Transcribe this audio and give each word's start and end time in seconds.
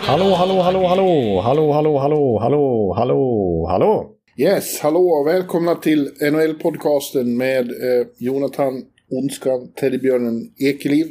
Hallå, 0.00 0.34
hallå, 0.34 0.62
hallå, 0.62 0.86
hallå, 0.86 1.40
hallå, 1.40 1.72
hallå, 1.72 1.98
hallå, 1.98 2.38
hallå, 2.38 2.94
hallå, 2.96 3.66
hallå. 3.68 4.10
Yes, 4.36 4.80
hallå 4.80 5.00
och 5.00 5.26
välkomna 5.26 5.74
till 5.74 6.10
NHL-podcasten 6.20 7.36
med 7.36 7.70
eh, 7.70 8.06
Jonathan 8.18 8.84
Ondskan, 9.10 9.72
Teddybjörnen 9.74 10.52
Ekeliv. 10.58 11.06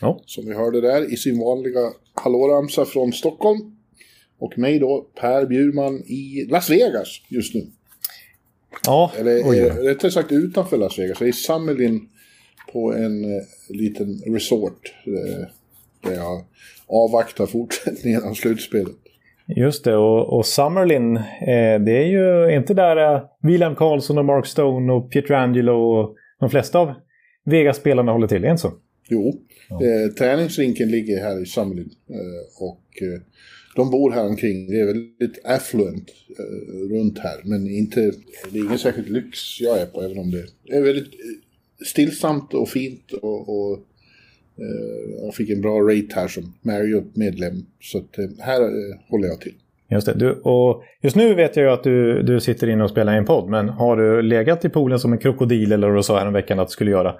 Ja. 0.00 0.22
Som 0.26 0.46
vi 0.46 0.54
hörde 0.54 0.80
där 0.80 1.12
i 1.12 1.16
sin 1.16 1.40
vanliga 1.40 1.80
hallåramsa 2.14 2.84
från 2.84 3.12
Stockholm. 3.12 3.76
Och 4.38 4.58
mig 4.58 4.78
då, 4.78 5.06
Per 5.20 5.46
Bjurman 5.46 6.02
i 6.06 6.46
Las 6.50 6.70
Vegas 6.70 7.08
just 7.28 7.54
nu. 7.54 7.66
Ja, 8.86 9.12
Eller 9.18 9.48
oj, 9.48 9.58
eh, 9.58 9.74
rättare 9.74 10.10
sagt 10.10 10.32
utanför 10.32 10.76
Las 10.76 10.98
Vegas. 10.98 11.20
Jag 11.20 11.26
är 11.26 11.30
i 11.30 11.32
Summerlin 11.32 12.08
på 12.72 12.92
en 12.92 13.24
eh, 13.24 13.42
liten 13.68 14.22
resort. 14.26 14.94
Eh, 15.06 15.48
där 16.04 16.14
jag 16.14 16.44
avvaktar 16.86 17.46
fortsättningen 17.46 18.22
av 18.22 18.34
slutspelet. 18.34 18.94
just 19.46 19.84
det. 19.84 19.96
Och, 19.96 20.38
och 20.38 20.46
Summerlin, 20.46 21.16
eh, 21.16 21.80
det 21.84 21.92
är 21.92 22.06
ju 22.06 22.56
inte 22.56 22.74
där 22.74 23.14
eh, 23.14 23.22
William 23.42 23.74
Karlsson 23.74 24.18
och 24.18 24.24
Mark 24.24 24.46
Stone 24.46 24.92
och 24.92 25.12
Pietrangelo 25.12 25.72
och 25.72 26.16
de 26.40 26.50
flesta 26.50 26.78
av 26.78 26.94
Vegas-spelarna 27.44 28.12
håller 28.12 28.26
till, 28.26 28.44
är 28.44 28.50
inte 28.50 28.62
så? 28.62 28.72
Jo, 29.08 29.40
eh, 29.70 30.12
träningsrinken 30.14 30.90
ligger 30.90 31.20
här 31.22 31.42
i 31.42 31.46
Summerlin. 31.46 31.90
Eh, 32.10 32.62
och 32.62 33.02
eh, 33.02 33.20
de 33.76 33.90
bor 33.90 34.10
här 34.10 34.26
omkring. 34.26 34.66
Det 34.70 34.80
är 34.80 34.86
väldigt 34.86 35.44
affluent 35.44 36.10
eh, 36.38 36.94
runt 36.94 37.18
här. 37.18 37.40
Men 37.44 37.66
inte, 37.70 38.00
det 38.50 38.58
är 38.58 38.64
ingen 38.64 38.78
särskilt 38.78 39.08
lyx 39.08 39.60
jag 39.60 39.78
är 39.78 39.86
på, 39.86 40.02
även 40.02 40.18
om 40.18 40.30
det 40.30 40.76
är 40.76 40.82
väldigt 40.82 41.10
stillsamt 41.86 42.54
och 42.54 42.68
fint. 42.68 43.12
Och, 43.12 43.48
och 43.48 43.78
eh, 44.58 45.24
jag 45.24 45.34
fick 45.34 45.50
en 45.50 45.60
bra 45.60 45.80
rate 45.80 46.14
här 46.14 46.28
som 46.28 46.54
Marriott-medlem. 46.62 47.54
Så 47.80 47.98
att, 47.98 48.18
eh, 48.18 48.44
här 48.44 48.60
eh, 48.60 49.10
håller 49.10 49.28
jag 49.28 49.40
till. 49.40 49.54
Just 49.90 50.06
det. 50.06 50.14
Du, 50.14 50.32
och 50.32 50.82
just 51.02 51.16
nu 51.16 51.34
vet 51.34 51.56
jag 51.56 51.64
ju 51.64 51.70
att 51.70 51.84
du, 51.84 52.22
du 52.22 52.40
sitter 52.40 52.68
inne 52.68 52.84
och 52.84 52.90
spelar 52.90 53.14
i 53.14 53.18
en 53.18 53.24
podd, 53.24 53.50
men 53.50 53.68
har 53.68 53.96
du 53.96 54.22
legat 54.22 54.64
i 54.64 54.68
poolen 54.68 54.98
som 54.98 55.12
en 55.12 55.18
krokodil 55.18 55.72
eller 55.72 55.88
vad 55.88 55.98
du 55.98 56.02
sa 56.02 56.18
häromveckan 56.18 56.60
att 56.60 56.68
du 56.68 56.72
skulle 56.72 56.90
göra? 56.90 57.14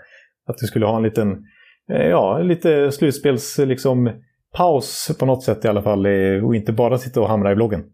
Att 0.47 0.59
du 0.59 0.67
skulle 0.67 0.87
ha 0.87 0.97
en 0.97 1.03
liten, 1.03 1.31
eh, 1.93 2.07
ja, 2.07 2.39
lite 2.43 2.93
slutspels, 2.93 3.59
liksom, 3.59 4.11
paus 4.53 5.11
på 5.19 5.27
något 5.27 5.43
sätt 5.43 5.65
i 5.65 5.69
alla 5.69 5.83
fall 5.83 6.07
eh, 6.07 6.47
och 6.47 6.57
inte 6.57 6.73
bara 6.73 6.99
sitta 6.99 7.21
och 7.21 7.29
hamra 7.29 7.53
i 7.53 7.55
bloggen? 7.55 7.85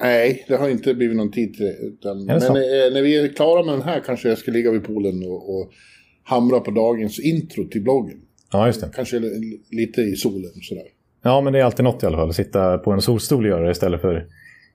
Nej, 0.00 0.44
det 0.48 0.56
har 0.56 0.68
inte 0.68 0.94
blivit 0.94 1.16
någon 1.16 1.30
tid 1.30 1.54
till 1.54 1.64
det. 1.64 1.76
Utan, 1.86 2.24
men 2.24 2.40
så? 2.40 2.46
eh, 2.46 2.92
när 2.92 3.02
vi 3.02 3.18
är 3.18 3.28
klara 3.28 3.64
med 3.64 3.74
den 3.74 3.82
här 3.82 4.00
kanske 4.06 4.28
jag 4.28 4.38
ska 4.38 4.50
ligga 4.50 4.70
vid 4.70 4.84
poolen 4.84 5.22
och, 5.22 5.56
och 5.56 5.70
hamra 6.24 6.60
på 6.60 6.70
dagens 6.70 7.20
intro 7.20 7.64
till 7.64 7.82
bloggen. 7.82 8.18
Ja, 8.52 8.66
just 8.66 8.80
det. 8.80 8.90
Kanske 8.94 9.18
li- 9.18 9.60
lite 9.70 10.00
i 10.00 10.16
solen 10.16 10.50
sådär. 10.62 10.84
Ja, 11.22 11.40
men 11.40 11.52
det 11.52 11.58
är 11.58 11.64
alltid 11.64 11.84
något 11.84 12.02
i 12.02 12.06
alla 12.06 12.16
fall. 12.16 12.28
Att 12.28 12.36
sitta 12.36 12.78
på 12.78 12.90
en 12.92 13.02
solstol 13.02 13.44
och 13.44 13.50
göra 13.50 13.64
det 13.64 13.70
istället 13.70 14.00
för 14.00 14.26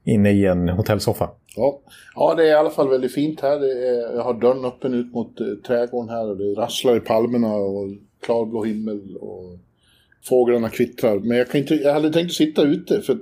inne 0.04 0.32
i 0.32 0.46
en 0.46 0.70
hotellsoffa. 0.70 1.30
Ja. 1.56 1.80
ja, 2.16 2.36
det 2.36 2.44
är 2.44 2.48
i 2.48 2.54
alla 2.54 2.70
fall 2.70 2.90
väldigt 2.90 3.14
fint 3.14 3.42
här. 3.42 3.56
Är, 3.66 4.16
jag 4.16 4.24
har 4.24 4.34
dörren 4.34 4.66
öppen 4.66 4.94
ut 4.94 5.14
mot 5.14 5.40
eh, 5.40 5.48
trädgården 5.68 6.10
här 6.10 6.30
och 6.30 6.38
det 6.38 6.54
rasslar 6.54 6.96
i 6.96 7.00
palmerna 7.00 7.56
och 7.56 7.88
klarblå 8.26 8.64
himmel 8.64 9.18
och 9.18 9.58
fåglarna 10.30 10.70
kvittrar. 10.70 11.20
Men 11.20 11.38
jag, 11.38 11.50
kan 11.50 11.62
inte, 11.62 11.76
jag 11.76 11.94
hade 11.94 12.14
tänkt 12.14 12.30
att 12.30 12.36
sitta 12.36 12.62
ute 12.62 13.02
för, 13.02 13.18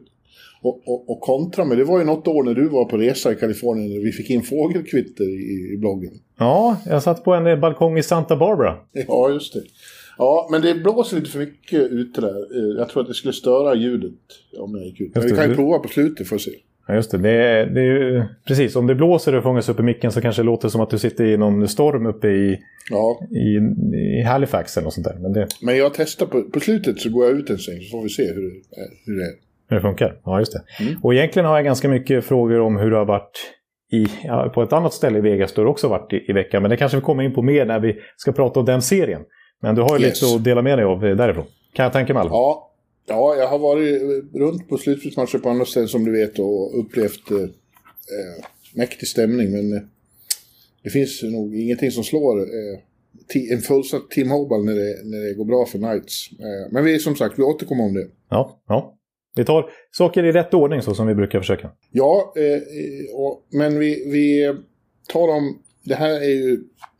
och, 0.62 0.82
och, 0.86 1.10
och 1.10 1.22
kontra, 1.22 1.66
men 1.66 1.78
det 1.78 1.84
var 1.84 2.00
ju 2.00 2.06
något 2.06 2.28
år 2.28 2.44
när 2.44 2.54
du 2.54 2.68
var 2.70 2.86
på 2.86 2.98
resa 2.98 3.32
i 3.32 3.36
Kalifornien 3.36 3.90
när 3.94 4.00
vi 4.00 4.12
fick 4.12 4.30
in 4.30 4.42
fågelkvitter 4.44 5.24
i, 5.24 5.74
i 5.74 5.78
bloggen. 5.78 6.14
Ja, 6.38 6.78
jag 6.86 7.04
satt 7.04 7.24
på 7.24 7.34
en 7.34 7.62
balkong 7.62 7.98
i 7.98 8.04
Santa 8.04 8.36
Barbara. 8.36 8.76
Ja, 9.08 9.30
just 9.30 9.54
det. 9.54 9.62
Ja, 10.22 10.48
men 10.52 10.62
det 10.62 10.76
blåser 10.76 11.18
lite 11.18 11.30
för 11.32 11.40
mycket 11.40 11.80
ute 11.92 12.22
där. 12.22 12.36
Eh, 12.58 12.78
Jag 12.80 12.90
tror 12.90 13.02
att 13.02 13.08
det 13.08 13.14
skulle 13.14 13.34
störa 13.34 13.76
ljudet 13.76 14.14
om 14.60 14.76
jag 14.76 14.86
gick 14.86 15.02
ut. 15.02 15.16
Men 15.16 15.24
vi 15.24 15.30
kan 15.30 15.50
ju 15.50 15.56
prova 15.56 15.80
på 15.80 15.88
slutet 15.88 16.28
för 16.28 16.36
att 16.36 16.42
se. 16.42 16.52
Ja, 16.88 16.96
just 16.96 17.12
det. 17.12 17.18
Det 17.18 17.30
är, 17.30 17.66
det 17.66 17.82
är 17.82 17.86
ju, 17.86 18.24
precis, 18.48 18.76
om 18.76 18.88
det 18.88 18.96
blåser 18.96 19.36
och 19.36 19.44
fångas 19.44 19.70
upp 19.70 19.80
i 19.80 19.84
micken 19.84 20.12
så 20.12 20.22
kanske 20.22 20.42
det 20.42 20.46
låter 20.46 20.70
som 20.70 20.82
att 20.82 20.90
du 20.90 20.98
sitter 20.98 21.26
i 21.26 21.38
någon 21.38 21.68
storm 21.68 22.06
uppe 22.06 22.28
i, 22.28 22.60
Ja, 22.90 23.20
i, 23.32 23.58
i 23.98 24.24
Halifax 24.24 24.78
eller 24.78 24.86
något 24.86 24.94
sånt 24.94 25.08
där. 25.08 25.16
Men 25.22 25.34
det, 25.34 25.48
men 25.62 25.78
jag 25.78 25.94
testar 25.94 26.26
på, 26.26 26.44
på 26.44 26.60
slutet 26.60 27.00
så 27.00 27.10
går 27.10 27.26
jag 27.26 27.40
ut 27.40 27.50
en 27.50 27.58
sväng 27.58 27.80
så 27.82 27.98
får 27.98 28.04
vi 28.04 28.10
se 28.10 28.24
hur 28.24 28.42
det. 28.42 28.62
Hur 29.06 29.16
det 29.20 29.24
är. 29.26 29.34
hur 29.70 29.76
det 29.76 29.82
funkar. 29.82 30.20
Ja, 30.26 30.40
just 30.40 30.54
det. 30.54 30.84
Mm. 30.84 31.00
Och 31.04 31.14
egentligen 31.14 31.46
har 31.46 31.56
jag 31.56 31.66
ganska 31.66 31.90
mycket 31.90 32.26
frågor 32.26 32.60
om 32.60 32.78
hur 32.78 32.92
det 32.92 32.98
har 32.98 33.06
varit 33.06 33.38
i, 33.92 34.06
på 34.54 34.64
ett 34.64 34.74
annat 34.74 34.94
ställe 34.94 35.18
i 35.18 35.22
Vegas. 35.22 35.54
Då 35.54 35.64
det 35.64 35.70
också 35.70 35.88
varit 35.88 36.14
i, 36.14 36.26
i 36.30 36.34
veckan. 36.34 36.62
Men 36.62 36.72
det 36.72 36.78
kanske 36.78 36.98
vi 36.98 37.02
kommer 37.02 37.24
in 37.24 37.34
på 37.34 37.42
mer 37.42 37.66
när 37.66 37.80
vi 37.80 38.00
ska 38.18 38.32
prata 38.32 38.60
om 38.60 38.66
den 38.66 38.82
serien. 38.82 39.22
Men 39.62 39.76
du 39.76 39.82
har 39.82 40.00
ju 40.00 40.06
Yes. 40.06 40.22
lite 40.22 40.36
att 40.36 40.44
dela 40.44 40.62
med 40.62 40.78
dig 40.78 40.86
av 40.86 41.06
eh, 41.06 41.16
därifrån. 41.16 41.46
Kan 41.74 41.84
jag 41.84 41.94
tänka 41.94 42.14
mig. 42.14 42.22
alla. 42.22 42.30
Ja, 42.30 42.72
ja, 43.08 43.36
jag 43.36 43.48
har 43.48 43.60
varit 43.60 44.02
eh, 44.02 44.40
runt 44.40 44.70
på 44.70 44.78
slutspelsmatcher 44.78 45.38
på 45.38 45.50
andra 45.50 45.66
ställen 45.66 45.90
som 45.90 46.06
du 46.06 46.12
vet 46.12 46.40
och 46.40 46.80
upplevt 46.80 47.32
eh, 47.32 47.38
eh, 47.38 48.46
mäktig 48.74 49.08
stämning. 49.08 49.52
Men 49.52 49.74
eh, 49.74 49.82
det 50.84 50.90
finns 50.90 51.24
nog 51.24 51.56
ingenting 51.56 51.92
som 51.92 52.04
slår 52.04 52.40
eh, 52.40 52.80
en 53.52 53.62
fullsatt 53.62 54.10
Team 54.10 54.28
Mobile 54.28 54.64
när 54.64 54.76
det, 54.76 55.04
när 55.04 55.28
det 55.28 55.34
går 55.34 55.46
bra 55.46 55.66
för 55.66 55.78
Knights. 55.78 56.30
Eh, 56.40 56.72
men 56.72 56.84
vi 56.86 57.00
som 57.00 57.16
sagt, 57.16 57.40
vi 57.40 57.44
återkommer 57.44 57.84
om 57.84 57.94
det. 57.94 58.08
Ja, 58.30 58.62
ja. 58.68 58.96
Vi 59.36 59.46
tar 59.46 59.70
saker 59.92 60.24
i 60.24 60.32
rätt 60.32 60.54
ordning 60.54 60.82
så 60.82 60.94
som 60.94 61.08
vi 61.08 61.16
brukar 61.16 61.40
försöka. 61.40 61.72
Ja, 61.92 62.34
och, 63.14 63.46
men 63.52 63.80
vi, 63.80 64.10
vi 64.12 64.54
tar 65.14 65.28
om... 65.28 65.60
Det 65.84 65.96
här 65.96 66.10
är 66.22 66.30
ju 66.30 66.60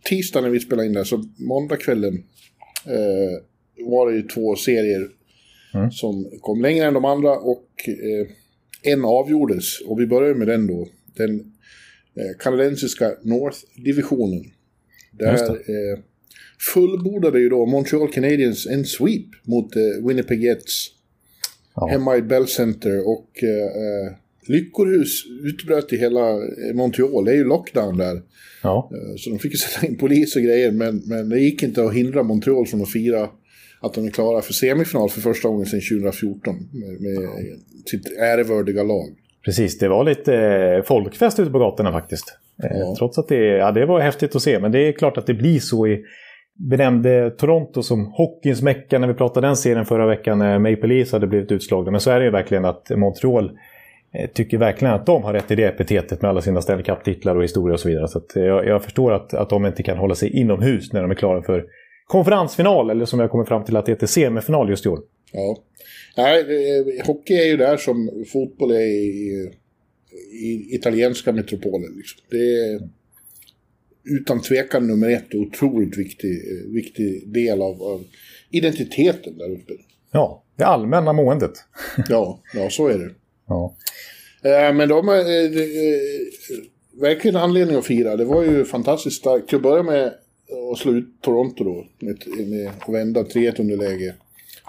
tisdag 0.10 0.42
när 0.42 0.50
vi 0.50 0.60
spelar 0.60 0.84
in 0.84 0.94
det 0.94 1.00
här, 1.00 1.04
så 1.06 1.24
måndagskvällen 1.38 2.24
var 3.86 4.12
det 4.12 4.18
ju 4.18 4.24
två 4.28 4.56
serier 4.56 5.10
Mm. 5.74 5.92
som 5.92 6.30
kom 6.42 6.62
längre 6.62 6.86
än 6.86 6.94
de 6.94 7.06
andra 7.06 7.32
och 7.40 7.68
eh, 7.88 8.28
en 8.94 9.06
avgjordes. 9.06 9.82
Och 9.82 10.00
vi 10.00 10.08
börjar 10.08 10.34
med 10.36 10.48
den 10.48 10.68
då. 10.68 10.88
Den 11.16 11.40
eh, 12.16 12.38
kanadensiska 12.40 13.12
North-divisionen. 13.24 14.44
Där 15.12 15.34
eh, 15.50 16.00
fullbordade 16.74 17.40
ju 17.40 17.50
då 17.50 17.66
Montreal 17.66 18.12
Canadiens 18.12 18.68
en 18.68 18.86
sweep 18.86 19.26
mot 19.44 19.76
eh, 19.76 20.08
Winnipeg 20.08 20.44
Jets 20.44 20.88
Ja. 21.76 21.88
hemma 21.88 22.18
i 22.18 22.22
Bell 22.22 22.48
Center 22.48 23.08
och 23.08 23.44
eh, 23.44 23.66
eh, 23.66 24.14
lyckorhus 24.50 25.24
utbröt 25.44 25.94
i 25.94 25.98
hela 25.98 26.30
eh, 26.30 26.76
Montreal. 26.76 27.26
Det 27.26 27.32
är 27.32 27.36
ju 27.36 27.44
lockdown 27.44 27.98
där. 27.98 28.22
Ja. 28.64 28.92
Eh, 28.94 29.16
Så 29.18 29.30
de 29.30 29.40
fick 29.40 29.52
ju 29.52 29.58
sätta 29.58 29.88
in 29.88 29.98
polis 29.98 30.36
och 30.36 30.42
grejer, 30.42 30.72
men, 30.72 31.02
men 31.06 31.30
det 31.30 31.40
gick 31.40 31.64
inte 31.64 31.84
att 31.84 31.94
hindra 31.94 32.24
Montreal 32.24 32.66
från 32.66 32.82
att 32.82 32.92
fira 32.92 33.30
att 33.82 33.94
de 33.94 34.06
är 34.06 34.12
klara 34.12 34.42
för 34.42 34.54
semifinal 34.54 35.10
för 35.10 35.22
första 35.22 35.50
gången 35.50 35.66
sedan 35.66 35.82
2014 36.02 36.56
med, 36.72 37.02
med 37.02 37.30
sitt 37.86 38.18
ärevördiga 38.18 38.84
lag. 38.84 39.06
Precis, 39.46 39.78
det 39.78 39.90
var 39.90 40.04
lite 40.04 40.36
eh, 40.36 40.84
folkfest 40.84 41.40
ute 41.40 41.52
på 41.52 41.60
gatorna 41.60 41.92
faktiskt. 41.92 42.38
Ja. 42.58 42.96
Trots 42.98 43.18
att 43.18 43.28
det, 43.28 43.46
ja, 43.46 43.72
det 43.72 43.86
var 43.86 44.00
häftigt 44.00 44.36
att 44.36 44.42
se, 44.42 44.60
men 44.60 44.72
det 44.72 44.88
är 44.88 44.92
klart 44.92 45.18
att 45.18 45.28
det 45.28 45.34
blir 45.34 45.60
så 45.60 45.88
i... 45.88 46.04
Nämnde 46.78 47.32
Toronto 47.32 47.84
som 47.84 48.06
hockeyns 48.06 48.62
mecka 48.62 49.00
när 49.00 49.08
vi 49.08 49.14
pratade 49.14 49.48
den 49.48 49.56
serien 49.56 49.86
förra 49.86 50.08
veckan 50.08 50.40
när 50.40 50.60
Maple 50.60 50.88
Leafs 50.88 51.12
hade 51.12 51.28
blivit 51.28 51.52
utslagna. 51.52 51.92
Men 51.92 52.00
så 52.00 52.12
är 52.12 52.20
det 52.20 52.26
ju 52.26 52.32
verkligen 52.32 52.66
att 52.66 52.90
Montreal 52.90 53.52
tycker 54.34 54.58
verkligen 54.58 54.94
att 54.94 55.06
de 55.06 55.24
har 55.24 55.34
rätt 55.34 55.52
i 55.52 55.56
det 55.56 55.64
epitetet 55.64 56.22
med 56.22 56.30
alla 56.30 56.42
sina 56.42 56.62
Stanley 56.62 56.84
Cup-titlar 56.84 57.36
och 57.36 57.44
historia 57.44 57.74
och 57.74 57.80
så 57.80 57.90
vidare. 57.90 58.08
Så 58.08 58.22
eh, 58.36 58.44
jag, 58.44 58.68
jag 58.68 58.84
förstår 58.84 59.14
att, 59.14 59.34
att 59.34 59.50
de 59.50 59.66
inte 59.66 59.84
kan 59.84 59.98
hålla 59.98 60.16
sig 60.16 60.30
inomhus 60.30 60.94
när 60.94 61.02
de 61.02 61.12
är 61.12 61.16
klara 61.16 61.42
för 61.42 61.66
konferensfinal, 62.06 62.90
eller 62.90 63.06
som 63.06 63.20
jag 63.20 63.32
kommer 63.32 63.46
fram 63.46 63.66
till 63.66 63.78
att 63.78 63.86
det 63.86 63.92
heter 63.92 64.08
semifinal 64.08 64.70
just 64.70 64.86
i 64.86 64.90
år. 64.90 65.00
Ja. 65.32 65.64
Nej, 66.18 67.02
hockey 67.06 67.34
är 67.34 67.46
ju 67.46 67.58
där 67.58 67.78
som 67.78 68.26
fotboll 68.34 68.72
är 68.72 68.80
i, 68.80 69.52
i 70.32 70.76
italienska 70.76 71.32
metropolen. 71.32 71.94
Liksom. 71.98 72.20
Det 72.30 72.38
är 72.38 72.90
utan 74.04 74.42
tvekan 74.42 74.88
nummer 74.88 75.10
ett 75.10 75.34
och 75.34 75.40
otroligt 75.40 75.98
viktig, 75.98 76.32
eh, 76.32 76.72
viktig 76.74 77.34
del 77.34 77.62
av, 77.62 77.84
av 77.84 78.04
identiteten 78.50 79.38
där 79.38 79.52
uppe. 79.52 79.74
Ja, 80.12 80.44
det 80.56 80.64
allmänna 80.64 81.14
måendet. 81.14 81.52
Ja, 82.10 82.40
ja 82.54 82.70
så 82.70 82.88
är 82.88 82.98
det. 82.98 83.10
Ja. 83.50 83.74
Eh, 84.44 84.74
Men 84.74 84.90
de 84.90 85.08
har 85.08 85.16
eh, 85.16 85.22
eh, 85.22 86.00
verkligen 87.02 87.36
anledning 87.38 87.78
att 87.78 87.86
fira. 87.86 88.16
Det 88.16 88.26
var 88.26 88.44
ju 88.44 88.66
fantastiskt 88.66 89.18
starkt. 89.18 89.48
Till 89.48 89.56
att 89.56 89.62
börja 89.62 89.84
med 89.84 90.14
att 90.74 90.78
slå 90.80 90.92
ut 90.92 91.22
Toronto 91.22 91.64
då. 91.64 91.86
Med, 92.00 92.18
med 92.48 92.70
att 92.80 92.94
vända 92.94 93.22
3-1 93.24 93.62
underläge. 93.62 94.14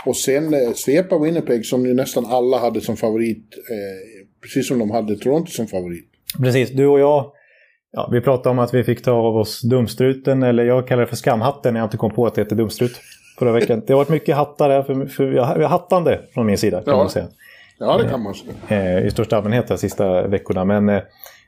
Och 0.07 0.17
sen 0.17 0.55
eh, 0.55 0.73
svepa 0.75 1.19
Winnipeg 1.19 1.67
som 1.67 1.87
ju 1.87 1.95
nästan 1.95 2.27
alla 2.27 2.59
hade 2.59 2.81
som 2.81 2.97
favorit. 2.97 3.45
Eh, 3.71 4.27
precis 4.43 4.69
som 4.69 4.79
de 4.79 4.91
hade 4.91 5.17
Toronto 5.17 5.51
som 5.51 5.67
favorit. 5.67 6.05
Precis, 6.43 6.71
du 6.71 6.87
och 6.87 7.01
jag. 7.01 7.33
Ja, 7.93 8.09
vi 8.13 8.21
pratade 8.21 8.49
om 8.51 8.59
att 8.59 8.75
vi 8.75 8.85
fick 8.85 9.03
ta 9.03 9.13
av 9.13 9.37
oss 9.37 9.63
dumstruten, 9.63 10.43
eller 10.43 10.65
jag 10.65 10.89
kallar 10.89 11.01
det 11.03 11.07
för 11.09 11.17
skamhatten 11.17 11.75
när 11.75 11.81
jag 11.81 11.87
inte 11.87 11.97
kom 11.97 12.11
på 12.15 12.27
att 12.27 12.35
det 12.35 12.41
heter 12.41 12.57
dumstrut 12.57 12.93
förra 13.39 13.53
veckan. 13.53 13.83
Det 13.87 13.93
har 13.93 13.99
varit 13.99 14.09
mycket 14.09 14.37
hattar 14.37 14.71
här, 14.71 14.83
för, 14.83 15.07
för 15.07 15.33
har 15.33 15.63
hattande 15.63 16.21
från 16.35 16.47
min 16.47 16.59
sida 16.59 16.83
kan 16.83 16.91
Ja. 16.93 16.97
man 16.97 17.11
säga. 17.11 17.29
Ja, 17.81 17.99
det 17.99 18.09
kan 18.09 18.23
man 18.23 18.35
säga. 18.35 18.53
Eh, 18.69 19.07
I 19.07 19.11
största 19.11 19.37
allmänhet 19.37 19.69
de 19.69 19.79
sista 19.79 20.27
veckorna. 20.29 20.65
Men 20.65 20.89
eh, 20.89 21.03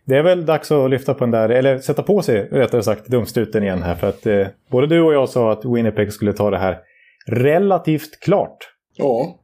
det 0.04 0.16
är 0.16 0.22
väl 0.22 0.46
dags 0.46 0.70
att 0.72 0.90
lyfta 0.90 1.14
på 1.14 1.20
den 1.24 1.30
där, 1.30 1.48
eller 1.48 1.78
sätta 1.78 2.02
på 2.02 2.22
sig 2.22 2.48
rättare 2.50 2.82
sagt 2.82 3.06
dumstruten 3.06 3.62
igen 3.62 3.82
här. 3.82 3.94
För 3.94 4.08
att 4.08 4.26
eh, 4.26 4.46
både 4.70 4.86
du 4.86 5.00
och 5.00 5.14
jag 5.14 5.28
sa 5.28 5.52
att 5.52 5.64
Winnipeg 5.64 6.12
skulle 6.12 6.32
ta 6.32 6.50
det 6.50 6.58
här 6.58 6.78
relativt 7.26 8.20
klart. 8.20 8.56
Ja. 8.96 9.38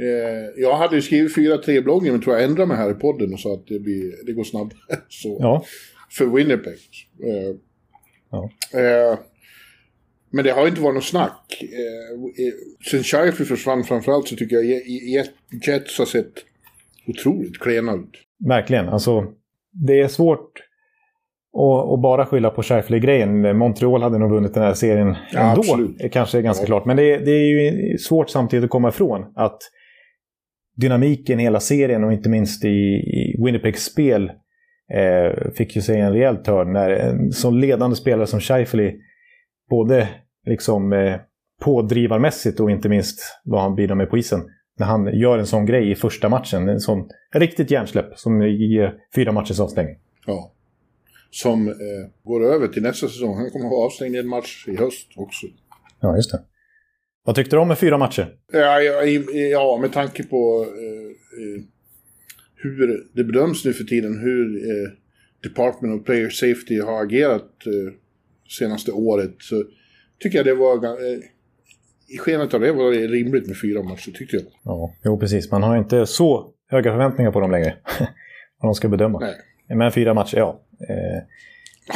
Eh, 0.00 0.62
jag 0.62 0.76
hade 0.76 0.94
ju 0.96 1.02
skrivit 1.02 1.36
4-3-bloggen, 1.36 2.12
men 2.12 2.20
tror 2.22 2.36
jag 2.36 2.44
ändrade 2.44 2.66
mig 2.68 2.76
här 2.76 2.90
i 2.90 2.94
podden 2.94 3.32
och 3.32 3.40
sa 3.40 3.52
att 3.54 3.66
det, 3.66 3.78
blir, 3.78 4.26
det 4.26 4.32
går 4.32 4.44
snabbare. 4.44 4.78
Så, 5.08 5.36
Ja, 5.40 5.64
För 6.10 6.26
Winnipeg. 6.26 6.78
Eh, 7.24 7.56
Ja. 8.30 8.50
eh, 8.80 9.18
men 10.32 10.44
det 10.44 10.50
har 10.50 10.68
inte 10.68 10.80
varit 10.80 10.94
något 10.94 11.04
snack. 11.04 11.62
Eh, 11.62 12.44
eh, 12.46 12.52
sen 12.90 13.02
Shifley 13.02 13.46
försvann 13.48 13.84
framförallt 13.84 14.28
så 14.28 14.36
tycker 14.36 14.56
jag 14.56 14.64
Je- 14.64 14.82
Je- 14.88 15.66
Jets 15.66 15.98
har 15.98 16.06
sett 16.06 16.32
otroligt 17.08 17.58
klena 17.58 17.92
ut. 17.94 18.10
verkligen. 18.48 18.88
Alltså, 18.88 19.24
det 19.86 20.00
är 20.00 20.08
svårt 20.08 20.52
att, 21.94 22.02
bara 22.02 22.26
skylla 22.26 22.50
på 22.50 22.62
Scheifele-grejen. 22.62 23.56
Montreal 23.58 24.02
hade 24.02 24.18
nog 24.18 24.30
vunnit 24.30 24.54
den 24.54 24.62
här 24.62 24.74
serien 24.74 25.16
Ja, 25.32 25.40
ändå. 25.40 25.60
absolut. 25.60 26.12
Kanske 26.12 26.38
är 26.38 26.42
ganska 26.42 26.62
Ja. 26.62 26.66
klart. 26.66 26.84
Men 26.86 26.96
det, 26.96 27.16
det 27.18 27.30
är 27.30 27.62
ju 27.62 27.98
svårt 27.98 28.30
samtidigt 28.30 28.64
att 28.64 28.70
komma 28.70 28.88
ifrån 28.88 29.32
att 29.36 29.58
dynamiken 30.76 31.40
i 31.40 31.42
hela 31.42 31.60
serien 31.60 32.04
och 32.04 32.12
inte 32.12 32.28
minst 32.28 32.64
i, 32.64 32.68
i 32.68 33.36
Winnipegs 33.44 33.84
spel 33.84 34.30
eh, 34.94 35.50
fick 35.56 35.76
ju 35.76 35.82
sig 35.82 36.00
en 36.00 36.12
rejäl 36.12 36.36
törn 36.36 36.72
när 36.72 36.90
en 36.90 37.32
så 37.32 37.50
ledande 37.50 37.96
spelare 37.96 38.26
som 38.26 38.40
Scheifele 38.40 38.92
både 39.72 40.08
liksom 40.46 40.92
eh, 40.92 41.20
pådrivarmässigt 41.60 42.60
och 42.60 42.70
inte 42.70 42.88
minst 42.88 43.20
vad 43.44 43.62
han 43.62 43.74
bidrar 43.74 43.94
med 43.94 44.10
på 44.10 44.18
isen. 44.18 44.40
När 44.78 44.86
han 44.86 45.18
gör 45.18 45.38
en 45.38 45.46
sån 45.46 45.66
grej 45.66 45.90
i 45.90 45.94
första 45.94 46.28
matchen. 46.28 46.68
En 46.68 46.80
sån 46.80 47.08
riktigt 47.34 47.70
hjärnsläpp 47.70 48.18
som 48.18 48.42
ger 48.42 48.94
fyra 49.14 49.32
matchers 49.32 49.60
avstängning. 49.60 49.96
Ja. 50.26 50.52
Som 51.30 51.68
eh, 51.68 51.74
går 52.22 52.44
över 52.44 52.68
till 52.68 52.82
nästa 52.82 53.08
säsong. 53.08 53.36
Han 53.36 53.50
kommer 53.50 53.64
att 53.64 53.70
ha 53.70 53.84
avstängd 53.84 54.16
i 54.16 54.18
en 54.18 54.28
match 54.28 54.64
i 54.68 54.76
höst 54.76 55.08
också. 55.16 55.46
Ja, 56.00 56.16
just 56.16 56.32
det. 56.32 56.40
Vad 57.24 57.34
tyckte 57.34 57.56
du 57.56 57.60
om 57.60 57.68
med 57.68 57.78
fyra 57.78 57.98
matcher? 57.98 58.34
Ja, 58.52 58.80
ja, 58.80 59.04
ja 59.50 59.78
med 59.80 59.92
tanke 59.92 60.22
på 60.22 60.66
eh, 60.68 61.42
eh, 61.42 61.62
hur 62.54 63.06
det 63.12 63.24
bedöms 63.24 63.64
nu 63.64 63.72
för 63.72 63.84
tiden, 63.84 64.18
hur 64.18 64.56
eh, 64.56 64.90
Department 65.42 66.00
of 66.00 66.06
Player 66.06 66.30
Safety 66.30 66.80
har 66.80 67.02
agerat 67.02 67.66
eh, 67.66 68.01
senaste 68.58 68.92
året, 68.92 69.34
så 69.38 69.64
tycker 70.22 70.38
jag 70.38 70.46
det 70.46 70.54
var... 70.54 70.84
Eh, 70.84 71.18
I 72.14 72.18
skenet 72.18 72.54
av 72.54 72.60
det 72.60 72.72
var 72.72 72.90
det 72.92 73.06
rimligt 73.06 73.46
med 73.46 73.56
fyra 73.62 73.82
matcher, 73.82 74.10
tyckte 74.10 74.36
jag. 74.36 74.44
Ja, 74.64 74.94
jo 75.04 75.18
precis. 75.18 75.50
Man 75.50 75.62
har 75.62 75.76
inte 75.76 76.06
så 76.06 76.46
höga 76.70 76.90
förväntningar 76.92 77.32
på 77.32 77.40
dem 77.40 77.50
längre. 77.50 77.74
Vad 78.60 78.68
de 78.68 78.74
ska 78.74 78.88
bedöma. 78.88 79.18
Nej. 79.18 79.34
Men 79.76 79.92
fyra 79.92 80.14
matcher, 80.14 80.36
ja. 80.38 80.60
Eh, 80.88 81.22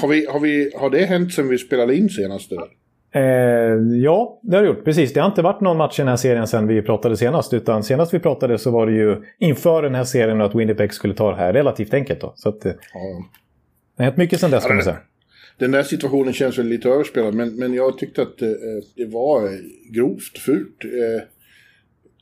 Har, 0.01 0.09
vi, 0.09 0.27
har, 0.27 0.41
vi, 0.41 0.73
har 0.77 0.91
det 0.91 1.05
hänt 1.05 1.33
sen 1.35 1.49
vi 1.49 1.59
spelade 1.59 1.97
in 1.97 2.09
senast? 2.09 2.53
Eh, 3.15 3.23
ja, 4.05 4.41
det 4.43 4.57
har 4.57 4.63
det 4.63 4.69
gjort. 4.69 4.85
Precis. 4.85 5.13
Det 5.13 5.21
har 5.21 5.27
inte 5.29 5.43
varit 5.43 5.61
någon 5.61 5.77
match 5.77 5.99
i 5.99 6.03
den 6.03 6.09
här 6.09 6.17
serien 6.17 6.47
sedan 6.47 6.67
vi 6.67 6.83
pratade 6.83 7.17
senast. 7.17 7.55
Utan 7.55 7.83
senast 7.83 8.15
vi 8.15 8.19
pratade 8.19 8.59
så 8.59 8.71
var 8.71 8.87
det 8.87 8.93
ju 8.93 9.23
inför 9.39 9.83
den 9.83 9.95
här 9.95 10.05
serien 10.05 10.41
att 10.41 10.55
Winnipeg 10.55 10.93
skulle 10.95 11.15
ta 11.15 11.31
det 11.31 11.37
här 11.37 11.53
relativt 11.53 11.95
enkelt. 11.95 12.21
Då. 12.21 12.33
Så 12.37 12.49
att, 12.49 12.65
eh, 12.67 12.73
Ja. 12.95 13.01
det 13.97 14.03
har 14.03 14.05
hänt 14.05 14.17
mycket 14.17 14.41
sedan 14.41 14.51
dess 14.51 14.65
kan 14.67 14.77
man 14.77 14.85
säga. 14.85 14.97
Den 15.59 15.71
där 15.71 15.83
situationen 15.83 16.33
känns 16.33 16.59
väl 16.59 16.67
lite 16.67 16.89
överspelad, 16.89 17.35
men, 17.35 17.55
men 17.55 17.75
jag 17.75 17.99
tyckte 17.99 18.23
att 18.23 18.43
eh, 18.43 18.49
det 18.95 19.07
var 19.07 19.61
grovt 19.93 20.39
fult. 20.39 20.85
Eh, 20.85 21.23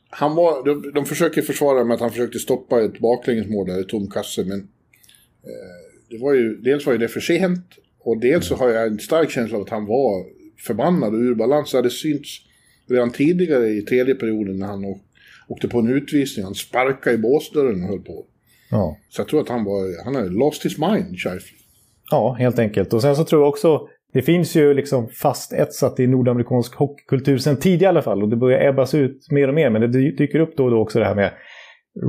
han 0.09 0.35
var, 0.35 0.65
de, 0.65 0.91
de 0.91 1.05
försöker 1.05 1.41
försvara 1.41 1.83
med 1.83 1.95
att 1.95 2.01
han 2.01 2.11
försökte 2.11 2.39
stoppa 2.39 2.83
ett 2.83 2.99
baklängesmål 2.99 3.67
där 3.67 3.81
i 3.81 3.83
tom 3.83 4.09
kasse, 4.09 4.43
men 4.43 4.59
eh, 4.59 5.85
det 6.09 6.17
var 6.17 6.33
ju, 6.33 6.55
dels 6.57 6.85
var 6.85 6.93
ju 6.93 6.99
det 6.99 7.07
för 7.07 7.19
sent 7.19 7.65
och 7.99 8.19
dels 8.19 8.47
så 8.47 8.55
har 8.55 8.69
jag 8.69 8.87
en 8.87 8.99
stark 8.99 9.31
känsla 9.31 9.57
av 9.57 9.63
att 9.63 9.69
han 9.69 9.85
var 9.85 10.25
förbannad 10.57 11.13
och 11.13 11.19
ur 11.19 11.35
balans. 11.35 11.71
Det 11.71 11.77
hade 11.77 11.89
synts 11.89 12.41
redan 12.87 13.11
tidigare 13.11 13.67
i 13.67 13.81
tredje 13.81 14.15
perioden 14.15 14.59
när 14.59 14.67
han 14.67 14.95
åkte 15.47 15.67
på 15.67 15.79
en 15.79 15.89
utvisning. 15.89 16.45
Han 16.45 16.55
sparkade 16.55 17.15
i 17.15 17.17
båsdörren 17.19 17.83
och 17.83 17.89
höll 17.89 18.01
på. 18.01 18.25
Ja. 18.71 18.97
Så 19.09 19.21
jag 19.21 19.27
tror 19.27 19.41
att 19.41 19.49
han 19.49 19.63
var, 19.63 20.03
han 20.03 20.15
har 20.15 20.29
lost 20.29 20.65
his 20.65 20.77
mind, 20.77 21.19
Scheifele. 21.19 21.64
Ja, 22.11 22.35
helt 22.39 22.59
enkelt. 22.59 22.93
Och 22.93 23.01
sen 23.01 23.15
så 23.15 23.23
tror 23.23 23.41
jag 23.41 23.49
också 23.49 23.87
det 24.15 24.21
finns 24.21 24.55
ju 24.55 24.73
liksom 24.73 25.07
fast 25.07 25.53
etsat 25.53 25.99
i 25.99 26.07
nordamerikansk 26.07 26.75
hockeykultur 26.75 27.37
sen 27.37 27.57
tidigare 27.57 27.83
i 27.83 27.89
alla 27.89 28.01
fall. 28.01 28.23
Och 28.23 28.29
det 28.29 28.35
börjar 28.35 28.69
ebbas 28.69 28.93
ut 28.93 29.31
mer 29.31 29.47
och 29.47 29.53
mer. 29.53 29.69
Men 29.69 29.81
det 29.81 29.87
dy- 29.87 30.15
dyker 30.15 30.39
upp 30.39 30.57
då 30.57 30.63
och 30.63 30.71
då 30.71 30.79
också 30.79 30.99
det 30.99 31.05
här 31.05 31.15
med 31.15 31.31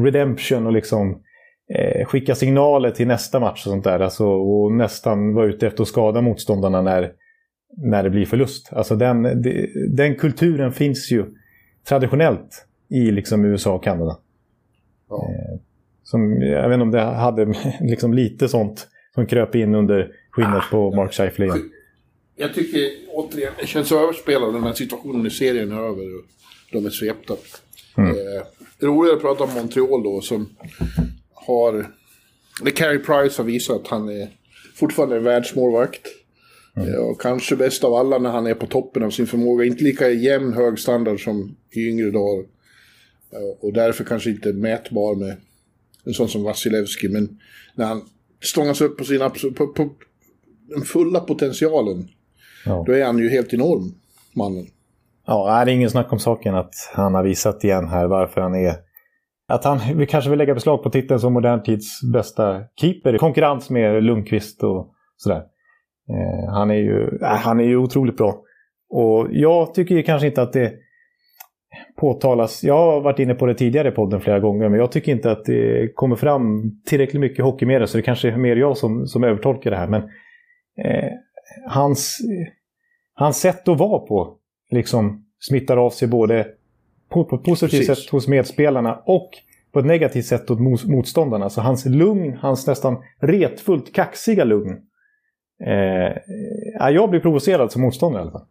redemption 0.04 0.66
och 0.66 0.72
liksom 0.72 1.22
eh, 1.74 2.06
skicka 2.06 2.34
signaler 2.34 2.90
till 2.90 3.06
nästa 3.06 3.40
match 3.40 3.66
och 3.66 3.70
sånt 3.70 3.84
där. 3.84 4.00
Alltså, 4.00 4.26
och 4.26 4.72
nästan 4.72 5.34
vara 5.34 5.46
ute 5.46 5.66
efter 5.66 5.82
att 5.82 5.88
skada 5.88 6.20
motståndarna 6.20 6.82
när, 6.82 7.12
när 7.76 8.02
det 8.02 8.10
blir 8.10 8.26
förlust. 8.26 8.72
Alltså 8.72 8.96
den, 8.96 9.42
den 9.96 10.14
kulturen 10.14 10.72
finns 10.72 11.12
ju 11.12 11.24
traditionellt 11.88 12.66
i 12.88 13.10
liksom 13.10 13.44
USA 13.44 13.74
och 13.74 13.84
Kanada. 13.84 14.18
Ja. 15.08 15.28
Som, 16.02 16.42
jag 16.42 16.68
vet 16.68 16.74
inte 16.74 16.82
om 16.82 16.90
det 16.90 17.00
hade 17.00 17.44
liksom 17.80 18.14
lite 18.14 18.48
sånt 18.48 18.88
som 19.16 19.26
kröp 19.26 19.54
in 19.54 19.74
under 19.74 20.12
skinnet 20.30 20.62
på 20.70 20.90
Mark 20.90 21.12
Scheifele. 21.12 21.60
Jag 22.36 22.54
tycker 22.54 22.90
återigen, 23.08 23.52
det 23.60 23.66
känns 23.66 23.92
överspelat 23.92 24.52
den 24.52 24.62
här 24.62 24.72
situationen 24.72 25.26
i 25.26 25.30
serien 25.30 25.72
är 25.72 25.76
över 25.76 26.16
och 26.16 26.24
de 26.72 26.86
är 26.86 26.90
svepta. 26.90 27.32
Eh, 27.96 28.86
roligare 28.86 29.16
att 29.16 29.22
prata 29.22 29.44
om 29.44 29.54
Montreal 29.54 30.02
då 30.02 30.20
som 30.20 30.48
har... 31.34 31.86
Det 32.64 32.70
Carey 32.70 32.98
Price 32.98 33.42
har 33.42 33.44
visat 33.44 33.76
att 33.76 33.88
han 33.88 34.08
är 34.08 34.28
fortfarande 34.74 35.16
en 35.16 35.24
världsmålvakt. 35.24 36.06
Eh, 36.76 36.94
och 36.94 37.20
kanske 37.20 37.56
bäst 37.56 37.84
av 37.84 37.94
alla 37.94 38.18
när 38.18 38.30
han 38.30 38.46
är 38.46 38.54
på 38.54 38.66
toppen 38.66 39.02
av 39.02 39.10
sin 39.10 39.26
förmåga. 39.26 39.64
Inte 39.64 39.84
lika 39.84 40.10
jämn 40.10 40.52
hög 40.52 40.78
standard 40.78 41.24
som 41.24 41.56
i 41.70 41.88
yngre 41.88 42.10
dagar. 42.10 42.44
Eh, 43.30 43.64
och 43.64 43.72
därför 43.72 44.04
kanske 44.04 44.30
inte 44.30 44.52
mätbar 44.52 45.14
med 45.14 45.36
en 46.04 46.14
sån 46.14 46.28
som 46.28 46.42
Vasilevski. 46.42 47.08
Men 47.08 47.40
när 47.74 47.86
han 47.86 48.02
stångas 48.40 48.80
upp 48.80 48.98
på, 48.98 49.04
sin 49.04 49.22
absolut, 49.22 49.56
på, 49.56 49.66
på 49.66 49.90
den 50.68 50.82
fulla 50.82 51.20
potentialen 51.20 52.08
Ja. 52.66 52.84
då 52.86 52.92
är 52.92 53.04
han 53.04 53.18
ju 53.18 53.28
helt 53.28 53.54
enorm, 53.54 53.94
mannen. 54.36 54.66
Ja, 55.26 55.64
det 55.64 55.70
är 55.70 55.74
ingen 55.74 55.90
snack 55.90 56.12
om 56.12 56.18
saken 56.18 56.54
att 56.54 56.74
han 56.94 57.14
har 57.14 57.22
visat 57.22 57.64
igen 57.64 57.88
här 57.88 58.06
varför 58.06 58.40
han 58.40 58.54
är... 58.54 58.74
Att 59.48 59.64
han 59.64 59.80
vi 59.94 60.06
kanske 60.06 60.30
vill 60.30 60.38
lägga 60.38 60.54
beslag 60.54 60.82
på 60.82 60.90
titeln 60.90 61.20
som 61.20 61.32
modern 61.32 61.62
tids 61.62 62.00
bästa 62.12 62.62
keeper 62.80 63.14
i 63.14 63.18
konkurrens 63.18 63.70
med 63.70 64.02
Lundqvist 64.02 64.62
och 64.62 64.92
sådär. 65.16 65.42
Eh, 66.10 66.52
han, 66.52 66.70
är 66.70 66.74
ju, 66.74 67.18
äh, 67.22 67.28
han 67.28 67.60
är 67.60 67.64
ju 67.64 67.76
otroligt 67.76 68.16
bra. 68.16 68.42
Och 68.90 69.28
jag 69.30 69.74
tycker 69.74 69.94
ju 69.94 70.02
kanske 70.02 70.26
inte 70.26 70.42
att 70.42 70.52
det 70.52 70.72
påtalas. 71.96 72.64
Jag 72.64 72.76
har 72.76 73.00
varit 73.00 73.18
inne 73.18 73.34
på 73.34 73.46
det 73.46 73.54
tidigare 73.54 73.88
i 73.88 73.90
podden 73.90 74.20
flera 74.20 74.40
gånger, 74.40 74.68
men 74.68 74.78
jag 74.78 74.92
tycker 74.92 75.12
inte 75.12 75.30
att 75.30 75.44
det 75.44 75.94
kommer 75.94 76.16
fram 76.16 76.72
tillräckligt 76.86 77.20
mycket 77.20 77.44
hockeymedia, 77.44 77.86
så 77.86 77.96
det 77.96 78.02
kanske 78.02 78.28
är 78.28 78.36
mer 78.36 78.56
jag 78.56 78.76
som, 78.76 79.06
som 79.06 79.24
övertolkar 79.24 79.70
det 79.70 79.76
här. 79.76 79.88
Men 79.88 80.02
eh, 80.84 81.10
hans, 81.68 82.18
hans 83.14 83.40
sätt 83.40 83.68
att 83.68 83.78
vara 83.78 83.98
på 83.98 84.36
liksom 84.70 85.26
smittar 85.40 85.76
av 85.76 85.90
sig 85.90 86.08
både 86.08 86.46
på, 87.08 87.24
på 87.24 87.36
ett 87.36 87.44
positivt 87.44 87.70
Precis. 87.86 88.04
sätt 88.04 88.12
hos 88.12 88.28
medspelarna 88.28 89.02
och 89.06 89.30
på 89.72 89.78
ett 89.78 89.86
negativt 89.86 90.24
sätt 90.24 90.48
mos- 90.50 90.86
motståndarna. 90.86 91.50
Så 91.50 91.60
hans 91.60 91.86
lugn, 91.86 92.36
hans 92.40 92.66
nästan 92.66 92.96
retfullt 93.20 93.94
kaxiga 93.94 94.44
lugn. 94.44 94.76
Eh, 95.64 96.16
ja, 96.78 96.90
jag 96.90 97.10
blir 97.10 97.20
provocerad 97.20 97.72
som 97.72 97.82
motståndare 97.82 98.20
i 98.20 98.22
alla 98.22 98.32
fall. 98.32 98.46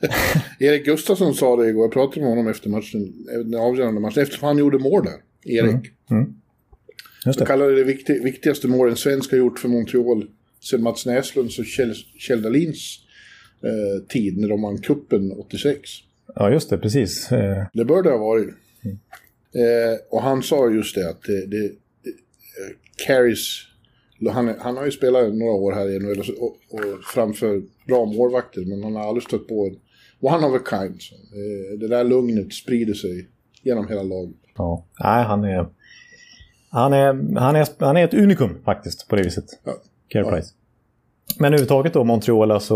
Erik 0.58 0.84
Gustafsson 0.84 1.34
sa 1.34 1.56
det 1.56 1.68
igår, 1.68 1.84
jag 1.84 1.92
pratade 1.92 2.20
med 2.20 2.28
honom 2.28 2.48
efter 2.48 2.70
matchen, 2.70 3.26
den 3.26 3.54
avgörande 3.54 4.00
matchen, 4.00 4.22
eftersom 4.22 4.46
han 4.46 4.58
gjorde 4.58 4.78
mål 4.78 5.04
där, 5.04 5.20
Erik. 5.44 5.86
Just 7.26 7.38
Jag 7.40 7.46
det. 7.46 7.46
kallade 7.46 7.74
det 7.76 7.84
viktig, 7.84 8.24
viktigaste 8.24 8.68
mål 8.68 8.88
en 8.90 8.96
svensk 8.96 9.30
har 9.30 9.38
gjort 9.38 9.58
för 9.58 9.68
Montreal 9.68 10.26
sen 10.60 10.82
Mats 10.82 11.06
Näslunds 11.06 11.58
och 11.58 11.64
Kjell, 11.66 11.94
Kjell 12.18 12.42
Dahlins 12.42 12.98
eh, 13.64 14.06
tid 14.06 14.38
när 14.38 14.48
de 14.48 14.62
vann 14.62 14.78
kuppen 14.78 15.32
86. 15.32 15.80
Ja, 16.34 16.50
just 16.50 16.70
det. 16.70 16.78
Precis. 16.78 17.32
Eh, 17.32 17.66
Det 17.72 17.84
bör 17.84 18.02
det 18.02 18.10
ha 18.10 18.18
varit. 18.18 18.48
Eh, 19.54 19.98
och 20.10 20.22
han 20.22 20.42
sa 20.42 20.70
just 20.70 20.94
det 20.94 21.08
att 21.10 21.22
det, 21.22 21.46
det, 21.46 21.64
eh, 21.64 21.70
carries... 23.06 23.66
Han, 24.32 24.54
han 24.58 24.76
har 24.76 24.84
ju 24.84 24.90
spelat 24.90 25.34
några 25.34 25.52
år 25.52 25.72
här 25.72 25.88
i 25.90 25.98
NHL 25.98 26.20
och, 26.20 26.26
och, 26.40 26.56
och 26.70 27.04
framför 27.14 27.62
bra 27.86 28.04
målvakter, 28.04 28.60
men 28.64 28.82
han 28.82 28.94
har 28.96 29.02
aldrig 29.08 29.22
stött 29.22 29.48
på 29.48 29.66
en 29.66 29.76
one 30.20 30.46
of 30.46 30.60
a 30.60 30.64
kind. 30.70 31.02
Så, 31.02 31.14
eh, 31.14 31.78
det 31.78 31.88
där 31.88 32.04
lugnet 32.04 32.54
sprider 32.54 32.94
sig 32.94 33.28
genom 33.62 33.88
hela 33.88 34.02
laget. 34.02 34.36
Ja, 34.56 34.86
nej, 35.00 35.24
han 35.24 35.44
är, 35.44 35.66
han 36.70 36.92
är, 36.92 37.38
han 37.38 37.56
är, 37.56 37.66
han 37.78 37.96
är 37.96 38.04
ett 38.04 38.14
unikum 38.14 38.62
faktiskt 38.64 39.08
på 39.08 39.16
det 39.16 39.22
viset. 39.22 39.44
Ja. 39.64 39.72
Care 40.08 40.24
Price. 40.24 40.54
Men 41.38 41.46
överhuvudtaget 41.46 41.92
då, 41.92 42.04
Montreal, 42.04 42.50
alltså, 42.50 42.74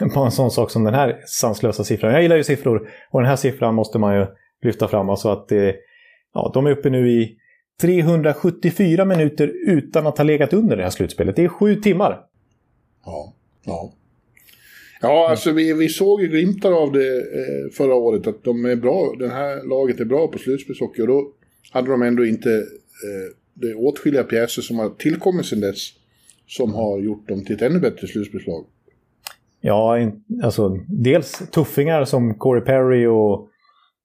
eh, 0.00 0.08
på 0.14 0.20
en 0.20 0.30
sån 0.30 0.50
sak 0.50 0.70
som 0.70 0.84
den 0.84 0.94
här 0.94 1.22
sanslösa 1.26 1.84
siffran. 1.84 2.12
Jag 2.12 2.22
gillar 2.22 2.36
ju 2.36 2.44
siffror 2.44 2.88
och 3.10 3.20
den 3.20 3.28
här 3.28 3.36
siffran 3.36 3.74
måste 3.74 3.98
man 3.98 4.16
ju 4.16 4.26
lyfta 4.62 4.88
fram. 4.88 5.10
Alltså 5.10 5.28
att 5.28 5.52
eh, 5.52 5.70
ja, 6.34 6.50
de 6.54 6.66
är 6.66 6.70
uppe 6.70 6.90
nu 6.90 7.10
i 7.10 7.36
374 7.80 9.04
minuter 9.04 9.52
utan 9.66 10.06
att 10.06 10.18
ha 10.18 10.24
legat 10.24 10.52
under 10.52 10.76
det 10.76 10.82
här 10.82 10.90
slutspelet. 10.90 11.36
Det 11.36 11.44
är 11.44 11.48
sju 11.48 11.76
timmar. 11.76 12.20
Ja, 13.04 13.32
ja. 13.64 13.92
Ja, 15.00 15.30
alltså 15.30 15.52
vi, 15.52 15.72
vi 15.72 15.88
såg 15.88 16.22
ju 16.22 16.28
glimtar 16.28 16.72
av 16.72 16.92
det 16.92 17.16
eh, 17.16 17.70
förra 17.72 17.94
året 17.94 18.26
att 18.26 18.44
de 18.44 18.64
är 18.64 18.76
bra, 18.76 19.14
det 19.18 19.28
här 19.28 19.68
laget 19.68 20.00
är 20.00 20.04
bra 20.04 20.28
på 20.28 20.38
slutspelshockey 20.38 21.02
och 21.02 21.08
då 21.08 21.32
hade 21.72 21.90
de 21.90 22.02
ändå 22.02 22.26
inte, 22.26 22.50
eh, 22.50 23.34
det 23.54 23.66
är 23.66 23.86
åtskilliga 23.86 24.24
pjäser 24.24 24.62
som 24.62 24.78
har 24.78 24.90
tillkommit 24.90 25.46
sedan 25.46 25.60
dess 25.60 25.88
som 26.46 26.74
har 26.74 26.98
gjort 26.98 27.28
dem 27.28 27.44
till 27.44 27.54
ett 27.54 27.62
ännu 27.62 27.80
bättre 27.80 28.06
slutspelslag. 28.06 28.64
Ja, 29.60 29.98
alltså 30.42 30.78
dels 30.88 31.42
tuffingar 31.52 32.04
som 32.04 32.34
Corey 32.34 32.64
Perry 32.64 33.06
och 33.06 33.48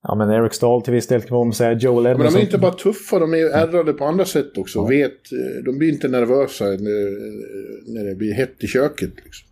ja, 0.02 0.14
men 0.14 0.30
Eric 0.30 0.52
Stahl 0.54 0.82
till 0.82 0.92
viss 0.92 1.06
del 1.06 1.22
kan 1.22 1.36
man 1.36 1.52
säga. 1.52 1.72
Joel 1.72 2.02
Men 2.02 2.12
Edmondson. 2.12 2.34
de 2.34 2.40
är 2.40 2.44
inte 2.46 2.58
bara 2.58 2.72
tuffa, 2.72 3.18
de 3.18 3.34
är 3.34 3.44
ärrade 3.44 3.92
på 3.92 4.04
andra 4.04 4.24
sätt 4.24 4.58
också. 4.58 4.86
Vet, 4.86 5.10
eh, 5.32 5.64
de 5.64 5.78
blir 5.78 5.88
inte 5.88 6.08
nervösa 6.08 6.64
när, 6.64 7.94
när 7.94 8.04
det 8.04 8.14
blir 8.14 8.32
hett 8.32 8.64
i 8.64 8.66
köket. 8.66 9.10
Liksom. 9.24 9.49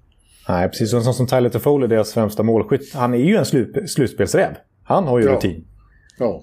Nej, 0.49 0.69
precis. 0.69 0.95
En 0.95 1.03
sån 1.03 1.15
som 1.15 1.27
Tyler 1.27 1.49
Toffoli, 1.49 1.87
deras 1.87 2.15
främsta 2.15 2.43
målskytt. 2.43 2.95
Han 2.95 3.15
är 3.15 3.19
ju 3.19 3.37
en 3.37 3.45
slut, 3.45 3.91
slutspelsräv. 3.91 4.51
Han 4.85 5.05
har 5.05 5.19
ju 5.19 5.25
Ja. 5.27 5.33
rutin. 5.33 5.65
Ja. 6.19 6.43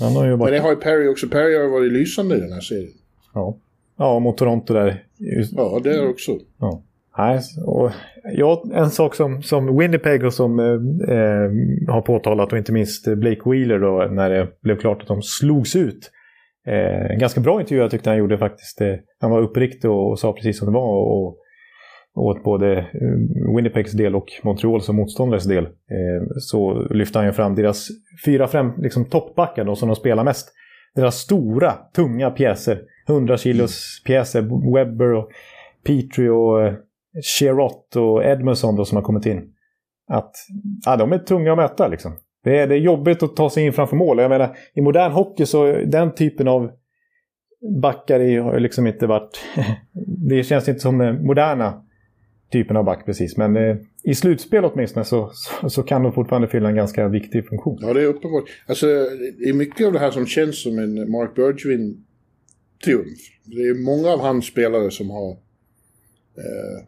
Han 0.00 0.12
har 0.16 0.24
ju 0.24 0.30
Men 0.30 0.38
bara... 0.38 0.50
det 0.50 0.58
har 0.58 0.70
ju 0.70 0.76
Perry 0.76 1.08
också. 1.08 1.28
Perry 1.28 1.56
har 1.58 1.68
varit 1.68 1.92
lysande 1.92 2.36
i 2.36 2.40
den 2.40 2.52
här 2.52 2.60
serien. 2.60 2.92
Ja. 3.34 3.56
ja, 3.98 4.18
mot 4.18 4.38
Toronto 4.38 4.74
där. 4.74 5.02
Ja, 5.52 5.80
det 5.84 5.90
är 5.90 6.08
också. 6.08 6.32
Ja. 6.60 6.82
Nej, 7.18 7.40
och 7.66 7.90
ja, 8.32 8.64
en 8.74 8.90
sak 8.90 9.14
som, 9.14 9.42
som 9.42 9.78
Winnipeg 9.78 10.24
och 10.24 10.34
som 10.34 10.58
eh, 10.60 10.66
eh, 11.16 11.50
har 11.94 12.02
påtalat 12.02 12.52
och 12.52 12.58
inte 12.58 12.72
minst 12.72 13.08
Blake 13.16 13.50
Wheeler 13.50 13.78
då 13.78 14.08
när 14.10 14.30
det 14.30 14.48
blev 14.62 14.76
klart 14.78 15.02
att 15.02 15.08
de 15.08 15.22
slogs 15.22 15.76
ut. 15.76 16.10
Eh, 16.66 17.10
en 17.10 17.18
ganska 17.18 17.40
bra 17.40 17.60
intervju 17.60 17.82
jag 17.82 17.90
tyckte 17.90 18.10
han 18.10 18.18
gjorde 18.18 18.38
faktiskt. 18.38 18.80
Eh, 18.80 18.94
han 19.20 19.30
var 19.30 19.40
uppriktig 19.40 19.90
och, 19.90 20.10
och 20.10 20.18
sa 20.18 20.32
precis 20.32 20.58
som 20.58 20.66
det 20.66 20.74
var. 20.74 20.96
Och 20.96 21.38
åt 22.16 22.44
både 22.44 22.78
eh, 22.78 23.54
Winnipegs 23.56 23.92
del 23.92 24.16
och 24.16 24.26
Montreal 24.42 24.82
som 24.82 24.96
motståndares 24.96 25.44
del. 25.44 25.64
Eh, 25.64 26.26
så 26.38 26.86
lyfte 26.90 27.18
han 27.18 27.26
ju 27.26 27.32
fram 27.32 27.54
deras 27.54 27.88
fyra 28.24 28.48
fem, 28.48 28.72
liksom 28.78 29.04
toppbackar 29.04 29.64
då, 29.64 29.76
som 29.76 29.88
de 29.88 29.96
spelar 29.96 30.24
mest. 30.24 30.52
Deras 30.94 31.16
stora, 31.16 31.72
tunga 31.72 32.30
pjäser. 32.30 32.80
100 33.08 33.36
kilos 33.36 34.02
pjäser. 34.06 34.72
Webber 34.74 35.12
och 35.12 35.30
Petrie 35.84 36.30
och 36.30 36.62
eh, 36.62 36.74
Sherrott 37.38 37.96
och 37.96 38.24
Edmondson 38.24 38.76
då 38.76 38.84
som 38.84 38.96
har 38.96 39.02
kommit 39.02 39.26
in. 39.26 39.52
Att 40.08 40.32
ja, 40.84 40.96
de 40.96 41.12
är 41.12 41.18
tunga 41.18 41.52
att 41.52 41.58
möta 41.58 41.88
liksom. 41.88 42.12
Det 42.44 42.58
är, 42.58 42.66
det 42.66 42.74
är 42.74 42.78
jobbigt 42.78 43.22
att 43.22 43.36
ta 43.36 43.50
sig 43.50 43.66
in 43.66 43.72
framför 43.72 43.96
mål. 43.96 44.18
Jag 44.18 44.28
menar, 44.28 44.56
i 44.74 44.80
modern 44.80 45.12
hockey 45.12 45.46
så 45.46 45.72
den 45.72 46.14
typen 46.14 46.48
av 46.48 46.70
backar 47.82 48.18
har 48.42 48.54
ju 48.54 48.60
liksom 48.60 48.86
inte 48.86 49.06
varit... 49.06 49.40
det 50.28 50.42
känns 50.42 50.68
inte 50.68 50.80
som 50.80 50.98
den 50.98 51.26
moderna 51.26 51.85
typen 52.52 52.76
av 52.76 52.84
back 52.84 53.06
precis. 53.06 53.36
Men 53.36 53.56
eh, 53.56 53.76
i 54.02 54.14
slutspel 54.14 54.64
åtminstone 54.64 55.04
så, 55.04 55.30
så, 55.34 55.70
så 55.70 55.82
kan 55.82 56.02
de 56.02 56.12
fortfarande 56.12 56.48
fylla 56.48 56.68
en 56.68 56.76
ganska 56.76 57.08
viktig 57.08 57.48
funktion. 57.48 57.78
Ja, 57.80 57.92
det 57.92 58.02
är 58.02 58.06
uppenbart. 58.06 58.44
Alltså, 58.66 58.86
det 59.38 59.48
är 59.48 59.52
mycket 59.52 59.86
av 59.86 59.92
det 59.92 59.98
här 59.98 60.10
som 60.10 60.26
känns 60.26 60.62
som 60.62 60.78
en 60.78 61.10
Mark 61.10 61.30
Bergevin-triumf. 61.36 63.18
Det 63.44 63.62
är 63.62 63.84
många 63.84 64.08
av 64.08 64.20
hans 64.20 64.46
spelare 64.46 64.90
som 64.90 65.10
har 65.10 65.30
eh, 66.36 66.84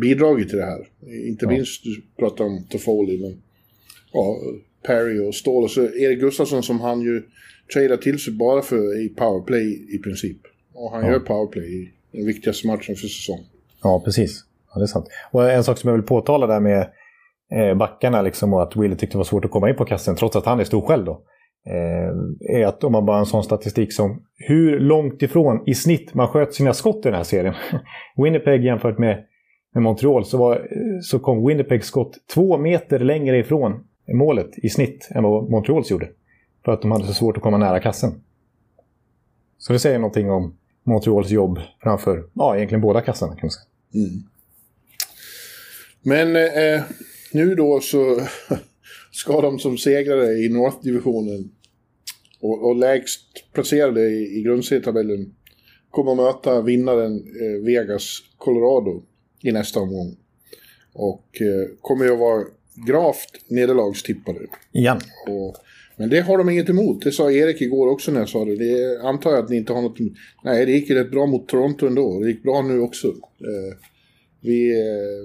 bidragit 0.00 0.48
till 0.48 0.58
det 0.58 0.64
här. 0.64 0.88
Inte 1.28 1.44
Ja. 1.44 1.50
minst, 1.50 1.84
du 1.84 2.02
pratar 2.18 2.44
om 2.44 2.64
Toffoli, 2.70 3.20
men 3.22 3.42
ja, 4.12 4.36
Perry 4.86 5.28
och 5.28 5.34
Ståhl. 5.34 5.64
Och 5.64 5.70
så 5.70 5.82
Erik 5.82 6.20
Gustafsson 6.20 6.62
som 6.62 6.80
han 6.80 7.00
ju 7.00 7.22
tradar 7.72 7.96
till 7.96 8.18
sig 8.18 8.32
bara 8.32 8.62
för 8.62 9.04
i 9.04 9.08
powerplay 9.08 9.94
i 9.94 9.98
princip. 9.98 10.38
Och 10.72 10.90
han 10.90 11.04
Ja. 11.04 11.10
gör 11.12 11.18
powerplay 11.18 11.64
i 11.82 11.90
den 12.12 12.26
viktigaste 12.26 12.66
matchen 12.66 12.96
för 12.96 13.08
säsongen. 13.08 13.44
Ja, 13.82 14.02
precis. 14.04 14.44
Ja, 14.74 14.78
det 14.78 14.84
är 14.84 14.86
sant. 14.86 15.06
Och 15.30 15.50
en 15.50 15.64
sak 15.64 15.78
som 15.78 15.88
jag 15.88 15.96
vill 15.96 16.06
påtala 16.06 16.46
där 16.46 16.60
med 16.60 16.88
eh, 17.52 17.74
backarna 17.74 18.22
liksom, 18.22 18.54
och 18.54 18.62
att 18.62 18.76
Willy 18.76 18.96
tyckte 18.96 19.14
det 19.14 19.18
var 19.18 19.24
svårt 19.24 19.44
att 19.44 19.50
komma 19.50 19.68
in 19.68 19.76
på 19.76 19.84
kassen 19.84 20.16
trots 20.16 20.36
att 20.36 20.46
han 20.46 20.60
är 20.60 20.64
stor 20.64 20.80
själv 20.80 21.04
då. 21.04 21.22
Eh, 21.66 22.58
är 22.58 22.66
att 22.66 22.84
om 22.84 22.92
man 22.92 23.06
bara 23.06 23.12
har 23.12 23.20
en 23.20 23.26
sån 23.26 23.44
statistik 23.44 23.92
som 23.92 24.22
hur 24.36 24.80
långt 24.80 25.22
ifrån 25.22 25.62
i 25.66 25.74
snitt 25.74 26.14
man 26.14 26.28
sköt 26.28 26.54
sina 26.54 26.72
skott 26.72 26.96
i 26.96 27.08
den 27.08 27.14
här 27.14 27.22
serien. 27.22 27.54
Winnipeg 28.16 28.64
jämfört 28.64 28.98
med, 28.98 29.24
med 29.74 29.82
Montreal 29.82 30.24
så, 30.24 30.38
var, 30.38 30.66
så 31.02 31.18
kom 31.18 31.46
Winnipegs 31.46 31.86
skott 31.86 32.16
två 32.34 32.58
meter 32.58 32.98
längre 32.98 33.38
ifrån 33.38 33.84
målet 34.12 34.58
i 34.58 34.68
snitt 34.68 35.08
än 35.14 35.22
vad 35.22 35.50
Montreals 35.50 35.90
gjorde. 35.90 36.08
För 36.64 36.72
att 36.72 36.82
de 36.82 36.90
hade 36.90 37.04
så 37.04 37.12
svårt 37.12 37.36
att 37.36 37.42
komma 37.42 37.58
nära 37.58 37.80
kassen. 37.80 38.10
Så 39.58 39.72
det 39.72 39.78
säger 39.78 39.98
någonting 39.98 40.30
om 40.30 40.56
Montreals 40.82 41.30
jobb 41.30 41.58
framför, 41.82 42.24
ja 42.32 42.56
egentligen 42.56 42.82
båda 42.82 43.00
kassarna 43.00 43.32
kan 43.32 43.40
man 43.42 43.50
säga. 43.50 44.04
Mm. 44.06 44.33
Men 46.04 46.36
eh, 46.36 46.82
nu 47.32 47.54
då 47.54 47.80
så 47.80 48.20
ska 49.12 49.40
de 49.40 49.58
som 49.58 49.78
segrare 49.78 50.32
i 50.32 50.48
North-divisionen 50.48 51.50
och, 52.40 52.66
och 52.66 52.76
lägst 52.76 53.52
placerade 53.52 54.00
i, 54.00 54.38
i 54.38 54.42
grundserietabellen 54.42 55.34
kommer 55.90 56.12
att 56.12 56.18
möta 56.18 56.62
vinnaren 56.62 57.16
eh, 57.16 57.64
Vegas 57.64 58.18
Colorado 58.38 59.02
i 59.42 59.52
nästa 59.52 59.80
omgång. 59.80 60.16
Och 60.92 61.40
eh, 61.40 61.68
kommer 61.80 62.04
ju 62.04 62.12
att 62.12 62.18
vara 62.18 62.44
gravt 62.86 63.30
nederlagstippade. 63.48 64.40
Igen. 64.72 65.00
Och, 65.28 65.56
men 65.96 66.10
det 66.10 66.20
har 66.20 66.38
de 66.38 66.50
inget 66.50 66.68
emot. 66.68 67.02
Det 67.02 67.12
sa 67.12 67.30
Erik 67.30 67.60
igår 67.60 67.88
också 67.88 68.12
när 68.12 68.20
jag 68.20 68.28
sa 68.28 68.44
det. 68.44 68.56
Det 68.56 69.00
antar 69.02 69.30
jag 69.30 69.44
att 69.44 69.50
ni 69.50 69.56
inte 69.56 69.72
har 69.72 69.82
något 69.82 70.00
emot. 70.00 70.12
Nej, 70.44 70.66
det 70.66 70.72
gick 70.72 70.90
ju 70.90 70.94
rätt 70.94 71.10
bra 71.10 71.26
mot 71.26 71.48
Toronto 71.48 71.86
ändå. 71.86 72.20
Det 72.20 72.30
gick 72.30 72.42
bra 72.42 72.62
nu 72.62 72.80
också. 72.80 73.08
Eh, 73.08 73.76
vi, 74.44 74.74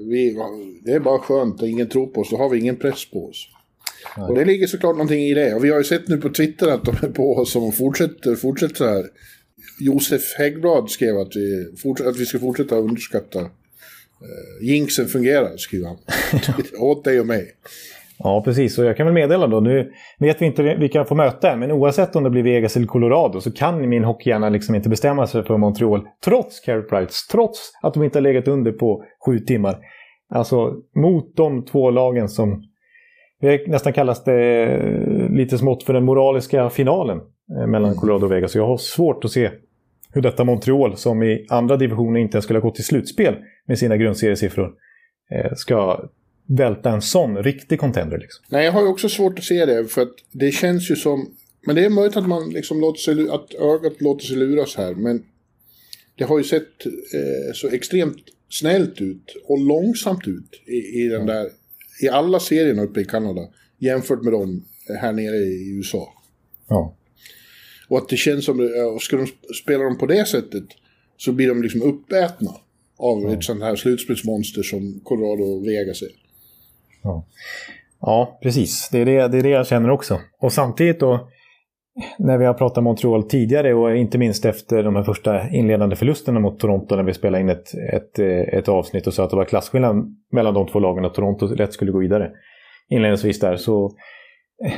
vi, 0.10 0.38
det 0.84 0.92
är 0.92 1.00
bara 1.00 1.20
skönt 1.20 1.64
att 1.64 1.70
ingen 1.70 1.90
tror 1.90 2.08
på 2.08 2.22
oss. 2.22 2.30
Då 2.30 2.38
har 2.38 2.50
vi 2.50 2.60
ingen 2.60 2.76
press 2.76 3.12
på 3.12 3.30
oss. 3.30 3.48
Och 4.18 4.36
det 4.36 4.46
ligger 4.46 4.68
såklart 4.68 4.96
någonting 4.96 5.24
i 5.24 5.34
det. 5.34 5.54
Och 5.54 5.64
vi 5.64 5.70
har 5.70 5.78
ju 5.78 5.84
sett 5.84 6.08
nu 6.08 6.18
på 6.18 6.30
Twitter 6.30 6.68
att 6.68 6.86
de 6.86 6.96
är 7.02 7.10
på 7.10 7.36
oss 7.36 7.56
och 7.56 7.76
fortsätter, 7.76 8.36
fortsätter 8.36 8.76
så 8.76 8.88
här. 8.88 9.06
Josef 9.80 10.34
Häggblad 10.38 10.90
skrev 10.90 11.18
att 11.18 11.36
vi, 11.36 11.66
att 12.06 12.18
vi 12.18 12.26
ska 12.26 12.40
fortsätta 12.40 12.76
underskatta 12.76 13.40
eh, 13.40 14.68
jinxen 14.68 15.08
fungerar, 15.08 15.58
skriver 15.58 15.88
han. 15.88 15.98
Åt 16.78 17.04
dig 17.04 17.20
och 17.20 17.28
mig. 17.28 17.56
Ja, 18.24 18.42
precis. 18.46 18.78
Och 18.78 18.86
jag 18.86 18.98
kan 18.98 19.06
väl 19.06 19.14
meddela 19.14 19.48
då, 19.48 19.60
nu 19.60 19.92
vet 20.20 20.42
vi 20.42 20.46
inte 20.46 20.64
vilka 20.64 20.98
jag 20.98 21.08
får 21.08 21.16
möta 21.16 21.52
än, 21.52 21.60
men 21.60 21.72
oavsett 21.72 22.16
om 22.16 22.24
det 22.24 22.30
blir 22.30 22.44
Vegas 22.44 22.76
eller 22.78 22.88
Colorado 22.88 23.42
så 23.42 23.52
kan 23.52 23.90
min 23.90 24.04
hockeyhjärna 24.04 24.50
liksom 24.50 24.76
inte 24.76 24.90
bestämma 24.90 25.28
sig 25.28 25.44
för 25.44 25.58
Montreal, 25.58 26.08
trots 26.26 26.60
Carey 26.60 26.82
Price, 26.82 27.32
trots 27.32 27.72
att 27.82 27.94
de 27.94 28.04
inte 28.04 28.18
har 28.18 28.22
legat 28.22 28.48
under 28.48 28.72
på 28.72 29.04
sju 29.26 29.40
timmar. 29.40 29.78
Alltså 30.30 30.74
mot 30.96 31.36
de 31.36 31.66
två 31.66 31.90
lagen 31.90 32.30
som 32.30 32.64
det 33.42 33.68
nästan 33.68 33.94
kallas 33.94 34.24
det 34.24 34.64
eh, 34.64 35.30
lite 35.30 35.58
smått 35.58 35.84
för 35.84 35.94
den 35.94 36.06
moraliska 36.06 36.70
finalen 36.70 37.22
eh, 37.60 37.68
mellan 37.68 37.96
Colorado 37.96 38.26
och 38.26 38.32
Vegas. 38.32 38.52
Så 38.52 38.58
jag 38.58 38.68
har 38.68 38.78
svårt 38.78 39.26
att 39.26 39.32
se 39.32 39.50
hur 40.14 40.22
detta 40.22 40.44
Montreal, 40.44 40.96
som 40.96 41.24
i 41.24 41.46
andra 41.50 41.78
divisioner 41.78 42.20
inte 42.20 42.36
ens 42.36 42.44
skulle 42.44 42.60
ha 42.60 42.68
gått 42.68 42.76
till 42.76 42.86
slutspel 42.86 43.36
med 43.68 43.80
sina 43.80 43.98
grundseriesiffror, 43.98 44.72
eh, 45.32 45.52
ska 45.56 46.00
välta 46.50 46.90
en 46.90 47.02
sån 47.02 47.44
riktig 47.44 47.80
contender. 47.80 48.18
Liksom. 48.18 48.46
Nej, 48.50 48.66
jag 48.66 48.72
har 48.72 48.82
ju 48.82 48.88
också 48.88 49.10
svårt 49.10 49.40
att 49.40 49.46
se 49.46 49.66
det, 49.66 49.86
för 49.88 50.02
att 50.02 50.16
det 50.32 50.52
känns 50.52 50.92
ju 50.92 50.96
som... 50.96 51.36
Men 51.62 51.76
det 51.76 51.86
är 51.86 51.90
möjligt 51.90 52.18
att 52.18 52.28
man 52.28 52.50
liksom 52.50 52.82
låter 52.82 53.00
sig, 53.00 53.30
att 53.30 53.54
ögat 53.54 54.02
låter 54.02 54.26
sig 54.26 54.38
luras 54.38 54.76
här, 54.76 54.96
men 54.96 55.24
det 56.16 56.24
har 56.24 56.38
ju 56.38 56.44
sett 56.44 56.86
eh, 56.86 57.54
så 57.54 57.68
extremt 57.68 58.24
snällt 58.50 59.02
ut 59.02 59.36
och 59.48 59.60
långsamt 59.60 60.28
ut 60.28 60.62
i, 60.66 61.02
i 61.04 61.08
den 61.08 61.26
där, 61.26 61.50
i 62.02 62.10
alla 62.10 62.40
serierna 62.40 62.84
uppe 62.84 63.02
i 63.02 63.06
Kanada, 63.06 63.42
jämfört 63.78 64.24
med 64.24 64.34
dem 64.34 64.66
här 65.02 65.14
nere 65.14 65.36
i 65.36 65.78
USA. 65.78 66.14
Ja. 66.68 66.96
Och 67.88 67.98
att 67.98 68.10
det 68.10 68.18
känns 68.18 68.46
som, 68.46 68.60
och 68.96 69.02
ska 69.02 69.18
de 69.18 69.26
sp- 69.26 69.54
spela 69.64 69.84
dem 69.84 69.98
på 69.98 70.06
det 70.06 70.28
sättet, 70.28 70.64
så 71.18 71.32
blir 71.32 71.48
de 71.48 71.62
liksom 71.64 71.82
uppätna 71.82 72.52
av 72.98 73.34
ett 73.34 73.44
sånt 73.44 73.64
här 73.64 73.76
slutspelsmonster 73.76 74.64
som 74.64 75.00
Colorado 75.04 75.44
och 75.44 75.68
Vegas 75.68 76.02
är. 76.02 76.10
Ja. 77.04 77.26
ja, 78.02 78.40
precis. 78.44 78.90
Det 78.92 79.00
är 79.00 79.06
det, 79.06 79.28
det 79.28 79.38
är 79.38 79.44
det 79.44 79.50
jag 79.50 79.68
känner 79.68 79.90
också. 79.90 80.20
Och 80.40 80.54
samtidigt 80.54 81.00
då, 81.00 81.30
när 82.18 82.38
vi 82.38 82.46
har 82.46 82.54
pratat 82.54 82.84
Montreal 82.84 83.24
tidigare 83.24 83.74
och 83.74 83.96
inte 83.96 84.18
minst 84.18 84.46
efter 84.46 84.84
de 84.84 84.96
här 84.96 85.04
första 85.04 85.50
inledande 85.50 85.96
förlusterna 85.96 86.40
mot 86.40 86.60
Toronto 86.60 86.96
när 86.96 87.04
vi 87.04 87.14
spelade 87.14 87.42
in 87.42 87.50
ett, 87.50 87.74
ett, 87.94 88.20
ett 88.54 88.70
avsnitt 88.70 89.08
och 89.08 89.14
sa 89.14 89.24
att 89.24 89.30
det 89.30 89.36
var 89.36 89.46
klasskillnad 89.46 90.16
mellan 90.32 90.54
de 90.54 90.68
två 90.68 90.80
lagen 90.80 91.06
och 91.06 91.14
Toronto 91.14 91.46
lätt 91.46 91.74
skulle 91.74 91.92
gå 91.92 92.00
vidare. 92.00 92.32
inledningsvis 92.90 93.40
där. 93.40 93.56
Så, 93.56 93.86
eh, 94.66 94.72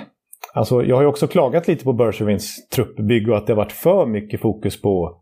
alltså, 0.53 0.83
jag 0.83 0.95
har 0.95 1.03
ju 1.03 1.09
också 1.09 1.27
klagat 1.27 1.67
lite 1.67 1.83
på 1.83 1.93
Bergevins 1.93 2.69
truppbygge 2.69 3.31
och 3.31 3.37
att 3.37 3.47
det 3.47 3.53
har 3.53 3.57
varit 3.57 3.71
för 3.71 4.05
mycket 4.05 4.41
fokus 4.41 4.81
på 4.81 5.17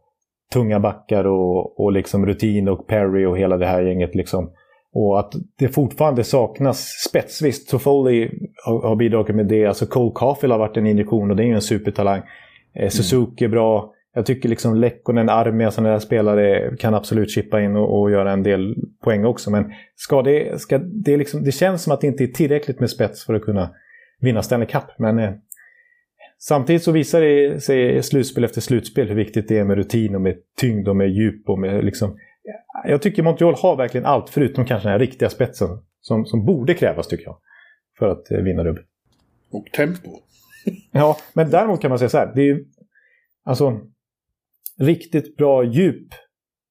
tunga 0.54 0.80
backar 0.80 1.28
och, 1.28 1.80
och 1.80 1.92
liksom 1.92 2.26
rutin 2.26 2.68
och 2.68 2.88
Perry 2.88 3.26
och 3.26 3.38
hela 3.38 3.58
det 3.58 3.66
här 3.66 3.82
gänget. 3.82 4.16
Liksom. 4.16 4.52
Och 4.94 5.20
att 5.20 5.34
det 5.60 5.68
fortfarande 5.68 6.24
saknas 6.24 6.88
spets. 7.10 7.42
Visst, 7.42 7.70
Toffoli 7.70 8.32
har, 8.66 8.82
har 8.82 8.96
bidragit 8.96 9.36
med 9.36 9.46
det. 9.46 9.66
Alltså 9.66 9.86
Cole 9.86 10.12
Caulfield 10.16 10.52
har 10.52 10.60
varit 10.60 10.78
en 10.78 10.88
injektion 10.88 11.32
och 11.32 11.38
det 11.38 11.44
är 11.44 11.48
ju 11.48 11.54
en 11.54 11.62
supertalang. 11.62 12.22
Eh, 12.76 12.90
Suzuki 12.90 13.46
är 13.46 13.50
bra. 13.50 13.94
Jag 14.14 14.26
tycker 14.26 14.50
liksom 14.50 14.76
Lekkonen, 14.76 15.30
Armia 15.30 15.68
och 15.68 15.74
sådana 15.74 15.92
där 15.92 16.00
spelare 16.00 16.76
kan 16.78 16.94
absolut 16.94 17.32
chippa 17.32 17.62
in 17.62 17.76
och, 17.76 18.02
och, 18.02 18.12
göra 18.12 18.32
en 18.32 18.44
del 18.44 18.76
poäng 19.04 19.26
också. 19.26 19.52
Men 19.52 19.72
ska 19.96 20.22
det, 20.22 20.62
ska 20.62 20.78
det, 20.78 21.18
liksom, 21.18 21.44
det 21.44 21.52
känns 21.52 21.84
som 21.84 21.94
att 21.94 22.02
det 22.02 22.08
inte 22.08 22.24
är 22.24 22.28
tillräckligt 22.28 22.80
med 22.80 22.90
spets 22.90 23.26
för 23.26 23.34
att 23.34 23.42
kunna 23.42 23.70
vinna 24.22 24.42
Stanley 24.42 24.68
Cup. 24.68 24.84
Men 24.98 25.20
eh, 25.20 25.32
samtidigt 26.40 26.84
så 26.84 26.92
visar 26.92 27.22
det 27.22 27.64
sig 27.64 28.04
slutspel 28.04 28.44
efter 28.44 28.62
slutspel 28.62 29.08
hur 29.08 29.16
viktigt 29.16 29.48
det 29.48 29.58
är 29.58 29.64
med 29.64 29.78
rutin 29.78 30.16
och 30.16 30.22
med 30.22 30.36
tyngd 30.58 30.88
och 30.88 30.96
med 30.96 31.10
djup 31.10 31.50
och 31.50 31.60
med 31.60 31.86
liksom... 31.86 32.18
Jag 32.86 33.02
tycker 33.02 33.24
Montreal 33.24 33.56
har 33.56 33.76
verkligen 33.76 34.06
allt 34.06 34.30
förutom 34.30 34.66
kanske 34.66 34.88
den 34.88 34.92
här 34.92 35.00
riktiga 35.00 35.30
spetsen 35.30 35.70
som, 36.02 36.26
som 36.26 36.46
borde 36.46 36.74
krävas 36.74 37.08
tycker 37.08 37.24
jag. 37.24 37.38
För 38.00 38.08
att 38.08 38.32
eh, 38.32 38.38
vinna 38.38 38.64
dubbel. 38.64 38.84
Och 39.52 39.66
tempo. 39.76 40.10
ja, 40.92 41.18
men 41.34 41.50
däremot 41.50 41.82
kan 41.82 41.90
man 41.90 42.00
säga 42.00 42.10
så 42.10 42.18
här. 42.18 42.32
Det 42.36 42.42
är 42.42 42.46
ju, 42.46 42.66
alltså, 43.44 43.82
riktigt 44.80 45.38
bra 45.38 45.64
djup. 45.64 46.08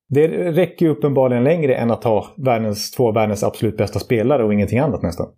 Det 0.08 0.28
räcker 0.52 0.86
ju 0.86 0.92
uppenbarligen 0.92 1.44
längre 1.44 1.74
än 1.74 1.90
att 1.90 2.04
ha 2.04 2.34
världens, 2.36 2.90
två 2.90 3.12
världens 3.12 3.42
absolut 3.42 3.76
bästa 3.76 3.98
spelare 3.98 4.44
och 4.44 4.54
ingenting 4.54 4.78
annat 4.78 5.02
nästan. 5.02 5.32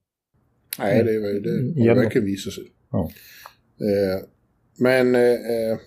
Nej, 0.78 1.04
det, 1.04 1.40
det, 1.40 1.72
det 1.74 1.88
har 1.88 1.96
verkligen 1.96 2.26
visat 2.26 2.52
sig. 2.52 2.64
Ja. 2.90 3.10
Eh, 3.80 4.24
men, 4.78 5.14
eh, 5.14 5.22
eh, 5.22 5.78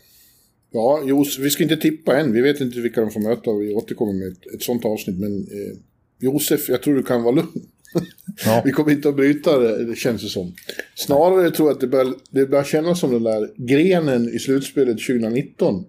ja, 0.74 1.04
Jos, 1.06 1.40
vi 1.40 1.50
ska 1.50 1.64
inte 1.64 1.78
tippa 1.78 2.20
än. 2.20 2.34
Vi 2.34 2.42
vet 2.42 2.62
inte 2.62 2.80
vilka 2.80 3.02
de 3.02 3.12
får 3.12 3.20
möta 3.20 3.50
och 3.50 3.62
vi 3.62 3.74
återkommer 3.74 4.14
med 4.14 4.28
ett, 4.28 4.54
ett 4.56 4.64
sånt 4.64 4.86
avsnitt. 4.86 5.20
Men 5.20 5.38
eh, 5.38 5.78
Josef, 6.20 6.70
jag 6.70 6.82
tror 6.82 6.96
du 6.96 7.04
kan 7.04 7.24
vara 7.24 7.36
lugn. 7.36 7.62
Ja. 8.46 8.62
vi 8.66 8.72
kommer 8.72 8.92
inte 8.92 9.10
att 9.10 9.16
bryta 9.16 9.60
det, 9.60 9.86
det 9.86 9.96
känns 9.96 10.22
det 10.22 10.30
som. 10.30 10.54
Snarare 10.96 11.52
tror 11.52 11.70
jag 11.70 11.76
att 11.76 11.82
det 11.82 11.88
börjar, 11.88 12.14
det 12.30 12.46
börjar 12.46 12.64
kännas 12.64 13.00
som 13.00 13.12
den 13.12 13.24
där 13.24 13.50
grenen 13.58 14.30
i 14.30 14.40
slutspelet 14.40 14.98
2019 15.08 15.86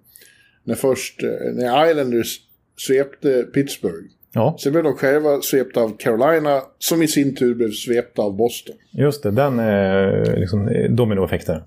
när 0.65 0.75
först, 0.75 1.23
eh, 1.23 1.55
när 1.55 1.91
Islanders 1.91 2.41
svepte 2.77 3.43
Pittsburgh. 3.43 4.07
Ja. 4.33 4.57
Sen 4.61 4.73
blev 4.73 4.85
de 4.85 4.95
själva 4.95 5.41
svepta 5.41 5.81
av 5.81 5.97
Carolina, 5.99 6.63
som 6.79 7.03
i 7.03 7.09
sin 7.09 7.35
tur 7.35 7.55
blev 7.55 7.71
svepta 7.71 8.23
av 8.23 8.37
Boston. 8.37 8.77
Just 8.91 9.23
det, 9.23 9.31
den 9.31 9.59
eh, 9.59 10.39
liksom, 10.39 10.87
dominoeffekten. 10.91 11.61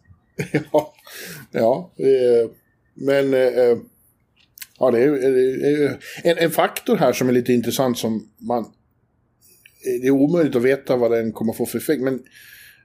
ja, 0.71 0.93
ja 1.51 1.91
eh, 1.97 2.49
men 2.97 3.33
eh, 3.33 3.77
ja, 4.79 4.91
det 4.91 5.03
är, 5.03 5.11
är 5.13 5.99
en, 6.23 6.37
en, 6.37 6.51
faktor 6.51 6.95
här 6.95 7.13
som 7.13 7.29
är 7.29 7.33
lite 7.33 7.53
intressant 7.53 7.97
som 7.97 8.29
man... 8.37 8.65
Det 10.01 10.07
är 10.07 10.11
omöjligt 10.11 10.55
att 10.55 10.61
veta 10.63 10.95
vad 10.95 11.11
den 11.11 11.31
kommer 11.31 11.53
få 11.53 11.65
för 11.65 11.77
effekt, 11.77 12.01
men 12.01 12.13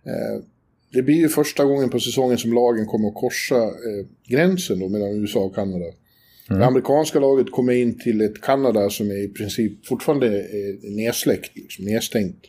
eh, 0.06 0.44
det 0.92 1.02
blir 1.02 1.14
ju 1.14 1.28
första 1.28 1.64
gången 1.64 1.90
på 1.90 2.00
säsongen 2.00 2.38
som 2.38 2.52
lagen 2.52 2.86
kommer 2.86 3.08
att 3.08 3.14
korsa 3.14 3.56
eh, 3.64 4.06
gränsen 4.28 4.78
då 4.80 4.88
mellan 4.88 5.20
USA 5.20 5.40
och 5.40 5.54
Kanada. 5.54 5.84
Mm. 5.84 6.60
Det 6.60 6.66
amerikanska 6.66 7.20
laget 7.20 7.50
kommer 7.50 7.72
in 7.72 7.98
till 7.98 8.20
ett 8.20 8.40
Kanada 8.40 8.90
som 8.90 9.10
är 9.10 9.24
i 9.24 9.28
princip 9.28 9.86
fortfarande 9.86 10.26
är 10.26 10.96
nedsläckt, 10.96 11.56
liksom, 11.56 11.84
nedstängt. 11.84 12.40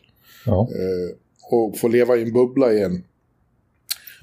Ja. 0.46 0.70
Eh, 0.72 1.16
och 1.52 1.80
får 1.80 1.90
leva 1.90 2.18
i 2.18 2.22
en 2.22 2.34
bubbla 2.34 2.74
igen. 2.74 3.04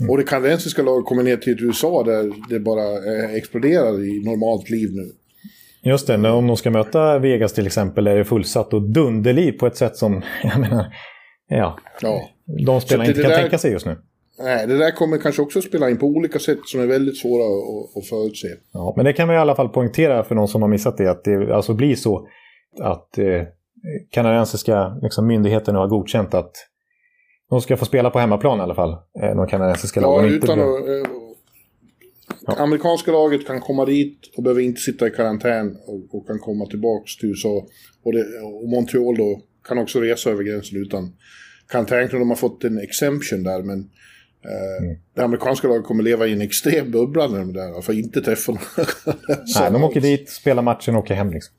Mm. 0.01 0.11
Och 0.11 0.19
det 0.19 0.25
kanadensiska 0.25 0.83
laget 0.83 1.07
kommer 1.07 1.23
ner 1.23 1.37
till 1.37 1.53
ett 1.53 1.61
USA 1.61 2.03
där 2.03 2.33
det 2.49 2.61
bara 2.61 2.85
eh, 2.85 3.35
exploderar 3.35 4.05
i 4.05 4.23
normalt 4.25 4.71
liv 4.71 4.89
nu. 4.93 5.13
Just 5.83 6.07
det, 6.07 6.31
om 6.31 6.47
de 6.47 6.57
ska 6.57 6.71
möta 6.71 7.19
Vegas 7.19 7.53
till 7.53 7.67
exempel 7.67 8.07
är 8.07 8.17
det 8.17 8.25
fullsatt 8.25 8.75
och 8.75 8.83
dunderliv 8.83 9.53
på 9.53 9.67
ett 9.67 9.77
sätt 9.77 9.97
som, 9.97 10.23
jag 10.43 10.61
menar, 10.61 10.87
ja, 11.49 11.79
ja. 12.01 12.29
de 12.67 12.81
spelarna 12.81 13.09
inte 13.09 13.23
kan 13.23 13.31
där... 13.31 13.39
tänka 13.39 13.59
sig 13.59 13.73
just 13.73 13.87
nu. 13.87 13.97
Nej, 14.43 14.67
det 14.67 14.79
där 14.79 14.91
kommer 14.91 15.19
kanske 15.19 15.43
också 15.43 15.63
spela 15.63 15.91
in 15.91 15.99
på 15.99 16.07
olika 16.07 16.39
sätt 16.39 16.59
som 16.65 16.81
är 16.81 16.87
väldigt 16.87 17.19
svåra 17.19 17.45
att, 17.45 17.97
att 17.97 18.09
förutse. 18.09 18.49
Ja, 18.73 18.95
men 18.97 19.05
det 19.05 19.13
kan 19.13 19.29
vi 19.29 19.35
i 19.35 19.39
alla 19.39 19.55
fall 19.55 19.69
poängtera 19.69 20.25
för 20.25 20.35
någon 20.35 20.49
som 20.49 20.63
har 20.63 20.69
missat 20.69 20.97
det, 20.97 21.11
att 21.11 21.25
det 21.25 21.55
alltså 21.55 21.75
blir 21.75 21.95
så 21.95 22.27
att 22.81 23.19
eh, 23.19 23.43
kanadensiska 24.11 24.99
liksom, 25.03 25.27
myndigheterna 25.27 25.79
har 25.79 25.89
godkänt 25.89 26.35
att 26.35 26.53
de 27.51 27.61
ska 27.61 27.77
få 27.77 27.85
spela 27.85 28.11
på 28.11 28.19
hemmaplan 28.19 28.59
i 28.59 28.63
alla 28.63 28.75
fall, 28.75 28.91
eh, 28.91 29.37
de 29.37 29.47
kanadensiska 29.47 30.01
lagen. 30.01 30.31
Ja, 30.31 30.37
utan 30.37 30.61
att, 30.61 30.89
eh, 30.89 31.11
ja. 32.47 32.57
Amerikanska 32.57 33.13
laget 33.13 33.47
kan 33.47 33.61
komma 33.61 33.85
dit 33.85 34.19
och 34.37 34.43
behöver 34.43 34.61
inte 34.61 34.81
sitta 34.81 35.07
i 35.07 35.11
karantän 35.11 35.77
och, 35.87 36.15
och 36.15 36.27
kan 36.27 36.39
komma 36.39 36.67
tillbaka 36.67 37.05
till 37.21 37.29
USA. 37.29 37.67
Och, 38.03 38.13
det, 38.13 38.21
och 38.43 38.69
Montreal 38.69 39.17
då 39.17 39.41
kan 39.69 39.79
också 39.79 40.01
resa 40.01 40.31
över 40.31 40.43
gränsen 40.43 40.83
utan 40.83 41.13
karantän. 41.69 42.09
De 42.11 42.29
har 42.29 42.37
fått 42.37 42.65
en 42.65 42.79
exemption 42.79 43.43
där, 43.43 43.63
men 43.63 43.91
Eh, 44.45 44.85
mm. 44.85 44.99
Det 45.15 45.23
amerikanska 45.23 45.69
laget 45.69 45.85
kommer 45.85 46.03
leva 46.03 46.27
i 46.27 46.33
en 46.33 46.41
extrem 46.41 46.91
bubbla 46.91 47.27
när 47.27 47.39
de 47.39 47.53
där, 47.53 47.81
för 47.81 47.93
inte 47.93 48.21
träffa 48.21 48.53
Nej, 49.61 49.71
de 49.73 49.85
åker 49.85 50.01
dit, 50.01 50.31
spelar 50.31 50.63
matchen 50.63 50.95
och 50.95 51.03
åker 51.03 51.15
hem 51.15 51.31
liksom. 51.31 51.55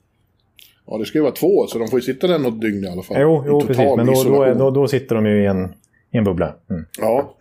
Ja, 0.92 0.98
det 0.98 1.06
ska 1.06 1.18
ju 1.18 1.22
vara 1.22 1.32
två, 1.32 1.68
så 1.68 1.80
de 1.80 1.88
får 1.88 2.00
ju 2.00 2.04
sitta 2.04 2.28
där 2.28 2.40
något 2.40 2.62
dygn 2.62 2.84
i 2.84 2.88
alla 2.88 3.04
fall. 3.04 3.22
Jo, 3.22 3.44
jo 3.48 3.62
precis. 3.62 3.78
Men 3.98 4.06
då, 4.06 4.24
då, 4.24 4.44
är, 4.44 4.56
då, 4.56 4.72
då, 4.72 4.88
sitter 4.88 5.16
de 5.16 5.26
ju 5.26 5.44
i 5.44 5.46
en, 5.46 5.66
i 6.12 6.18
en 6.18 6.24
bubbla. 6.24 6.56
Mm. 6.70 6.86
Ja. 6.98 7.38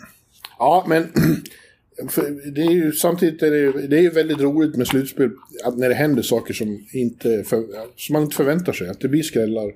ja, 0.59 0.85
men 0.89 1.03
det 2.55 2.61
är 2.61 2.71
ju, 2.71 2.93
samtidigt 2.93 3.43
är 3.43 3.51
det, 3.51 3.87
det 3.87 4.05
är 4.07 4.11
väldigt 4.11 4.41
roligt 4.41 4.77
med 4.77 4.87
slutspel 4.87 5.31
att 5.65 5.79
när 5.79 5.89
det 5.89 5.95
händer 5.95 6.23
saker 6.23 6.55
som, 6.55 6.87
inte 6.93 7.45
för, 7.45 7.65
som 7.97 8.13
man 8.13 8.23
inte 8.23 8.37
förväntar 8.37 8.73
sig. 8.73 8.89
Att 8.89 9.01
det 9.01 9.09
blir 9.09 9.23
skrällar 9.23 9.73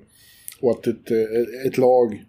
och 0.61 0.71
att 0.71 0.87
ett, 0.87 1.11
ett 1.65 1.77
lag... 1.77 2.25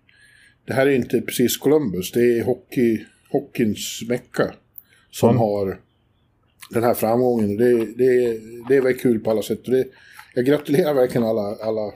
Det 0.66 0.72
här 0.72 0.86
är 0.86 0.90
ju 0.90 0.96
inte 0.96 1.20
precis 1.20 1.56
Columbus, 1.56 2.12
det 2.12 2.38
är 2.38 2.44
hockey 2.44 3.04
hockeyns 3.30 4.02
mecka 4.08 4.54
som 5.10 5.28
mm. 5.28 5.40
har 5.40 5.78
den 6.70 6.84
här 6.84 6.94
framgången. 6.94 7.56
Det, 7.56 7.72
det, 7.72 8.40
det 8.68 8.76
är 8.76 8.80
väl 8.80 8.94
kul 8.94 9.20
på 9.20 9.30
alla 9.30 9.42
sätt. 9.42 9.64
Det, 9.64 9.84
jag 10.36 10.44
gratulerar 10.44 10.94
verkligen 10.94 11.26
alla, 11.26 11.56
alla 11.62 11.92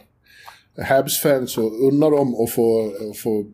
Habs-fans 0.89 1.59
och 1.59 1.87
unnar 1.89 2.11
dem 2.11 2.35
att 2.45 2.51
få, 2.51 2.93
få 3.23 3.45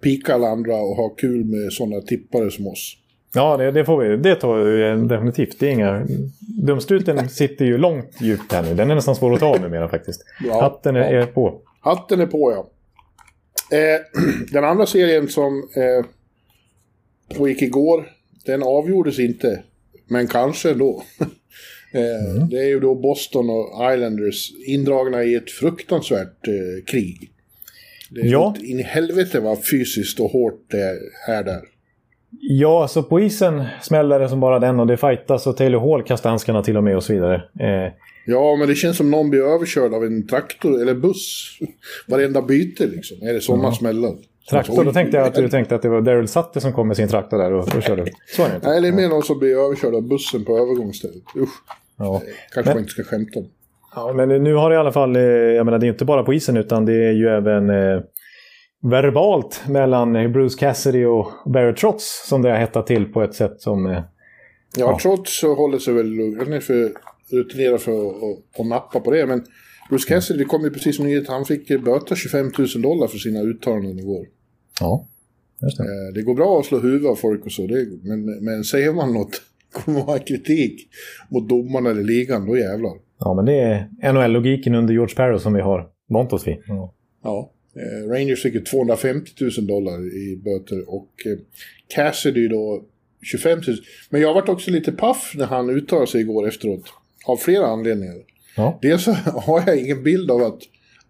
pika 0.00 0.34
alla 0.34 0.48
andra 0.48 0.76
och 0.76 0.96
ha 0.96 1.08
kul 1.08 1.44
med 1.44 1.72
sådana 1.72 2.00
tippare 2.00 2.50
som 2.50 2.66
oss. 2.66 2.96
Ja, 3.34 3.56
det, 3.56 3.70
det 3.70 3.84
får 3.84 4.02
vi. 4.02 4.16
Det 4.16 4.34
tar 4.34 4.58
vi 4.58 5.08
definitivt. 5.08 5.60
Det 5.60 5.66
är 5.66 5.70
inga... 5.70 6.06
Dumstruten 6.62 7.28
sitter 7.28 7.64
ju 7.64 7.78
långt 7.78 8.20
djupt 8.20 8.52
här 8.52 8.62
nu. 8.62 8.74
Den 8.74 8.90
är 8.90 8.94
nästan 8.94 9.14
svår 9.14 9.34
att 9.34 9.40
ta 9.40 9.46
av 9.46 9.60
numera 9.60 9.88
faktiskt. 9.88 10.20
Ja, 10.44 10.60
Hatten 10.60 10.96
är, 10.96 11.12
ja. 11.12 11.22
är, 11.22 11.26
på. 11.26 11.60
Hatten 11.80 12.20
är 12.20 12.26
på, 12.26 12.52
ja. 12.52 12.70
Eh, 13.76 14.00
den 14.52 14.64
andra 14.64 14.86
serien 14.86 15.28
som 15.28 15.68
eh, 15.76 16.06
pågick 17.36 17.62
igår, 17.62 18.08
den 18.46 18.62
avgjordes 18.62 19.18
inte. 19.18 19.62
Men 20.08 20.26
kanske 20.26 20.74
då. 20.74 21.02
Eh, 21.92 22.30
mm. 22.30 22.48
Det 22.48 22.58
är 22.58 22.68
ju 22.68 22.80
då 22.80 22.94
Boston 22.94 23.50
och 23.50 23.94
Islanders 23.94 24.52
indragna 24.66 25.24
i 25.24 25.34
ett 25.34 25.50
fruktansvärt 25.50 26.48
eh, 26.48 26.84
krig. 26.86 27.30
Det 28.10 28.20
är 28.20 28.26
ja. 28.26 28.54
in 28.62 28.80
i 28.80 28.82
helvete 28.82 29.40
vad 29.40 29.66
fysiskt 29.70 30.20
och 30.20 30.30
hårt 30.30 30.64
det 30.70 30.98
är 31.28 31.44
där. 31.44 31.60
Ja, 32.40 32.82
alltså 32.82 33.02
på 33.02 33.20
isen 33.20 33.64
smäller 33.82 34.20
det 34.20 34.28
som 34.28 34.40
bara 34.40 34.58
den 34.58 34.80
och 34.80 34.86
det 34.86 34.96
fightas 34.96 35.46
och 35.46 35.56
Taylor 35.56 35.80
Hall 35.80 36.02
kastar 36.02 36.30
handskarna 36.30 36.62
till 36.62 36.76
och 36.76 36.84
med 36.84 36.96
och 36.96 37.04
så 37.04 37.12
vidare. 37.12 37.34
Eh. 37.60 37.92
Ja, 38.26 38.56
men 38.56 38.68
det 38.68 38.74
känns 38.74 38.96
som 38.96 39.10
någon 39.10 39.30
blir 39.30 39.40
överkörd 39.40 39.94
av 39.94 40.04
en 40.04 40.26
traktor 40.26 40.82
eller 40.82 40.94
buss. 40.94 41.58
Varenda 42.06 42.42
byte 42.42 42.86
liksom. 42.86 43.22
Är 43.22 43.34
det 43.34 43.40
sådana 43.40 43.64
mm. 43.64 43.74
smällar. 43.74 44.14
Traktor, 44.50 44.84
då 44.84 44.92
tänkte 44.92 45.16
jag 45.16 45.26
att 45.26 45.34
du 45.34 45.48
tänkte 45.48 45.74
att 45.74 45.82
det 45.82 45.88
var 45.88 46.00
Daryl 46.00 46.28
Sutter 46.28 46.60
som 46.60 46.72
kom 46.72 46.88
med 46.88 46.96
sin 46.96 47.08
traktor 47.08 47.38
där 47.38 47.52
och, 47.52 47.76
och 47.76 47.82
körde. 47.82 48.06
Så 48.36 48.42
är 48.42 48.48
det 48.48 48.54
inte. 48.54 48.68
Nej, 48.68 48.80
det 48.80 48.88
är 48.88 48.92
mer 48.92 49.08
någon 49.08 49.22
som 49.22 49.38
blir 49.38 49.58
överkörd 49.58 49.94
av 49.94 50.02
bussen 50.02 50.44
på 50.44 50.58
övergångsstället. 50.58 51.22
Usch. 51.36 51.50
Ja. 51.98 52.22
Kanske 52.54 52.70
men, 52.70 52.76
man 52.76 52.78
inte 52.78 52.92
ska 52.92 53.02
skämta 53.02 53.38
om. 53.38 53.46
Ja, 53.94 54.12
men 54.12 54.28
nu 54.28 54.54
har 54.54 54.70
det 54.70 54.76
i 54.76 54.78
alla 54.78 54.92
fall, 54.92 55.16
eh, 55.16 55.22
jag 55.22 55.64
menar 55.64 55.78
det 55.78 55.86
är 55.86 55.88
inte 55.88 56.04
bara 56.04 56.22
på 56.22 56.34
isen 56.34 56.56
utan 56.56 56.84
det 56.84 56.92
är 56.92 57.12
ju 57.12 57.28
även 57.28 57.70
eh, 57.70 58.00
verbalt 58.82 59.62
mellan 59.68 60.32
Bruce 60.32 60.58
Cassidy 60.58 61.04
och 61.04 61.28
Barry 61.46 61.74
Trotz 61.74 62.28
som 62.28 62.42
det 62.42 62.50
har 62.50 62.58
hettat 62.58 62.86
till 62.86 63.12
på 63.12 63.22
ett 63.22 63.34
sätt 63.34 63.60
som... 63.60 63.86
Eh, 63.86 63.92
ja, 63.92 64.02
ja, 64.76 64.98
Trotz 65.02 65.42
håller 65.42 65.78
sig 65.78 65.94
väl 65.94 66.06
lugn. 66.06 66.38
Han 66.38 66.52
är 66.52 66.60
för 66.60 66.92
rutinerad 67.30 67.80
för 67.80 68.08
att, 68.08 68.60
att 68.60 68.66
nappa 68.66 69.00
på 69.00 69.10
det. 69.10 69.26
Men 69.26 69.44
Bruce 69.90 70.08
Cassidy, 70.08 70.38
det 70.38 70.44
kom 70.44 70.64
ju 70.64 70.70
precis 70.70 70.96
som 70.96 71.06
nyhet, 71.06 71.28
han 71.28 71.44
fick 71.44 71.84
böta 71.84 72.14
25 72.14 72.50
000 72.58 72.82
dollar 72.82 73.06
för 73.06 73.18
sina 73.18 73.40
uttalanden 73.40 73.98
igår. 73.98 74.26
Ja, 74.80 75.06
just 75.62 75.78
det. 75.78 75.84
Eh, 75.84 76.14
det 76.14 76.22
går 76.22 76.34
bra 76.34 76.60
att 76.60 76.66
slå 76.66 76.78
huvudet 76.78 77.10
av 77.10 77.16
folk 77.16 77.46
och 77.46 77.52
så, 77.52 77.66
det, 77.66 77.86
men, 78.02 78.24
men 78.24 78.64
säger 78.64 78.92
man 78.92 79.12
något, 79.12 79.42
kommer 79.72 79.98
man 79.98 80.08
ha 80.08 80.18
kritik 80.18 80.88
mot 81.28 81.48
domarna 81.48 81.90
eller 81.90 82.04
ligan, 82.04 82.46
då 82.46 82.58
jävlar. 82.58 82.92
Ja, 83.18 83.34
men 83.34 83.44
det 83.44 83.60
är 83.60 84.12
NHL-logiken 84.12 84.74
under 84.74 84.94
George 84.94 85.14
Parrow 85.16 85.38
som 85.38 85.52
vi 85.54 85.60
har 85.60 85.88
vant 86.08 86.32
oss 86.32 86.46
vid. 86.46 86.56
Ja. 86.66 86.94
ja. 87.22 87.52
Eh, 87.76 88.08
Rangers 88.08 88.42
fick 88.42 88.54
ju 88.54 88.60
250 88.60 89.30
000 89.40 89.66
dollar 89.66 90.14
i 90.16 90.36
böter 90.36 90.94
och 90.94 91.12
eh, 91.26 91.38
Cassidy 91.88 92.48
då 92.48 92.82
25 93.22 93.60
000. 93.66 93.76
Men 94.10 94.20
jag 94.20 94.34
varit 94.34 94.48
också 94.48 94.70
lite 94.70 94.92
paff 94.92 95.32
när 95.36 95.46
han 95.46 95.70
uttalade 95.70 96.06
sig 96.06 96.20
igår 96.20 96.48
efteråt. 96.48 96.84
Av 97.26 97.36
flera 97.36 97.66
anledningar. 97.66 98.16
Ja. 98.56 98.78
Dels 98.82 99.04
så 99.04 99.12
har 99.46 99.62
jag 99.66 99.78
ingen 99.78 100.02
bild 100.02 100.30
av 100.30 100.42
att, 100.42 100.58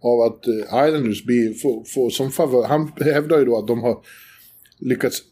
av 0.01 0.21
att 0.21 0.47
eh, 0.47 0.87
Islanders 0.87 1.25
blir, 1.25 1.55
får, 1.55 1.85
får 1.85 2.11
som 2.11 2.31
favör. 2.31 2.67
Han 2.67 2.93
hävdar 3.01 3.39
ju 3.39 3.45
då 3.45 3.59
att 3.59 3.67
de 3.67 3.83
har 3.83 3.99
lyckats 4.81 5.23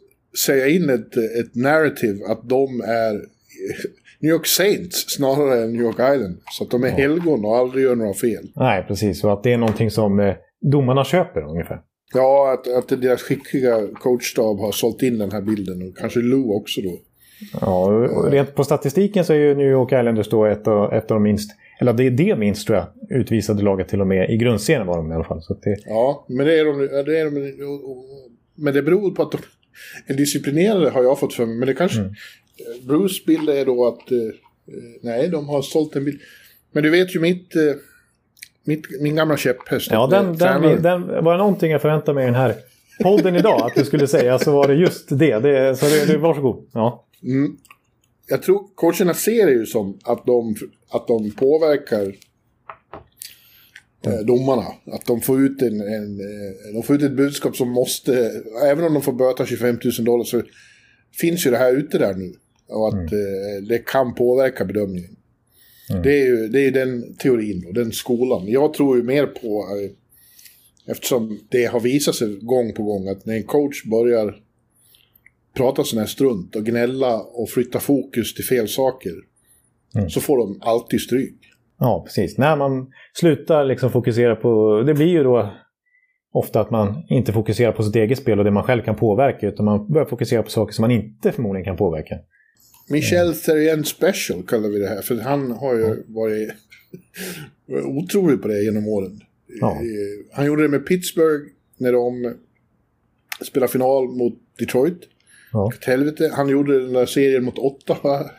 säga 0.46 0.68
in 0.68 0.90
ett, 0.90 1.16
ett 1.16 1.54
narrative 1.54 2.24
att 2.26 2.48
de 2.48 2.80
är 2.80 3.12
New 4.20 4.32
York 4.32 4.46
Saints 4.46 5.04
snarare 5.08 5.62
än 5.62 5.72
New 5.72 5.82
York 5.82 6.14
Island. 6.14 6.40
Så 6.50 6.64
att 6.64 6.70
de 6.70 6.84
är 6.84 6.88
helgon 6.88 7.44
och 7.44 7.56
aldrig 7.56 7.84
gör 7.84 7.96
några 7.96 8.14
fel. 8.14 8.48
Nej, 8.54 8.84
precis. 8.88 9.24
Och 9.24 9.32
att 9.32 9.42
det 9.42 9.52
är 9.52 9.58
någonting 9.58 9.90
som 9.90 10.20
eh, 10.20 10.34
domarna 10.60 11.04
köper 11.04 11.42
ungefär. 11.42 11.80
Ja, 12.14 12.52
att, 12.52 12.92
att 12.92 13.00
deras 13.02 13.22
skickliga 13.22 13.86
coachstab 13.94 14.58
har 14.58 14.72
sålt 14.72 15.02
in 15.02 15.18
den 15.18 15.32
här 15.32 15.40
bilden 15.40 15.88
och 15.88 15.96
kanske 15.96 16.20
Lou 16.20 16.50
också 16.50 16.80
då. 16.80 16.98
Ja, 17.60 17.84
och 17.84 18.30
rent 18.30 18.54
på 18.54 18.64
statistiken 18.64 19.24
så 19.24 19.32
är 19.32 19.36
ju 19.36 19.54
New 19.54 19.70
York 19.70 19.92
Islanders 19.92 20.28
då 20.28 20.44
ett 20.44 20.68
av, 20.68 20.92
ett 20.92 21.10
av 21.10 21.14
de 21.14 21.22
minst, 21.22 21.50
eller 21.80 21.92
det 21.92 22.06
är 22.06 22.10
det 22.10 22.36
minst 22.36 22.66
tror 22.66 22.78
jag, 22.78 23.20
utvisade 23.20 23.62
laget 23.62 23.88
till 23.88 24.00
och 24.00 24.06
med. 24.06 24.30
I 24.30 24.36
grundserien 24.36 24.86
var 24.86 24.96
de 24.96 25.12
i 25.12 25.14
alla 25.14 25.24
fall. 25.24 25.42
Det, 25.62 25.76
Ja, 25.84 26.26
men 26.28 26.46
det 26.46 26.58
är 26.58 26.64
de, 26.64 26.78
det 26.78 27.18
är 27.20 27.24
de 27.24 27.52
men 28.56 28.74
det 28.74 28.82
beror 28.82 29.10
på 29.10 29.22
att 29.22 29.32
de 29.32 29.38
är 30.06 30.14
disciplinerade 30.14 30.90
har 30.90 31.02
jag 31.02 31.18
fått 31.18 31.34
för 31.34 31.46
mig. 31.46 31.56
Men 31.56 31.68
det 31.68 31.74
kanske... 31.74 32.14
Bruce 32.82 33.22
bild 33.26 33.48
är 33.48 33.64
då 33.64 33.86
att... 33.86 34.12
eh, 34.12 34.18
nej, 35.02 35.28
de 35.28 35.48
har 35.48 35.62
sålt 35.62 35.96
en 35.96 36.04
bil. 36.04 36.18
Men 36.72 36.82
du 36.82 36.90
vet 36.90 37.16
ju 37.16 37.20
mitt... 37.20 37.56
eh, 37.56 37.62
mitt 38.64 39.00
min 39.00 39.16
gamla 39.16 39.36
käpphäst. 39.36 39.88
ja, 39.90 40.04
eh, 40.04 40.10
den, 40.10 40.36
den, 40.36 40.82
den, 40.82 41.24
var 41.24 41.32
det 41.32 41.38
någonting 41.38 41.70
jag 41.70 41.82
förväntade 41.82 42.14
mig 42.14 42.22
i 42.22 42.26
den 42.26 42.34
här 42.34 42.54
podden 43.02 43.36
idag 43.36 43.62
att 43.62 43.74
du 43.74 43.84
skulle 43.84 44.06
säga 44.06 44.38
så 44.38 44.52
var 44.52 44.68
det 44.68 44.74
just 44.74 45.08
det. 45.08 45.38
det 45.38 45.76
så 45.76 45.86
det, 45.86 46.12
det, 46.12 46.18
varsågod. 46.18 46.68
Ja. 46.72 47.04
Mm. 47.22 47.56
Jag 48.28 48.42
tror 48.42 48.68
coacherna 48.74 49.14
ser 49.14 49.46
det 49.46 49.52
ju 49.52 49.66
som 49.66 49.98
att 50.04 50.26
de, 50.26 50.56
att 50.88 51.08
de 51.08 51.30
påverkar 51.30 52.16
eh, 54.06 54.18
domarna. 54.26 54.66
Att 54.86 55.06
de 55.06 55.20
får, 55.20 55.40
ut 55.40 55.62
en, 55.62 55.80
en, 55.80 56.20
eh, 56.20 56.74
de 56.74 56.82
får 56.82 56.96
ut 56.96 57.02
ett 57.02 57.16
budskap 57.16 57.56
som 57.56 57.70
måste, 57.70 58.42
även 58.64 58.84
om 58.84 58.94
de 58.94 59.02
får 59.02 59.12
böta 59.12 59.46
25 59.46 59.78
000 59.98 60.04
dollar 60.04 60.24
så 60.24 60.42
finns 61.20 61.46
ju 61.46 61.50
det 61.50 61.58
här 61.58 61.76
ute 61.76 61.98
där 61.98 62.14
nu. 62.14 62.34
Och 62.68 62.88
att 62.88 63.12
eh, 63.12 63.62
det 63.68 63.78
kan 63.78 64.14
påverka 64.14 64.64
bedömningen. 64.64 65.16
Det, 66.02 66.20
är 66.20 66.26
ju, 66.26 66.48
det 66.48 66.60
är 66.60 66.70
den 66.70 67.16
teorin 67.16 67.66
och 67.66 67.74
den 67.74 67.92
skolan. 67.92 68.48
Jag 68.48 68.74
tror 68.74 68.96
ju 68.96 69.02
mer 69.02 69.26
på, 69.26 69.66
eftersom 70.86 71.40
det 71.48 71.64
har 71.64 71.80
visat 71.80 72.14
sig 72.14 72.38
gång 72.40 72.72
på 72.72 72.82
gång 72.82 73.08
att 73.08 73.26
när 73.26 73.34
en 73.34 73.42
coach 73.42 73.84
börjar 73.84 74.36
prata 75.56 75.84
sån 75.84 75.98
här 75.98 76.06
strunt 76.06 76.56
och 76.56 76.66
gnälla 76.66 77.20
och 77.20 77.50
flytta 77.50 77.80
fokus 77.80 78.34
till 78.34 78.44
fel 78.44 78.68
saker 78.68 79.12
så 80.08 80.20
får 80.20 80.38
de 80.38 80.60
alltid 80.62 81.00
stryk. 81.00 81.38
ja, 81.78 82.02
precis. 82.06 82.38
När 82.38 82.56
man 82.56 82.86
slutar 83.14 83.64
liksom 83.64 83.90
fokusera 83.90 84.36
på... 84.36 84.82
Det 84.86 84.94
blir 84.94 85.06
ju 85.06 85.22
då 85.22 85.52
ofta 86.32 86.60
att 86.60 86.70
man 86.70 87.04
inte 87.08 87.32
fokuserar 87.32 87.72
på 87.72 87.82
sitt 87.82 87.96
eget 87.96 88.18
spel 88.18 88.38
och 88.38 88.44
det 88.44 88.50
man 88.50 88.62
själv 88.62 88.82
kan 88.82 88.96
påverka 88.96 89.48
utan 89.48 89.64
man 89.64 89.92
börjar 89.92 90.06
fokusera 90.06 90.42
på 90.42 90.50
saker 90.50 90.74
som 90.74 90.82
man 90.82 90.90
inte 90.90 91.32
förmodligen 91.32 91.64
kan 91.64 91.76
påverka. 91.76 92.18
Michel 92.90 93.34
Therrien 93.34 93.84
Special 93.84 94.42
kallar 94.42 94.68
vi 94.68 94.78
det 94.78 94.88
här, 94.88 95.02
för 95.02 95.16
han 95.16 95.50
har 95.50 95.74
ju 95.74 96.02
varit 96.06 96.52
otrolig 97.84 98.42
på 98.42 98.48
det 98.48 98.62
genom 98.62 98.88
åren. 98.88 99.20
Ja. 99.60 99.76
Han 100.32 100.46
gjorde 100.46 100.62
det 100.62 100.68
med 100.68 100.86
Pittsburgh 100.86 101.44
när 101.78 101.92
de 101.92 102.34
spelade 103.44 103.72
final 103.72 104.08
mot 104.08 104.34
Detroit. 104.58 104.98
Ja. 105.56 105.72
Helvete. 105.86 106.30
Han 106.34 106.48
gjorde 106.48 106.80
den 106.82 106.92
där 106.92 107.06
serien 107.06 107.44
mot 107.44 107.58
Ottawa 107.58 108.30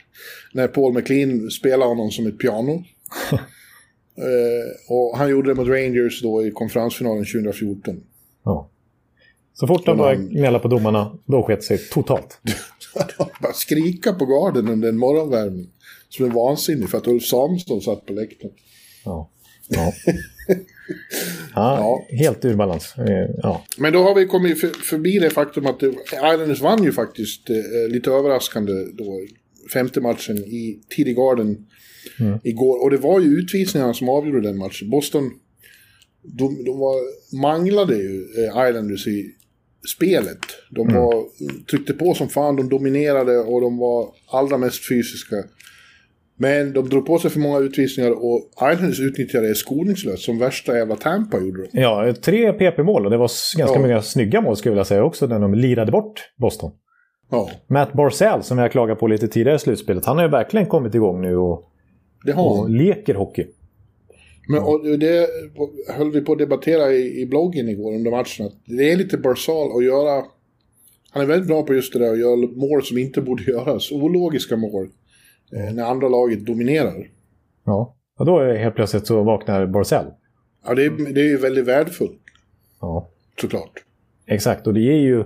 när 0.53 0.67
Paul 0.67 0.93
McLean 0.93 1.51
spelade 1.51 1.89
honom 1.89 2.11
som 2.11 2.27
ett 2.27 2.39
piano. 2.39 2.83
Eh, 4.19 4.93
och 4.95 5.17
han 5.17 5.29
gjorde 5.29 5.49
det 5.49 5.55
mot 5.55 5.67
Rangers 5.67 6.21
då 6.21 6.45
i 6.45 6.51
konferensfinalen 6.51 7.25
2014. 7.25 8.03
Ja. 8.45 8.69
Så 9.53 9.67
fort 9.67 9.87
han- 9.87 10.29
gnälla 10.29 10.59
på 10.59 10.67
domarna, 10.67 11.19
då 11.25 11.43
sket 11.43 11.63
sig 11.63 11.77
totalt. 11.77 12.39
Bara 13.41 13.53
skrika 13.53 14.13
på 14.13 14.25
garden 14.25 14.67
under 14.69 14.89
en 14.89 14.97
morgonvärmning. 14.97 15.69
Som 16.09 16.25
är 16.25 16.29
vansinnig 16.29 16.89
för 16.89 16.97
att 16.97 17.07
Ulf 17.07 17.23
Samuelsson 17.23 17.81
satt 17.81 18.05
på 18.05 18.13
läktaren. 18.13 18.53
Ja. 19.05 19.29
Ja. 19.67 19.93
Ja, 21.55 22.05
helt 22.09 22.45
ur 22.45 22.55
balans. 22.55 22.93
Eh, 22.97 23.29
Ja. 23.43 23.63
Men 23.77 23.93
då 23.93 24.03
har 24.03 24.15
vi 24.15 24.25
kommit 24.25 24.61
för, 24.61 24.67
förbi 24.67 25.19
det 25.19 25.29
faktum 25.29 25.65
att 25.65 25.83
Islanders 26.13 26.61
vann 26.61 26.83
ju 26.83 26.91
faktiskt 26.91 27.49
eh, 27.49 27.91
lite 27.91 28.11
överraskande 28.11 28.73
då 28.93 29.21
femte 29.73 30.01
matchen 30.01 30.37
i 30.37 30.79
TD 30.95 31.13
Garden 31.13 31.67
igår. 32.43 32.83
Och 32.83 32.91
det 32.91 32.97
var 32.97 33.19
ju 33.19 33.27
utvisningarna 33.27 33.93
som 33.93 34.09
avgjorde 34.09 34.41
den 34.41 34.57
matchen. 34.57 34.89
Boston, 34.89 35.31
de, 36.23 36.63
de 36.63 36.79
var, 36.79 36.95
manglade 37.41 37.95
ju 37.95 38.25
eh, 38.37 38.69
Islanders 38.69 39.07
i 39.07 39.31
spelet. 39.95 40.39
De 40.69 40.87
var, 40.93 41.25
tryckte 41.69 41.93
på 41.93 42.13
som 42.13 42.29
fan, 42.29 42.55
de 42.55 42.69
dominerade 42.69 43.39
och 43.39 43.61
de 43.61 43.77
var 43.77 44.09
allra 44.31 44.57
mest 44.57 44.87
fysiska. 44.87 45.35
Men 46.39 46.73
de 46.73 46.89
drog 46.89 47.05
på 47.05 47.19
sig 47.19 47.31
för 47.31 47.39
många 47.39 47.59
utvisningar 47.59 48.11
och 48.11 48.49
Islanders 48.73 48.99
utnyttjade 48.99 49.47
det 49.47 49.55
skoningslöst 49.55 50.23
som 50.23 50.39
värsta 50.39 50.77
jävla 50.77 50.95
Tampa 50.95 51.39
gjorde 51.39 51.67
de. 51.71 51.79
ja, 51.81 52.13
tre 52.21 52.53
PP-mål 52.53 53.05
och 53.05 53.11
det 53.11 53.17
var 53.17 53.57
ganska 53.57 53.75
Ja. 53.75 53.79
många 53.79 54.01
snygga 54.01 54.41
mål 54.41 54.55
skulle 54.57 54.69
jag 54.71 54.75
vilja 54.75 54.85
säga 54.85 55.03
också 55.03 55.27
när 55.27 55.39
de 55.39 55.53
lirade 55.53 55.91
bort 55.91 56.31
Boston. 56.37 56.71
Ja, 57.31 57.49
Matt 57.67 57.93
Barzell 57.93 58.43
som 58.43 58.57
jag 58.57 58.71
klagade 58.71 58.99
på 58.99 59.07
lite 59.07 59.27
tidigare 59.27 59.55
i 59.55 59.59
slutspelet, 59.59 60.05
han 60.05 60.17
har 60.17 60.23
ju 60.25 60.31
verkligen 60.31 60.65
kommit 60.65 60.95
igång 60.95 61.21
nu 61.21 61.37
och, 61.37 61.63
det 62.25 62.31
har 62.31 62.59
och 62.59 62.69
leker 62.69 63.13
hockey. 63.15 63.45
Men 64.49 64.63
och 64.63 64.99
det 64.99 65.27
höll 65.97 66.11
vi 66.11 66.21
på 66.21 66.31
att 66.31 66.37
debattera 66.39 66.91
i, 66.91 67.21
i 67.21 67.25
bloggen 67.25 67.69
igår 67.69 67.95
under 67.95 68.11
matchen. 68.11 68.45
Att 68.45 68.53
det 68.65 68.91
är 68.91 68.95
lite 68.95 69.17
Barzal 69.17 69.77
att 69.77 69.83
göra... 69.83 70.23
Han 71.11 71.23
är 71.23 71.25
väldigt 71.27 71.47
bra 71.47 71.63
på 71.63 71.73
just 71.73 71.93
det 71.93 71.99
där 71.99 72.11
att 72.11 72.19
göra 72.19 72.35
mål 72.55 72.83
som 72.83 72.97
inte 72.97 73.21
borde 73.21 73.43
göras. 73.51 73.91
Ologiska 73.91 74.55
mål. 74.57 74.87
Eh, 75.55 75.73
när 75.73 75.83
andra 75.83 76.09
laget 76.09 76.45
dominerar. 76.45 77.07
Ja. 77.65 77.95
Och 78.19 78.25
då 78.25 78.39
är 78.39 78.55
helt 78.55 78.75
plötsligt 78.75 79.07
så 79.07 79.23
vaknar 79.23 79.65
Barzell. 79.65 80.05
Ja, 80.65 80.73
det 80.75 80.85
är, 80.85 81.13
det 81.13 81.21
är 81.21 81.25
ju 81.29 81.37
väldigt 81.37 81.67
värdefullt 81.67 82.21
Ja. 82.81 83.09
såklart. 83.41 83.71
Exakt, 84.27 84.67
och 84.67 84.73
det 84.73 84.79
ger 84.79 84.93
ju... 84.97 85.23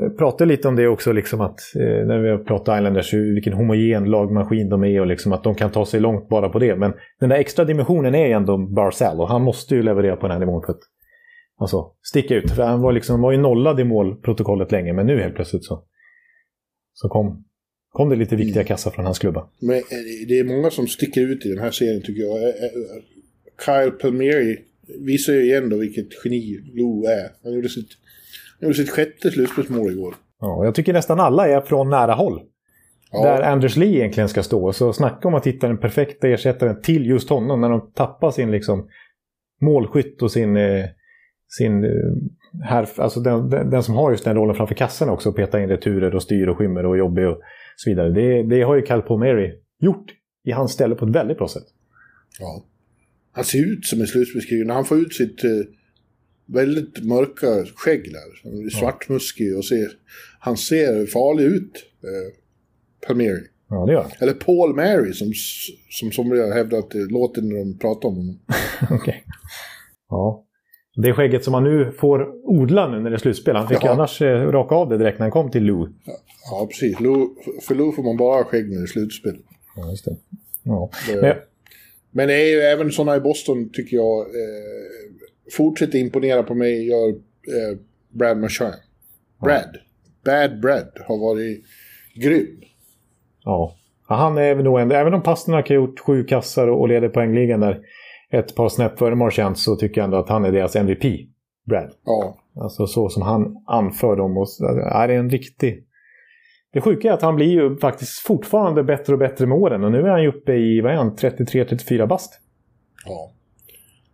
Jag 0.00 0.18
pratade 0.18 0.48
lite 0.48 0.68
om 0.68 0.76
det 0.76 0.88
också, 0.88 1.12
liksom 1.12 1.40
att 1.40 1.60
eh, 1.76 2.06
när 2.06 2.18
vi 2.18 2.30
har 2.30 2.38
pratat 2.38 2.78
Islanders, 2.78 3.14
vilken 3.14 3.52
homogen 3.52 4.04
lagmaskin 4.04 4.68
de 4.68 4.84
är 4.84 5.00
och 5.00 5.06
liksom 5.06 5.32
att 5.32 5.44
de 5.44 5.54
kan 5.54 5.70
ta 5.70 5.86
sig 5.86 6.00
långt 6.00 6.28
bara 6.28 6.48
på 6.48 6.58
det. 6.58 6.76
Men 6.76 6.92
den 7.20 7.28
där 7.28 7.36
extra 7.36 7.64
dimensionen 7.64 8.14
är 8.14 8.26
ju 8.26 8.32
ändå 8.32 8.56
Barzell 8.58 9.20
och 9.20 9.28
han 9.28 9.42
måste 9.42 9.74
ju 9.74 9.82
leverera 9.82 10.16
på 10.16 10.22
den 10.22 10.30
här 10.30 10.38
nivån 10.46 10.62
för 10.66 10.72
att 10.72 10.80
alltså, 11.58 11.92
sticka 12.02 12.34
ut. 12.34 12.50
För 12.50 12.62
han 12.62 12.80
var, 12.80 12.92
liksom, 12.92 13.20
var 13.20 13.32
ju 13.32 13.38
nollad 13.38 13.80
i 13.80 13.84
målprotokollet 13.84 14.72
länge, 14.72 14.92
men 14.92 15.06
nu 15.06 15.20
helt 15.20 15.34
plötsligt 15.34 15.64
så, 15.64 15.84
så 16.92 17.08
kom, 17.08 17.44
kom 17.92 18.08
det 18.08 18.16
lite 18.16 18.36
viktiga 18.36 18.64
kassar 18.64 18.90
från 18.90 19.04
hans 19.04 19.18
klubba. 19.18 19.48
Men 19.58 19.76
eh, 19.76 19.82
det 20.28 20.38
är 20.38 20.44
många 20.44 20.70
som 20.70 20.86
sticker 20.86 21.20
ut 21.20 21.46
i 21.46 21.48
den 21.48 21.58
här 21.58 21.70
serien 21.70 22.02
tycker 22.02 22.22
jag. 22.22 22.42
Eh, 22.42 22.48
eh, 22.48 23.02
Kyle 23.66 23.90
Palmieri 23.90 24.58
visar 25.00 25.32
ju 25.32 25.42
igen 25.42 25.68
då 25.68 25.76
vilket 25.76 26.08
geni 26.24 26.60
Lou 26.74 27.04
är. 27.04 27.30
Han 27.44 27.52
gjorde 27.52 27.68
sitt, 27.68 27.88
han 28.60 28.68
gjorde 28.68 28.74
sitt 28.74 28.90
sjätte 28.90 29.30
slutspelsmål 29.30 29.92
igår. 29.92 30.14
Ja, 30.40 30.64
jag 30.64 30.74
tycker 30.74 30.92
nästan 30.92 31.20
alla 31.20 31.48
är 31.48 31.60
från 31.60 31.90
nära 31.90 32.12
håll. 32.12 32.40
Ja. 33.12 33.24
Där 33.24 33.42
Anders 33.42 33.76
Lee 33.76 33.98
egentligen 33.98 34.28
ska 34.28 34.42
stå. 34.42 34.72
Så 34.72 34.92
snacka 34.92 35.28
om 35.28 35.34
att 35.34 35.46
hitta 35.46 35.68
den 35.68 35.78
perfekta 35.78 36.28
ersättaren 36.28 36.82
till 36.82 37.06
just 37.06 37.28
honom 37.28 37.60
när 37.60 37.68
de 37.68 37.90
tappar 37.94 38.30
sin 38.30 38.50
liksom, 38.50 38.88
målskytt 39.60 40.22
och 40.22 40.32
sin... 40.32 40.58
Sin 41.58 41.84
här, 42.64 42.88
alltså 42.96 43.20
den, 43.20 43.50
den, 43.50 43.70
den 43.70 43.82
som 43.82 43.94
har 43.94 44.10
just 44.10 44.24
den 44.24 44.36
rollen 44.36 44.54
framför 44.54 44.74
kassan 44.74 45.08
också. 45.08 45.28
Och 45.28 45.36
petar 45.36 45.58
in 45.58 45.68
returer 45.68 46.14
och 46.14 46.22
styr 46.22 46.46
och 46.46 46.58
skymmer 46.58 46.86
och 46.86 46.98
jobbig 46.98 47.28
och 47.28 47.40
så 47.76 47.90
vidare. 47.90 48.10
Det, 48.10 48.42
det 48.42 48.62
har 48.62 48.76
ju 48.76 48.82
Cal 48.82 49.02
Palmieri 49.02 49.52
gjort 49.80 50.12
i 50.44 50.50
hans 50.50 50.72
ställe 50.72 50.94
på 50.94 51.04
ett 51.04 51.14
väldigt 51.14 51.38
bra 51.38 51.48
sätt. 51.48 51.66
Ja. 52.38 52.64
Han 53.32 53.44
ser 53.44 53.72
ut 53.72 53.86
som 53.86 54.00
en 54.00 54.06
slutspelskrigen. 54.06 54.66
När 54.66 54.74
han 54.74 54.84
får 54.84 54.98
ut 54.98 55.14
sitt 55.14 55.44
eh, 55.44 55.50
väldigt 56.46 57.04
mörka 57.04 57.66
skägg 57.74 58.12
där. 58.12 58.50
Han 58.50 58.64
är 58.64 58.70
svartmuskig 58.70 59.56
och 59.56 59.64
ser... 59.64 59.88
Han 60.38 60.56
ser 60.56 61.06
farlig 61.06 61.44
ut. 61.44 61.72
Eh, 62.02 62.38
Palmieri. 63.06 63.46
Ja, 63.68 63.86
det 63.86 63.92
gör 63.92 64.02
han. 64.02 64.10
Eller 64.20 64.32
Paul 64.32 64.74
Mary 64.74 65.12
som, 65.12 65.32
som 65.90 66.12
somliga 66.12 66.54
hävdar 66.54 66.78
att 66.78 66.90
det 66.90 66.98
låter 66.98 67.42
när 67.42 67.58
de 67.58 67.78
pratar 67.78 68.08
om 68.08 68.16
honom. 68.16 68.38
Okej. 68.90 69.24
Ja. 70.08 70.46
Det 70.96 71.12
skägget 71.12 71.44
som 71.44 71.54
han 71.54 71.64
nu 71.64 71.92
får 71.92 72.28
odla 72.44 72.88
nu 72.88 73.00
när 73.00 73.10
det 73.10 73.16
är 73.16 73.18
slutspel. 73.18 73.56
Han 73.56 73.68
fick 73.68 73.82
ju 73.82 73.86
Ja. 73.88 73.92
annars 73.92 74.22
eh, 74.22 74.50
raka 74.50 74.74
av 74.74 74.88
det 74.88 74.98
direkt 74.98 75.18
när 75.18 75.24
han 75.24 75.30
kom 75.30 75.50
till 75.50 75.62
Lou. 75.64 75.88
Ja, 76.50 76.66
precis. 76.70 77.00
Lou, 77.00 77.28
för 77.62 77.74
Lou 77.74 77.92
får 77.92 78.02
man 78.02 78.16
bara 78.16 78.44
skägg 78.44 78.70
när 78.70 78.76
det 78.76 78.84
är 78.84 78.86
slutspel. 78.86 79.36
Ja, 79.76 79.90
just 79.90 80.04
det. 80.04 80.16
Ja. 80.62 80.90
Det- 81.08 81.20
Men, 81.22 81.36
Men 82.10 82.28
det 82.28 82.34
är 82.34 82.46
ju 82.54 82.60
även 82.60 82.92
sådana 82.92 83.16
i 83.16 83.20
Boston 83.20 83.70
tycker 83.72 83.96
jag. 83.96 84.20
Eh, 84.20 84.26
fortsätter 85.56 85.98
imponera 85.98 86.42
på 86.42 86.54
mig 86.54 86.88
gör 86.88 87.08
eh, 87.08 87.78
Brad 88.10 88.38
Marchand. 88.38 88.74
Brad. 89.44 89.76
Bad 90.24 90.60
Brad 90.60 90.88
har 91.08 91.18
varit 91.18 91.64
grym. 92.14 92.60
Ja. 93.44 93.76
ja 94.08 94.14
han 94.14 94.38
är 94.38 94.54
nog 94.54 94.80
en, 94.80 94.92
även 94.92 95.14
om 95.14 95.22
Pasternak 95.22 95.68
har 95.68 95.76
gjort 95.76 96.00
sju 96.00 96.24
kassar 96.24 96.68
och 96.68 96.88
leder 96.88 97.08
poängligan 97.08 97.60
där 97.60 97.80
ett 98.32 98.54
par 98.54 98.68
snäpp 98.68 98.98
före 98.98 99.14
Marchand 99.14 99.58
så 99.58 99.76
tycker 99.76 100.00
jag 100.00 100.04
ändå 100.04 100.16
att 100.16 100.28
han 100.28 100.44
är 100.44 100.52
deras 100.52 100.76
MVP. 100.76 101.04
Brad. 101.64 101.90
Ja. 102.04 102.36
Alltså 102.56 102.86
så 102.86 103.08
som 103.08 103.22
han 103.22 103.56
anför 103.66 104.16
dem. 104.16 104.36
Och, 104.36 104.46
är 104.92 105.08
det 105.08 105.14
en 105.14 105.30
riktig... 105.30 105.84
Det 106.72 106.80
sjuka 106.80 107.08
är 107.08 107.12
att 107.12 107.22
han 107.22 107.36
blir 107.36 107.46
ju 107.46 107.76
faktiskt 107.76 108.18
fortfarande 108.18 108.84
bättre 108.84 109.12
och 109.12 109.18
bättre 109.18 109.46
med 109.46 109.58
åren. 109.58 109.84
Och 109.84 109.92
nu 109.92 109.98
är 109.98 110.08
han 110.08 110.22
ju 110.22 110.28
uppe 110.28 110.52
i, 110.52 110.80
vad 110.80 110.92
är 110.92 110.96
han, 110.96 111.16
33-34 111.16 112.06
bast. 112.06 112.40
Ja. 113.06 113.32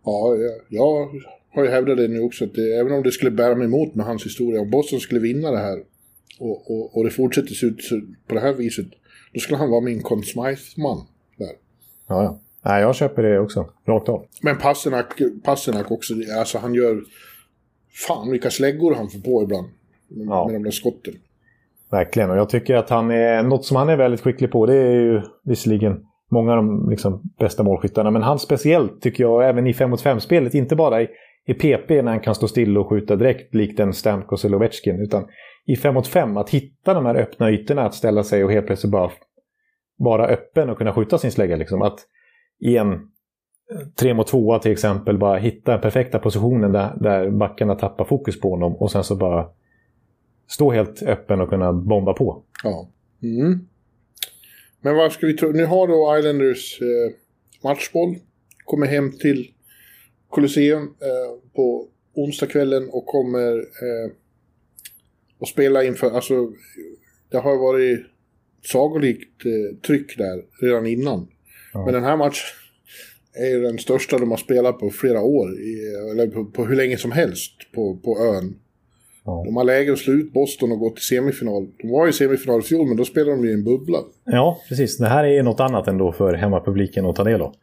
Ja, 0.05 0.35
jag, 0.69 1.09
har 1.55 1.63
ju 1.63 1.69
hävdat 1.69 1.97
det 1.97 2.07
nu 2.07 2.19
också. 2.21 2.45
Att 2.45 2.53
det, 2.53 2.79
även 2.79 2.93
om 2.93 3.03
det 3.03 3.11
skulle 3.11 3.31
bära 3.31 3.55
mig 3.55 3.65
emot 3.65 3.95
med 3.95 4.05
hans 4.05 4.25
historia. 4.25 4.61
Om 4.61 4.69
Boston 4.69 4.99
skulle 4.99 5.19
vinna 5.19 5.51
det 5.51 5.57
här. 5.57 5.79
Och, 6.39 6.71
och, 6.71 6.97
och 6.97 7.03
det 7.03 7.09
fortsätter 7.09 7.53
se 7.53 7.65
ut 7.65 7.79
på 8.27 8.35
det 8.35 8.41
här 8.41 8.53
viset. 8.53 8.87
Då 9.33 9.39
skulle 9.39 9.57
han 9.57 9.69
vara 9.69 9.81
min 9.81 10.01
Conn 10.01 10.23
Smythe-man. 10.23 11.07
Där. 11.37 11.53
Ja, 12.07 12.23
ja. 12.23 12.39
Nej, 12.65 12.81
jag 12.81 12.95
köper 12.95 13.23
det 13.23 13.39
också. 13.39 13.69
Rakt 13.85 14.09
av. 14.09 14.25
Men 14.41 14.57
Passenak, 14.57 15.05
Passenak 15.43 15.91
också. 15.91 16.13
Alltså 16.39 16.57
han 16.57 16.73
gör... 16.73 17.01
Fan 18.07 18.31
vilka 18.31 18.49
släggor 18.49 18.95
han 18.95 19.09
får 19.09 19.19
på 19.19 19.43
ibland. 19.43 19.67
Med, 20.07 20.27
ja. 20.27 20.45
med 20.45 20.55
de 20.55 20.63
där 20.63 20.71
skotten. 20.71 21.13
Verkligen, 21.91 22.29
och 22.29 22.37
jag 22.37 22.49
tycker 22.49 22.75
att 22.75 22.89
han 22.89 23.11
är... 23.11 23.43
Något 23.43 23.65
som 23.65 23.77
han 23.77 23.89
är 23.89 23.97
väldigt 23.97 24.21
skicklig 24.21 24.51
på, 24.51 24.65
det 24.65 24.75
är 24.75 24.91
ju 24.91 25.21
visserligen 25.43 26.05
många 26.31 26.51
av 26.51 26.57
de 26.57 26.89
liksom, 26.89 27.21
bästa 27.39 27.63
målskyttarna. 27.63 28.11
Men 28.11 28.21
han 28.23 28.39
speciellt 28.39 29.01
tycker 29.01 29.23
jag, 29.23 29.49
även 29.49 29.67
i 29.67 29.73
5 29.73 29.89
mot 29.89 30.03
5-spelet, 30.03 30.53
inte 30.53 30.75
bara 30.75 31.01
i, 31.01 31.07
i 31.45 31.53
PP 31.53 31.89
när 31.89 32.11
han 32.11 32.19
kan 32.19 32.35
stå 32.35 32.47
still 32.47 32.77
och 32.77 32.89
skjuta 32.89 33.15
direkt 33.15 33.55
likt 33.55 33.79
en 33.79 33.93
Stamkos 33.93 34.45
eller 34.45 34.57
Ovechkin, 34.57 35.01
utan 35.01 35.25
i 35.65 35.75
5 35.75 35.93
mot 35.93 36.07
5, 36.07 36.37
att 36.37 36.49
hitta 36.49 36.93
de 36.93 37.05
här 37.05 37.15
öppna 37.15 37.51
ytorna, 37.51 37.85
att 37.85 37.93
ställa 37.93 38.23
sig 38.23 38.43
och 38.43 38.51
helt 38.51 38.65
plötsligt 38.65 38.91
bara 38.91 39.11
vara 39.97 40.27
öppen 40.27 40.69
och 40.69 40.77
kunna 40.77 40.93
skjuta 40.93 41.17
sin 41.17 41.31
slägga. 41.31 41.55
Liksom. 41.55 41.81
Att 41.81 41.99
i 42.59 42.77
en 42.77 42.93
eh, 42.93 42.99
3 43.95 44.13
mot 44.13 44.27
2 44.27 44.59
till 44.59 44.71
exempel, 44.71 45.17
bara 45.17 45.37
hitta 45.37 45.77
perfekta 45.77 46.19
positionen 46.19 46.71
där, 46.71 46.93
där 46.99 47.29
backarna 47.29 47.75
tappar 47.75 48.05
fokus 48.05 48.39
på 48.39 48.49
honom 48.49 48.75
och 48.75 48.91
sen 48.91 49.03
så 49.03 49.15
bara 49.15 49.49
stå 50.47 50.71
helt 50.71 51.03
öppen 51.03 51.41
och 51.41 51.49
kunna 51.49 51.73
bomba 51.73 52.13
på. 52.13 52.43
Ja. 52.63 52.89
Mm. 53.23 53.67
Men 54.81 54.95
vad 54.95 55.11
ska 55.11 55.27
vi 55.27 55.33
tro? 55.33 55.51
Nu 55.51 55.65
har 55.65 55.87
då 55.87 56.17
Islanders 56.19 56.81
eh, 56.81 57.13
matchboll. 57.63 58.15
Kommer 58.65 58.87
hem 58.87 59.11
till 59.11 59.51
Colosseum 60.29 60.83
eh, 60.83 61.53
på 61.55 61.87
onsdagskvällen 62.13 62.89
och 62.89 63.05
kommer 63.05 63.57
eh, 63.57 64.11
att 65.39 65.47
spela 65.47 65.83
inför, 65.83 66.11
alltså 66.11 66.51
det 67.29 67.37
har 67.37 67.57
varit 67.57 68.05
sagolikt 68.63 69.45
eh, 69.45 69.77
tryck 69.77 70.17
där 70.17 70.43
redan 70.61 70.85
innan. 70.85 71.27
Ja. 71.73 71.85
Men 71.85 71.93
den 71.93 72.03
här 72.03 72.17
matchen 72.17 72.45
är 73.33 73.45
ju 73.45 73.61
den 73.61 73.77
största 73.77 74.17
de 74.17 74.31
har 74.31 74.37
spelat 74.37 74.79
på 74.79 74.89
flera 74.89 75.21
år, 75.21 75.59
i, 75.59 75.79
eller 76.11 76.27
på, 76.27 76.45
på, 76.45 76.65
hur 76.65 76.75
länge 76.75 76.97
som 76.97 77.11
helst 77.11 77.51
på, 77.75 77.97
på 77.97 78.19
ön. 78.19 78.55
Ja. 79.25 79.43
De 79.45 79.55
har 79.55 79.63
läge 79.63 79.93
att 79.93 79.99
slå 79.99 80.13
ut 80.13 80.33
Boston 80.33 80.71
och 80.71 80.79
gå 80.79 80.89
till 80.89 81.03
semifinal. 81.03 81.67
De 81.81 81.91
var 81.91 82.07
i 82.07 82.13
semifinal 82.13 82.59
i 82.59 82.63
fjol, 82.63 82.87
men 82.87 82.97
då 82.97 83.05
spelade 83.05 83.31
de 83.31 83.49
i 83.49 83.53
en 83.53 83.63
bubbla. 83.63 83.97
Ja, 84.25 84.61
precis. 84.69 84.97
Det 84.97 85.07
här 85.07 85.23
är 85.23 85.31
ju 85.31 85.43
något 85.43 85.59
annat 85.59 85.87
ändå 85.87 86.11
för 86.11 86.33
hemmapubliken 86.33 87.05
att 87.05 87.15
ta 87.15 87.23
del 87.23 87.41
av. 87.41 87.55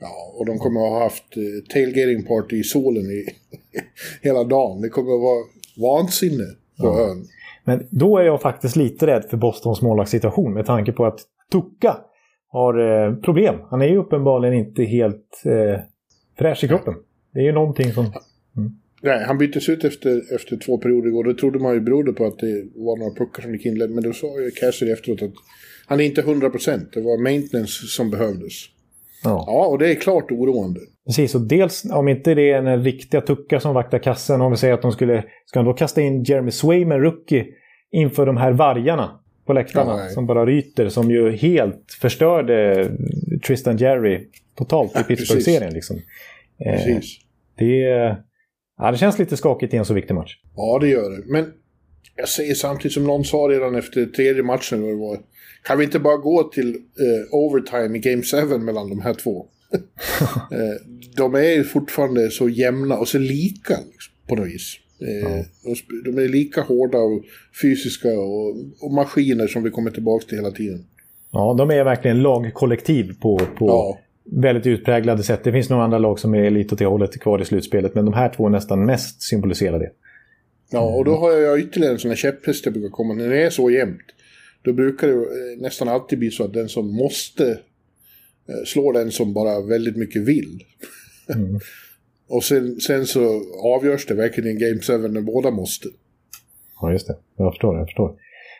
Ja, 0.00 0.32
och 0.34 0.46
de 0.46 0.58
kommer 0.58 0.80
att 0.80 0.92
ha 0.92 1.02
haft 1.02 1.36
eh, 1.36 1.72
tailgating 1.74 2.24
party 2.26 2.56
i 2.56 2.62
solen 2.62 3.02
i 3.02 3.26
hela 4.22 4.44
dagen. 4.44 4.80
Det 4.80 4.88
kommer 4.88 5.14
att 5.14 5.20
vara 5.20 5.44
vansinne 5.76 6.44
på 6.80 6.86
ja. 6.86 7.10
ön. 7.10 7.24
Men 7.64 7.86
då 7.90 8.18
är 8.18 8.22
jag 8.22 8.40
faktiskt 8.40 8.76
lite 8.76 9.06
rädd 9.06 9.24
för 9.30 9.36
Bostons 9.36 9.82
målvaktssituation 9.82 10.54
med 10.54 10.66
tanke 10.66 10.92
på 10.92 11.06
att 11.06 11.20
Tucka 11.52 11.96
har 12.48 12.78
eh, 12.78 13.14
problem. 13.14 13.56
Han 13.70 13.82
är 13.82 13.86
ju 13.86 13.96
uppenbarligen 13.96 14.54
inte 14.54 14.82
helt 14.82 15.42
eh, 15.44 15.80
fräsch 16.38 16.64
i 16.64 16.68
kroppen. 16.68 16.94
Det 17.34 17.40
är 17.40 17.44
ju 17.44 17.52
någonting 17.52 17.92
som... 17.92 18.04
Mm. 18.04 18.72
Nej, 19.02 19.24
han 19.26 19.38
byttes 19.38 19.68
ut 19.68 19.84
efter, 19.84 20.34
efter 20.34 20.56
två 20.56 20.78
perioder 20.78 21.08
igår. 21.08 21.24
Det 21.24 21.34
trodde 21.34 21.58
man 21.58 21.74
ju 21.74 21.80
berodde 21.80 22.12
på 22.12 22.26
att 22.26 22.38
det 22.38 22.64
var 22.74 22.98
några 22.98 23.14
puckar 23.14 23.42
som 23.42 23.52
gick 23.52 23.66
in. 23.66 23.78
Men 23.78 24.02
då 24.02 24.12
sa 24.12 24.26
ju 24.26 24.50
Cassidy 24.50 24.92
efteråt 24.92 25.22
att 25.22 25.32
han 25.86 26.00
är 26.00 26.04
inte 26.04 26.22
100%. 26.22 26.88
Det 26.92 27.00
var 27.00 27.22
maintenance 27.22 27.86
som 27.86 28.10
behövdes. 28.10 28.52
Ja. 29.24 29.44
ja, 29.46 29.66
och 29.66 29.78
det 29.78 29.90
är 29.90 29.94
klart 29.94 30.30
oroande. 30.30 30.80
Precis, 31.06 31.34
och 31.34 31.40
dels 31.40 31.84
om 31.92 32.08
inte 32.08 32.34
det 32.34 32.50
är 32.50 32.62
en 32.62 32.84
riktiga 32.84 33.20
tuckar 33.20 33.58
som 33.58 33.74
vaktar 33.74 33.98
kassen, 33.98 34.40
om 34.40 34.50
vi 34.50 34.56
säger 34.56 34.74
att 34.74 34.82
de 34.82 34.92
skulle... 34.92 35.24
Ska 35.46 35.58
de 35.58 35.66
då 35.66 35.72
kasta 35.72 36.00
in 36.00 36.22
Jeremy 36.22 36.50
Swayman, 36.50 37.00
rookie, 37.00 37.46
inför 37.90 38.26
de 38.26 38.36
här 38.36 38.52
vargarna 38.52 39.20
på 39.48 39.52
läktarna 39.52 40.04
ja, 40.04 40.08
som 40.08 40.26
bara 40.26 40.46
ryter, 40.46 40.88
som 40.88 41.10
ju 41.10 41.32
helt 41.32 41.92
förstörde 42.00 42.90
Tristan 43.46 43.76
Jerry 43.76 44.28
totalt 44.54 44.90
i 44.90 44.94
ja, 44.94 45.02
Pittsburgh-serien. 45.02 45.72
Liksom. 45.72 45.96
Eh, 46.58 47.00
det, 47.58 48.16
Ja, 48.78 48.90
det 48.90 48.98
känns 48.98 49.18
lite 49.18 49.36
skakigt 49.36 49.74
i 49.74 49.76
en 49.76 49.84
så 49.84 49.94
viktig 49.94 50.14
match. 50.14 50.36
Ja, 50.56 50.78
det 50.78 50.88
gör 50.88 51.10
det. 51.10 51.22
Men 51.26 51.52
jag 52.16 52.28
säger 52.28 52.54
samtidigt 52.54 52.92
som 52.92 53.04
någon 53.04 53.24
sa 53.24 53.36
redan 53.36 53.74
efter 53.74 54.06
tredje 54.06 54.42
matchen, 54.42 54.80
det 54.80 54.94
var, 54.94 55.18
kan 55.62 55.78
vi 55.78 55.84
inte 55.84 55.98
bara 55.98 56.16
gå 56.16 56.42
till 56.42 56.68
eh, 56.74 57.34
overtime 57.34 57.98
i 57.98 58.00
Game 58.00 58.22
7 58.22 58.58
mellan 58.58 58.90
de 58.90 59.00
här 59.00 59.14
två? 59.14 59.46
eh, 60.52 60.98
de 61.16 61.34
är 61.34 61.62
fortfarande 61.62 62.30
så 62.30 62.48
jämna 62.48 62.98
och 62.98 63.08
så 63.08 63.18
lika 63.18 63.76
liksom, 63.76 64.14
på 64.28 64.36
något 64.36 64.46
vis. 64.46 64.76
Eh, 65.00 65.44
ja. 65.62 65.74
De 66.04 66.18
är 66.18 66.28
lika 66.28 66.60
hårda 66.60 66.98
och 66.98 67.22
fysiska 67.62 68.08
och, 68.08 68.56
och, 68.80 68.92
maskiner 68.92 69.46
som 69.46 69.62
vi 69.62 69.70
kommer 69.70 69.90
tillbaka 69.90 70.26
till 70.26 70.38
hela 70.38 70.50
tiden. 70.50 70.84
Ja, 71.32 71.54
de 71.58 71.70
är 71.70 71.84
verkligen 71.84 72.22
lagkollektiv 72.22 73.14
på, 73.20 73.38
på 73.38 73.66
ja 73.66 73.98
väldigt 74.30 74.66
utpräglade 74.66 75.22
sätt. 75.22 75.44
Det 75.44 75.52
finns 75.52 75.70
några 75.70 75.84
andra 75.84 75.98
lag 75.98 76.18
som 76.18 76.34
är 76.34 76.50
lite 76.50 76.74
åt 76.74 76.78
det 76.78 76.86
hållet 76.86 77.20
kvar 77.20 77.42
i 77.42 77.44
slutspelet, 77.44 77.94
men 77.94 78.04
de 78.04 78.14
här 78.14 78.28
två 78.36 78.48
nästan 78.48 78.86
mest 78.86 79.22
symboliserar 79.22 79.78
det. 79.78 79.90
Ja, 80.70 80.80
och 80.80 81.04
då 81.04 81.16
har 81.16 81.32
jag 81.32 81.60
ytterligare 81.60 81.92
en 81.92 81.98
sån 81.98 82.10
här 82.10 82.16
käpphäst 82.16 82.64
jag 82.64 82.74
brukar 82.74 82.90
komma. 82.90 83.14
När 83.14 83.28
det 83.28 83.42
är 83.42 83.50
så 83.50 83.70
jämnt, 83.70 84.02
då 84.62 84.72
brukar 84.72 85.08
det 85.08 85.14
eh, 85.14 85.60
nästan 85.60 85.88
alltid 85.88 86.18
bli 86.18 86.30
så 86.30 86.44
att 86.44 86.52
den 86.52 86.68
som 86.68 86.96
måste 86.96 87.50
eh, 88.48 88.64
slår 88.66 88.92
den 88.92 89.10
som 89.10 89.32
bara 89.32 89.60
väldigt 89.60 89.96
mycket 89.96 90.22
vill. 90.22 90.64
Mm. 91.34 91.60
och 92.28 92.44
sen, 92.44 92.80
sen 92.80 93.06
så 93.06 93.42
avgörs 93.64 94.06
det 94.06 94.14
verkligen 94.14 94.50
i 94.50 94.54
Game 94.54 94.80
7 94.80 95.08
när 95.08 95.20
båda 95.20 95.50
måste. 95.50 95.88
Ja, 96.80 96.92
just 96.92 97.06
det. 97.06 97.16
Jag 97.36 97.52
förstår, 97.52 97.78
jag 97.78 97.86
förstår. 97.86 98.16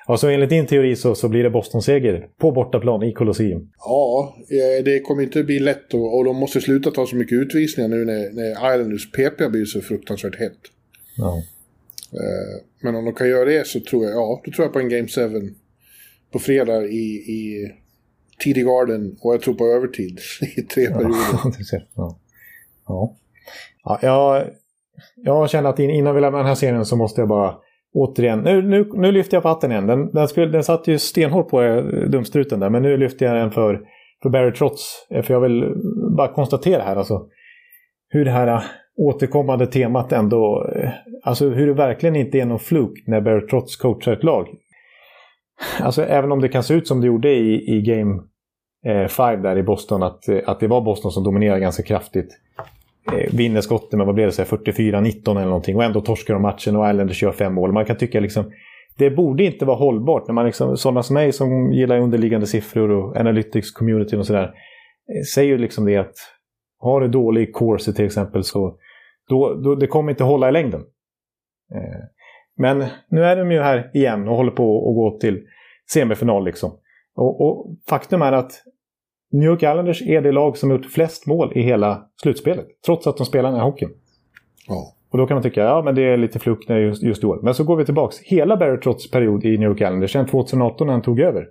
Alltså 0.07 0.31
enligt 0.31 0.51
din 0.51 0.67
teori 0.67 0.97
så, 0.97 1.15
så 1.15 1.29
blir 1.29 1.43
det 1.43 1.51
Boston-seger 1.51 2.29
på 2.39 2.53
bortaplan 2.53 3.03
i 3.03 3.13
Colosseum. 3.13 3.71
Ja, 3.79 4.37
det 4.85 5.01
kommer 5.01 5.23
inte 5.23 5.45
bli 5.45 5.59
lätt 5.59 5.95
och, 5.95 6.17
och 6.17 6.25
de 6.25 6.37
måste 6.37 6.61
sluta 6.61 6.91
ta 6.91 7.07
så 7.07 7.17
mycket 7.17 7.39
utvisningar 7.39 7.89
nu 7.89 8.05
när, 8.05 8.33
när 8.33 8.51
Islanders 8.51 9.13
PP 9.13 9.49
blir 9.49 9.65
så 9.65 9.81
fruktansvärt 9.81 10.39
hett. 10.39 10.59
Ja. 11.17 11.43
Eh, 12.13 12.63
men 12.81 12.95
om 12.95 13.05
de 13.05 13.15
kan 13.15 13.29
göra 13.29 13.45
det 13.45 13.67
så 13.67 13.81
tror 13.81 14.05
jag, 14.05 14.15
ja, 14.15 14.43
då 14.45 14.51
tror 14.53 14.65
jag 14.65 14.73
på 14.73 14.79
en 14.79 14.89
Game 14.89 15.09
7 15.09 15.55
på 16.33 16.39
fredag 16.39 16.87
i, 16.87 17.15
i 17.15 17.73
tidig 18.39 18.65
garden 18.65 19.17
och 19.21 19.35
jag 19.35 19.43
tror 19.43 19.55
på 19.55 19.67
övertid 19.67 20.21
i 20.57 20.63
tre 20.63 20.87
perioder. 20.87 21.17
Ja. 21.73 21.83
Ja. 21.95 22.19
ja 22.87 23.17
jag, 24.03 24.45
jag 25.17 25.51
känner 25.51 25.71
att 25.71 25.79
innan 25.79 26.15
vi 26.15 26.21
lämnar 26.21 26.39
den 26.39 26.49
här 26.49 26.55
serien 26.55 26.85
så 26.85 26.97
måste 26.97 27.21
jag 27.21 27.29
bara 27.29 27.55
återigen, 27.95 28.39
nu, 28.39 28.63
nu, 28.63 28.91
nu 28.95 29.13
lyfter 29.13 29.37
jag 29.37 29.43
på 29.43 29.49
hatten 29.49 29.73
igen. 29.73 29.87
Den, 29.87 30.13
den, 30.13 30.29
skulle, 30.29 30.47
den 30.47 30.65
satt 30.65 30.89
ju 30.89 30.99
stenhårt 30.99 31.49
på 31.49 31.63
eh, 31.63 31.85
dumstruten 31.85 32.61
där, 32.61 32.71
men 32.71 32.83
nu 32.83 32.97
lyfter 32.97 33.27
jag 33.27 33.37
den 33.37 33.51
för, 33.51 33.81
för 34.23 34.31
Barry 34.31 34.53
Trotz. 34.53 35.07
Eh, 35.11 35.23
för 35.23 35.35
jag 35.35 35.41
vill 35.41 35.75
bara 36.17 36.29
konstatera 36.29 36.83
här 36.83 36.97
alltså 36.97 37.27
hur 38.09 38.25
det 38.25 38.31
här 38.31 38.47
eh, 38.47 38.63
återkommande 38.97 39.67
temat 39.67 40.13
ändå, 40.13 40.71
alltså 41.23 41.49
hur 41.49 41.67
det 41.67 41.73
verkligen 41.73 42.17
inte 42.17 42.39
är 42.39 42.47
någon 42.47 42.59
fluk 42.59 43.05
när 43.07 43.21
Barry 43.21 43.47
Trotz 43.47 43.77
coachar 43.77 44.13
ett 44.13 44.25
lag. 44.25 44.49
Alltså 45.81 46.05
även 46.05 46.33
om 46.33 46.41
det 46.41 46.49
kan 46.49 46.63
se 46.63 46.75
ut 46.75 46.89
som 46.89 47.01
det 47.01 47.07
gjorde 47.07 47.31
i, 47.31 47.77
i 47.77 47.83
Game 47.83 48.23
5 49.09 49.43
där 49.43 49.59
i 49.59 49.63
Boston, 49.63 50.03
att, 50.03 50.29
att 50.47 50.61
det 50.61 50.67
var 50.67 50.81
Boston 50.81 51.13
som 51.13 51.25
dominerade 51.25 51.61
ganska 51.61 51.83
kraftigt 51.83 52.41
Eh, 53.13 53.35
vinner 53.35 53.61
skotten 53.61 53.99
med 53.99 54.07
vad 54.07 54.15
blev 54.15 54.31
det, 54.37 54.45
44-19 54.45 55.31
eller 55.31 55.45
någonting 55.45 55.77
och 55.77 55.85
ändå 55.85 56.01
torskar 56.01 56.35
de 56.35 56.43
matchen 56.43 56.77
och 56.77 56.91
Islanders 56.91 57.23
gör 57.23 57.33
fem 57.33 57.55
mål. 57.55 57.73
Man 57.73 57.85
kan 57.85 57.97
tycka 57.97 58.21
liksom 58.21 58.51
det 58.99 59.11
borde 59.11 59.45
inte 59.45 59.65
vara 59.65 59.77
hållbart 59.77 60.27
när 60.27 60.35
man 60.35 60.47
liksom, 60.47 60.77
sådana 60.77 61.03
som 61.03 61.15
mig 61.15 61.33
som 61.33 61.73
gillar 61.73 61.99
underliggande 61.99 62.47
siffror 62.47 62.91
och 62.91 63.17
analytics 63.17 63.71
community 63.73 64.17
och 64.17 64.27
sådär 64.27 64.45
eh, 64.45 65.23
säger 65.35 65.49
ju 65.49 65.59
liksom 65.59 65.85
det 65.85 65.97
att 65.97 66.15
har 66.79 67.01
du 67.01 67.09
dålig 67.09 67.57
course 67.57 67.93
till 67.93 68.05
exempel 68.05 68.45
så 68.45 68.79
då, 69.29 69.55
då, 69.55 69.75
det 69.75 69.87
kommer 69.87 70.11
inte 70.11 70.25
hålla 70.25 70.49
i 70.49 70.53
längden. 70.53 70.81
Eh, 71.75 72.05
men 72.57 72.85
nu 73.11 73.25
är 73.25 73.37
de 73.37 73.53
ju 73.53 73.61
här 73.61 73.91
igen 73.95 74.29
och 74.29 74.37
håller 74.37 74.51
på 74.51 74.79
att 74.79 74.95
gå 74.95 75.19
till 75.21 75.43
semifinal 75.93 76.45
liksom. 76.45 76.71
Och, 77.15 77.41
och 77.41 77.77
faktum 77.89 78.23
är 78.23 78.33
att 78.33 78.53
New 79.33 79.51
York 79.51 79.63
Islanders 79.63 80.03
är 80.03 80.21
det 80.21 80.33
lag 80.33 80.57
som 80.57 80.71
gjort 80.71 80.87
flest 80.87 81.27
mål 81.27 81.53
i 81.55 81.63
hela 81.63 82.07
slutspelet. 82.23 82.67
Trots 82.87 83.07
att 83.07 83.17
de 83.17 83.27
spelar 83.27 83.51
den 83.51 83.59
här 83.59 83.67
hockeyn. 83.67 83.91
Ja. 84.69 84.95
Och 85.11 85.19
då 85.19 85.27
kan 85.27 85.35
man 85.35 85.43
tycka 85.43 85.61
ja 85.61 85.83
men 85.85 85.95
det 85.95 86.03
är 86.03 86.17
lite 86.17 86.39
flukt 86.39 86.71
just, 86.71 87.03
just 87.03 87.23
då. 87.23 87.41
Men 87.43 87.55
så 87.55 87.65
går 87.65 87.77
vi 87.77 87.85
tillbaks. 87.85 88.19
Hela 88.21 88.57
Barry 88.57 88.81
Trotts 88.81 89.11
period 89.11 89.45
i 89.45 89.59
New 89.59 89.69
York 89.69 89.81
Islanders, 89.81 90.13
sedan 90.13 90.27
2018 90.27 90.87
när 90.87 90.95
han 90.95 91.03
tog 91.03 91.21
över. 91.21 91.47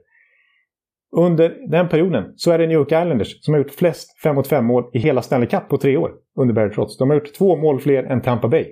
Under 1.12 1.70
den 1.70 1.90
perioden 1.90 2.34
så 2.36 2.52
är 2.52 2.58
det 2.58 2.68
New 2.68 2.78
York 2.78 2.88
Islanders 2.88 3.44
som 3.44 3.54
har 3.54 3.62
gjort 3.62 3.72
flest 3.72 4.22
5 4.24 4.36
mot 4.36 4.48
5 4.48 4.66
mål 4.66 4.90
i 4.94 5.00
hela 5.00 5.22
Stanley 5.22 5.50
Cup 5.50 5.70
på 5.70 5.78
tre 5.78 5.98
år. 5.98 6.12
Under 6.36 6.54
Barry 6.54 6.74
Trotts. 6.74 6.98
De 6.98 7.10
har 7.10 7.18
gjort 7.18 7.34
två 7.34 7.56
mål 7.56 7.80
fler 7.80 8.04
än 8.04 8.22
Tampa 8.22 8.48
Bay. 8.48 8.66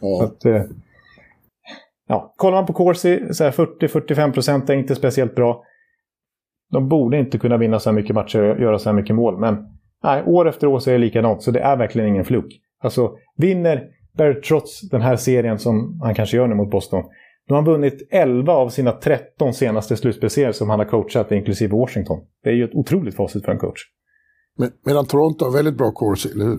Ja. 0.00 0.24
Att, 0.24 0.44
eh, 0.44 0.62
ja. 2.08 2.34
Kollar 2.36 2.56
man 2.56 2.66
på 2.66 2.72
Corsi, 2.72 3.20
40-45 3.20 4.32
procent 4.32 4.70
är 4.70 4.74
inte 4.74 4.94
speciellt 4.94 5.34
bra. 5.34 5.64
De 6.72 6.88
borde 6.88 7.18
inte 7.18 7.38
kunna 7.38 7.56
vinna 7.56 7.78
så 7.78 7.90
här 7.90 7.94
mycket 7.94 8.14
matcher 8.14 8.42
och 8.42 8.60
göra 8.60 8.78
så 8.78 8.88
här 8.88 8.96
mycket 8.96 9.16
mål. 9.16 9.38
Men 9.38 9.66
nej, 10.02 10.22
år 10.26 10.48
efter 10.48 10.66
år 10.66 10.78
så 10.78 10.90
är 10.90 10.94
det 10.94 11.00
likadant. 11.00 11.42
Så 11.42 11.50
det 11.50 11.60
är 11.60 11.76
verkligen 11.76 12.08
ingen 12.08 12.24
fluk. 12.24 12.60
Alltså, 12.82 13.12
vinner 13.36 13.84
Barry 14.18 14.40
Trotz 14.40 14.88
den 14.90 15.02
här 15.02 15.16
serien 15.16 15.58
som 15.58 16.00
han 16.02 16.14
kanske 16.14 16.36
gör 16.36 16.46
nu 16.46 16.54
mot 16.54 16.70
Boston. 16.70 17.02
Då 17.48 17.54
har 17.54 17.62
han 17.62 17.72
vunnit 17.72 18.08
11 18.10 18.52
av 18.52 18.68
sina 18.68 18.92
13 18.92 19.54
senaste 19.54 19.96
slutspelsserier 19.96 20.52
som 20.52 20.70
han 20.70 20.78
har 20.78 20.86
coachat, 20.86 21.32
inklusive 21.32 21.76
Washington. 21.76 22.20
Det 22.42 22.50
är 22.50 22.54
ju 22.54 22.64
ett 22.64 22.74
otroligt 22.74 23.16
facit 23.16 23.44
för 23.44 23.52
en 23.52 23.58
coach. 23.58 23.80
Men, 24.58 24.70
medan 24.86 25.06
Toronto 25.06 25.44
har 25.44 25.52
väldigt 25.52 25.78
bra 25.78 25.92
corsi, 25.92 26.28
eller 26.34 26.44
hur? 26.44 26.58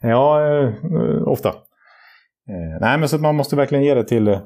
ja, 0.10 0.40
eh, 0.46 1.28
ofta. 1.28 1.48
Eh, 1.48 2.80
nej, 2.80 2.98
men 2.98 3.08
så 3.08 3.18
man 3.18 3.34
måste 3.34 3.56
verkligen 3.56 3.84
ge 3.84 3.94
det 3.94 4.04
till, 4.04 4.28
eh, 4.28 4.40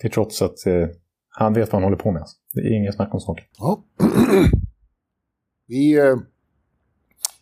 till 0.00 0.10
Trotz 0.10 0.42
att 0.42 0.66
eh, 0.66 0.88
han 1.32 1.52
vet 1.52 1.72
vad 1.72 1.82
han 1.82 1.82
håller 1.82 2.02
på 2.02 2.12
med. 2.12 2.20
Alltså. 2.20 2.36
Det 2.52 2.60
är 2.60 2.76
inget 2.76 2.94
snack 2.94 3.14
om 3.14 3.20
saken. 3.20 3.44
Ja. 3.58 3.84
Vi, 5.66 5.98
eh, 5.98 6.16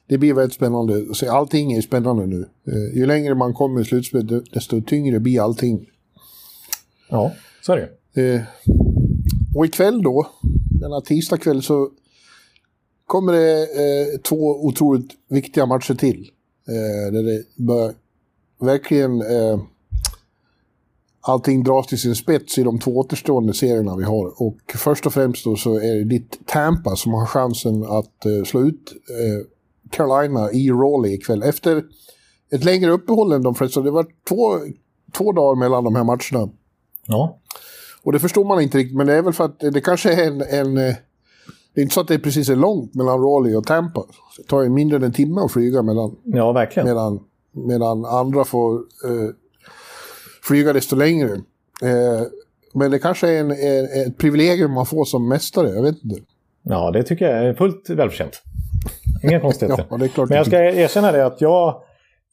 det 0.08 0.18
blir 0.18 0.34
väldigt 0.34 0.54
spännande. 0.54 1.14
Så 1.14 1.32
allting 1.32 1.72
är 1.72 1.80
spännande 1.80 2.26
nu. 2.26 2.48
Eh, 2.66 2.98
ju 2.98 3.06
längre 3.06 3.34
man 3.34 3.54
kommer 3.54 3.80
i 3.80 3.84
slutspelet, 3.84 4.52
desto 4.52 4.80
tyngre 4.80 5.20
blir 5.20 5.42
allting. 5.42 5.86
Ja, 7.08 7.32
så 7.62 7.72
är 7.72 7.76
det 7.76 7.90
Eh, 8.14 8.42
och 9.54 9.66
ikväll 9.66 10.02
då, 10.02 10.26
denna 10.80 11.00
tisdag 11.00 11.36
kväll, 11.36 11.62
så 11.62 11.90
kommer 13.06 13.32
det 13.32 13.62
eh, 13.62 14.20
två 14.20 14.66
otroligt 14.66 15.10
viktiga 15.28 15.66
matcher 15.66 15.94
till. 15.94 16.30
Eh, 16.68 17.12
där 17.12 17.22
det 17.22 17.44
bör 17.56 17.94
verkligen 18.60 19.20
eh, 19.20 19.60
allting 21.20 21.64
dras 21.64 21.86
till 21.86 22.00
sin 22.00 22.14
spets 22.14 22.58
i 22.58 22.62
de 22.62 22.78
två 22.78 22.96
återstående 22.96 23.54
serierna 23.54 23.96
vi 23.96 24.04
har. 24.04 24.42
Och 24.42 24.58
först 24.74 25.06
och 25.06 25.12
främst 25.12 25.44
då 25.44 25.56
så 25.56 25.74
är 25.74 25.94
det 25.94 26.04
ditt 26.04 26.46
Tampa 26.46 26.96
som 26.96 27.12
har 27.12 27.26
chansen 27.26 27.84
att 27.84 28.26
eh, 28.26 28.44
slå 28.44 28.60
ut 28.60 28.92
eh, 28.92 29.46
Carolina 29.90 30.52
i 30.52 30.70
Raleigh 30.70 31.14
ikväll. 31.14 31.42
Efter 31.42 31.84
ett 32.52 32.64
längre 32.64 32.90
uppehåll 32.90 33.32
än 33.32 33.42
de 33.42 33.54
flesta. 33.54 33.80
Det 33.80 33.90
var 33.90 34.06
två, 34.28 34.58
två 35.12 35.32
dagar 35.32 35.60
mellan 35.60 35.84
de 35.84 35.96
här 35.96 36.04
matcherna. 36.04 36.52
Ja. 37.06 37.38
Och 38.02 38.12
det 38.12 38.18
förstår 38.18 38.44
man 38.44 38.60
inte 38.60 38.78
riktigt, 38.78 38.96
men 38.96 39.06
det 39.06 39.14
är 39.14 39.22
väl 39.22 39.32
för 39.32 39.44
att 39.44 39.60
det 39.60 39.80
kanske 39.80 40.12
är 40.12 40.26
en... 40.26 40.42
en 40.42 40.88
eh, 40.88 40.94
det 41.74 41.80
är 41.80 41.82
inte 41.82 41.94
så 41.94 42.00
att 42.00 42.08
det 42.08 42.18
precis 42.18 42.48
är 42.48 42.56
långt 42.56 42.94
mellan 42.94 43.20
Raleigh 43.20 43.58
och 43.58 43.66
Tampa. 43.66 44.04
Det 44.36 44.42
tar 44.42 44.62
ju 44.62 44.68
mindre 44.68 44.96
än 44.96 45.02
en 45.02 45.12
timme 45.12 45.40
att 45.40 45.52
flyga 45.52 45.82
mellan, 45.82 46.16
ja, 46.24 46.52
verkligen. 46.52 46.88
medan, 46.88 47.20
medan 47.52 48.04
andra 48.04 48.44
får 48.44 48.74
eh, 48.74 49.30
flyga 50.50 50.72
desto 50.72 50.96
längre. 50.96 51.32
Eh, 51.82 52.22
men 52.74 52.90
det 52.90 52.98
kanske 52.98 53.28
är 53.28 53.40
en, 53.40 53.50
en, 53.50 53.84
ett 53.84 54.18
privilegium 54.18 54.72
man 54.72 54.86
får 54.86 55.04
som 55.04 55.28
mästare, 55.28 55.68
jag 55.68 55.82
vet 55.82 56.04
inte. 56.04 56.20
Ja, 56.62 56.90
det 56.90 57.02
tycker 57.02 57.30
jag 57.30 57.44
är 57.46 57.54
fullt 57.54 57.90
välförtjänt. 57.90 58.42
Inga 59.22 59.40
konstigheter. 59.46 59.84
Ja, 59.90 59.96
Men 60.28 60.36
jag 60.36 60.46
ska 60.46 60.58
erkänna 60.58 61.12
det 61.12 61.26
att 61.26 61.40
jag 61.40 61.82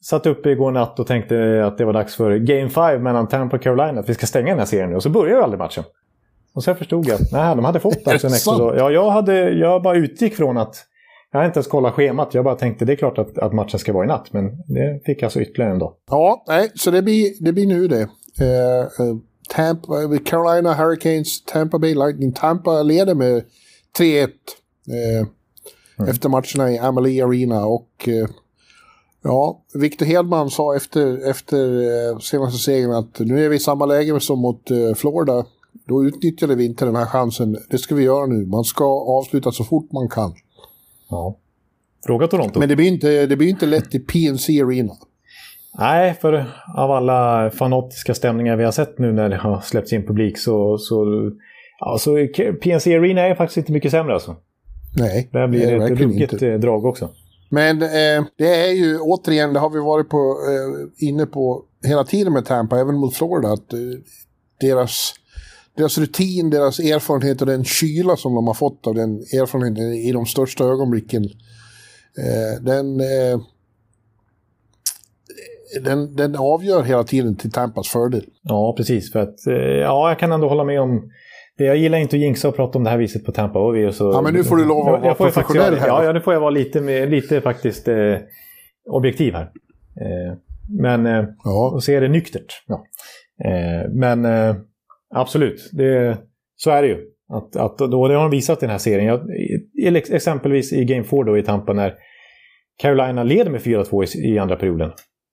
satt 0.02 0.26
uppe 0.26 0.50
igår 0.50 0.70
natt 0.70 1.00
och 1.00 1.06
tänkte 1.06 1.64
att 1.66 1.78
det 1.78 1.84
var 1.84 1.92
dags 1.92 2.14
för 2.14 2.36
Game 2.36 2.68
5 2.70 3.02
mellan 3.02 3.28
Tampa 3.28 3.56
och 3.56 3.62
Carolina. 3.62 4.00
Att 4.00 4.08
vi 4.08 4.14
ska 4.14 4.26
stänga 4.26 4.48
den 4.48 4.58
här 4.58 4.66
serien 4.66 4.90
nu. 4.90 4.96
Och 4.96 5.02
så 5.02 5.10
började 5.10 5.38
ju 5.38 5.42
aldrig 5.42 5.58
matchen. 5.58 5.84
Och 6.54 6.64
sen 6.64 6.76
förstod 6.76 7.06
jag 7.06 7.14
att 7.14 7.32
nej, 7.32 7.56
de 7.56 7.64
hade 7.64 7.80
fått 7.80 8.06
alltså 8.08 8.26
en 8.26 8.32
extra... 8.32 8.76
Ja, 8.76 8.90
jag, 8.90 9.10
hade, 9.10 9.50
jag 9.50 9.82
bara 9.82 9.96
utgick 9.96 10.36
från 10.36 10.58
att... 10.58 10.84
Jag 11.32 11.38
hade 11.38 11.46
inte 11.46 11.58
ens 11.58 11.66
kollat 11.66 11.94
schemat. 11.94 12.34
Jag 12.34 12.44
bara 12.44 12.54
tänkte 12.54 12.84
det 12.84 12.92
är 12.92 12.96
klart 12.96 13.18
att, 13.18 13.38
att 13.38 13.52
matchen 13.52 13.78
ska 13.78 13.92
vara 13.92 14.04
i 14.04 14.08
natt. 14.08 14.32
Men 14.32 14.44
det 14.66 15.00
fick 15.04 15.22
alltså 15.22 15.40
ytterligare 15.40 15.72
en 15.72 15.78
dag. 15.78 15.94
Ja, 16.10 16.44
nej, 16.48 16.72
så 16.74 16.90
det 16.90 17.02
blir, 17.02 17.44
det 17.44 17.52
blir 17.52 17.66
nu 17.66 17.88
det. 17.88 18.08
Eh, 18.40 18.80
eh, 18.80 19.16
Tampa, 19.48 20.18
Carolina 20.24 20.74
Hurricanes, 20.74 21.44
Tampa 21.44 21.78
Bay 21.78 21.94
Lightning. 21.94 22.32
Tampa 22.32 22.82
leder 22.82 23.14
med 23.14 23.44
3-1 23.98 24.28
eh, 24.88 26.08
efter 26.08 26.28
matcherna 26.28 26.70
i 26.72 26.78
Amalie 26.78 27.24
Arena. 27.24 27.66
Och 27.66 28.08
eh, 28.08 28.28
ja, 29.22 29.62
Victor 29.74 30.06
Hedman 30.06 30.50
sa 30.50 30.76
efter, 30.76 31.30
efter 31.30 31.82
eh, 32.10 32.18
senaste 32.18 32.58
segern 32.58 32.92
att 32.92 33.18
nu 33.18 33.44
är 33.44 33.48
vi 33.48 33.56
i 33.56 33.60
samma 33.60 33.86
läge 33.86 34.20
som 34.20 34.38
mot 34.38 34.70
eh, 34.70 34.94
Florida. 34.94 35.46
Då 35.86 36.04
utnyttjade 36.04 36.54
vi 36.54 36.64
inte 36.64 36.84
den 36.84 36.96
här 36.96 37.06
chansen. 37.06 37.58
Det 37.70 37.78
ska 37.78 37.94
vi 37.94 38.02
göra 38.02 38.26
nu. 38.26 38.46
Man 38.46 38.64
ska 38.64 38.84
avsluta 39.00 39.52
så 39.52 39.64
fort 39.64 39.92
man 39.92 40.08
kan. 40.08 40.34
Ja. 41.10 41.36
Fråga 42.06 42.26
Toronto. 42.26 42.58
Men 42.60 42.68
det 42.68 42.76
blir 42.76 42.88
inte, 42.88 43.26
det 43.26 43.36
blir 43.36 43.48
inte 43.48 43.66
lätt 43.66 43.94
i 43.94 43.98
PNC 43.98 44.62
Arena. 44.62 44.92
Nej, 45.78 46.14
för 46.20 46.32
av 46.76 46.90
alla 46.90 47.50
fanatiska 47.50 48.14
stämningar 48.14 48.56
vi 48.56 48.64
har 48.64 48.72
sett 48.72 48.98
nu 48.98 49.12
när 49.12 49.28
det 49.28 49.36
har 49.36 49.60
släppts 49.60 49.92
in 49.92 50.06
publik 50.06 50.38
så... 50.38 50.78
så 50.78 51.30
ja, 51.80 51.98
så 51.98 52.26
PNC 52.62 52.96
Arena 52.96 53.20
är 53.20 53.34
faktiskt 53.34 53.56
inte 53.56 53.72
mycket 53.72 53.90
sämre 53.90 54.14
alltså. 54.14 54.36
Nej, 54.98 55.28
Det 55.32 55.48
blir 55.48 55.78
det 55.78 55.84
ett 55.84 56.00
ruggigt 56.00 56.42
eh, 56.42 56.54
drag 56.54 56.84
också. 56.84 57.10
Men 57.50 57.82
eh, 57.82 58.24
det 58.38 58.66
är 58.66 58.72
ju 58.72 58.98
återigen, 59.00 59.52
det 59.52 59.60
har 59.60 59.70
vi 59.70 59.78
varit 59.78 60.08
på, 60.08 60.16
eh, 60.16 61.08
inne 61.08 61.26
på 61.26 61.64
hela 61.84 62.04
tiden 62.04 62.32
med 62.32 62.44
Tampa, 62.44 62.80
även 62.80 62.94
mot 62.94 63.14
Florida, 63.14 63.48
att 63.48 63.72
eh, 63.72 63.78
deras, 64.60 65.14
deras 65.78 65.98
rutin, 65.98 66.50
deras 66.50 66.78
erfarenhet 66.78 67.40
och 67.40 67.46
den 67.46 67.64
kyla 67.64 68.16
som 68.16 68.34
de 68.34 68.46
har 68.46 68.54
fått 68.54 68.86
av 68.86 68.94
den 68.94 69.10
erfarenheten 69.18 69.92
i 69.92 70.12
de 70.12 70.26
största 70.26 70.64
ögonblicken, 70.64 71.24
eh, 72.18 72.62
den, 72.62 73.00
eh, 73.00 73.40
den, 75.84 76.16
den 76.16 76.36
avgör 76.36 76.82
hela 76.82 77.04
tiden 77.04 77.36
till 77.36 77.50
Tampas 77.52 77.88
fördel. 77.88 78.24
Ja, 78.42 78.74
precis. 78.76 79.12
För 79.12 79.20
att, 79.20 79.46
eh, 79.46 79.54
ja, 79.54 80.08
jag 80.08 80.18
kan 80.18 80.32
ändå 80.32 80.48
hålla 80.48 80.64
med 80.64 80.80
om... 80.80 81.10
Det, 81.58 81.64
jag 81.64 81.76
gillar 81.76 81.98
inte 81.98 82.16
att 82.16 82.20
jinxa 82.22 82.48
och 82.48 82.56
prata 82.56 82.78
om 82.78 82.84
det 82.84 82.90
här 82.90 82.98
viset 82.98 83.24
på 83.24 83.32
Tampa. 83.32 83.58
Och 83.58 83.76
vi 83.76 83.84
är 83.84 83.90
så, 83.90 84.10
Ja, 84.12 84.22
men 84.22 84.34
nu 84.34 84.44
får 84.44 84.56
du 84.56 84.64
lov 84.64 84.88
att 84.94 85.02
vara 85.02 85.14
professionell 85.14 85.76
här. 85.76 85.86
Ja, 85.86 86.04
ja, 86.04 86.12
nu 86.12 86.20
får 86.20 86.32
jag 86.32 86.40
vara 86.40 86.50
lite, 86.50 86.80
med, 86.80 87.10
lite 87.10 87.40
faktiskt 87.40 87.88
eh, 87.88 88.16
objektiv 88.90 89.34
här. 89.34 89.50
Eh, 90.00 90.38
men... 90.80 91.06
Eh, 91.06 91.24
Ja, 91.44 91.70
och 91.74 91.84
se 91.84 92.00
det 92.00 92.08
nyktert. 92.08 92.62
Ja. 92.66 92.84
Eh, 93.44 93.90
men 93.90 94.24
eh, 94.24 94.56
absolut, 95.14 95.70
det, 95.72 96.18
så 96.56 96.70
är 96.70 96.82
det 96.82 96.88
ju. 96.88 97.04
Att, 97.32 97.56
att, 97.56 97.78
då, 97.78 98.08
det 98.08 98.14
har 98.14 98.22
de 98.22 98.30
visat 98.30 98.58
i 98.58 98.66
den 98.66 98.70
här 98.70 98.78
serien. 98.78 99.20
Jag, 99.74 99.96
exempelvis 99.96 100.72
i 100.72 100.84
Game 100.84 101.04
4 101.04 101.22
då 101.22 101.38
i 101.38 101.42
Tampa 101.42 101.72
när 101.72 101.94
Carolina 102.78 103.22
leder 103.22 103.50
med 103.50 103.60
4-2 103.60 104.16
i, 104.16 104.34
i 104.34 104.38
andra 104.38 104.56
perioden. 104.56 104.90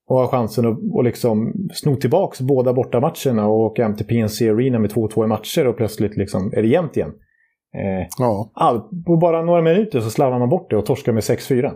Och 0.07 0.19
har 0.19 0.27
chansen 0.27 0.65
att 0.65 0.77
och 0.93 1.03
liksom 1.03 1.53
sno 1.73 1.95
tillbaka 1.95 2.43
båda 2.43 2.73
bortamatcherna 2.73 3.47
och 3.47 3.59
åka 3.59 3.83
hem 3.83 3.95
till 3.95 4.05
PNC 4.05 4.49
Arena 4.49 4.79
med 4.79 4.91
2-2 4.91 5.23
i 5.23 5.27
matcher 5.27 5.67
och 5.67 5.77
plötsligt 5.77 6.17
liksom 6.17 6.53
är 6.53 6.61
det 6.61 6.67
jämnt 6.67 6.97
igen. 6.97 7.11
Eh, 7.75 8.07
ja. 8.17 8.51
all, 8.53 8.81
på 9.05 9.17
bara 9.17 9.41
några 9.41 9.61
minuter 9.61 9.99
så 9.99 10.09
slarvar 10.09 10.39
man 10.39 10.49
bort 10.49 10.69
det 10.69 10.77
och 10.77 10.85
torskar 10.85 11.13
med 11.13 11.23
6-4. 11.23 11.71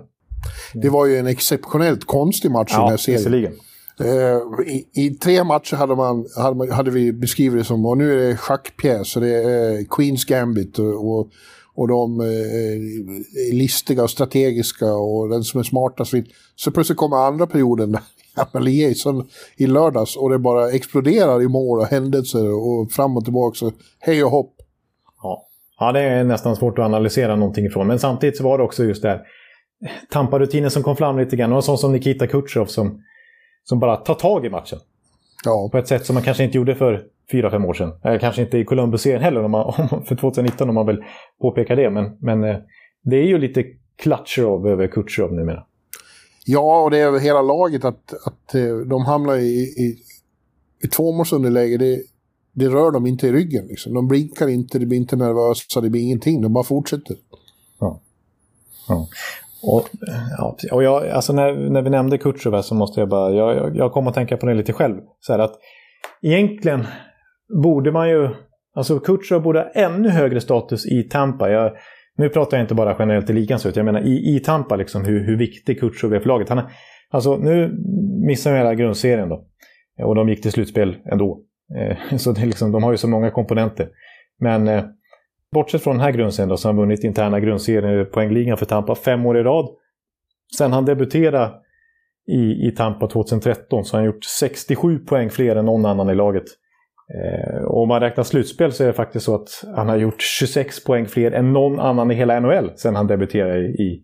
Det 0.74 0.90
var 0.90 1.06
ju 1.06 1.18
en 1.18 1.28
exceptionellt 1.28 2.06
konstig 2.06 2.52
match 2.52 2.74
i 2.74 2.76
den 2.76 2.88
här 2.88 2.98
serien. 2.98 3.18
visserligen. 3.18 3.54
Eh, 4.00 4.68
I, 4.68 4.88
I 4.94 5.10
tre 5.10 5.44
matcher 5.44 5.76
hade, 5.76 5.96
man, 5.96 6.26
hade, 6.38 6.56
man, 6.56 6.72
hade 6.72 6.92
vi 6.92 7.14
beskrivit 7.14 7.60
det 7.60 7.66
som, 7.66 7.86
och 7.86 7.98
nu 7.98 8.14
är 8.14 8.28
det 8.28 8.38
schackpjäs, 8.38 9.16
och 9.16 9.22
det 9.22 9.34
är 9.44 9.86
Queens 9.90 10.26
Gambit 10.26 10.80
och, 10.80 11.10
och, 11.10 11.30
och 11.76 11.88
de 11.88 12.20
eh, 12.20 12.28
är 12.28 13.54
listiga 13.54 14.04
och 14.04 14.10
strategiska 14.10 14.94
och 14.94 15.30
den 15.30 15.44
som 15.44 15.60
är 15.60 15.64
smartast. 15.64 16.14
Så 16.56 16.72
plötsligt 16.72 16.98
kommer 16.98 17.18
andra 17.18 17.48
perioden, 17.48 17.98
som 18.96 19.28
i 19.58 19.68
lördags, 19.68 20.16
och 20.16 20.30
det 20.30 20.40
bara 20.40 20.72
exploderar 20.72 21.42
i 21.42 21.48
mål 21.48 21.80
och 21.80 21.88
händelser 21.88 22.52
och 22.52 22.92
fram 22.92 23.18
och 23.18 23.24
tillbaka. 23.24 23.56
Så 23.56 23.72
hej 24.00 24.24
och 24.24 24.32
hopp. 24.32 24.56
Ja. 25.24 25.48
ja, 25.80 25.92
det 25.92 26.02
är 26.02 26.24
nästan 26.24 26.56
svårt 26.56 26.80
att 26.80 26.86
analysera 26.86 27.36
någonting 27.36 27.66
ifrån. 27.66 27.88
Men 27.88 28.00
samtidigt 28.00 28.38
så 28.38 28.44
var 28.44 28.58
det 28.58 28.64
också 28.64 28.84
just 28.84 29.02
där 29.02 29.22
Tampa-rutinen 30.10 30.70
som 30.70 30.84
kom 30.84 30.96
fram 30.96 31.18
lite 31.18 31.36
grann. 31.36 31.52
Och 31.52 31.58
en 31.58 31.64
sån 31.64 31.78
som 31.78 31.92
Nikita 31.92 32.28
Kutjerov 32.28 32.66
som, 32.66 33.04
som 33.70 33.80
bara 33.80 33.96
tar 33.96 34.14
tag 34.14 34.46
i 34.46 34.50
matchen. 34.50 34.80
Ja, 35.46 35.70
På 35.72 35.78
ett 35.78 35.88
sätt 35.88 36.06
som 36.06 36.14
man 36.14 36.24
kanske 36.24 36.44
inte 36.44 36.58
gjorde 36.58 36.76
för 36.76 37.06
fyra, 37.32 37.52
fem 37.52 37.66
år 37.66 37.74
sedan. 37.74 37.92
Eller 38.04 38.20
kanske 38.20 38.42
inte 38.42 38.58
i 38.58 38.66
Columbus-serien 38.66 39.22
heller, 39.22 39.44
om 39.44 39.52
man, 39.52 39.74
om, 39.92 40.06
för 40.06 40.16
2019 40.16 40.70
om 40.70 40.76
man 40.76 40.86
vill 40.88 41.04
påpeka 41.42 41.76
det. 41.76 41.90
Men, 41.90 42.18
men 42.20 42.44
eh, 42.44 42.58
det 43.04 43.16
är 43.16 43.24
ju 43.28 43.38
lite 43.38 43.64
Kutjerov 44.04 44.68
över 44.68 44.88
Kutjerov 44.88 45.34
numera. 45.34 45.66
ja 46.46 46.82
och 46.84 46.92
det 46.92 46.98
är 46.98 47.06
över 47.08 47.20
hela 47.20 47.42
laget 47.42 47.86
att, 47.86 48.14
att 48.26 48.56
eh, 48.56 48.78
de 48.78 49.06
hamnar 49.06 49.36
i, 49.36 49.60
i, 49.60 49.98
i 50.84 50.88
tvåmålsunderläge. 50.88 51.78
Det, 51.78 52.02
det 52.54 52.70
rör 52.70 52.92
dem 52.92 53.06
inte 53.06 53.28
i 53.28 53.32
ryggen. 53.32 53.68
Liksom. 53.68 53.94
De 53.94 54.08
blinkar 54.08 54.48
inte, 54.48 54.80
det 54.80 54.86
blir 54.86 54.98
inte 54.98 55.16
nervösa, 55.16 55.82
det 55.82 55.90
blir 55.90 56.02
ingenting. 56.02 56.42
De 56.42 56.54
bara 56.54 56.64
fortsätter. 56.64 57.16
Ja. 57.80 58.00
Ja. 58.88 59.08
Och, 59.64 59.90
ja, 60.38 60.58
och 60.72 60.84
jag, 60.84 61.10
alltså 61.10 61.34
när, 61.34 61.70
när 61.70 61.82
vi 61.82 61.90
nämnde 61.90 62.18
Kutjova 62.18 62.64
så 62.64 62.76
måste 62.76 63.00
jag 63.00 63.10
bara, 63.10 63.34
jag, 63.34 63.56
jag, 63.56 63.76
jag 63.76 63.92
kom 63.92 64.08
att 64.08 64.14
tänka 64.14 64.38
på 64.38 64.46
det 64.46 64.54
lite 64.54 64.74
själv. 64.74 64.96
Så 65.20 65.34
här 65.34 65.40
att 65.40 65.54
egentligen 66.22 66.88
borde 67.64 67.92
man 67.92 68.10
ju, 68.10 68.30
alltså 68.76 69.00
Kutjova 69.00 69.44
borde 69.44 69.60
ha 69.60 69.70
ännu 69.70 70.10
högre 70.10 70.42
status 70.42 70.86
i 70.86 71.04
Tampa. 71.04 71.50
Jag, 71.50 71.72
nu 72.18 72.30
pratar 72.30 72.58
jag 72.58 72.64
inte 72.64 72.76
bara 72.76 72.96
generellt 73.00 73.30
i 73.30 73.34
ligan, 73.34 73.60
jag 73.76 73.86
menar 73.86 74.02
i, 74.02 74.36
i 74.36 74.40
Tampa 74.40 74.76
liksom 74.76 75.06
hur, 75.06 75.26
hur 75.26 75.38
viktig 75.38 75.80
Kutjov 75.80 76.14
är 76.14 76.20
för 76.20 76.28
laget. 76.28 76.50
Han, 76.50 76.62
alltså 77.10 77.38
nu 77.38 77.78
missar 78.28 78.52
de 78.52 78.58
hela 78.58 78.76
grundserien 78.76 79.30
då. 79.30 79.46
Och 80.04 80.16
de 80.16 80.30
gick 80.30 80.42
till 80.42 80.52
slutspel 80.52 80.98
ändå. 81.12 81.40
Eh, 81.78 82.18
så 82.18 82.32
det 82.32 82.46
liksom, 82.46 82.72
de 82.72 82.84
har 82.84 82.92
ju 82.92 82.98
så 82.98 83.08
många 83.08 83.32
komponenter. 83.32 83.90
Men 84.40 84.68
eh, 84.68 84.84
bortsett 85.52 85.84
från 85.84 85.96
den 85.96 86.04
här 86.04 86.12
grundserien 86.12 86.50
då, 86.50 86.58
så 86.58 86.68
har 86.68 86.74
han 86.74 86.82
vunnit 86.82 87.04
interna 87.04 87.40
grundserien 87.40 88.02
i 88.02 88.06
poängligan 88.06 88.58
för 88.58 88.66
Tampa 88.66 88.96
fem 88.96 89.26
år 89.26 89.38
i 89.38 89.44
rad. 89.44 89.70
Sen 90.58 90.74
han 90.74 90.86
debuterade 90.86 91.52
i, 92.28 92.68
i 92.68 92.72
Tampa 92.78 93.08
2013 93.08 93.86
så 93.86 93.98
har 93.98 94.02
han 94.02 94.06
gjort 94.06 94.24
67 94.24 95.00
poäng 95.00 95.30
fler 95.30 95.56
än 95.56 95.66
någon 95.66 95.86
annan 95.86 96.10
i 96.10 96.16
laget. 96.16 96.46
Eh, 97.16 97.64
och 97.64 97.82
om 97.82 97.88
man 97.88 98.00
räknar 98.00 98.24
slutspel 98.24 98.72
så 98.72 98.84
är 98.84 98.88
det 98.88 98.94
faktiskt 98.94 99.26
så 99.26 99.36
att 99.36 99.50
han 99.76 99.90
har 99.90 99.98
gjort 99.98 100.22
26 100.22 100.84
poäng 100.84 101.06
fler 101.06 101.32
än 101.32 101.54
någon 101.54 101.80
annan 101.80 102.12
i 102.12 102.16
hela 102.16 102.40
NHL 102.40 102.72
sen 102.76 102.96
han 102.96 103.08
debuterade 103.08 103.60
i, 103.60 104.04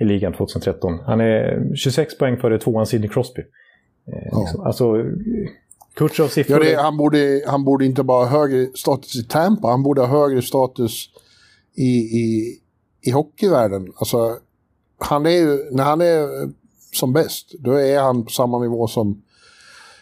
i 0.00 0.04
ligan 0.04 0.32
2013. 0.32 0.98
Han 1.06 1.20
är 1.20 1.60
26 1.74 2.18
poäng 2.18 2.36
före 2.36 2.58
tvåan 2.58 2.86
Sidney 2.86 3.08
Crosby. 3.08 3.42
Eh, 4.12 4.40
liksom, 4.40 4.60
alltså, 4.60 5.04
Kutjerovs 5.98 6.32
siffror... 6.32 6.64
Ja, 6.64 6.70
det, 6.70 6.82
han, 6.82 6.96
borde, 6.96 7.42
han 7.46 7.64
borde 7.64 7.84
inte 7.84 8.02
bara 8.02 8.24
ha 8.24 8.38
högre 8.38 8.66
status 8.74 9.16
i 9.16 9.24
Tampa, 9.24 9.68
han 9.68 9.82
borde 9.82 10.00
ha 10.00 10.08
högre 10.08 10.42
status 10.42 11.10
i, 11.74 11.98
i, 11.98 12.58
i 13.02 13.10
hockeyvärlden. 13.10 13.92
Alltså, 13.96 14.38
han 14.98 15.26
är 15.26 15.30
ju, 15.30 15.70
när 15.70 15.84
han 15.84 16.00
är 16.00 16.28
som 16.92 17.12
bäst, 17.12 17.54
då 17.58 17.72
är 17.72 18.00
han 18.00 18.24
på 18.24 18.30
samma 18.30 18.58
nivå 18.58 18.86
som 18.86 19.22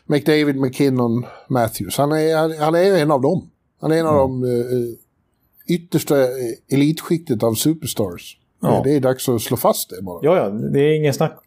McDavid, 0.06 0.56
McKinnon, 0.56 1.26
Matthews. 1.48 1.98
Han 1.98 2.12
är, 2.12 2.58
han 2.60 2.74
är 2.74 2.96
en 2.96 3.10
av 3.10 3.20
dem. 3.20 3.50
Han 3.80 3.92
är 3.92 3.96
en 3.96 4.06
av 4.06 4.30
mm. 4.30 4.40
de 4.40 4.48
uh, 4.48 4.94
yttersta 5.66 6.16
elitskiktet 6.68 7.42
av 7.42 7.54
superstars. 7.54 8.38
Ja. 8.62 8.80
Det 8.84 8.96
är 8.96 9.00
dags 9.00 9.28
att 9.28 9.40
slå 9.40 9.56
fast 9.56 9.90
det 9.90 10.02
bara. 10.02 10.20
Ja, 10.22 10.36
ja, 10.36 10.48
det 10.48 10.80
är 10.80 10.96
ingen 10.96 11.14
snack. 11.14 11.38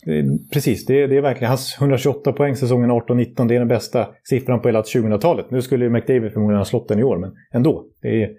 Precis, 0.54 0.86
det 0.86 1.04
är, 1.04 1.08
det 1.08 1.18
är 1.18 1.22
verkligen 1.22 1.50
hans 1.50 1.78
128 1.80 2.34
poäng 2.34 2.56
säsongen 2.56 2.92
18-19. 2.92 3.48
Det 3.48 3.56
är 3.56 3.60
den 3.60 3.68
bästa 3.68 4.08
siffran 4.24 4.62
på 4.62 4.68
hela 4.68 4.82
2000-talet. 4.82 5.52
Nu 5.52 5.62
skulle 5.62 5.86
ju 5.86 5.92
McDavid 5.92 6.34
förmodligen 6.34 6.58
ha 6.58 6.66
slått 6.66 6.88
den 6.88 7.00
i 7.00 7.04
år, 7.04 7.18
men 7.18 7.32
ändå. 7.54 7.86
Det 8.02 8.24
är, 8.24 8.30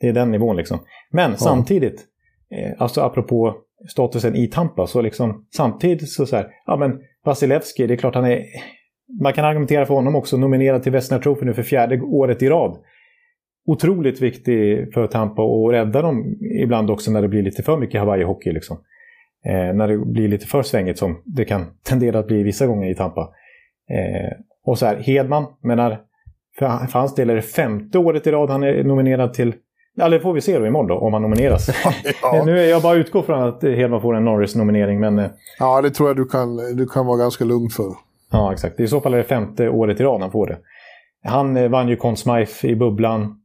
det 0.00 0.08
är 0.08 0.12
den 0.12 0.30
nivån 0.30 0.56
liksom. 0.56 0.78
Men 1.10 1.30
ja. 1.30 1.36
samtidigt, 1.36 2.00
eh, 2.50 2.82
alltså 2.82 3.00
apropå 3.00 3.56
statusen 3.88 4.36
i 4.36 4.46
Tampa, 4.46 4.86
så 4.86 5.00
liksom 5.00 5.46
samtidigt 5.56 6.10
så 6.10 6.26
så 6.26 6.36
här, 6.36 6.46
ja 6.66 6.76
men 6.76 7.00
Vasilevski, 7.24 7.86
det 7.86 7.94
är 7.94 7.98
klart 7.98 8.14
han 8.14 8.24
är... 8.24 8.44
Man 9.22 9.32
kan 9.32 9.44
argumentera 9.44 9.86
för 9.86 9.94
honom 9.94 10.16
också, 10.16 10.36
nominerad 10.36 10.82
till 10.82 10.92
Vesna 10.92 11.18
Trophy 11.18 11.46
nu 11.46 11.54
för 11.54 11.62
fjärde 11.62 12.00
året 12.00 12.42
i 12.42 12.48
rad 12.48 12.78
otroligt 13.66 14.22
viktig 14.22 14.92
för 14.94 15.06
Tampa 15.06 15.42
och 15.42 15.72
rädda 15.72 16.02
dem 16.02 16.36
ibland 16.62 16.90
också 16.90 17.10
när 17.10 17.22
det 17.22 17.28
blir 17.28 17.42
lite 17.42 17.62
för 17.62 17.76
mycket 17.76 18.00
Hawaii-hockey. 18.00 18.52
Liksom. 18.52 18.76
Eh, 19.44 19.74
när 19.74 19.88
det 19.88 19.98
blir 19.98 20.28
lite 20.28 20.46
för 20.46 20.62
svängigt 20.62 20.98
som 20.98 21.22
det 21.24 21.44
kan 21.44 21.66
tendera 21.82 22.18
att 22.18 22.26
bli 22.26 22.42
vissa 22.42 22.66
gånger 22.66 22.90
i 22.90 22.94
Tampa. 22.94 23.20
Eh, 23.90 24.38
och 24.64 24.78
så 24.78 24.86
här, 24.86 24.96
Hedman, 24.96 25.46
menar, 25.62 26.00
för, 26.58 26.86
för 26.86 26.98
hans 26.98 27.14
del 27.14 27.30
är 27.30 27.34
det 27.34 27.42
femte 27.42 27.98
året 27.98 28.26
i 28.26 28.30
rad 28.30 28.50
han 28.50 28.62
är 28.62 28.84
nominerad 28.84 29.34
till 29.34 29.54
Ja, 29.94 30.08
det 30.08 30.20
får 30.20 30.32
vi 30.32 30.40
se 30.40 30.58
då 30.58 30.66
imorgon 30.66 30.88
då, 30.88 30.98
om 30.98 31.12
han 31.12 31.22
nomineras. 31.22 31.70
ja. 32.22 32.42
nu 32.46 32.60
är 32.60 32.70
jag 32.70 32.82
bara 32.82 32.94
utgår 32.94 33.22
från 33.22 33.42
att 33.42 33.62
Hedman 33.62 34.02
får 34.02 34.16
en 34.16 34.24
Norris-nominering, 34.24 35.00
men... 35.00 35.18
Eh, 35.18 35.30
ja, 35.58 35.82
det 35.82 35.90
tror 35.90 36.08
jag 36.08 36.16
du 36.16 36.24
kan, 36.24 36.56
du 36.56 36.86
kan 36.86 37.06
vara 37.06 37.16
ganska 37.16 37.44
lugn 37.44 37.70
för. 37.70 37.94
Ja, 38.32 38.52
exakt. 38.52 38.80
I 38.80 38.88
så 38.88 39.00
fall 39.00 39.14
är 39.14 39.18
det 39.18 39.24
femte 39.24 39.68
året 39.68 40.00
i 40.00 40.04
rad 40.04 40.20
han 40.20 40.30
får 40.30 40.46
det. 40.46 40.58
Han 41.24 41.56
eh, 41.56 41.68
vann 41.68 41.88
ju 41.88 41.96
Conn 41.96 42.16
Smythe 42.16 42.68
i 42.68 42.76
bubblan. 42.76 43.39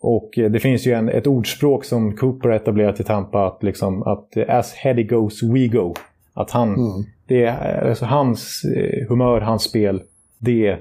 Och 0.00 0.38
eh, 0.38 0.50
det 0.50 0.60
finns 0.60 0.86
ju 0.86 0.92
en, 0.92 1.08
ett 1.08 1.26
ordspråk 1.26 1.84
som 1.84 2.16
Cooper 2.16 2.50
etablerat 2.50 3.00
i 3.00 3.04
Tampa 3.04 3.46
att, 3.46 3.62
liksom, 3.62 4.02
att 4.02 4.36
eh, 4.36 4.56
as 4.56 4.74
heady 4.74 5.02
goes 5.02 5.42
we 5.42 5.66
go. 5.66 5.94
Att 6.34 6.50
han, 6.50 6.68
mm. 6.68 7.04
det 7.26 7.48
alltså 7.88 8.04
hans 8.04 8.64
eh, 8.76 9.08
humör, 9.08 9.40
hans 9.40 9.62
spel, 9.62 10.02
det 10.38 10.78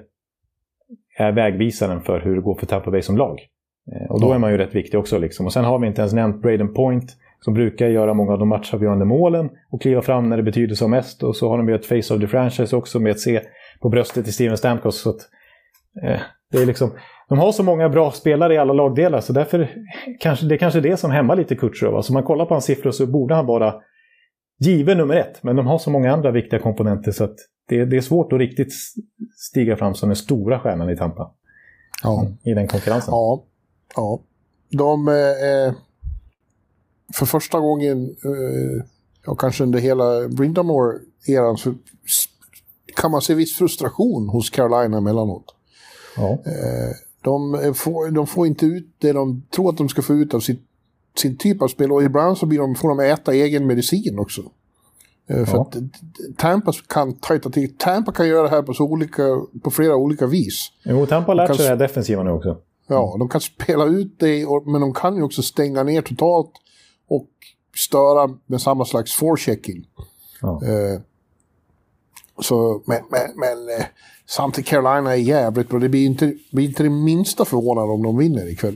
är 1.18 1.32
vägvisaren 1.32 2.02
för 2.02 2.20
hur 2.20 2.36
det 2.36 2.42
går 2.42 2.56
för 2.56 2.66
Tampa 2.66 2.92
Bay 2.92 3.02
som 3.02 3.18
lag. 3.18 3.40
Och 4.10 4.22
då 4.22 4.34
är 4.34 4.40
man 4.40 4.52
ju 4.52 4.58
rätt 4.58 4.76
viktig 4.76 5.00
också. 5.00 5.18
Liksom. 5.18 5.46
Och 5.46 5.54
sen 5.54 5.66
har 5.66 5.80
vi 5.80 5.88
inte 5.88 6.02
ens 6.02 6.14
nämnt 6.14 6.42
Braden 6.42 6.74
Point 6.74 7.12
som 7.40 7.54
brukar 7.54 7.88
göra 7.88 8.14
många 8.14 8.34
av 8.34 8.40
de 8.40 8.50
matchavgörande 8.50 9.06
målen 9.06 9.50
och 9.70 9.82
kliva 9.82 10.02
fram 10.02 10.30
när 10.30 10.38
det 10.38 10.44
betyder 10.44 10.76
som 10.76 10.92
mest. 10.92 11.24
Och 11.24 11.36
så 11.36 11.50
har 11.50 11.58
de 11.58 11.70
ju 11.70 11.76
ett 11.76 11.86
face 11.86 12.14
of 12.14 12.22
the 12.22 12.28
franchise 12.28 12.76
också 12.76 13.00
med 13.00 13.12
ett 13.12 13.20
C 13.20 13.42
på 13.82 13.90
bröstet 13.90 14.28
i 14.28 14.32
Steven 14.32 14.58
Stamkos. 14.58 15.02
Så 15.02 15.10
att, 15.10 15.20
eh, 16.04 16.20
det 16.52 16.58
är 16.58 16.66
liksom, 16.66 16.92
de 17.30 17.38
har 17.38 17.52
så 17.52 17.64
många 17.64 17.90
bra 17.90 18.12
spelare 18.12 18.54
i 18.54 18.58
alla 18.58 18.74
lagdelar 18.74 19.22
så 19.22 19.34
därför 19.34 19.70
kanske 20.20 20.46
det 20.46 20.56
är 20.56 20.58
kanske 20.58 20.82
det 20.82 20.98
som 20.98 21.12
hämmar 21.12 21.36
lite 21.36 21.56
Kutjerov. 21.56 21.96
Alltså 21.96 22.14
man 22.14 22.24
kollar 22.24 22.46
på 22.46 22.54
hans 22.54 22.66
siffror 22.66 22.92
så 22.92 23.08
borde 23.08 23.36
han 23.36 23.46
vara 23.46 23.76
given 24.60 24.98
nummer 24.98 25.16
ett. 25.16 25.44
Men 25.44 25.56
de 25.56 25.68
har 25.68 25.78
så 25.78 25.90
många 25.90 26.14
andra 26.14 26.32
viktiga 26.32 26.60
komponenter 26.60 27.12
så 27.12 27.24
att 27.24 27.36
det, 27.68 27.86
det 27.86 27.98
är 27.98 28.02
svårt 28.02 28.34
att 28.34 28.40
riktigt 28.40 28.74
stiga 29.38 29.78
fram 29.78 29.96
som 29.96 30.10
den 30.10 30.16
stora 30.16 30.60
stjärnan 30.60 30.90
i 30.90 30.98
Tampa. 30.98 31.32
Ja. 32.04 32.28
I 32.44 32.54
den 32.54 32.68
konkurrensen. 32.68 33.12
Ja. 33.12 33.44
ja. 33.96 34.20
De... 34.72 35.08
Eh, 35.08 35.74
för 37.14 37.26
första 37.26 37.60
gången, 37.60 38.04
eh, 38.06 38.86
ja, 39.26 39.36
kanske 39.36 39.64
under 39.64 39.80
hela 39.80 40.28
Brindamore-eran, 40.28 41.58
så 41.58 41.74
kan 42.96 43.12
man 43.12 43.22
se 43.22 43.34
viss 43.34 43.58
frustration 43.58 44.30
hos 44.30 44.50
Carolina 44.50 44.98
emellanåt. 44.98 45.56
Ja. 46.18 46.30
Eh, 46.32 46.96
de 47.26 47.74
får, 47.76 48.12
de 48.12 48.28
får 48.28 48.48
inte 48.48 48.66
ut 48.66 48.88
det 48.98 49.14
de 49.14 49.44
tror 49.56 49.70
att 49.70 49.78
de 49.78 49.90
ska 49.90 50.02
få 50.02 50.14
ut 50.14 50.34
av 50.34 50.40
sitt, 50.40 50.62
sin 51.18 51.38
typ 51.38 51.62
av 51.62 51.68
spel. 51.68 51.92
Och 51.92 52.04
ibland 52.04 52.38
så 52.38 52.46
blir 52.46 52.60
de, 52.60 52.76
får 52.76 52.90
de 52.90 53.00
äta 53.00 53.34
egen 53.34 53.68
medicin 53.68 54.20
också. 54.20 54.42
Eh, 55.28 55.46
för 55.46 55.58
ja. 55.58 55.62
att 55.62 55.78
Tampa 56.38 56.74
kan 56.88 57.14
tajta 57.14 57.50
till. 57.50 57.78
Tampa 57.78 58.12
kan 58.12 58.28
göra 58.28 58.44
det 58.44 58.50
här 58.50 58.62
på, 58.62 58.74
så 58.74 58.84
olika, 58.84 59.24
på 59.64 59.72
flera 59.72 59.96
olika 59.96 60.28
vis. 60.28 60.72
Jo, 60.84 61.06
Tampa 61.06 61.32
har 61.32 61.36
lärt 61.36 61.56
sig 61.56 61.70
det 61.70 61.76
defensiva 61.76 62.24
nu 62.24 62.32
också. 62.32 62.58
Ja, 62.88 63.16
de 63.20 63.30
kan 63.30 63.42
spela 63.42 63.86
ut 63.86 64.20
det, 64.20 64.46
men 64.66 64.82
de 64.82 64.94
kan 64.94 65.16
ju 65.16 65.24
också 65.24 65.42
stänga 65.42 65.84
ner 65.84 66.02
totalt 66.02 66.52
och 67.08 67.30
störa 67.76 68.38
med 68.46 68.62
samma 68.62 68.86
slags 68.86 69.14
forechecking. 69.14 69.88
Ja. 70.42 70.62
Eh, 70.64 71.02
så, 72.42 72.82
men, 72.86 73.00
men, 73.10 73.40
men 73.40 73.80
eh, 73.80 73.86
Samtidigt 74.28 74.70
Carolina 74.70 75.12
är 75.12 75.20
jävligt 75.20 75.70
bra. 75.70 75.80
Det 75.80 75.90
blir 75.90 76.06
inte, 76.06 76.34
blir 76.52 76.66
inte 76.66 76.84
det 76.84 76.90
minsta 76.90 77.46
förvånande 77.46 77.94
om 77.94 78.04
de 78.04 78.18
vinner 78.18 78.52
ikväll. 78.52 78.76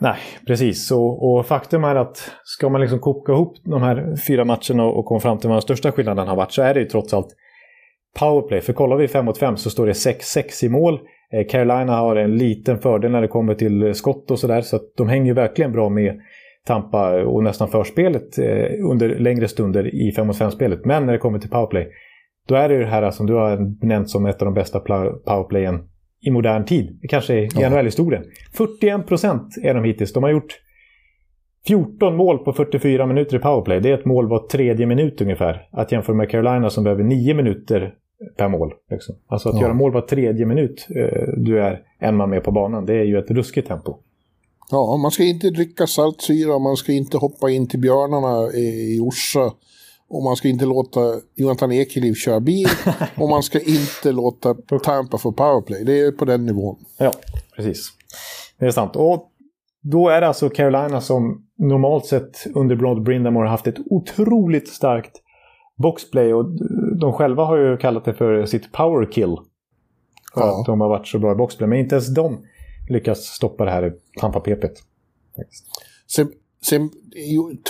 Nej, 0.00 0.18
precis. 0.46 0.90
Och, 0.90 1.32
och, 1.32 1.46
faktum 1.46 1.84
är 1.84 1.94
att 1.94 2.30
ska 2.44 2.68
man 2.68 2.80
liksom 2.80 2.98
koka 2.98 3.32
ihop 3.32 3.56
de 3.62 3.82
här 3.82 4.16
fyra 4.26 4.44
matcherna 4.44 4.84
och 4.84 5.04
komma 5.04 5.20
fram 5.20 5.38
till 5.38 5.48
vad 5.48 5.56
den 5.56 5.62
största 5.62 5.92
skillnaden 5.92 6.28
har 6.28 6.36
varit 6.36 6.52
så 6.52 6.62
är 6.62 6.74
det 6.74 6.80
ju 6.80 6.86
trots 6.86 7.14
allt 7.14 7.28
powerplay. 8.18 8.60
För 8.60 8.72
kollar 8.72 8.96
vi 8.96 9.08
5 9.08 9.24
mot 9.24 9.38
5 9.38 9.56
så 9.56 9.70
står 9.70 9.86
det 9.86 9.92
6-6 9.92 10.64
i 10.64 10.68
mål. 10.68 11.00
Eh, 11.32 11.46
Carolina 11.46 11.96
har 11.96 12.16
en 12.16 12.36
liten 12.36 12.78
fördel 12.78 13.10
när 13.10 13.22
det 13.22 13.28
kommer 13.28 13.54
till 13.54 13.94
skott 13.94 14.30
och 14.30 14.38
sådär. 14.38 14.60
Så 14.60 14.76
att 14.76 14.82
de 14.96 15.08
hänger 15.08 15.26
ju 15.26 15.34
verkligen 15.34 15.72
bra 15.72 15.88
med 15.88 16.20
Tampa 16.66 17.24
och 17.24 17.44
nästan 17.44 17.68
förspelet 17.68 18.38
eh, 18.38 18.90
under 18.90 19.08
längre 19.18 19.48
stunder 19.48 19.94
i 19.94 20.12
5 20.12 20.26
mot 20.26 20.40
5-spelet. 20.40 20.84
Men 20.84 21.06
när 21.06 21.12
det 21.12 21.18
kommer 21.18 21.38
till 21.38 21.50
powerplay 21.50 21.88
då 22.48 22.54
är 22.54 22.68
det 22.68 22.78
det 22.78 22.86
här 22.86 23.10
som 23.10 23.26
du 23.26 23.34
har 23.34 23.86
nämnt 23.86 24.10
som 24.10 24.26
ett 24.26 24.42
av 24.42 24.46
de 24.46 24.54
bästa 24.54 24.80
powerplayen 24.80 25.88
i 26.20 26.30
modern 26.30 26.64
tid. 26.64 27.00
Kanske 27.08 27.34
i 27.34 27.48
ja. 27.54 27.70
NHL-historien. 27.70 28.24
41 28.52 29.06
procent 29.06 29.54
är 29.62 29.74
de 29.74 29.84
hittills. 29.84 30.12
De 30.12 30.22
har 30.22 30.30
gjort 30.30 30.60
14 31.66 32.16
mål 32.16 32.38
på 32.38 32.52
44 32.52 33.06
minuter 33.06 33.36
i 33.36 33.38
powerplay. 33.38 33.80
Det 33.80 33.90
är 33.90 33.94
ett 33.94 34.04
mål 34.04 34.28
var 34.28 34.46
tredje 34.46 34.86
minut 34.86 35.20
ungefär. 35.20 35.68
Att 35.70 35.92
jämföra 35.92 36.16
med 36.16 36.30
Carolina 36.30 36.70
som 36.70 36.84
behöver 36.84 37.04
9 37.04 37.34
minuter 37.34 37.94
per 38.36 38.48
mål. 38.48 38.72
Liksom. 38.90 39.14
Alltså 39.26 39.48
att 39.48 39.54
ja. 39.54 39.60
göra 39.60 39.74
mål 39.74 39.92
var 39.92 40.00
tredje 40.00 40.46
minut 40.46 40.86
eh, 40.96 41.28
du 41.36 41.60
är 41.60 41.80
en 41.98 42.16
man 42.16 42.30
med 42.30 42.44
på 42.44 42.50
banan. 42.50 42.86
Det 42.86 42.94
är 42.94 43.04
ju 43.04 43.18
ett 43.18 43.30
ruskigt 43.30 43.68
tempo. 43.68 43.96
Ja, 44.70 44.96
man 44.96 45.10
ska 45.10 45.24
inte 45.24 45.50
dricka 45.50 45.86
saltsyra, 45.86 46.58
man 46.58 46.76
ska 46.76 46.92
inte 46.92 47.16
hoppa 47.16 47.50
in 47.50 47.68
till 47.68 47.80
björnarna 47.80 48.52
i 48.52 49.00
Orsa 49.00 49.52
och 50.08 50.22
man 50.22 50.36
ska 50.36 50.48
inte 50.48 50.64
låta 50.64 51.00
Jonathan 51.34 51.72
Ekeliv 51.72 52.14
köra 52.14 52.40
bil. 52.40 52.66
och 53.16 53.28
man 53.28 53.42
ska 53.42 53.60
inte 53.60 54.12
låta 54.12 54.54
Tampa 54.84 55.18
få 55.18 55.32
powerplay. 55.32 55.84
Det 55.84 56.00
är 56.00 56.12
på 56.12 56.24
den 56.24 56.46
nivån. 56.46 56.76
Ja, 56.98 57.12
precis. 57.56 57.88
Det 58.58 58.66
är 58.66 58.70
sant. 58.70 58.96
Och 58.96 59.24
då 59.82 60.08
är 60.08 60.20
det 60.20 60.28
alltså 60.28 60.50
Carolina 60.50 61.00
som 61.00 61.46
normalt 61.58 62.06
sett 62.06 62.46
under 62.54 62.76
Broad 62.76 63.02
Brindamore 63.02 63.48
haft 63.48 63.66
ett 63.66 63.78
otroligt 63.90 64.68
starkt 64.68 65.12
boxplay. 65.76 66.34
Och 66.34 66.44
de 67.00 67.12
själva 67.12 67.44
har 67.44 67.58
ju 67.58 67.76
kallat 67.76 68.04
det 68.04 68.14
för 68.14 68.46
sitt 68.46 68.72
power 68.72 69.12
kill. 69.12 69.36
För 70.34 70.40
ja. 70.40 70.60
att 70.60 70.66
de 70.66 70.80
har 70.80 70.88
varit 70.88 71.06
så 71.06 71.18
bra 71.18 71.32
i 71.32 71.34
boxplay. 71.34 71.68
Men 71.68 71.78
inte 71.78 71.94
ens 71.94 72.14
de 72.14 72.38
lyckas 72.88 73.18
stoppa 73.18 73.64
det 73.64 73.70
här 73.70 73.94
Tampa-pepet. 74.20 74.72
Sen, 76.06 76.32
sen 76.68 76.90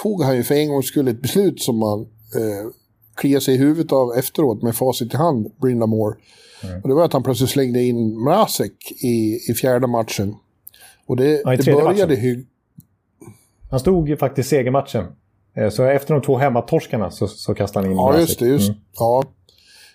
tog 0.03 0.23
han 0.23 0.37
ju 0.37 0.43
för 0.43 0.55
en 0.55 0.69
gångs 0.69 0.87
skull 0.87 1.09
ett 1.09 1.23
beslut 1.23 1.61
som 1.61 1.79
man 1.79 2.07
eh, 2.35 2.71
kliar 3.15 3.41
sig 3.41 3.55
i 3.55 3.59
huvudet 3.59 3.93
av 3.93 4.13
efteråt 4.17 4.63
med 4.63 4.75
facit 4.75 5.15
i 5.15 5.17
hand, 5.17 5.53
Brindamore. 5.61 6.17
Mm. 6.65 6.83
Och 6.83 6.89
det 6.89 6.95
var 6.95 7.05
att 7.05 7.13
han 7.13 7.23
plötsligt 7.23 7.51
slängde 7.51 7.83
in 7.83 8.25
Mrazek 8.25 8.93
i, 9.03 9.39
i 9.51 9.55
fjärde 9.55 9.87
matchen. 9.87 10.37
Och 11.07 11.17
det, 11.17 11.43
ja, 11.45 11.57
det 11.57 11.65
började 11.65 12.15
hygg... 12.15 12.47
Han 13.71 13.81
stod 13.81 14.09
ju 14.09 14.17
faktiskt 14.17 14.49
segermatchen. 14.49 15.05
Eh, 15.57 15.71
så 15.71 15.85
efter 15.85 16.15
de 16.15 16.23
två 16.23 16.37
hemmatorskarna 16.37 17.11
så, 17.11 17.29
så 17.29 17.55
kastade 17.55 17.87
han 17.87 17.93
in 17.93 17.99
Ja, 17.99 18.19
just 18.19 18.39
det. 18.39 18.47
Just, 18.47 18.69
mm. 18.69 18.81
ja. 18.99 19.25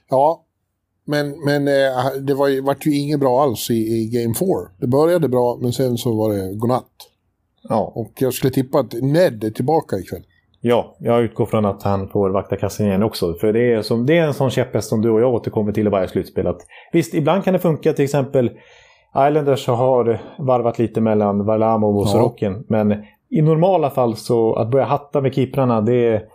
ja, 0.09 0.43
men, 1.05 1.45
men 1.45 1.67
eh, 1.67 2.21
det 2.21 2.33
var 2.33 2.47
ju, 2.47 2.61
vart 2.61 2.85
ju 2.85 2.95
inget 2.95 3.19
bra 3.19 3.43
alls 3.43 3.69
i, 3.69 3.73
i 3.73 4.05
Game 4.05 4.35
4. 4.35 4.47
Det 4.77 4.87
började 4.87 5.27
bra, 5.27 5.57
men 5.61 5.73
sen 5.73 5.97
så 5.97 6.15
var 6.15 6.33
det 6.33 6.53
godnatt. 6.53 6.91
Ja. 7.69 7.91
Och 7.95 8.11
jag 8.19 8.33
skulle 8.33 8.53
tippa 8.53 8.79
att 8.79 8.93
Ned 8.93 9.43
är 9.43 9.51
tillbaka 9.51 9.99
ikväll. 9.99 10.23
Ja, 10.65 10.95
jag 10.99 11.23
utgår 11.23 11.45
från 11.45 11.65
att 11.65 11.83
han 11.83 12.07
får 12.07 12.29
vakta 12.29 12.55
kassen 12.55 12.87
igen 12.87 13.03
också. 13.03 13.33
För 13.33 13.53
det 13.53 13.73
är, 13.73 13.81
som, 13.81 14.05
det 14.05 14.17
är 14.17 14.23
en 14.27 14.33
sån 14.33 14.49
käpphäst 14.49 14.89
som 14.89 15.01
du 15.01 15.09
och 15.09 15.21
jag 15.21 15.33
återkommer 15.33 15.71
till 15.71 15.87
i 15.87 15.89
varje 15.89 16.07
slutspel. 16.07 16.47
Att, 16.47 16.61
visst, 16.91 17.13
ibland 17.13 17.43
kan 17.43 17.53
det 17.53 17.59
funka. 17.59 17.93
Till 17.93 18.03
exempel 18.03 18.51
Islanders 19.09 19.67
har 19.67 20.21
varvat 20.37 20.79
lite 20.79 21.01
mellan 21.01 21.45
Varlamov 21.45 21.97
och 21.97 22.09
Sorokin. 22.09 22.53
Ja. 22.53 22.63
Men 22.67 23.03
i 23.29 23.41
normala 23.41 23.89
fall 23.89 24.15
så 24.15 24.55
att 24.55 24.71
börja 24.71 24.85
hatta 24.85 25.21
med 25.21 25.33
keeprarna, 25.33 25.81
det 25.81 26.29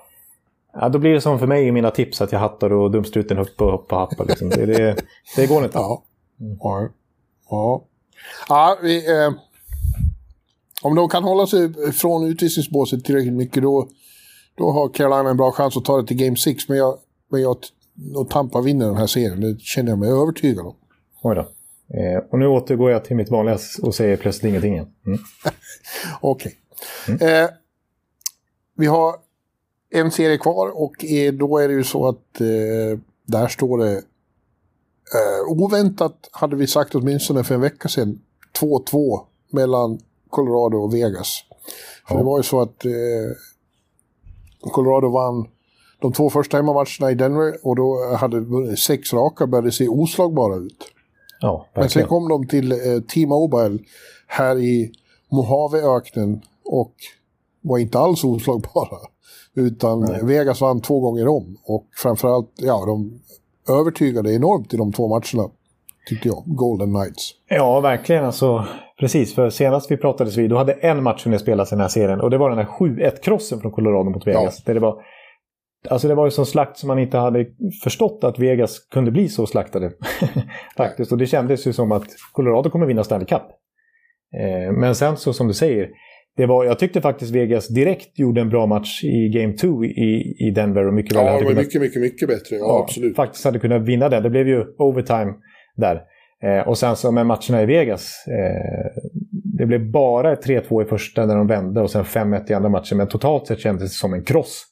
Ja, 0.81 0.89
då 0.89 0.99
blir 0.99 1.15
det 1.15 1.21
som 1.21 1.39
för 1.39 1.47
mig 1.47 1.67
i 1.67 1.73
mina 1.73 1.91
tips 1.91 2.21
att 2.21 2.33
jag 2.33 2.39
hattar 2.39 2.73
och 2.73 2.91
dumstruten 2.91 3.37
högt 3.37 3.57
på 3.57 3.65
och 3.65 3.99
happar. 3.99 4.25
Liksom. 4.25 4.49
Det, 4.49 4.67
det, 4.67 4.97
det, 5.37 5.47
går 5.47 5.65
inte. 5.65 5.79
Ja. 5.79 6.03
Ja. 6.61 6.89
ja. 7.51 7.85
ja 8.49 8.79
vi, 8.83 9.23
eh, 9.23 9.33
om 10.83 10.95
de 10.95 11.09
kan 11.09 11.25
hålla 11.25 11.47
sig 11.47 11.93
från 11.93 12.27
utvisningsbåset 12.27 13.05
tillräckligt 13.05 13.35
mycket 13.35 13.63
då, 13.63 13.89
då 14.59 14.71
har 14.71 14.89
Carolina 14.89 15.31
en 15.31 15.37
bra 15.37 15.53
chans 15.53 15.77
att 15.77 15.85
ta 15.85 16.01
det 16.01 16.07
till 16.07 16.17
Game 16.17 16.37
6. 16.37 16.69
Men 16.69 16.79
jag, 16.79 16.99
men 17.31 17.43
jag 17.43 17.57
och 18.15 18.31
Tampa 18.31 18.61
vinner 18.61 18.87
den 18.87 18.97
här 18.97 19.07
serien. 19.07 19.41
Det 19.41 19.61
känner 19.61 19.91
jag 19.91 19.99
mig 19.99 20.11
övertygad 20.11 20.67
om. 20.67 20.77
Oj 21.23 21.35
då. 21.35 21.41
Eh, 21.97 22.19
och 22.31 22.39
nu 22.39 22.47
återgår 22.47 22.91
jag 22.91 23.05
till 23.05 23.17
mitt 23.17 23.31
vanliga 23.31 23.59
och 23.83 23.95
säger 23.95 24.17
plötsligt 24.17 24.51
ingenting 24.51 24.73
igen. 24.73 24.93
Mm. 25.07 25.19
Okej. 26.21 26.57
Okay. 27.07 27.29
Mm. 27.29 27.45
Eh, 27.45 27.51
vi 28.77 28.87
har 28.87 29.15
en 29.91 30.11
serie 30.11 30.39
kvar 30.39 30.83
och 30.83 31.05
då 31.33 31.59
är 31.59 31.69
det 31.69 31.75
ju 31.75 31.85
så 31.85 32.09
att 32.09 32.41
eh, 32.41 32.99
där 33.27 33.49
står 33.49 33.79
det 33.79 33.93
eh, 35.15 35.53
oväntat, 35.65 36.29
hade 36.33 36.57
vi 36.57 36.67
sagt 36.67 36.95
åtminstone 36.95 37.45
för 37.45 37.55
en 37.55 37.61
vecka 37.61 37.89
sedan, 37.89 38.21
2-2 38.61 39.21
mellan 39.51 39.99
Colorado 40.31 40.77
och 40.77 40.95
Vegas. 40.95 41.45
För 42.09 42.15
ja. 42.15 42.19
det 42.19 42.25
var 42.25 42.39
ju 42.39 42.43
så 42.43 42.61
att 42.61 42.85
eh, 42.85 42.93
Colorado 44.61 45.09
vann 45.11 45.47
de 46.01 46.13
två 46.13 46.31
första 46.31 46.57
hemmamatcherna 46.57 47.11
i 47.11 47.15
Denver 47.15 47.55
och 47.63 47.77
då 47.77 48.17
hade 48.17 48.77
sex 48.77 49.13
raka 49.13 49.47
började 49.47 49.73
se 49.73 49.89
oslagbara 49.89 50.57
ut. 50.57 50.85
Ja, 51.41 51.67
Men 51.75 51.91
sen 51.91 52.07
kom 52.07 52.29
de 52.29 52.47
till 52.47 52.73
eh, 52.73 52.79
T-Mobile 53.15 53.79
här 54.27 54.59
i 54.59 54.93
Mojaveöknen 55.29 56.43
och 56.65 56.95
var 57.61 57.79
inte 57.79 57.99
alls 57.99 58.25
oslagbara. 58.25 58.99
Utan 59.55 60.01
Nej. 60.01 60.21
Vegas 60.25 60.61
vann 60.61 60.81
två 60.81 61.01
gånger 61.01 61.29
om. 61.29 61.57
Och 61.65 61.87
framförallt, 61.97 62.51
ja, 62.57 62.85
de 62.87 63.21
övertygade 63.69 64.35
enormt 64.35 64.75
i 64.75 64.77
de 64.77 64.93
två 64.93 65.09
matcherna. 65.09 65.51
Tyckte 66.09 66.29
jag. 66.29 66.43
Golden 66.47 66.95
Knights. 66.95 67.31
Ja, 67.49 67.81
verkligen. 67.81 68.25
Alltså, 68.25 68.67
precis, 69.01 69.35
för 69.35 69.51
senast 69.51 69.91
vi 69.91 69.97
pratades 69.97 70.37
vid, 70.37 70.51
då 70.51 70.57
hade 70.57 70.73
en 70.73 71.03
match 71.03 71.25
hunnit 71.25 71.41
spelas 71.41 71.73
i 71.73 71.75
den 71.75 71.81
här 71.81 71.89
serien. 71.89 72.21
Och 72.21 72.31
det 72.31 72.39
var 72.39 72.51
den 72.51 72.59
här 72.59 72.67
7-1-krossen 72.67 73.61
från 73.61 73.73
Colorado 73.73 74.11
mot 74.11 74.27
Vegas. 74.27 74.63
Ja. 74.67 74.75
Det 74.75 74.81
var 74.81 75.03
Alltså 75.89 76.09
det 76.09 76.15
var 76.15 76.25
ju 76.25 76.31
sån 76.31 76.47
slakt 76.47 76.79
som 76.79 76.87
man 76.87 76.99
inte 76.99 77.19
hade 77.19 77.47
förstått 77.85 78.25
att 78.25 78.39
Vegas 78.39 78.79
kunde 78.79 79.11
bli 79.11 79.29
så 79.29 79.47
slaktade. 79.47 79.93
Faktiskt. 80.77 81.13
Och 81.13 81.19
det 81.19 81.27
kändes 81.27 81.67
ju 81.67 81.73
som 81.73 81.93
att 81.93 82.07
Colorado 82.33 82.71
kommer 82.71 82.87
vinna 82.87 83.05
Stanley 83.05 83.27
Cup. 83.27 83.43
Eh, 84.35 84.73
men 84.73 84.95
sen 84.95 85.17
så 85.17 85.33
som 85.33 85.49
du 85.49 85.55
säger, 85.55 85.89
det 86.37 86.47
var, 86.47 86.65
jag 86.65 86.79
tyckte 86.79 87.01
faktiskt 87.01 87.35
Vegas 87.35 87.69
direkt 87.69 88.19
gjorde 88.19 88.41
en 88.41 88.49
bra 88.49 88.67
match 88.67 89.05
i 89.05 89.29
Game 89.29 89.53
2 89.53 89.85
i, 89.85 90.37
i 90.39 90.51
Denver. 90.51 90.87
Och 90.87 90.95
mycket 90.95 91.15
ja, 91.15 91.25
det 91.25 91.31
var 91.31 91.39
kunnat, 91.39 91.57
mycket, 91.57 91.81
mycket, 91.81 92.03
mycket 92.03 92.29
bättre. 92.29 92.57
Ja, 92.57 92.67
ja, 92.67 92.83
absolut. 92.85 93.17
Faktiskt 93.17 93.45
hade 93.45 93.59
kunnat 93.59 93.83
vinna 93.83 94.09
den. 94.09 94.23
Det 94.23 94.31
blev 94.31 94.49
ju 94.49 94.65
overtime 94.79 95.35
där. 95.79 96.03
Eh, 96.43 96.69
och 96.69 96.79
sen 96.79 96.97
så 96.97 97.13
med 97.13 97.27
matcherna 97.27 97.63
i 97.63 97.67
Vegas. 97.67 98.25
Eh, 98.27 99.03
det 99.59 99.67
blev 99.67 99.91
bara 99.91 100.35
3-2 100.35 100.83
i 100.83 100.89
första 100.89 101.27
när 101.27 101.37
de 101.37 101.47
vände 101.47 101.81
och 101.81 101.91
sen 101.91 102.05
5-1 102.05 102.51
i 102.51 102.55
andra 102.55 102.69
matchen. 102.69 102.99
Men 102.99 103.09
totalt 103.09 103.47
sett 103.47 103.61
kändes 103.61 103.91
det 103.91 103.99
som 103.99 104.15
en 104.15 104.25
kross 104.25 104.67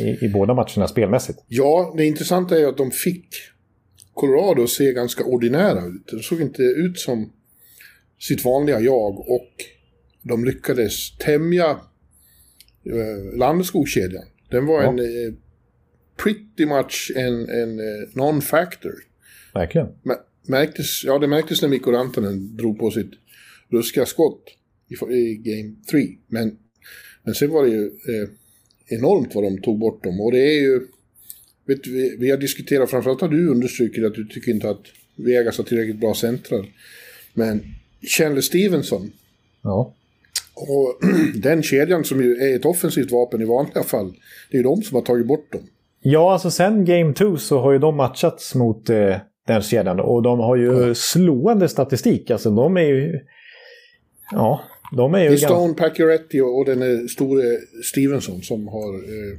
i, 0.00 0.24
i 0.24 0.28
båda 0.28 0.54
matcherna 0.54 0.88
spelmässigt. 0.88 1.44
Ja, 1.48 1.94
det 1.96 2.04
intressanta 2.04 2.54
är 2.54 2.58
ju 2.58 2.68
att 2.68 2.76
de 2.76 2.90
fick 2.90 3.28
Colorado 4.14 4.62
att 4.62 4.70
se 4.70 4.92
ganska 4.92 5.24
ordinära 5.24 5.86
ut. 5.86 6.06
De 6.10 6.18
såg 6.18 6.40
inte 6.40 6.62
ut 6.62 6.98
som 6.98 7.32
sitt 8.18 8.44
vanliga 8.44 8.80
jag 8.80 9.18
och 9.18 9.50
de 10.22 10.44
lyckades 10.44 11.18
tämja 11.18 11.70
eh, 12.86 13.38
Landeskogkedjan. 13.38 14.24
Den 14.50 14.66
var 14.66 14.82
ja. 14.82 14.88
en 14.88 14.98
eh, 14.98 15.34
pretty 16.22 16.66
much 16.66 17.12
en, 17.16 17.48
en 17.48 17.78
eh, 17.78 18.08
non-factor. 18.14 18.94
Verkligen. 19.56 19.88
Märktes, 20.48 21.04
ja, 21.04 21.18
det 21.18 21.26
märktes 21.26 21.62
när 21.62 21.68
Mikko 21.68 21.90
Rantanen 21.90 22.56
drog 22.56 22.78
på 22.78 22.90
sitt 22.90 23.10
ruskiga 23.68 24.06
skott 24.06 24.42
i, 24.88 25.14
i 25.14 25.36
Game 25.36 25.74
3. 25.90 26.06
Men, 26.26 26.58
men 27.22 27.34
sen 27.34 27.50
var 27.50 27.64
det 27.64 27.70
ju 27.70 27.84
eh, 27.84 28.28
enormt 28.98 29.34
vad 29.34 29.44
de 29.44 29.60
tog 29.60 29.78
bort 29.78 30.04
dem. 30.04 30.20
Och 30.20 30.32
det 30.32 30.38
är 30.38 30.60
ju... 30.60 30.80
Vet, 31.66 31.86
vi, 31.86 32.16
vi 32.18 32.30
har 32.30 32.38
diskuterat, 32.38 32.90
framförallt 32.90 33.20
har 33.20 33.28
du 33.28 33.48
understrukit 33.48 34.04
att 34.04 34.14
du 34.14 34.24
tycker 34.24 34.52
inte 34.52 34.70
att 34.70 34.82
Vegas 35.16 35.58
har 35.58 35.64
tillräckligt 35.64 36.00
bra 36.00 36.14
centrar. 36.14 36.66
Men 37.34 37.64
Chandler 38.02 38.40
Stevenson. 38.42 39.12
Ja. 39.62 39.94
Och 40.54 41.00
den 41.34 41.62
kedjan 41.62 42.04
som 42.04 42.22
ju 42.22 42.36
är 42.36 42.56
ett 42.56 42.64
offensivt 42.64 43.10
vapen 43.10 43.42
i 43.42 43.44
vanliga 43.44 43.82
fall, 43.82 44.14
det 44.50 44.56
är 44.56 44.58
ju 44.58 44.62
de 44.62 44.82
som 44.82 44.94
har 44.94 45.02
tagit 45.02 45.26
bort 45.26 45.52
dem. 45.52 45.62
Ja, 46.00 46.32
alltså 46.32 46.50
sen 46.50 46.84
Game 46.84 47.14
2 47.14 47.36
så 47.36 47.60
har 47.60 47.72
ju 47.72 47.78
de 47.78 47.96
matchats 47.96 48.54
mot 48.54 48.90
eh, 48.90 49.16
den 49.46 49.62
kedjan 49.62 50.00
och 50.00 50.22
de 50.22 50.38
har 50.38 50.56
ju 50.56 50.94
slående 50.94 51.68
statistik. 51.68 52.30
Alltså 52.30 52.50
de 52.50 52.76
är 52.76 52.80
ju... 52.80 53.20
Ja, 54.32 54.60
de 54.96 55.14
är 55.14 55.18
ju... 55.18 55.28
Det 55.28 55.34
är 55.34 55.36
Stone, 55.36 55.66
ganska... 55.66 55.88
Pacioretty 55.88 56.40
och 56.40 56.64
den 56.64 57.08
store 57.08 57.42
Stevenson 57.84 58.42
som 58.42 58.68
har 58.68 58.94
eh, 58.94 59.38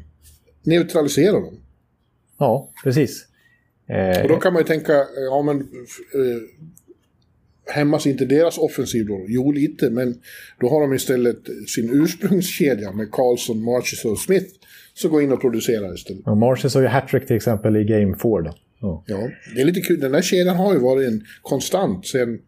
neutraliserat 0.64 1.34
dem. 1.34 1.60
Ja, 2.38 2.70
precis. 2.84 3.26
Eh... 3.88 4.22
Och 4.24 4.30
då 4.30 4.36
kan 4.36 4.53
man 4.53 4.62
ju 4.62 4.68
tänka, 4.68 4.93
ja 5.30 5.41
men... 5.41 5.60
Eh, 5.60 6.41
hämmas 7.70 8.08
inte 8.08 8.26
deras 8.26 8.58
offensiv 8.58 9.05
då? 9.05 9.26
Jo, 9.28 9.51
lite, 9.51 9.89
men 9.89 10.22
då 10.60 10.70
har 10.70 10.82
de 10.82 10.93
istället 10.93 11.39
sin 11.68 11.89
ursprungskedja 12.03 12.91
med 12.91 13.12
Carlson, 13.12 13.64
Marches 13.64 14.05
och 14.05 14.20
Smith 14.20 14.55
som 14.93 15.12
går 15.12 15.22
in 15.22 15.32
och 15.32 15.41
producerar 15.41 15.95
istället. 15.95 16.22
Ja, 16.26 16.36
Marches 16.36 16.74
har 16.74 16.82
ju 16.82 16.88
hattrick 16.88 17.28
till 17.28 17.36
exempel 17.36 17.78
i 17.78 17.84
Game 17.84 18.16
4 18.18 18.41
då. 18.41 18.53
Ja. 18.82 19.04
ja, 19.08 19.30
det 19.56 19.62
är 19.62 19.66
lite 19.66 19.82
kul. 19.82 20.00
Den 20.00 20.14
här 20.14 20.22
kedjan 20.22 20.56
har 20.56 20.74
ju 20.74 20.80
varit 20.80 21.08
en 21.08 21.22
konstant 21.42 22.08
sen 22.08 22.40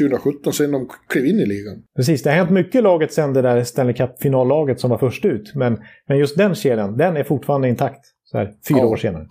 2017, 0.00 0.52
sen 0.52 0.70
de 0.70 0.88
klev 1.08 1.26
in 1.26 1.40
i 1.40 1.46
ligan. 1.46 1.82
Precis, 1.96 2.22
det 2.22 2.30
har 2.30 2.36
hänt 2.36 2.50
mycket 2.50 2.74
i 2.74 2.80
laget 2.80 3.12
sen 3.12 3.32
det 3.32 3.42
där 3.42 3.64
Stanley 3.64 3.94
Cup-finallaget 3.94 4.80
som 4.80 4.90
var 4.90 4.98
först 4.98 5.24
ut. 5.24 5.54
Men, 5.54 5.78
men 6.08 6.18
just 6.18 6.36
den 6.36 6.54
kedjan, 6.54 6.96
den 6.96 7.16
är 7.16 7.24
fortfarande 7.24 7.68
intakt. 7.68 8.00
Så 8.24 8.38
här, 8.38 8.52
fyra 8.68 8.78
ja. 8.78 8.86
år 8.86 8.96
senare. 8.96 9.26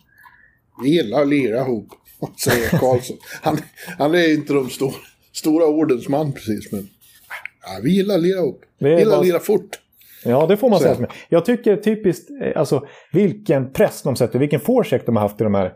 Vi 0.84 0.89
gillar 0.89 1.22
att 1.22 1.28
lira 1.28 1.62
ihop, 1.62 1.88
säger 2.43 2.70
Karlsson. 2.70 3.18
han, 3.41 3.58
han 3.97 4.16
är 4.16 4.34
inte 4.34 4.53
de 4.53 4.70
stora 4.70 4.93
stora 5.36 5.66
ordens 5.66 6.10
man 6.10 6.32
precis, 6.32 6.72
men 6.72 6.88
ja, 7.66 7.80
vi 7.84 7.91
gillar 7.91 8.16
att 8.16 8.22
lira 8.22 8.39
upp. 8.39 8.62
Vi 8.80 8.89
gillar 8.89 9.12
bara... 9.12 9.20
att 9.20 9.26
lira 9.26 9.39
fort. 9.39 9.80
Ja, 10.26 10.47
det 10.47 10.58
får 10.58 10.70
man 10.70 10.80
så. 10.80 10.95
säga. 10.95 11.08
Jag 11.30 11.45
tycker 11.45 11.78
typiskt, 11.78 12.30
eh, 12.41 12.60
alltså 12.60 12.88
vilken 13.12 13.72
press 13.72 14.01
de 14.01 14.16
sätter, 14.16 14.39
vilken 14.39 14.60
forecheck 14.60 15.06
de 15.06 15.16
har 15.16 15.24
haft 15.24 15.41
i 15.41 15.43
de 15.43 15.56
här. 15.56 15.74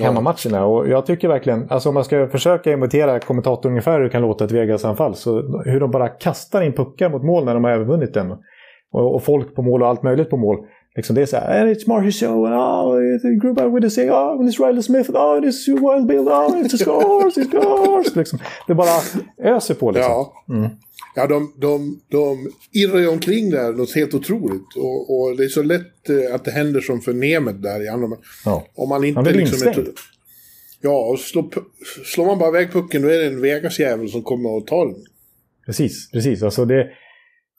Hemmamatcherna. 0.00 0.64
Och 0.64 0.88
jag 0.88 1.06
tycker 1.06 1.28
verkligen, 1.28 1.66
alltså 1.70 1.88
om 1.88 1.94
man 1.94 2.04
ska 2.04 2.28
försöka 2.28 2.72
imitera 2.72 3.20
kommentatorn 3.20 3.72
ungefär 3.72 3.96
hur 3.96 4.04
det 4.04 4.10
kan 4.10 4.22
låta 4.22 4.44
ett 4.44 4.52
Vegas-anfall, 4.52 5.14
så 5.14 5.62
hur 5.64 5.80
de 5.80 5.90
bara 5.90 6.08
kastar 6.08 6.62
in 6.62 6.72
puckar 6.72 7.10
mot 7.10 7.22
mål 7.22 7.44
när 7.44 7.54
de 7.54 7.64
har 7.64 7.70
övervunnit 7.70 8.14
den. 8.14 8.32
Och, 8.92 9.14
och 9.14 9.22
folk 9.22 9.54
på 9.54 9.62
mål 9.62 9.82
och 9.82 9.88
allt 9.88 10.02
möjligt 10.02 10.30
på 10.30 10.36
mål. 10.36 10.56
Liksom 10.96 11.16
det 11.16 11.22
är 11.22 11.26
så 11.26 11.36
här, 11.36 11.66
it's 11.66 11.88
Marshall 11.88 12.12
Show, 12.12 12.46
and 12.46 12.54
oh, 12.54 13.00
it's 13.00 13.64
out 13.64 13.74
with 13.74 13.82
the 13.82 13.90
say, 13.90 14.10
oh, 14.10 14.40
it's 14.40 14.66
Riley 14.66 14.82
Smith, 14.82 15.10
oh, 15.10 15.40
it's 15.40 15.68
Wild 15.68 16.06
Bill, 16.06 16.28
oh, 16.28 16.64
it's 16.64 16.74
a 16.74 16.78
scores, 16.78 17.36
it's 17.36 17.48
scores. 17.48 18.16
Liksom. 18.16 18.38
Det 18.66 18.74
bara 18.74 18.88
öser 19.42 19.74
på 19.74 19.90
liksom. 19.90 20.12
Ja, 20.12 20.32
mm. 20.48 20.70
Ja 21.14 21.26
de, 21.26 21.52
de, 21.56 22.00
de 22.08 22.50
irrar 22.72 22.98
ju 22.98 23.08
omkring 23.08 23.50
där 23.50 23.72
något 23.72 23.94
helt 23.94 24.14
otroligt. 24.14 24.76
Och, 24.76 25.20
och, 25.20 25.36
det 25.36 25.44
är 25.44 25.48
så 25.48 25.62
lätt 25.62 26.08
eh, 26.08 26.34
att 26.34 26.44
det 26.44 26.50
händer 26.50 26.80
som 26.80 27.00
för 27.00 27.12
Nemet 27.12 27.62
där 27.62 27.84
i 27.84 27.88
andra. 27.88 28.16
Ja. 28.44 28.66
Om 28.74 28.88
man 28.88 29.04
inte 29.04 29.20
han 29.20 29.32
liksom... 29.32 29.68
Ett, 29.68 29.78
ja, 30.80 31.04
och 31.04 31.18
slår, 31.18 31.48
slår 32.04 32.26
man 32.26 32.38
bara 32.38 32.48
iväg 32.48 32.72
pucken 32.72 33.02
då 33.02 33.08
är 33.08 33.18
det 33.18 33.26
en 33.26 33.40
Vegas-jävel 33.40 34.08
som 34.08 34.22
kommer 34.22 34.50
och 34.50 34.66
tar 34.66 34.86
den. 34.86 35.04
Precis, 35.66 36.10
precis. 36.10 36.42
Alltså 36.42 36.64
det 36.64 36.90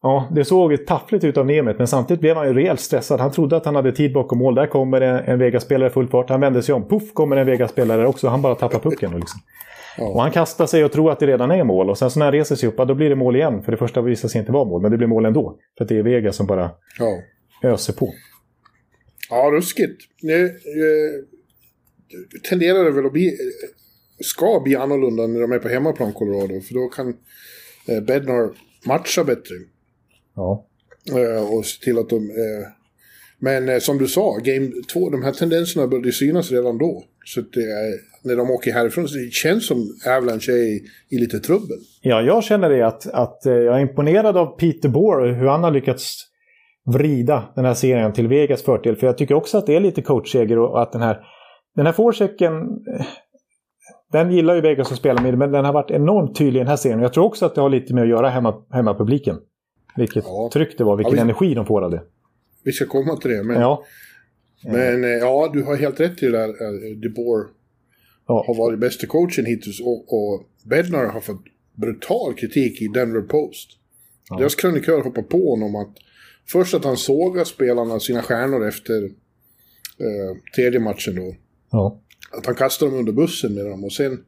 Ja, 0.06 0.30
det 0.32 0.46
såg 0.46 0.86
taffligt 0.86 1.24
ut 1.24 1.38
av 1.38 1.46
Nemeth, 1.46 1.78
men 1.78 1.88
samtidigt 1.88 2.22
blev 2.22 2.36
han 2.36 2.48
ju 2.48 2.54
rejält 2.54 2.80
stressad. 2.80 3.20
Han 3.20 3.32
trodde 3.32 3.58
att 3.58 3.66
han 3.66 3.76
hade 3.76 3.92
tid 3.92 4.14
bakom 4.14 4.38
mål. 4.38 4.56
Där 4.56 4.68
kommer 4.68 5.02
en, 5.02 5.40
Vegas-spelare 5.40 5.90
full 5.90 6.08
fart. 6.08 6.30
Han 6.30 6.42
vände 6.42 6.64
sig 6.64 6.76
om. 6.76 6.88
Puff 6.88 7.14
kommer 7.14 7.38
en 7.38 7.46
Vegas-spelare 7.46 8.08
också. 8.08 8.28
Han 8.28 8.42
bara 8.42 8.56
tappar 8.56 8.80
pucken. 8.80 9.20
Liksom. 9.20 9.40
Ja. 9.98 10.08
Och 10.08 10.22
han 10.22 10.32
kastar 10.32 10.66
sig 10.66 10.86
och 10.86 10.92
tror 10.92 11.12
att 11.12 11.20
det 11.20 11.28
redan 11.28 11.52
är 11.52 11.64
mål. 11.64 11.90
Och 11.90 11.98
sen 11.98 12.12
så 12.12 12.20
när 12.20 12.26
han 12.26 12.34
reser 12.34 12.56
sig 12.56 12.70
upp, 12.70 12.78
då 12.78 12.96
blir 12.96 13.10
det 13.10 13.16
mål 13.16 13.36
igen. 13.36 13.64
För 13.64 13.72
det 13.72 13.78
första 13.78 14.02
visar 14.02 14.30
sig 14.30 14.40
inte 14.40 14.52
vara 14.52 14.66
mål, 14.66 14.82
men 14.82 14.92
det 14.92 14.98
blir 14.98 15.08
mål 15.08 15.26
ändå. 15.26 15.58
För 15.78 15.86
att 15.86 15.90
det 15.90 15.98
är 15.98 16.04
Vegas 16.04 16.36
som 16.36 16.48
bara 16.48 16.72
ja. 17.00 17.20
öser 17.70 17.94
på. 17.94 18.14
Ja, 19.30 19.50
ruskigt. 19.54 20.02
Nu 20.22 20.46
eh, 20.46 20.52
tenderar 22.50 22.84
det 22.84 22.92
väl 22.92 23.06
att 23.06 23.14
bli, 23.14 23.38
ska 24.20 24.62
bli 24.64 24.76
annorlunda 24.76 25.28
när 25.28 25.42
de 25.42 25.52
är 25.52 25.60
på 25.60 25.70
hemmaplan 25.70 26.14
Colorado. 26.14 26.62
För 26.62 26.74
då 26.74 26.88
kan 26.88 27.18
eh, 27.88 28.04
Bednar 28.04 28.50
matcha 28.86 29.24
bättre. 29.24 29.56
Ja. 30.36 30.66
Eh, 31.12 31.54
och 31.54 31.66
se 31.66 31.84
till 31.84 31.98
att 31.98 32.10
de... 32.10 32.16
Eh, 32.16 32.68
men 33.40 33.70
eh, 33.70 33.80
som 33.80 33.98
du 33.98 34.08
sa, 34.08 34.38
Game 34.44 34.72
2, 34.94 35.10
de 35.10 35.24
här 35.24 35.32
tendenserna 35.32 35.88
började 35.88 36.12
synas 36.12 36.52
redan 36.52 36.78
då. 36.78 37.04
Så 37.26 37.40
att 37.40 37.54
det 37.54 37.64
är, 37.64 37.94
när 38.24 38.36
de 38.36 38.52
åker 38.52 38.74
härifrån 38.74 39.08
så 39.08 39.18
det 39.18 39.34
känns 39.34 39.68
som 39.68 39.78
Avalanche 40.08 40.52
är 40.52 40.64
i, 40.64 40.84
i 41.10 41.18
lite 41.18 41.40
trubbel. 41.40 41.78
Ja, 42.02 42.22
jag 42.22 42.44
känner 42.44 42.70
det 42.70 42.88
att, 42.88 43.08
att 43.08 43.40
jag 43.44 43.78
är 43.78 43.80
imponerad 43.80 44.38
av 44.38 44.46
Peter 44.58 44.90
Bohr, 44.90 45.34
hur 45.34 45.48
han 45.48 45.64
har 45.64 45.72
lyckats 45.72 46.34
vrida 46.86 47.44
den 47.56 47.66
här 47.66 47.74
serien 47.74 48.14
till 48.14 48.28
Vegas 48.28 48.64
fördel. 48.64 48.96
För 48.96 49.08
jag 49.08 49.18
tycker 49.18 49.36
också 49.36 49.58
att 49.58 49.66
det 49.66 49.76
är 49.76 49.80
lite 49.80 50.02
coachseger 50.02 50.60
och 50.60 50.82
att 50.82 50.92
den 50.92 51.02
här, 51.02 51.20
den 51.76 51.86
här 51.86 51.94
forechecken, 51.94 52.54
den 54.12 54.32
gillar 54.32 54.56
ju 54.56 54.62
Vegas 54.62 54.92
att 54.92 54.98
spela 54.98 55.22
med, 55.22 55.38
men 55.38 55.52
den 55.52 55.66
har 55.66 55.74
varit 55.74 55.92
enormt 55.92 56.38
tydlig 56.38 56.60
i 56.60 56.64
den 56.64 56.68
här 56.68 56.76
serien. 56.76 57.00
Jag 57.00 57.14
tror 57.14 57.26
också 57.26 57.46
att 57.46 57.56
det 57.56 57.62
har 57.62 57.70
lite 57.70 57.94
med 57.94 58.04
att 58.04 58.10
göra 58.10 58.30
hemma, 58.30 58.54
hemmapubliken. 58.72 59.36
Vilket 59.98 60.24
ja. 60.26 60.50
tryck 60.54 60.78
det 60.78 60.84
var, 60.84 60.98
vilken 60.98 61.18
ja, 61.18 61.24
vi, 61.24 61.30
energi 61.30 61.54
de 61.54 61.66
får 61.66 61.82
av 61.82 61.92
det. 61.92 62.04
Vi 62.64 62.72
ska 62.72 62.86
komma 62.86 63.18
till 63.18 63.32
det, 63.32 63.44
men... 63.44 63.62
Ja. 63.62 63.86
Men 64.66 65.04
eh, 65.04 65.10
ja, 65.10 65.50
du 65.54 65.64
har 65.64 65.76
helt 65.76 66.00
rätt 66.00 66.24
i 66.24 66.26
det 66.26 66.32
där. 66.32 66.48
Eh, 66.48 66.98
De 66.98 67.10
Boer 67.10 67.46
ja. 68.28 68.44
har 68.48 68.56
varit 68.56 68.80
bästa 68.80 69.08
coachen 69.08 69.46
hittills 69.46 69.80
och, 69.82 70.14
och 70.14 70.44
Bednar 70.64 71.06
har 71.06 71.22
fått 71.22 71.44
brutal 71.76 72.34
kritik 72.34 72.82
i 72.82 72.88
Denver 72.88 73.22
Post. 73.22 73.70
Ja. 74.30 74.38
Deras 74.38 74.56
krönikör 74.56 75.02
hoppar 75.02 75.22
på 75.22 75.50
honom 75.50 75.76
att 75.76 75.98
först 76.48 76.74
att 76.74 76.84
han 76.84 76.98
sågar 76.98 77.44
spelarna, 77.44 78.00
sina 78.00 78.22
stjärnor 78.22 78.68
efter 78.68 79.04
eh, 79.04 80.38
tredje 80.56 80.80
matchen 80.80 81.16
då. 81.16 81.36
Ja. 81.72 82.00
Att 82.38 82.46
han 82.46 82.56
kastar 82.56 82.88
dem 82.88 82.96
under 82.96 83.12
bussen 83.12 83.54
med 83.54 83.66
dem 83.66 83.84
och 83.84 83.94
sen 83.94 84.24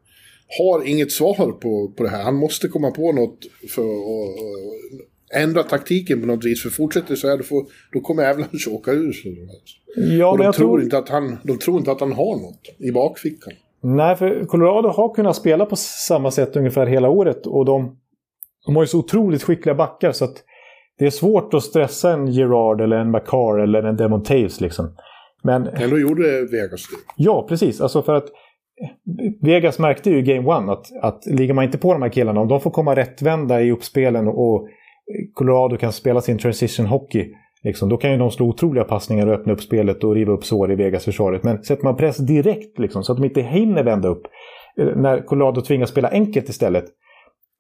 har 0.59 0.87
inget 0.87 1.11
svar 1.11 1.51
på, 1.51 1.93
på 1.97 2.03
det 2.03 2.09
här. 2.09 2.23
Han 2.23 2.35
måste 2.35 2.67
komma 2.67 2.91
på 2.91 3.11
något 3.11 3.39
för 3.69 3.81
att 3.81 4.39
ändra 5.33 5.63
taktiken 5.63 6.21
på 6.21 6.27
något 6.27 6.45
vis. 6.45 6.63
För 6.63 6.69
fortsätter 6.69 7.15
så 7.15 7.27
här, 7.27 7.37
då, 7.37 7.43
får, 7.43 7.65
då 7.93 7.99
kommer 7.99 8.29
Avalanche 8.29 8.69
åka 8.71 8.91
ur. 8.91 9.15
Ja, 9.95 10.31
och 10.31 10.37
de, 10.37 10.43
tror 10.43 10.53
tror... 10.53 10.81
Inte 10.83 10.97
att 10.97 11.09
han, 11.09 11.37
de 11.43 11.57
tror 11.57 11.77
inte 11.77 11.91
att 11.91 11.99
han 11.99 12.13
har 12.13 12.35
något 12.35 12.61
i 12.79 12.91
bakfickan. 12.91 13.53
Nej, 13.81 14.15
för 14.15 14.45
Colorado 14.45 14.87
har 14.87 15.13
kunnat 15.13 15.35
spela 15.35 15.65
på 15.65 15.75
samma 15.75 16.31
sätt 16.31 16.55
ungefär 16.55 16.85
hela 16.85 17.09
året. 17.09 17.47
Och 17.47 17.65
de, 17.65 17.97
de 18.65 18.75
har 18.75 18.83
ju 18.83 18.87
så 18.87 18.99
otroligt 18.99 19.43
skickliga 19.43 19.75
backar 19.75 20.11
så 20.11 20.25
att 20.25 20.43
det 20.99 21.05
är 21.05 21.09
svårt 21.09 21.53
att 21.53 21.63
stressa 21.63 22.13
en 22.13 22.27
Gerard 22.27 22.81
eller 22.81 22.97
en 22.97 23.11
McCarr 23.11 23.59
eller 23.59 23.83
en 23.83 23.97
Demon 23.97 24.23
Taves 24.23 24.61
liksom. 24.61 24.95
Men... 25.43 25.67
Ändå 25.67 25.99
gjorde 25.99 26.41
Vegas 26.41 26.87
det. 26.89 27.13
Ja, 27.15 27.45
precis. 27.49 27.81
Alltså 27.81 28.01
för 28.01 28.15
att 28.15 28.25
Vegas 29.41 29.79
märkte 29.79 30.09
ju 30.09 30.17
i 30.17 30.21
Game 30.21 30.47
One 30.47 30.71
att, 30.71 30.85
att 31.01 31.25
ligger 31.25 31.53
man 31.53 31.65
inte 31.65 31.77
på 31.77 31.93
de 31.93 32.01
här 32.01 32.09
killarna, 32.09 32.41
om 32.41 32.47
de 32.47 32.61
får 32.61 32.71
komma 32.71 32.95
rättvända 32.95 33.61
i 33.61 33.71
uppspelen 33.71 34.27
och 34.27 34.67
Colorado 35.33 35.77
kan 35.77 35.91
spela 35.91 36.21
sin 36.21 36.37
transition 36.37 36.85
hockey, 36.85 37.33
liksom, 37.63 37.89
då 37.89 37.97
kan 37.97 38.11
ju 38.11 38.17
de 38.17 38.31
slå 38.31 38.45
otroliga 38.45 38.83
passningar 38.83 39.27
och 39.27 39.33
öppna 39.33 39.53
upp 39.53 39.61
spelet 39.61 40.03
och 40.03 40.15
riva 40.15 40.33
upp 40.33 40.45
sår 40.45 40.71
i 40.71 40.75
Vegas-försvaret. 40.75 41.43
Men 41.43 41.63
sätter 41.63 41.83
man 41.83 41.95
press 41.95 42.17
direkt, 42.17 42.79
liksom, 42.79 43.03
så 43.03 43.11
att 43.11 43.17
de 43.17 43.25
inte 43.25 43.41
hinner 43.41 43.83
vända 43.83 44.07
upp, 44.07 44.23
eh, 44.79 44.87
när 44.95 45.21
Colorado 45.21 45.61
tvingas 45.61 45.89
spela 45.89 46.09
enkelt 46.09 46.49
istället, 46.49 46.85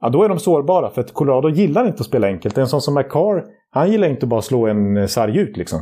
ja, 0.01 0.09
då 0.09 0.23
är 0.23 0.29
de 0.29 0.39
sårbara. 0.39 0.89
För 0.89 1.01
att 1.01 1.13
Colorado 1.13 1.49
gillar 1.49 1.87
inte 1.87 1.99
att 1.99 2.05
spela 2.05 2.27
enkelt. 2.27 2.57
En 2.57 2.67
sån 2.67 2.81
som 2.81 2.93
McCarr, 2.93 3.43
han 3.69 3.91
gillar 3.91 4.07
inte 4.07 4.25
att 4.25 4.29
bara 4.29 4.41
slå 4.41 4.67
en 4.67 4.97
eh, 4.97 5.05
sarg 5.05 5.37
ut 5.37 5.57
liksom, 5.57 5.79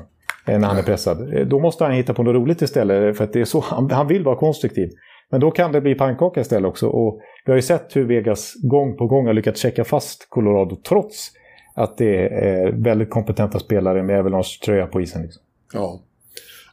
eh, 0.48 0.60
när 0.60 0.68
han 0.68 0.78
är 0.78 0.84
pressad. 0.84 1.48
Då 1.48 1.60
måste 1.60 1.84
han 1.84 1.94
hitta 1.94 2.14
på 2.14 2.24
något 2.24 2.36
roligt 2.36 2.62
istället, 2.62 3.18
för 3.18 3.24
att 3.24 3.34
det 3.34 3.42
är 3.42 3.46
så, 3.46 3.60
han, 3.70 3.92
han 3.92 4.08
vill 4.08 4.24
vara 4.24 4.36
konstruktiv. 4.36 4.90
Men 5.32 5.40
då 5.40 5.52
kan 5.52 5.72
det 5.72 5.82
bli 5.82 5.96
pannkaka 5.96 6.42
istället 6.42 6.70
också. 6.70 6.88
Och 6.88 7.20
vi 7.46 7.52
har 7.52 7.56
ju 7.56 7.62
sett 7.62 7.96
hur 7.96 8.06
Vegas 8.06 8.54
gång 8.64 8.98
på 8.98 9.08
gång 9.08 9.26
har 9.28 9.34
lyckats 9.34 9.62
checka 9.62 9.84
fast 9.84 10.30
Colorado 10.30 10.76
trots 10.76 11.32
att 11.74 11.98
det 11.98 12.28
är 12.28 12.72
väldigt 12.72 13.10
kompetenta 13.10 13.60
spelare 13.60 14.04
med 14.04 14.20
Avalanche 14.20 14.60
tröja 14.66 14.88
på 14.88 15.02
isen. 15.02 15.22
Liksom. 15.22 15.42
Ja. 15.74 16.02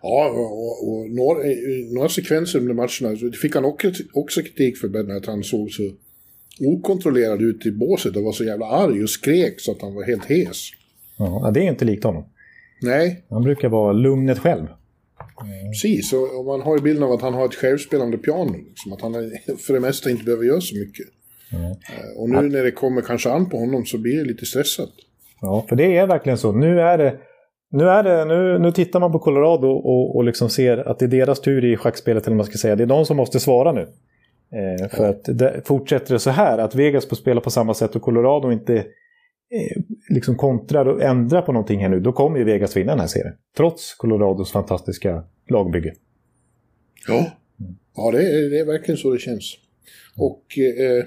Ja, 0.03 0.31
och, 0.31 0.89
och 0.89 1.11
några, 1.11 1.41
några 1.93 2.09
sekvenser 2.09 2.59
under 2.59 2.75
matcherna 2.75 3.33
fick 3.43 3.55
han 3.55 3.65
också, 3.65 3.91
också 4.13 4.43
kritik 4.43 4.77
för 4.77 4.89
Ben 4.89 5.17
att 5.17 5.27
han 5.27 5.45
såg 5.45 5.71
så 5.71 5.91
okontrollerad 6.61 7.43
ut 7.43 7.67
i 7.67 7.71
båset 7.71 8.17
och 8.17 8.23
var 8.23 8.33
så 8.33 8.45
jävla 8.45 8.67
arg 8.67 9.03
och 9.03 9.11
skrek 9.11 9.61
så 9.61 9.73
att 9.73 9.83
han 9.83 9.95
var 9.95 10.03
helt 10.03 10.25
hes. 10.25 10.71
Ja, 11.17 11.51
det 11.55 11.61
är 11.61 11.71
inte 11.71 11.85
likt 11.85 12.05
honom. 12.05 12.25
Nej. 12.83 13.23
Han 13.29 13.43
brukar 13.43 13.69
vara 13.69 13.93
lugnet 13.93 14.39
själv. 14.39 14.67
Precis, 15.73 16.13
och 16.13 16.45
man 16.45 16.61
har 16.61 16.77
ju 16.77 16.83
bilden 16.83 17.03
av 17.03 17.13
att 17.13 17.23
han 17.23 17.35
har 17.35 17.45
ett 17.45 17.55
självspelande 17.55 18.19
piano. 18.19 18.57
Liksom, 18.69 18.93
att 18.93 19.01
han 19.01 19.13
för 19.59 19.75
det 19.75 19.81
mesta 19.81 20.11
inte 20.11 20.25
behöver 20.25 20.45
göra 20.45 20.61
så 20.61 20.77
mycket. 20.77 21.07
Mm. 21.53 21.77
Och 22.17 22.31
nu 22.31 22.57
när 22.57 22.65
det 22.65 22.71
kommer 22.71 23.03
kanske 23.03 23.31
an 23.31 23.51
på 23.51 23.57
honom 23.57 23.85
så 23.85 23.99
blir 23.99 24.17
det 24.17 24.25
lite 24.25 24.47
stressat. 24.47 24.91
Ja, 25.41 25.65
för 25.69 25.77
det 25.77 25.97
är 25.97 26.07
verkligen 26.07 26.39
så. 26.39 26.53
Nu 26.53 26.81
är 26.81 26.99
det... 26.99 27.19
Nu, 27.73 27.89
är 27.89 28.03
det, 28.03 28.25
nu, 28.25 28.59
nu 28.59 28.73
tittar 28.73 29.01
man 29.01 29.13
på 29.13 29.19
Colorado 29.19 29.69
och, 29.69 30.17
och 30.17 30.25
liksom 30.25 30.51
ser 30.51 30.89
att 30.89 30.99
det 30.99 31.05
är 31.05 31.09
deras 31.09 31.41
tur 31.41 31.65
i 31.65 31.77
schackspelet, 31.77 32.27
eller 32.27 32.37
man 32.37 32.47
ska 32.47 32.59
säga. 32.59 32.77
Det 32.77 32.83
är 32.83 32.87
de 32.87 33.07
som 33.07 33.17
måste 33.17 33.41
svara 33.41 33.73
nu. 33.73 33.81
Eh, 34.53 34.89
för 34.89 35.05
ja. 35.05 35.11
att 35.11 35.25
det, 35.25 35.63
fortsätter 35.65 36.13
det 36.15 36.19
så 36.19 36.31
här, 36.31 36.59
att 36.59 36.75
Vegas 36.75 37.09
får 37.09 37.17
spela 37.17 37.41
på 37.41 37.51
samma 37.51 37.75
sätt 37.75 37.97
och 37.97 38.03
Colorado 38.03 38.53
inte 38.53 38.77
eh, 38.77 39.83
liksom 40.09 40.37
kontrar 40.37 40.89
och 40.89 41.03
ändrar 41.03 41.43
på 41.43 41.53
någonting 41.53 41.81
här 41.81 41.89
nu, 41.89 42.01
då 42.01 42.13
kommer 42.13 42.39
ju 42.39 42.45
Vegas 42.45 42.77
vinna 42.77 42.93
den 42.93 43.01
här 43.01 43.07
serien. 43.07 43.35
Trots 43.57 43.95
Colorados 43.95 44.53
fantastiska 44.53 45.25
lagbygge. 45.49 45.93
Ja, 47.09 47.31
ja 47.97 48.11
det, 48.11 48.19
är, 48.19 48.51
det 48.51 48.59
är 48.59 48.67
verkligen 48.67 48.99
så 48.99 49.13
det 49.13 49.19
känns. 49.19 49.57
Och 50.17 50.45
eh, 50.59 51.05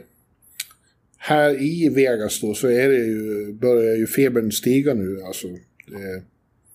här 1.25 1.61
i 1.61 1.89
Vegas 1.89 2.41
då 2.41 2.53
så 2.53 2.67
är 2.67 2.89
det 2.89 3.05
ju, 3.05 3.53
börjar 3.53 3.95
ju 3.95 4.07
febern 4.07 4.51
stiga 4.51 4.93
nu. 4.93 5.21
Alltså, 5.21 5.47
det, 5.87 6.23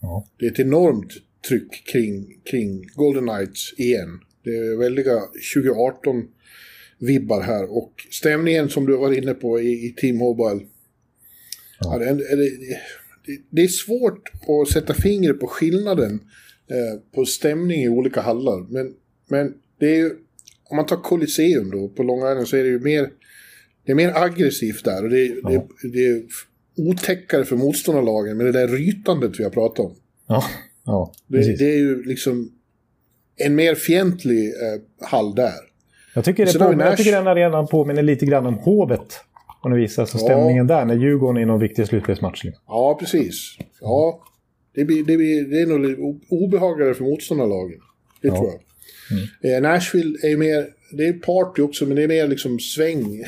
ja. 0.00 0.26
det 0.38 0.46
är 0.46 0.50
ett 0.50 0.60
enormt 0.60 1.12
tryck 1.48 1.86
kring, 1.86 2.40
kring 2.50 2.86
Golden 2.94 3.26
Knights 3.26 3.74
igen. 3.76 4.20
Det 4.44 4.50
är 4.50 4.76
väldiga 4.76 5.20
2018-vibbar 5.56 7.42
här 7.42 7.76
och 7.76 7.92
stämningen 8.10 8.68
som 8.68 8.86
du 8.86 8.96
var 8.96 9.12
inne 9.12 9.34
på 9.34 9.60
i, 9.60 9.86
i 9.86 9.94
Team 9.96 10.16
Mobile. 10.16 10.66
Ja. 11.80 12.04
Ja, 12.04 12.14
det, 12.14 12.36
det, 12.36 12.50
det, 13.50 13.62
är 13.62 13.68
svårt 13.68 14.32
att 14.48 14.68
sätta 14.68 14.94
fingret 14.94 15.40
på 15.40 15.46
skillnaden 15.46 16.20
eh, 16.70 17.00
på 17.14 17.24
stämning 17.24 17.82
i 17.82 17.88
olika 17.88 18.20
hallar. 18.20 18.72
Men, 18.72 18.94
men 19.28 19.54
det 19.78 19.86
är 19.86 19.96
ju, 19.96 20.10
om 20.64 20.76
man 20.76 20.86
tar 20.86 21.02
Colosseum 21.02 21.70
då, 21.70 21.88
på 21.88 22.02
Long 22.02 22.18
Island 22.18 22.48
så 22.48 22.56
är 22.56 22.62
det 22.62 22.68
ju 22.68 22.80
mer 22.80 23.10
det 23.88 23.92
är 23.92 23.96
mer 23.96 24.12
aggressivt 24.16 24.84
där 24.84 25.04
och 25.04 25.10
det, 25.10 25.24
ja. 25.42 25.48
det, 25.50 25.88
det 25.88 26.06
är 26.06 26.22
otäckare 26.76 27.44
för 27.44 27.56
motståndarlagen 27.56 28.36
med 28.36 28.46
det 28.46 28.52
där 28.52 28.68
rytandet 28.68 29.40
vi 29.40 29.44
har 29.44 29.50
pratat 29.50 29.78
om. 29.78 29.94
Ja, 30.26 30.44
ja 30.84 31.12
det, 31.26 31.58
det, 31.58 31.64
är 31.64 31.78
ju 31.78 32.02
liksom 32.02 32.52
en 33.36 33.54
mer 33.54 33.74
fientlig 33.74 34.46
eh, 34.46 35.08
hall 35.08 35.34
där. 35.34 35.54
Jag 36.14 36.24
tycker, 36.24 36.46
det 36.46 36.58
på, 36.58 36.82
jag 36.82 36.96
tycker 36.96 37.12
den 37.12 37.26
arenan 37.26 37.66
påminner 37.66 38.02
lite 38.02 38.26
grann 38.26 38.46
om 38.46 38.54
Hovet. 38.54 39.20
Om 39.62 39.70
det 39.70 39.76
visar 39.76 40.06
sig 40.06 40.20
stämningen 40.20 40.66
där 40.66 40.84
när 40.84 40.94
Djurgården 40.94 41.36
är 41.36 41.42
i 41.42 41.46
någon 41.46 41.60
viktig 41.60 41.86
slutspelsmatch. 41.86 42.44
Liksom. 42.44 42.62
Ja, 42.66 42.98
precis. 43.00 43.56
Ja, 43.80 44.22
det, 44.74 44.84
blir, 44.84 45.04
det, 45.04 45.16
blir, 45.16 45.44
det 45.44 45.60
är 45.60 45.66
nog 45.66 46.20
obehagligare 46.28 46.94
för 46.94 47.04
motståndarlagen. 47.04 47.78
Det 48.22 48.28
ja. 48.28 48.36
tror 48.36 48.48
jag. 48.48 48.60
Mm. 49.18 49.64
Eh, 49.64 49.70
Nashville 49.70 50.18
är 50.22 50.36
mer, 50.36 50.66
det 50.92 51.06
är 51.06 51.12
party 51.12 51.62
också, 51.62 51.86
men 51.86 51.96
det 51.96 52.02
är 52.02 52.08
mer 52.08 52.28
liksom 52.28 52.58
sväng. 52.58 53.24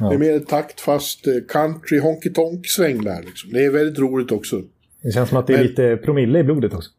Ja. 0.00 0.08
Det 0.08 0.14
är 0.14 0.18
mer 0.18 0.38
taktfast 0.38 1.26
eh, 1.26 1.34
country 1.48 1.98
honky 1.98 2.30
tonk 2.30 2.66
sväng 2.66 3.04
där. 3.04 3.22
Liksom. 3.22 3.52
Det 3.52 3.64
är 3.64 3.70
väldigt 3.70 3.98
roligt 3.98 4.32
också. 4.32 4.62
Det 5.02 5.12
känns 5.12 5.28
som 5.28 5.38
att 5.38 5.46
det 5.46 5.52
är 5.52 5.58
men, 5.58 5.66
lite 5.66 5.96
promille 5.96 6.38
i 6.38 6.44
blodet 6.44 6.74
också. 6.74 6.90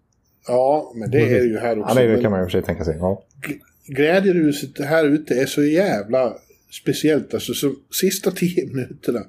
Ja, 0.47 0.93
men 0.95 1.11
det 1.11 1.21
är 1.21 1.43
ju 1.43 1.57
här 1.57 1.79
också. 1.79 2.01
Ja, 2.01 2.07
det 2.07 2.21
kan 2.21 2.31
man 2.31 2.39
ju 2.39 2.45
för 2.45 2.51
sig 2.51 2.61
tänka 2.61 2.85
sig. 2.85 2.97
Ja. 2.99 3.23
Glädjeruset 3.87 4.79
här 4.79 5.05
ute 5.05 5.33
är 5.33 5.45
så 5.45 5.63
jävla 5.63 6.33
speciellt. 6.71 7.33
Alltså, 7.33 7.53
så, 7.53 7.73
sista 8.01 8.31
tio 8.35 8.65
minuterna 8.67 9.19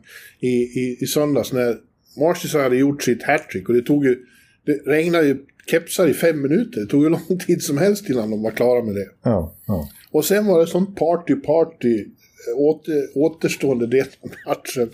i, 0.41 0.49
i, 0.49 0.97
i 1.01 1.07
söndags 1.07 1.53
när 1.53 1.77
Marcus 2.19 2.55
hade 2.55 2.77
gjort 2.77 3.03
sitt 3.03 3.23
hattrick 3.23 3.69
och 3.69 3.75
det 3.75 3.83
tog 3.83 4.05
ju... 4.05 4.19
Det 4.65 4.73
regnade 4.73 5.27
ju 5.27 5.39
kepsar 5.67 6.09
i 6.09 6.15
fem 6.15 6.43
minuter. 6.43 6.81
Det 6.81 6.87
tog 6.87 7.03
ju 7.03 7.09
lång 7.29 7.39
tid 7.47 7.63
som 7.63 7.79
helst 7.79 8.11
innan 8.11 8.31
de 8.31 8.43
var 8.43 8.51
klara 8.51 8.85
med 8.85 8.95
det. 8.95 9.09
Ja, 9.23 9.55
ja. 9.67 9.89
Och 10.11 10.25
sen 10.25 10.47
var 10.47 10.61
det 10.61 10.67
sånt 10.67 10.97
party, 10.97 11.35
party 11.35 12.05
åter, 12.57 13.09
återstående 13.14 13.86
del 13.86 14.07
av 14.22 14.30
matchen. 14.47 14.90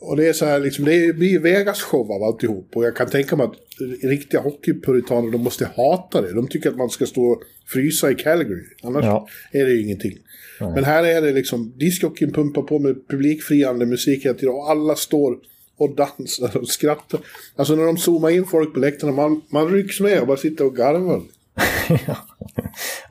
Och 0.00 0.16
det 0.16 0.28
är 0.28 0.32
så 0.32 0.44
här, 0.44 0.60
liksom, 0.60 0.84
det 0.84 1.16
blir 1.16 1.38
Vegas-show 1.40 2.12
av 2.12 2.22
alltihop. 2.22 2.70
Och 2.74 2.84
jag 2.84 2.96
kan 2.96 3.10
tänka 3.10 3.36
mig 3.36 3.46
att 3.46 3.54
riktiga 4.02 4.40
hockeypuritaner, 4.40 5.30
de 5.32 5.40
måste 5.40 5.70
hata 5.76 6.20
det. 6.22 6.32
De 6.32 6.48
tycker 6.48 6.70
att 6.70 6.76
man 6.76 6.90
ska 6.90 7.06
stå 7.06 7.22
och 7.24 7.42
frysa 7.66 8.10
i 8.10 8.14
Calgary. 8.14 8.64
Annars 8.82 9.04
Ja. 9.04 9.28
är 9.52 9.64
det 9.64 9.70
ju 9.72 9.82
ingenting. 9.82 10.18
Men 10.60 10.84
här 10.84 11.04
är 11.04 11.22
det 11.22 11.32
liksom, 11.32 11.72
discjockeyn 11.78 12.32
pumpar 12.32 12.62
på 12.62 12.78
med 12.78 13.08
publikfriande 13.08 13.86
musik 13.86 14.24
hela 14.24 14.34
tiden. 14.34 14.54
Och 14.54 14.70
alla 14.70 14.94
står 14.96 15.38
och 15.78 15.94
dansar 15.96 16.56
och 16.56 16.68
skrattar. 16.68 17.20
Alltså 17.56 17.74
när 17.76 17.84
de 17.86 17.96
zoomar 17.96 18.30
in 18.30 18.44
folk 18.44 18.74
på 18.74 18.80
läktarna, 18.80 19.12
man, 19.12 19.42
man 19.48 19.68
rycks 19.68 20.00
med 20.00 20.20
och 20.20 20.26
bara 20.26 20.36
sitter 20.36 20.64
och 20.66 20.76
garvar. 20.76 21.22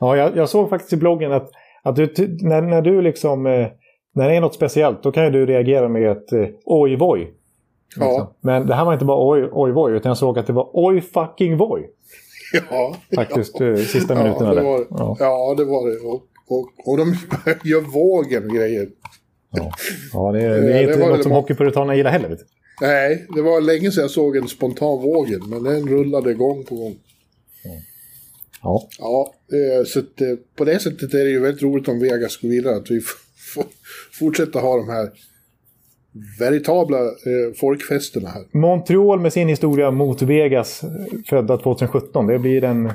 Ja, 0.00 0.16
jag, 0.16 0.36
jag 0.36 0.48
såg 0.48 0.68
faktiskt 0.70 0.92
i 0.92 0.96
bloggen 0.96 1.32
att, 1.32 1.50
att 1.88 1.96
du, 1.96 2.36
när, 2.40 2.62
när 2.62 2.82
du 2.82 3.02
liksom... 3.02 3.46
Eh, 3.46 3.66
när 4.14 4.28
det 4.28 4.34
är 4.36 4.40
något 4.40 4.54
speciellt, 4.54 5.02
då 5.02 5.12
kan 5.12 5.24
ju 5.24 5.30
du 5.30 5.46
reagera 5.46 5.88
med 5.88 6.10
ett 6.12 6.32
eh, 6.32 6.46
oj 6.64 6.96
voj. 6.96 7.32
Ja, 7.96 8.34
Men 8.40 8.66
det 8.66 8.74
här 8.74 8.84
var 8.84 8.92
inte 8.92 9.04
bara 9.04 9.28
oj 9.30 9.48
oj 9.52 9.72
voj, 9.72 9.92
utan 9.92 10.10
jag 10.10 10.16
såg 10.18 10.38
att 10.38 10.46
det 10.46 10.52
var 10.52 10.70
oj 10.72 11.00
fucking 11.00 11.56
voj. 11.56 11.90
ja. 12.70 12.96
Faktiskt, 13.14 13.60
eh, 13.60 13.74
sista 13.74 14.14
minuterna 14.14 14.48
ja, 14.48 14.54
det 14.54 14.62
var, 14.62 14.86
Ja. 14.90 15.16
ja. 15.18 15.54
det 15.56 15.64
var 15.64 15.90
det. 15.90 16.08
Och, 16.08 16.22
och, 16.48 16.88
och 16.92 16.96
de 16.98 17.14
gör 17.68 17.80
vågen 17.80 18.54
grejer. 18.54 18.88
Ja, 19.50 19.70
ja 20.12 20.32
det, 20.32 20.38
det 20.38 20.44
Ja, 20.46 20.54
är 20.54 20.60
det 20.72 20.82
inte 20.82 20.98
var 21.00 21.08
något 21.08 21.16
det 21.16 21.22
som 21.22 21.32
må- 21.32 21.40
hockeypuritanerna 21.40 21.94
gillar 21.96 22.10
heller. 22.10 22.28
Vet. 22.28 22.40
Nej, 22.80 23.26
det 23.34 23.42
var 23.42 23.60
länge 23.60 23.90
sedan 23.90 24.02
jag 24.02 24.10
såg 24.10 24.36
en 24.36 24.48
spontan 24.48 25.02
vågen, 25.02 25.40
men 25.46 25.62
den 25.62 25.88
rullade 25.88 26.34
gång 26.34 26.64
på 26.64 26.74
gång. 26.74 26.94
Ja. 28.62 28.88
Ja, 28.98 29.34
eh, 29.52 29.84
så 29.84 29.98
eh, 29.98 30.36
på 30.56 30.64
det 30.64 30.78
sättet 30.78 31.14
är 31.14 31.24
det 31.24 31.30
ju 31.30 31.40
väldigt 31.40 31.62
roligt 31.62 31.88
om 31.88 32.00
Vegas 32.00 32.36
går 32.36 32.48
vidare, 32.48 32.76
att 32.76 32.90
vi 32.90 33.00
får 33.54 33.64
fortsätta 34.18 34.58
ha 34.58 34.76
de 34.76 34.88
här 34.88 35.10
veritabla 36.38 36.98
eh, 36.98 37.54
folkfesterna 37.56 38.28
här. 38.28 38.44
Montreal 38.52 39.20
med 39.20 39.32
sin 39.32 39.48
historia 39.48 39.90
mot 39.90 40.22
Vegas, 40.22 40.80
födda 41.26 41.58
2017. 41.58 42.26
Det 42.26 42.38
blir 42.38 42.64
en, 42.64 42.84
det 42.84 42.92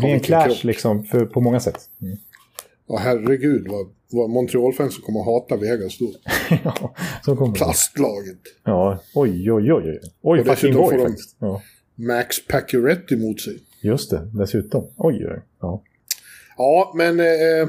blir 0.00 0.08
en 0.08 0.20
clash 0.20 0.64
liksom 0.64 1.04
för, 1.04 1.26
på 1.26 1.40
många 1.40 1.60
sätt. 1.60 1.78
Mm. 2.02 2.16
Och 2.86 3.00
herregud 3.00 3.66
vad, 3.68 3.86
vad 4.10 4.30
Montreal-fansen 4.30 5.02
kommer 5.02 5.20
att 5.20 5.26
hata 5.26 5.56
Vegas 5.56 5.98
då. 5.98 6.12
ja, 6.64 6.94
så 7.24 7.36
kommer. 7.36 7.54
Plastlaget. 7.54 8.40
Ja, 8.64 9.02
oj, 9.14 9.52
oj, 9.52 9.72
oj. 9.72 10.00
Oj, 10.22 10.40
oj 10.40 10.44
fucking 10.44 10.76
oj 10.76 10.96
de- 10.96 11.02
faktiskt. 11.06 11.36
Ja, 11.38 11.62
Max 11.94 12.46
Pacioretty 12.46 13.16
mot 13.16 13.40
sig. 13.40 13.62
Just 13.86 14.10
det, 14.10 14.30
dessutom. 14.34 14.86
Oj, 14.96 15.26
oj. 15.28 15.42
Ja. 15.60 15.82
Ja, 16.56 16.92
men 16.96 17.20
eh, 17.20 17.68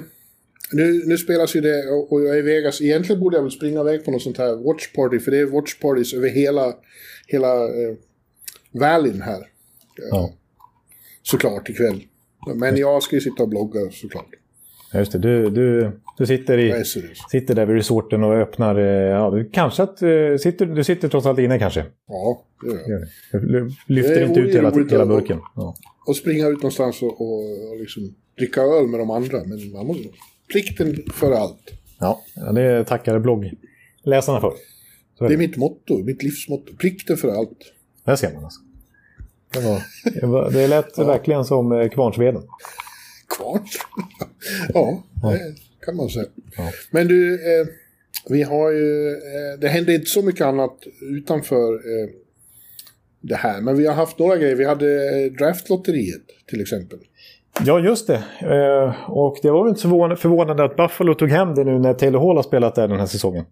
nu, 0.72 1.04
nu 1.06 1.18
spelas 1.18 1.56
ju 1.56 1.62
det 1.62 1.90
och 2.10 2.22
jag 2.22 2.36
är 2.36 2.40
i 2.40 2.42
Vegas. 2.42 2.82
Egentligen 2.82 3.22
borde 3.22 3.38
jag 3.38 3.44
väl 3.44 3.52
springa 3.52 3.82
iväg 3.82 4.06
på 4.06 4.12
något 4.12 4.22
sånt 4.22 4.38
här 4.38 4.56
watch 4.56 4.94
party, 4.96 5.20
för 5.20 5.32
det 5.32 5.38
är 5.38 5.46
watch 5.46 5.80
parties 5.80 6.14
över 6.14 6.30
hela, 6.30 6.74
hela 7.28 7.64
eh, 7.64 7.96
valleyn 8.72 9.22
här. 9.22 9.48
Ja. 10.12 10.34
Såklart 11.24 11.70
ikväll. 11.70 12.04
Men 12.56 12.78
jag 12.78 13.04
ska 13.04 13.16
ju 13.16 13.22
sitta 13.22 13.44
och 13.44 13.50
blogga 13.50 13.80
såklart. 13.92 14.30
Ja, 14.94 15.00
Just 15.00 15.12
det, 15.12 15.20
du, 15.20 15.50
du, 15.50 15.92
du 16.18 16.26
sitter, 16.26 16.58
i, 16.58 16.84
sitter 17.32 17.56
där 17.56 17.66
vid 17.66 17.76
resorten 17.76 18.24
och 18.24 18.34
öppnar... 18.34 18.76
eh, 18.76 18.86
Ja, 18.86 19.30
du- 19.32 19.50
kanske 19.50 19.84
att... 19.84 20.02
eh, 20.02 20.08
Sitter, 20.40 20.66
du 20.66 20.84
sitter 20.84 21.10
trots 21.10 21.26
allt 21.28 21.40
inne 21.40 21.60
kanske. 21.60 21.86
Ja, 22.08 22.44
det 22.62 22.68
gör 22.92 23.00
jag. 23.32 23.42
Du 23.42 23.72
Lyfter 23.88 24.24
inte 24.28 24.40
ut 24.40 24.56
hela, 24.56 24.72
hela 24.72 25.06
burken. 25.06 25.40
Ja. 25.56 25.76
Och 26.08 26.16
springa 26.16 26.48
ut 26.48 26.56
någonstans 26.58 27.02
och, 27.02 27.22
och, 27.22 27.70
och 27.70 27.78
liksom 27.80 28.16
dricka 28.38 28.62
öl 28.62 28.88
med 28.88 29.00
de 29.00 29.10
andra. 29.12 29.38
Men 29.46 29.72
man 29.72 29.86
måste... 29.88 30.04
Plikten 30.52 30.98
för 31.14 31.32
allt. 31.32 31.72
Ja, 32.00 32.22
ja, 32.36 32.52
det 32.52 32.84
tackar 32.86 33.20
bloggläsarna 33.20 34.42
för. 34.42 34.54
Så 35.18 35.28
Det 35.28 35.34
är 35.34 35.38
mitt 35.38 35.58
motto, 35.58 35.98
mitt 36.04 36.24
livsmotto. 36.24 36.76
Plikten 36.78 37.18
för 37.18 37.28
allt. 37.30 37.58
Där 38.04 38.16
ser 38.16 38.34
man 38.34 38.44
alltså. 38.44 38.60
Det, 40.22 40.26
var, 40.28 40.52
det, 40.52 40.68
lät 40.68 40.98
verkligen 40.98 41.46
som 41.46 41.72
eh, 41.72 41.90
Kvarnsveden. 41.90 42.42
Kvarns. 43.38 43.78
ja, 44.74 45.04
det 45.22 45.56
kan 45.88 45.96
man 45.96 46.10
säga. 46.10 46.26
Ja. 46.58 46.64
Men 46.92 47.08
du, 47.08 47.34
eh, 47.34 47.68
vi 48.30 48.44
har 48.44 48.72
ju... 48.72 49.08
Eh, 49.10 49.60
det 49.62 49.68
hände 49.68 49.94
inte 49.94 50.06
så 50.10 50.22
mycket 50.22 50.42
annat 50.46 50.78
utanför 51.02 51.74
eh, 51.74 52.10
det 53.22 53.36
här. 53.36 53.62
Men 53.62 53.78
vi 53.78 53.86
har 53.88 53.94
haft 53.94 54.20
några 54.20 54.38
grejer. 54.38 54.56
Vi 54.56 54.66
hade 54.66 55.20
eh, 55.26 55.32
draftlotteriet 55.32 56.22
till 56.50 56.62
exempel. 56.62 57.00
Ja, 57.66 57.80
just 57.80 58.08
det. 58.08 58.24
Eh, 58.42 59.10
och 59.12 59.38
det 59.42 59.52
var 59.52 59.64
väl 59.64 59.70
inte 59.70 59.82
så 59.82 59.88
förvån- 59.90 60.16
förvånande 60.16 60.64
att 60.64 60.76
Buffalo 60.76 61.14
tog 61.14 61.30
hem 61.30 61.56
det 61.56 61.64
nu 61.64 61.80
när 61.80 61.94
Taylor 61.94 62.20
Hall 62.20 62.36
har 62.36 62.44
spelat 62.44 62.76
där 62.76 62.88
den 62.88 63.00
här 63.00 63.06
säsongen. 63.06 63.46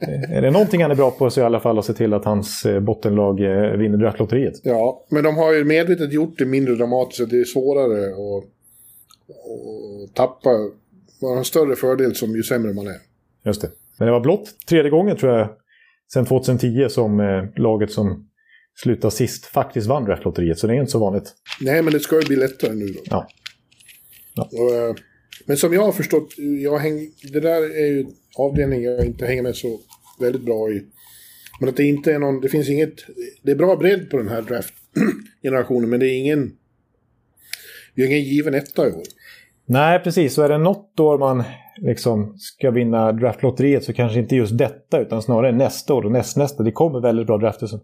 Eh, 0.00 0.36
är 0.36 0.42
det 0.42 0.50
någonting 0.50 0.82
han 0.82 0.90
är 0.90 0.94
bra 0.94 1.10
på 1.10 1.30
så 1.30 1.40
är 1.40 1.42
i 1.42 1.46
alla 1.46 1.60
fall 1.60 1.78
att 1.78 1.84
se 1.84 1.92
till 1.92 2.14
att 2.14 2.24
hans 2.24 2.66
bottenlag 2.82 3.34
vinner 3.78 3.96
draftlotteriet. 3.98 4.54
Ja, 4.62 5.04
men 5.10 5.24
de 5.24 5.36
har 5.36 5.52
ju 5.52 5.64
medvetet 5.64 6.12
gjort 6.12 6.38
det 6.38 6.44
mindre 6.44 6.74
dramatiskt. 6.74 7.30
Det 7.30 7.40
är 7.40 7.44
svårare 7.44 8.06
att, 8.08 8.44
att 10.08 10.14
tappa. 10.14 10.50
Man 11.22 11.30
har 11.30 11.38
en 11.38 11.44
större 11.44 11.76
fördel 11.76 12.14
som 12.14 12.36
ju 12.36 12.42
sämre 12.42 12.72
man 12.72 12.86
är. 12.86 13.00
Just 13.44 13.60
det. 13.60 13.70
Men 13.98 14.06
det 14.06 14.12
var 14.12 14.20
blott 14.20 14.54
tredje 14.68 14.90
gången 14.90 15.16
tror 15.16 15.32
jag 15.32 15.48
sedan 16.12 16.26
2010 16.26 16.88
som 16.88 17.20
eh, 17.20 17.44
laget 17.56 17.92
som 17.92 18.28
slutade 18.82 19.14
sist 19.14 19.44
faktiskt 19.44 19.86
vann 19.86 20.04
draftlotteriet. 20.04 20.58
Så 20.58 20.66
det 20.66 20.72
är 20.72 20.80
inte 20.80 20.92
så 20.92 20.98
vanligt. 20.98 21.34
Nej, 21.60 21.82
men 21.82 21.92
det 21.92 22.00
ska 22.00 22.20
ju 22.20 22.26
bli 22.26 22.36
lättare 22.36 22.74
nu 22.74 22.86
då. 22.86 23.00
Ja. 23.04 23.28
Och, 24.36 24.74
eh, 24.74 24.94
men 25.46 25.56
som 25.56 25.72
jag 25.72 25.82
har 25.82 25.92
förstått, 25.92 26.34
jag 26.62 26.78
häng, 26.78 27.12
det 27.32 27.40
där 27.40 27.62
är 27.62 27.86
ju 27.86 28.06
avdelning 28.38 28.82
jag 28.82 29.06
inte 29.06 29.26
hänger 29.26 29.42
med 29.42 29.56
så 29.56 29.80
väldigt 30.20 30.42
bra 30.42 30.70
i. 30.70 30.82
Men 31.60 31.68
att 31.68 31.76
det 31.76 31.84
inte 31.84 32.12
är 32.12 32.18
någon, 32.18 32.40
det 32.40 32.48
finns 32.48 32.68
inget, 32.68 32.94
det 33.42 33.50
är 33.50 33.56
bra 33.56 33.76
bredd 33.76 34.10
på 34.10 34.16
den 34.16 34.28
här 34.28 34.42
draft-generationen, 34.42 35.90
men 35.90 36.00
det 36.00 36.06
är 36.06 36.18
ingen, 36.18 36.52
vi 37.94 38.02
har 38.02 38.10
ingen 38.10 38.24
given 38.24 38.54
etta 38.54 38.88
i 38.88 38.92
år. 38.92 39.02
Nej, 39.68 39.98
precis. 39.98 40.34
Så 40.34 40.42
är 40.42 40.48
det 40.48 40.58
något 40.58 41.00
år 41.00 41.18
man 41.18 41.42
liksom 41.76 42.34
ska 42.36 42.70
vinna 42.70 43.12
draftlotteriet 43.12 43.84
så 43.84 43.92
kanske 43.92 44.18
inte 44.18 44.36
just 44.36 44.58
detta 44.58 44.98
utan 44.98 45.22
snarare 45.22 45.52
nästa 45.52 45.94
år 45.94 46.04
och 46.04 46.12
nästnästa. 46.12 46.62
Det 46.62 46.72
kommer 46.72 47.00
väldigt 47.00 47.26
bra 47.26 47.38
drafter 47.38 47.66
som, 47.66 47.80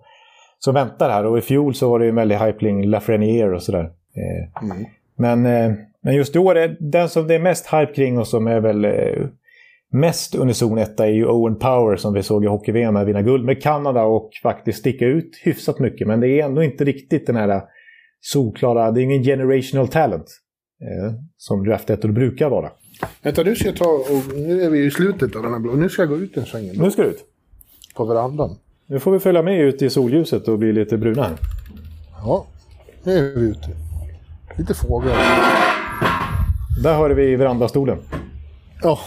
som 0.59 0.75
väntar 0.75 1.11
här. 1.11 1.27
Och 1.27 1.39
i 1.39 1.41
fjol 1.41 1.75
så 1.75 1.91
var 1.91 1.99
det 1.99 2.05
ju 2.05 2.09
en 2.09 2.15
väldig 2.15 2.37
hypling, 2.37 2.87
Lafreniere 2.87 3.55
och 3.55 3.63
sådär. 3.63 3.85
Eh, 3.85 4.63
Mm. 4.65 4.87
men, 5.17 5.47
eh, 5.47 5.77
men 6.03 6.15
just 6.15 6.37
i 6.37 6.39
år, 6.39 6.57
är 6.57 6.77
den 6.81 7.09
som 7.09 7.27
det 7.27 7.35
är 7.35 7.39
mest 7.39 7.67
hype 7.67 7.93
kring 7.95 8.19
och 8.19 8.27
som 8.27 8.47
är 8.47 8.61
väl 8.61 8.85
eh, 8.85 9.27
mest 9.93 10.35
unison 10.35 10.79
etta 10.79 11.07
är 11.07 11.11
ju 11.11 11.27
Owen 11.27 11.59
Power 11.59 11.97
som 11.97 12.15
vi 12.15 12.23
såg 12.23 12.45
i 12.45 12.47
hockey-VM 12.47 13.07
vinna 13.07 13.23
guld 13.23 13.45
med 13.45 13.63
Kanada 13.63 14.03
och 14.03 14.31
faktiskt 14.43 14.79
sticka 14.79 15.07
ut 15.07 15.41
hyfsat 15.45 15.79
mycket. 15.79 16.07
Men 16.09 16.21
det 16.21 16.29
är 16.29 16.45
ändå 16.45 16.63
inte 16.63 16.85
riktigt 16.85 17.27
den 17.27 17.37
här 17.37 17.63
solklara, 18.21 18.91
det 18.91 19.01
är 19.01 19.03
ingen 19.03 19.23
generational 19.23 19.89
talent 19.89 20.41
som 21.37 21.65
draftettor 21.65 22.09
brukar 22.09 22.49
vara. 22.49 22.71
Vänta, 23.23 23.43
nu 23.43 23.55
ska 23.57 23.69
jag 23.69 23.77
ta, 23.77 23.85
och 23.85 24.35
nu 24.37 24.63
är 24.63 24.71
vi 24.71 24.85
i 24.85 24.91
slutet 24.91 25.37
av 25.37 25.43
den 25.43 25.53
här 25.53 25.59
blå, 25.59 25.73
nu 25.73 25.89
ska 25.89 26.03
jag 26.03 26.09
gå 26.09 26.17
ut 26.17 26.37
en 26.37 26.47
sväng 26.47 26.71
Nu 26.75 26.91
ska 26.91 27.03
det 27.03 27.09
ut. 27.09 27.25
på 27.97 28.05
verandan. 28.05 28.57
Nu 28.87 29.01
får 29.01 29.13
vi 29.13 29.19
följa 29.19 29.43
med 29.43 29.61
ut 29.61 29.83
i 29.83 29.91
solljuset 29.91 30.49
och 30.49 30.59
bli 30.59 30.73
lite 30.73 30.97
bruna 30.99 31.23
här. 31.23 31.37
Ja, 32.25 32.47
nu 33.03 33.19
är 33.19 33.23
vi 33.41 33.47
ute. 33.47 33.69
Lite 34.59 34.75
fåglar. 34.75 35.17
Där 36.83 36.95
har 36.95 37.11
vi 37.11 37.37
verandastolen. 37.37 37.99
Ja, 38.83 38.99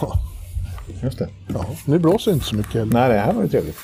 Just 1.02 1.18
det. 1.18 1.28
ja, 1.48 1.66
nu 1.86 1.98
blåser 1.98 2.30
det 2.30 2.34
inte 2.34 2.46
så 2.46 2.56
mycket 2.56 2.72
heller. 2.72 2.92
Nej, 2.92 3.08
det 3.08 3.18
här 3.18 3.32
var 3.32 3.42
ju 3.42 3.48
trevligt. 3.48 3.76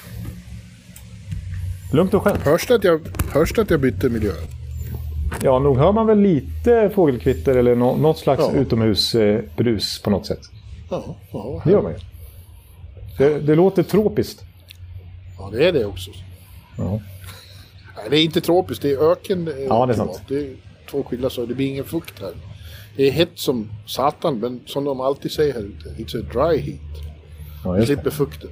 Lugnt 1.92 2.14
och 2.14 2.22
skönt. 2.22 2.38
Hörs 2.42 2.66
det 2.66 2.74
att 2.74 2.84
jag, 2.84 3.00
hörs 3.32 3.52
det 3.54 3.62
att 3.62 3.70
jag 3.70 3.80
bytte 3.80 4.08
miljö? 4.08 4.32
Ja, 5.42 5.58
nog 5.58 5.76
hör 5.78 5.92
man 5.92 6.06
väl 6.06 6.18
lite 6.20 6.90
fågelkvitter 6.94 7.56
eller 7.56 7.74
nå- 7.74 7.96
något 7.96 8.18
slags 8.18 8.42
Ja. 8.54 8.60
utomhusbrus 8.60 10.02
på 10.02 10.10
något 10.10 10.26
sätt. 10.26 10.40
Ja, 10.90 11.16
ja, 11.32 11.62
Det 11.64 11.70
gör 11.70 11.82
man 11.82 11.92
ju. 11.92 11.98
Det, 13.18 13.40
det 13.40 13.54
låter 13.54 13.82
tropiskt. 13.82 14.42
ja, 15.38 15.48
det 15.52 15.68
är 15.68 15.72
det 15.72 15.84
också. 15.84 16.10
Ja. 16.78 17.00
Nej, 17.96 18.06
det 18.10 18.16
är 18.18 18.24
inte 18.24 18.40
tropiskt, 18.40 18.82
det 18.82 18.90
är 18.92 19.12
öken. 19.12 19.48
eh, 19.48 19.54
Ja, 19.68 19.86
det 19.86 19.92
är 19.92 19.96
sant. 19.96 20.22
Det 20.28 20.34
är 20.38 20.50
två 20.90 21.02
skilda 21.02 21.30
saker, 21.30 21.48
det 21.48 21.54
blir 21.54 21.66
ingen 21.68 21.84
fukt 21.84 22.20
här. 22.20 22.32
Det 22.96 23.08
är 23.08 23.10
hett 23.12 23.30
som 23.34 23.70
satan, 23.86 24.38
men 24.38 24.60
som 24.66 24.84
de 24.84 25.00
alltid 25.00 25.30
säger 25.32 25.52
här 25.54 25.60
ute, 25.60 25.88
it's 26.02 26.20
a 26.20 26.26
dry 26.32 26.58
heat. 26.60 26.80
Ja, 27.64 27.84
slipper 27.86 28.10
fukten. 28.10 28.50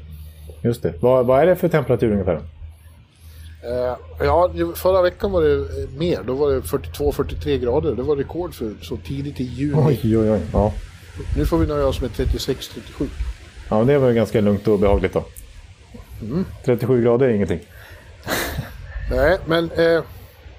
Just 0.65 0.83
det. 0.83 0.95
Vad, 1.01 1.27
vad 1.27 1.41
är 1.43 1.47
det 1.47 1.57
för 1.57 1.69
temperatur 1.69 2.13
ungefär? 2.13 2.41
Eh, 3.65 3.97
ja, 4.27 4.51
förra 4.75 5.03
veckan 5.03 5.33
var 5.33 5.43
det 5.43 5.55
eh, 5.55 5.89
mer. 5.99 6.21
Då 6.27 6.35
var 6.35 6.51
det 6.51 6.61
42-43 6.61 7.59
grader. 7.59 7.95
Det 7.95 8.03
var 8.03 8.17
rekord 8.17 8.55
för 8.55 8.73
så 8.83 8.97
tidigt 8.97 9.41
i 9.41 9.45
juni. 9.45 9.83
Oj, 10.03 10.19
oj, 10.19 10.31
oj. 10.31 10.41
Ja. 10.53 10.73
Nu 11.37 11.47
får 11.47 11.59
vi 11.59 11.67
nöja 11.67 11.87
oss 11.87 12.01
med 12.01 12.11
36-37. 12.11 13.07
ja, 13.71 13.85
det 13.85 13.99
var 13.99 14.09
ju 14.09 14.15
ganska 14.15 14.41
lugnt 14.41 14.69
och 14.69 14.79
behagligt 14.79 15.13
då. 15.13 15.25
Mm. 16.23 16.45
37 16.65 17.03
grader 17.03 17.27
är 17.27 17.31
ingenting. 17.31 17.61
Nej, 19.11 19.39
men... 19.47 19.71
Eh, 19.71 20.03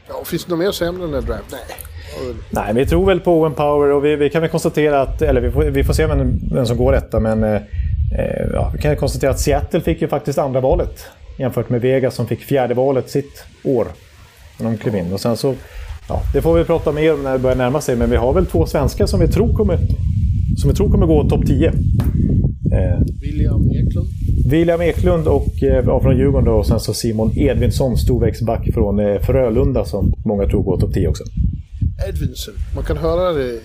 ja, 0.07 0.23
finns 0.25 0.45
det 0.45 0.51
något 0.51 0.59
mer 0.59 0.69
att 0.69 0.75
säga 0.75 0.89
om 0.89 0.99
den 0.99 1.13
här 1.13 1.21
draft? 1.21 1.51
Nej. 1.51 2.35
Nej, 2.49 2.73
vi 2.73 2.85
tror 2.85 3.05
väl 3.05 3.19
på 3.19 3.39
Owen 3.41 3.53
Power 3.53 3.91
och 3.91 4.05
vi, 4.05 4.15
vi 4.15 4.29
kan 4.29 4.41
väl 4.41 4.51
konstatera 4.51 5.01
att, 5.01 5.21
eller 5.21 5.41
vi 5.41 5.51
får, 5.51 5.63
vi 5.63 5.83
får 5.83 5.93
se 5.93 6.07
vem, 6.07 6.39
vem 6.53 6.65
som 6.65 6.77
går 6.77 6.91
detta, 6.91 7.19
men 7.19 7.43
eh, 7.43 7.61
Eh, 8.17 8.47
ja, 8.53 8.71
vi 8.75 8.81
kan 8.81 8.95
konstatera 8.95 9.31
att 9.31 9.39
Seattle 9.39 9.81
fick 9.81 10.01
ju 10.01 10.07
faktiskt 10.07 10.39
andra 10.39 10.59
valet 10.59 11.05
jämfört 11.37 11.69
med 11.69 11.81
Vegas 11.81 12.15
som 12.15 12.27
fick 12.27 12.39
fjärde 12.39 12.73
valet 12.73 13.09
sitt 13.09 13.43
år. 13.63 13.87
När 14.59 14.71
de 14.71 14.77
klev 14.77 14.95
in. 14.95 15.13
Och 15.13 15.19
sen 15.19 15.37
så, 15.37 15.55
ja, 16.09 16.21
det 16.33 16.41
får 16.41 16.53
vi 16.53 16.63
prata 16.63 16.91
mer 16.91 17.13
om 17.13 17.23
när 17.23 17.33
det 17.33 17.39
börjar 17.39 17.55
närma 17.55 17.81
sig, 17.81 17.95
men 17.95 18.09
vi 18.09 18.15
har 18.15 18.33
väl 18.33 18.45
två 18.45 18.65
svenskar 18.65 19.05
som 19.05 19.19
vi 19.19 19.27
tror 19.27 19.53
kommer, 19.53 19.77
som 20.57 20.69
vi 20.69 20.75
tror 20.75 20.89
kommer 20.89 21.05
gå 21.05 21.29
topp 21.29 21.45
10. 21.47 21.67
Eh, 21.67 21.73
William 23.21 23.69
Eklund. 23.71 24.07
William 24.45 24.81
Eklund 24.81 25.27
och, 25.27 25.63
eh, 25.63 26.01
från 26.01 26.17
Djurgården 26.17 26.45
då, 26.45 26.51
och 26.51 26.65
sen 26.65 26.79
så 26.79 26.93
Simon 26.93 27.37
Edvinsson, 27.37 27.97
storväxtback 27.97 28.73
från 28.73 28.99
eh, 28.99 29.19
Frölunda 29.19 29.85
som 29.85 30.13
många 30.25 30.47
tror 30.47 30.63
går 30.63 30.79
topp 30.79 30.93
10 30.93 31.07
också. 31.07 31.23
Edvinson. 32.09 32.53
Man 32.75 32.83
kan 32.83 32.97
höra 32.97 33.33
det 33.33 33.43
i 33.43 33.59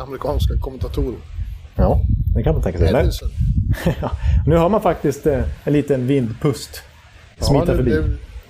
amerikanska 0.00 0.54
kommentatorer. 0.60 1.18
Ja, 1.76 2.00
det 2.34 2.42
kan 2.42 2.54
man 2.54 2.62
tänka 2.62 2.78
sig. 2.78 2.88
Edvinson. 2.88 3.28
Ja, 4.00 4.10
nu 4.46 4.56
har 4.56 4.68
man 4.68 4.82
faktiskt 4.82 5.26
en 5.64 5.72
liten 5.72 6.06
vindpust 6.06 6.82
smita 7.38 7.64
ja, 7.72 7.76
förbi. 7.76 7.90
Det, 7.90 8.04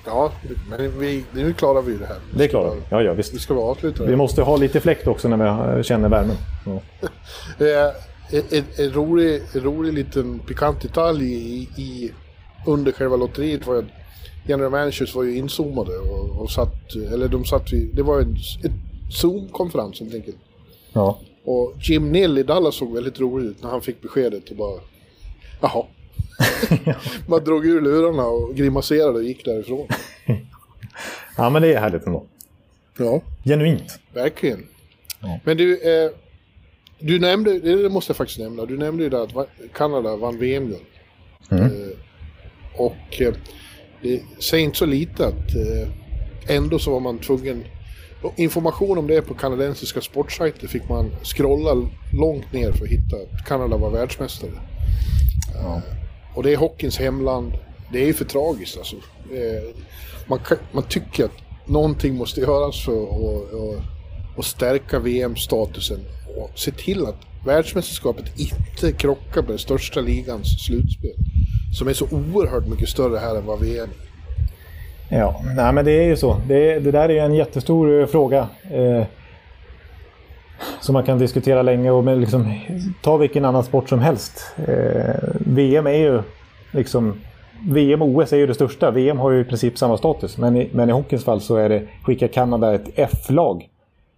ja, 0.07 0.33
men 0.71 0.99
vi, 1.01 1.25
nu 1.33 1.53
klarar 1.53 1.83
vi 1.83 1.97
det 1.97 2.07
här. 2.07 2.17
Det 2.37 2.49
klarar 2.49 2.75
vi. 2.75 2.81
Ja, 2.89 3.03
ja, 3.03 3.11
Vi 3.13 3.17
visst. 3.17 3.41
ska 3.41 3.55
vara 3.55 3.65
avsluta. 3.71 4.05
Vi 4.05 4.17
måste 4.17 4.43
ha 4.43 4.57
lite 4.57 4.81
fläkt 4.81 5.07
också 5.07 5.29
när 5.29 5.77
vi 5.77 5.83
känner 5.85 6.09
värmen. 6.09 6.37
Ja. 6.67 6.81
Eh, 7.67 7.95
En, 8.39 8.43
en, 8.51 8.65
en, 8.77 8.93
rolig, 8.93 9.43
en 9.55 9.61
rolig 9.61 9.93
liten 9.93 10.39
pikant 10.39 10.81
detalj 10.83 11.25
i, 11.33 11.69
i, 11.77 12.13
under 12.67 12.93
själva 12.93 13.17
lotteriet 13.17 13.67
var 13.67 13.77
att 13.77 13.85
general 14.49 14.71
managers 14.71 15.15
var 15.15 15.23
ju 15.23 15.37
inzoomade 15.37 15.97
och, 15.99 16.41
och 16.43 16.51
satt, 16.51 16.95
eller 17.13 17.29
de 17.29 17.45
satt 17.45 17.73
vid, 17.73 17.91
det 17.95 18.03
var 18.03 18.21
en 18.21 18.37
Zoom-konferens 19.11 20.01
helt 20.01 20.15
enkelt. 20.15 20.37
Ja. 20.93 21.19
Och 21.45 21.75
Jim 21.81 22.13
Nill 22.13 22.39
i 22.39 22.43
Dallas 22.43 22.75
såg 22.75 22.95
väldigt 22.95 23.21
rolig 23.21 23.47
ut 23.47 23.63
när 23.63 23.71
han 23.71 23.81
fick 23.83 24.03
beskedet 24.03 24.51
och 24.51 24.57
bara 24.57 24.81
Jaha. 25.61 25.85
Man 27.27 27.45
drog 27.45 27.67
ur 27.67 27.81
lurarna 27.81 28.27
och 28.27 28.55
grimaserade 28.55 29.19
och 29.19 29.25
gick 29.25 29.45
därifrån. 29.45 29.89
ja, 31.37 31.51
men 31.51 31.63
det 31.63 31.75
är 31.75 31.81
härligt 31.81 32.07
ändå. 32.07 32.27
Ja, 32.99 33.21
Genuint. 33.45 33.99
verkligen. 34.15 34.67
Ja. 35.21 35.41
Men 35.45 35.57
du, 35.57 35.75
eh, 35.75 36.11
du 36.99 37.19
nämnde, 37.19 37.59
det 37.59 37.89
måste 37.89 38.11
jag 38.11 38.17
faktiskt 38.17 38.39
nämna, 38.39 38.65
du 38.65 38.79
nämnde 38.79 39.03
ju 39.03 39.11
där 39.11 39.41
att 39.41 39.49
Kanada 39.75 40.17
vann 40.17 40.39
VM-guld. 40.39 40.83
Mm. 41.51 41.65
Eh, 41.65 41.71
och 42.75 43.21
eh, 43.21 43.35
det 44.03 44.23
säger 44.39 44.65
inte 44.65 44.79
så 44.79 44.87
lite 44.87 45.27
att 45.27 45.55
eh, 45.55 45.89
ändå 46.57 46.79
så 46.79 46.91
var 46.91 47.01
man 47.01 47.19
tvungen 47.19 47.65
information 48.37 48.99
om 48.99 49.07
det 49.07 49.23
på 49.23 49.35
kanadensiska 49.35 50.01
sportsajter 50.01 50.69
fick 50.69 50.89
man 50.89 51.11
scrolla 51.23 51.89
långt 52.13 52.53
ner 52.53 52.73
för 52.73 52.85
att 52.85 52.91
hitta 52.91 53.17
att 53.17 53.47
Kanada 53.47 53.77
var 53.77 53.91
världsmästare. 53.91 54.51
Eh, 55.55 55.79
och 56.35 56.43
det 56.43 56.53
är 56.53 56.57
hockeyns 56.57 56.99
hemland. 56.99 57.53
Det 57.93 58.03
är 58.03 58.07
ju 58.07 58.15
för 58.15 58.25
tragiskt 58.25 58.79
alltså. 58.79 58.97
Eh, 59.33 59.77
man, 60.27 60.39
kan, 60.39 60.59
man 60.73 60.83
tycker 60.83 61.25
att 61.25 61.67
någonting 61.67 62.15
måste 62.15 62.41
göras 62.41 62.85
för 62.85 63.03
att 63.03 63.53
och, 63.53 63.83
och 64.37 64.45
stärka 64.45 64.99
VM-statusen 64.99 66.01
och 66.37 66.51
se 66.55 66.71
till 66.71 67.07
att 67.07 67.17
världsmästerskapet 67.47 68.25
inte 68.37 68.93
krockar 68.93 69.41
med 69.41 69.51
den 69.51 69.59
största 69.59 70.01
ligans 70.01 70.65
slutspel. 70.67 71.15
Som 71.79 71.89
är 71.89 71.93
så 71.93 72.07
oerhört 72.11 72.67
mycket 72.67 72.89
större 72.89 73.19
här 73.19 73.37
än 73.37 73.47
vad 73.47 73.61
VM 73.61 73.89
är. 75.09 75.19
Ja, 75.19 75.43
nej 75.57 75.73
men 75.73 75.85
det 75.85 75.93
är 75.93 76.07
ju 76.07 76.17
så. 76.17 76.41
Det, 76.49 76.79
det 76.79 76.91
där 76.91 77.09
är 77.09 77.13
ju 77.13 77.19
en 77.19 77.35
jättestor 77.35 78.01
eh, 78.01 78.07
fråga. 78.07 78.49
Eh, 78.71 79.07
som 80.81 80.93
man 80.93 81.05
kan 81.05 81.19
diskutera 81.19 81.63
länge 81.63 81.91
och 81.91 82.05
med 82.05 82.19
liksom, 82.19 82.61
ta 83.03 83.17
vilken 83.17 83.45
annan 83.45 83.65
sport 83.65 83.89
som 83.89 83.99
helst. 83.99 84.47
Eh, 84.57 85.15
VM 85.39 85.87
är 85.87 85.99
ju 85.99 86.23
liksom... 86.71 87.21
VM 87.69 88.03
och 88.03 88.09
OS 88.09 88.33
är 88.33 88.37
ju 88.37 88.47
det 88.47 88.55
största. 88.55 88.91
VM 88.91 89.19
har 89.19 89.31
ju 89.31 89.41
i 89.41 89.45
princip 89.45 89.79
samma 89.79 89.99
status. 89.99 90.39
Men 90.39 90.57
i, 90.57 90.71
men 90.73 90.89
i 90.89 90.93
hockeyns 90.93 91.25
fall 91.25 91.41
så 91.41 91.57
är 91.57 91.69
det, 91.69 91.89
skickar 92.03 92.29
Kanada 92.29 92.75
ett 92.75 92.89
F-lag. 92.95 93.69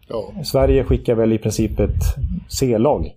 Ja. 0.09 0.32
Sverige 0.45 0.84
skickar 0.84 1.14
väl 1.14 1.32
i 1.32 1.38
princip 1.38 1.80
ett 1.80 2.03
C-lag. 2.49 3.14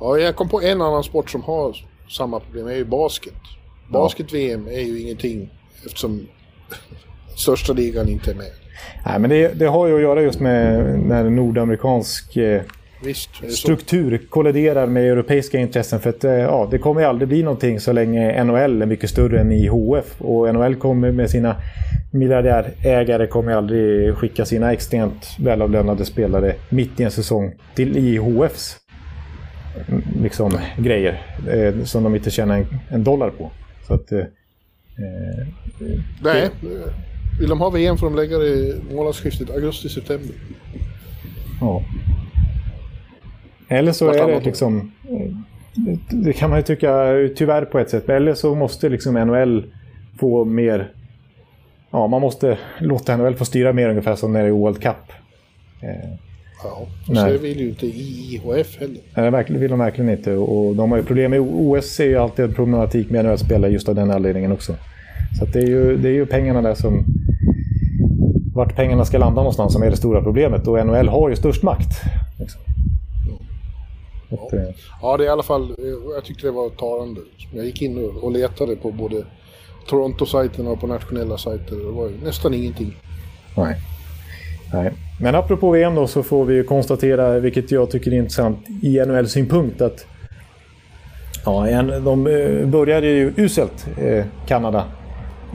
ja, 0.00 0.18
jag 0.18 0.36
kom 0.36 0.48
på 0.48 0.62
en 0.62 0.82
annan 0.82 1.04
sport 1.04 1.30
som 1.30 1.42
har 1.42 1.76
samma 2.10 2.40
problem, 2.40 2.66
det 2.66 2.72
är 2.72 2.76
ju 2.76 2.84
basket. 2.84 3.34
Basket-VM 3.88 4.66
är 4.66 4.80
ju 4.80 5.00
ingenting 5.00 5.50
eftersom 5.86 6.26
största 7.36 7.72
ligan 7.72 8.08
inte 8.08 8.30
är 8.30 8.34
med. 8.34 8.52
Nej, 9.06 9.18
men 9.18 9.30
det, 9.30 9.58
det 9.58 9.66
har 9.66 9.86
ju 9.86 9.94
att 9.94 10.02
göra 10.02 10.22
just 10.22 10.40
med 10.40 10.84
när 10.98 11.24
nordamerikansk 11.24 12.36
eh, 12.36 12.62
Visst, 13.04 13.30
det 13.40 13.50
struktur 13.50 14.20
kolliderar 14.28 14.86
med 14.86 15.12
europeiska 15.12 15.58
intressen. 15.58 16.00
För 16.00 16.10
att 16.10 16.24
eh, 16.24 16.32
ja, 16.32 16.68
det 16.70 16.78
kommer 16.78 17.00
ju 17.00 17.06
aldrig 17.06 17.28
bli 17.28 17.42
någonting 17.42 17.80
så 17.80 17.92
länge 17.92 18.44
NHL 18.44 18.82
är 18.82 18.86
mycket 18.86 19.10
större 19.10 19.40
än 19.40 19.52
IHF. 19.52 20.20
Och 20.20 20.54
NHL 20.54 20.74
kommer 20.74 21.12
med 21.12 21.30
sina 21.30 21.56
miljardärägare 22.10 23.26
kommer 23.26 23.52
aldrig 23.52 24.14
skicka 24.14 24.44
sina 24.44 24.72
extremt 24.72 25.36
välavlönade 25.38 26.04
spelare 26.04 26.54
mitt 26.68 27.00
i 27.00 27.02
en 27.02 27.10
säsong 27.10 27.54
till 27.74 27.96
IHFs 27.96 28.76
mm, 29.88 30.02
liksom, 30.22 30.58
grejer. 30.76 31.22
Eh, 31.50 31.84
som 31.84 32.04
de 32.04 32.14
inte 32.14 32.30
tjänar 32.30 32.56
en, 32.56 32.66
en 32.88 33.04
dollar 33.04 33.30
på. 33.30 33.50
Så 33.86 33.94
att, 33.94 34.12
eh, 34.12 34.18
eh, 34.18 34.26
Nej, 36.22 36.50
vill 37.40 37.48
de 37.48 37.60
ha 37.60 37.70
VM 37.70 37.96
får 37.98 38.06
de 38.06 38.16
lägga 38.16 38.38
det 38.38 38.46
i 38.48 38.74
månadsskiftet 38.94 39.50
augusti-september. 39.50 40.34
Ja. 41.60 41.82
Eller 43.68 43.92
så 43.92 44.08
är 44.10 44.26
det 44.28 44.40
liksom... 44.44 44.92
eh, 45.10 45.30
det- 46.10 46.32
kan 46.32 46.50
man 46.50 46.58
ju 46.58 46.62
tycka 46.62 47.14
tyvärr 47.36 47.64
på 47.64 47.78
ett 47.78 47.90
sätt. 47.90 48.08
Eller 48.08 48.34
så 48.34 48.54
måste 48.54 48.88
liksom 48.88 49.14
NHL 49.14 49.64
få 50.20 50.44
mer... 50.44 50.92
Ja, 51.90 52.06
man 52.06 52.20
måste 52.20 52.58
låta 52.78 53.16
NHL 53.16 53.34
få 53.34 53.44
styra 53.44 53.72
mer 53.72 53.88
ungefär 53.88 54.14
som 54.16 54.32
när 54.32 54.42
det 54.42 54.48
är 54.48 54.52
World 54.52 54.82
Cup. 54.82 54.96
Eh, 55.82 56.10
Ja, 56.64 56.86
så 57.06 57.12
Nej. 57.12 57.32
det 57.32 57.38
vill 57.38 57.60
ju 57.60 57.68
inte 57.68 57.86
IHF 57.86 58.80
heller. 58.80 59.30
Nej, 59.30 59.44
det 59.48 59.58
vill 59.58 59.70
de 59.70 59.78
verkligen 59.78 60.10
inte. 60.10 60.32
Och 60.32 60.76
de 60.76 60.90
har 60.90 60.98
ju 60.98 61.04
problem 61.04 61.30
med 61.30 61.40
OS 61.40 62.00
är 62.00 62.04
ju 62.04 62.16
alltid 62.16 62.44
en 62.44 62.54
problematik 62.54 63.10
med 63.10 63.24
NHL-spelare 63.24 63.70
just 63.70 63.88
av 63.88 63.94
den 63.94 64.10
anledningen 64.10 64.52
också. 64.52 64.74
Så 65.38 65.44
det, 65.44 65.58
är 65.58 65.66
ju, 65.66 65.96
det 65.96 66.08
är 66.08 66.12
ju 66.12 66.26
pengarna 66.26 66.62
där 66.62 66.74
som... 66.74 67.04
Vart 68.54 68.76
pengarna 68.76 69.04
ska 69.04 69.18
landa 69.18 69.40
någonstans 69.40 69.72
som 69.72 69.82
är 69.82 69.90
det 69.90 69.96
stora 69.96 70.22
problemet. 70.22 70.66
Och 70.68 70.86
NHL 70.86 71.08
har 71.08 71.28
ju 71.28 71.36
störst 71.36 71.62
makt. 71.62 72.00
Liksom. 72.38 72.60
Att, 74.30 74.52
eh, 74.52 74.60
Ja, 75.02 75.16
det 75.16 75.24
är 75.24 75.26
i 75.26 75.30
alla 75.30 75.42
fall, 75.42 75.74
jag 76.14 76.24
tyckte 76.24 76.46
det 76.46 76.50
var 76.50 76.68
talande. 76.70 77.20
Jag 77.54 77.64
gick 77.64 77.82
in 77.82 78.10
och- 78.22 78.32
letade 78.32 78.76
på 78.76 78.90
både 78.92 79.22
Toronto-sajten 79.88 80.66
och 80.66 80.80
på 80.80 80.86
nationella 80.86 81.38
sajter. 81.38 81.76
Det 81.76 81.92
var 81.92 82.08
ju 82.08 82.14
nästan 82.24 82.54
ingenting. 82.54 82.96
Nej. 83.56 83.76
Nej. 84.72 84.92
Men 85.20 85.34
apropå 85.34 85.70
VM 85.70 85.94
då 85.94 86.06
så 86.06 86.22
får 86.22 86.44
vi 86.44 86.54
ju 86.54 86.64
konstatera, 86.64 87.38
vilket 87.38 87.70
jag 87.70 87.90
tycker 87.90 88.10
är 88.12 88.16
intressant 88.16 88.58
i 88.82 88.98
NHL-synpunkt, 89.06 89.80
att 89.82 90.06
ja, 91.44 91.68
en, 91.68 92.04
de 92.04 92.26
eh, 92.26 92.66
började 92.66 93.06
ju 93.06 93.32
uselt, 93.36 93.86
eh, 93.98 94.24
Kanada, 94.46 94.84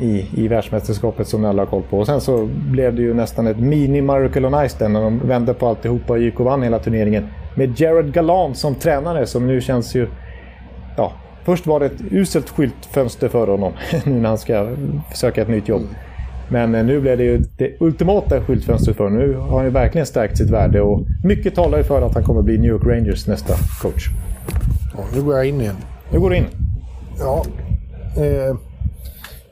i, 0.02 0.26
i 0.36 0.48
världsmästerskapet 0.48 1.28
som 1.28 1.46
alla 1.46 1.62
har 1.62 1.68
koll 1.68 1.84
på. 1.90 2.00
Och 2.00 2.06
sen 2.06 2.22
så 2.22 2.50
blev 2.72 2.96
det 2.96 3.02
ju 3.02 3.14
nästan 3.14 3.48
ett 3.48 3.58
mini-miracle 3.58 4.46
on 4.46 4.70
ice 4.70 4.74
där 4.74 4.90
när 4.90 5.02
de 5.02 5.20
vände 5.20 5.54
på 5.54 5.68
alltihopa 5.68 6.14
och 6.14 6.20
gick 6.20 6.40
och 6.40 6.46
vann 6.46 6.64
hela 6.64 6.80
turneringen. 6.80 7.28
Med 7.56 7.80
Jared 7.80 8.14
Gallant 8.14 8.58
som 8.58 8.76
tränare 8.76 9.26
som 9.26 9.48
nu 9.48 9.62
känns 9.62 9.96
ju... 9.96 10.08
Ja, 10.98 11.14
först 11.44 11.68
var 11.68 11.80
det 11.80 11.86
ett 11.86 12.02
uselt 12.12 12.50
skyltfönster 12.50 13.30
för 13.30 13.48
honom 13.48 13.74
nu 14.06 14.14
när 14.14 14.30
han 14.30 14.38
ska 14.38 14.70
söka 15.14 15.42
ett 15.42 15.50
nytt 15.50 15.68
jobb. 15.68 15.82
Men 16.50 16.76
eh, 16.76 16.86
nu 16.86 17.02
blev 17.02 17.18
det 17.18 17.24
ju 17.24 17.38
det 17.58 17.76
ultimata 17.80 18.42
skyltfönstret 18.42 18.98
för 18.98 19.04
honom. 19.04 19.20
Nu 19.20 19.36
har 19.36 19.58
han 19.58 19.66
ju 19.66 19.72
verkligen 19.72 20.08
stärkt 20.08 20.38
sitt 20.38 20.50
värde 20.50 20.82
och 20.82 21.02
mycket 21.24 21.56
talar 21.56 21.78
ju 21.78 21.84
för 21.84 22.02
att 22.02 22.14
han 22.14 22.24
kommer 22.24 22.42
bli 22.42 22.58
New 22.58 22.70
York 22.70 22.86
Rangers 22.86 23.28
nästa 23.28 23.54
coach. 23.82 24.08
Ja, 24.98 25.04
nu 25.16 25.22
går 25.22 25.36
jag 25.36 25.46
in 25.46 25.62
igen. 25.62 25.76
Nu 26.12 26.20
går 26.20 26.30
du 26.30 26.36
in. 26.36 26.46
Ja, 27.20 27.46
eh, 28.18 28.56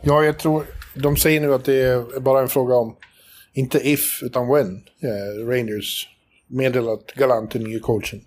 ja, 0.03 0.23
jag 0.23 0.39
tror... 0.39 0.63
De 0.95 1.15
säger 1.15 1.41
nu 1.41 1.53
att 1.53 1.65
det 1.65 1.81
är 1.81 2.19
bara 2.19 2.41
en 2.41 2.47
fråga 2.47 2.75
om, 2.75 2.95
inte 3.53 3.89
if, 3.89 4.23
utan 4.23 4.47
when, 4.47 4.75
eh, 5.01 5.47
Rangers 5.47 6.07
meddelat 6.47 7.11
Galant 7.15 7.51
till 7.51 7.63
nye 7.63 7.79
coachen. 7.79 8.19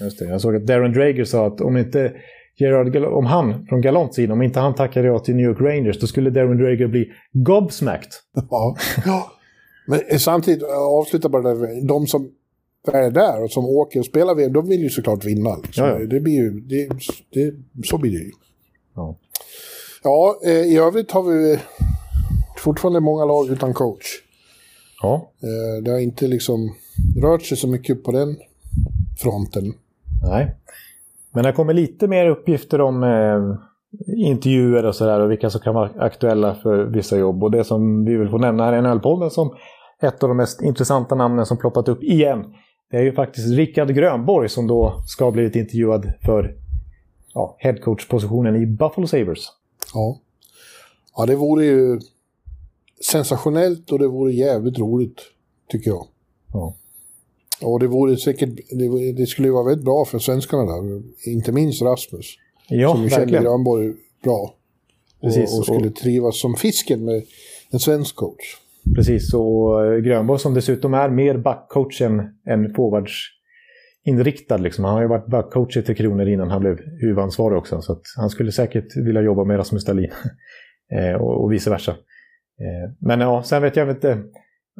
Just 0.00 0.18
det. 0.18 0.24
Jag 0.24 0.40
såg 0.40 0.56
att 0.56 0.66
Darren 0.66 0.92
Drager 0.92 1.24
sa 1.24 1.46
att 1.46 1.60
om 1.60 1.76
inte 1.76 2.12
Gerard 2.56 2.92
Gal- 2.92 3.04
om 3.06 3.26
han, 3.26 3.66
från 3.66 3.80
Galants 3.80 4.16
sida, 4.16 4.32
om 4.32 4.42
inte 4.42 4.60
han 4.60 4.74
tackade 4.74 5.06
ja 5.06 5.18
till 5.18 5.36
New 5.36 5.46
York 5.46 5.60
Rangers, 5.60 6.00
då 6.00 6.06
skulle 6.06 6.30
Darren 6.30 6.58
Drager 6.58 6.86
bli 6.86 7.12
gobsmacked. 7.32 8.10
Ja. 8.50 8.76
ja. 9.06 9.32
Men 9.86 10.00
eh, 10.08 10.18
samtidigt, 10.18 10.62
jag 10.62 10.92
avslutar 10.92 11.28
bara 11.28 11.42
där, 11.42 11.88
de 11.88 12.06
som 12.06 12.30
är 12.92 13.10
där 13.10 13.42
och 13.42 13.50
som 13.50 13.64
åker 13.64 14.00
och 14.00 14.06
spelar 14.06 14.34
VM, 14.34 14.52
de 14.52 14.68
vill 14.68 14.80
ju 14.80 14.90
såklart 14.90 15.24
vinna. 15.24 15.56
Liksom. 15.56 15.86
Ja, 15.86 16.00
ja. 16.00 16.06
Det 16.06 16.20
blir 16.20 16.34
ju, 16.34 16.50
det, 16.60 16.88
det, 17.30 17.54
så 17.84 17.98
blir 17.98 18.10
det 18.10 18.24
ju. 18.24 18.32
Ja. 18.94 19.16
Ja, 20.04 20.40
eh, 20.44 20.50
i 20.50 20.78
övrigt 20.78 21.12
har 21.12 21.22
vi 21.22 21.58
fortfarande 22.56 23.00
många 23.00 23.24
lag 23.24 23.48
utan 23.48 23.74
coach. 23.74 24.06
ja. 25.02 25.30
Eh, 25.42 25.82
det 25.82 25.90
har 25.90 25.98
inte 25.98 26.26
liksom 26.26 26.74
rört 27.22 27.42
sig 27.42 27.56
så 27.56 27.68
mycket 27.68 28.04
på 28.04 28.12
den 28.12 28.36
fronten. 29.18 29.74
Nej. 30.22 30.56
Men 31.32 31.44
det 31.44 31.52
kommer 31.52 31.74
lite 31.74 32.08
mer 32.08 32.28
uppgifter 32.28 32.80
om 32.80 33.02
eh, 33.02 33.56
intervjuer 34.16 34.84
och 34.84 34.94
sådär 34.94 35.20
och 35.20 35.30
vilka 35.30 35.50
som 35.50 35.60
kan 35.60 35.74
vara 35.74 35.90
aktuella 35.98 36.54
för 36.54 36.84
vissa 36.84 37.18
jobb. 37.18 37.44
Och 37.44 37.50
det 37.50 37.64
som 37.64 38.04
vi 38.04 38.16
vill 38.16 38.28
få 38.28 38.38
nämna 38.38 38.64
här 38.64 38.78
i 38.78 38.82
NHL-podden 38.82 39.30
som 39.30 39.56
ett 40.02 40.22
av 40.22 40.28
de 40.28 40.36
mest 40.36 40.62
intressanta 40.62 41.14
namnen 41.14 41.46
som 41.46 41.58
ploppat 41.58 41.88
upp 41.88 42.02
igen. 42.02 42.44
Det 42.90 42.96
är 42.96 43.02
ju 43.02 43.12
faktiskt 43.12 43.56
Rickard 43.56 43.94
Grönborg 43.94 44.48
som 44.48 44.66
då 44.66 45.02
ska 45.06 45.24
ha 45.24 45.32
blivit 45.32 45.56
intervjuad 45.56 46.12
för 46.24 46.54
ja, 47.34 47.56
headcoach-positionen 47.58 48.56
i 48.56 48.66
Buffalo 48.66 49.06
Sabres. 49.06 49.48
Ja. 49.94 50.20
ja, 51.16 51.26
det 51.26 51.36
vore 51.36 51.64
ju 51.64 52.00
sensationellt 53.02 53.92
och 53.92 53.98
det 53.98 54.08
vore 54.08 54.32
jävligt 54.32 54.78
roligt, 54.78 55.20
tycker 55.68 55.90
jag. 55.90 56.06
Ja. 56.52 56.74
Och 57.62 57.80
det 57.80 57.86
vore 57.86 58.16
säkert, 58.16 58.48
det, 58.70 59.12
det 59.12 59.26
skulle 59.26 59.48
ju 59.48 59.52
vara 59.54 59.64
väldigt 59.64 59.84
bra 59.84 60.04
för 60.04 60.18
svenskarna 60.18 60.64
där, 60.64 61.02
inte 61.26 61.52
minst 61.52 61.82
Rasmus. 61.82 62.26
Ja, 62.68 62.92
som 62.94 63.02
ju 63.02 63.10
känner. 63.10 63.40
Grönborg 63.42 63.92
bra. 64.22 64.54
Precis, 65.20 65.52
och, 65.52 65.58
och 65.58 65.64
skulle 65.64 65.88
och- 65.88 65.96
trivas 65.96 66.40
som 66.40 66.54
fisken 66.54 67.04
med 67.04 67.22
en 67.70 67.78
svensk 67.78 68.16
coach. 68.16 68.56
Precis, 68.94 69.34
och 69.34 69.86
eh, 69.86 69.98
Grönborg 70.00 70.40
som 70.40 70.54
dessutom 70.54 70.94
är 70.94 71.10
mer 71.10 71.38
backcoach 71.38 72.00
än, 72.00 72.18
än 72.46 72.74
inriktad. 74.04 74.56
Liksom. 74.56 74.84
Han 74.84 74.94
har 74.94 75.02
ju 75.02 75.08
varit 75.08 75.26
backcoach 75.26 75.76
i 75.76 75.82
Tre 75.82 75.94
Kronor 75.94 76.28
innan 76.28 76.50
han 76.50 76.60
blev 76.60 76.78
huvudansvarig 77.00 77.58
också. 77.58 77.80
Så 77.80 77.92
att 77.92 78.02
han 78.16 78.30
skulle 78.30 78.52
säkert 78.52 78.96
vilja 78.96 79.22
jobba 79.22 79.44
med 79.44 79.58
Rasmus 79.58 79.84
Dahlin. 79.84 80.10
Eh, 80.92 81.14
och, 81.14 81.52
vice 81.52 81.70
versa. 81.70 81.90
Eh, 81.90 82.92
men 83.00 83.20
ja, 83.20 83.42
sen 83.42 83.62
vet 83.62 83.76
jag 83.76 83.90
inte. 83.90 84.22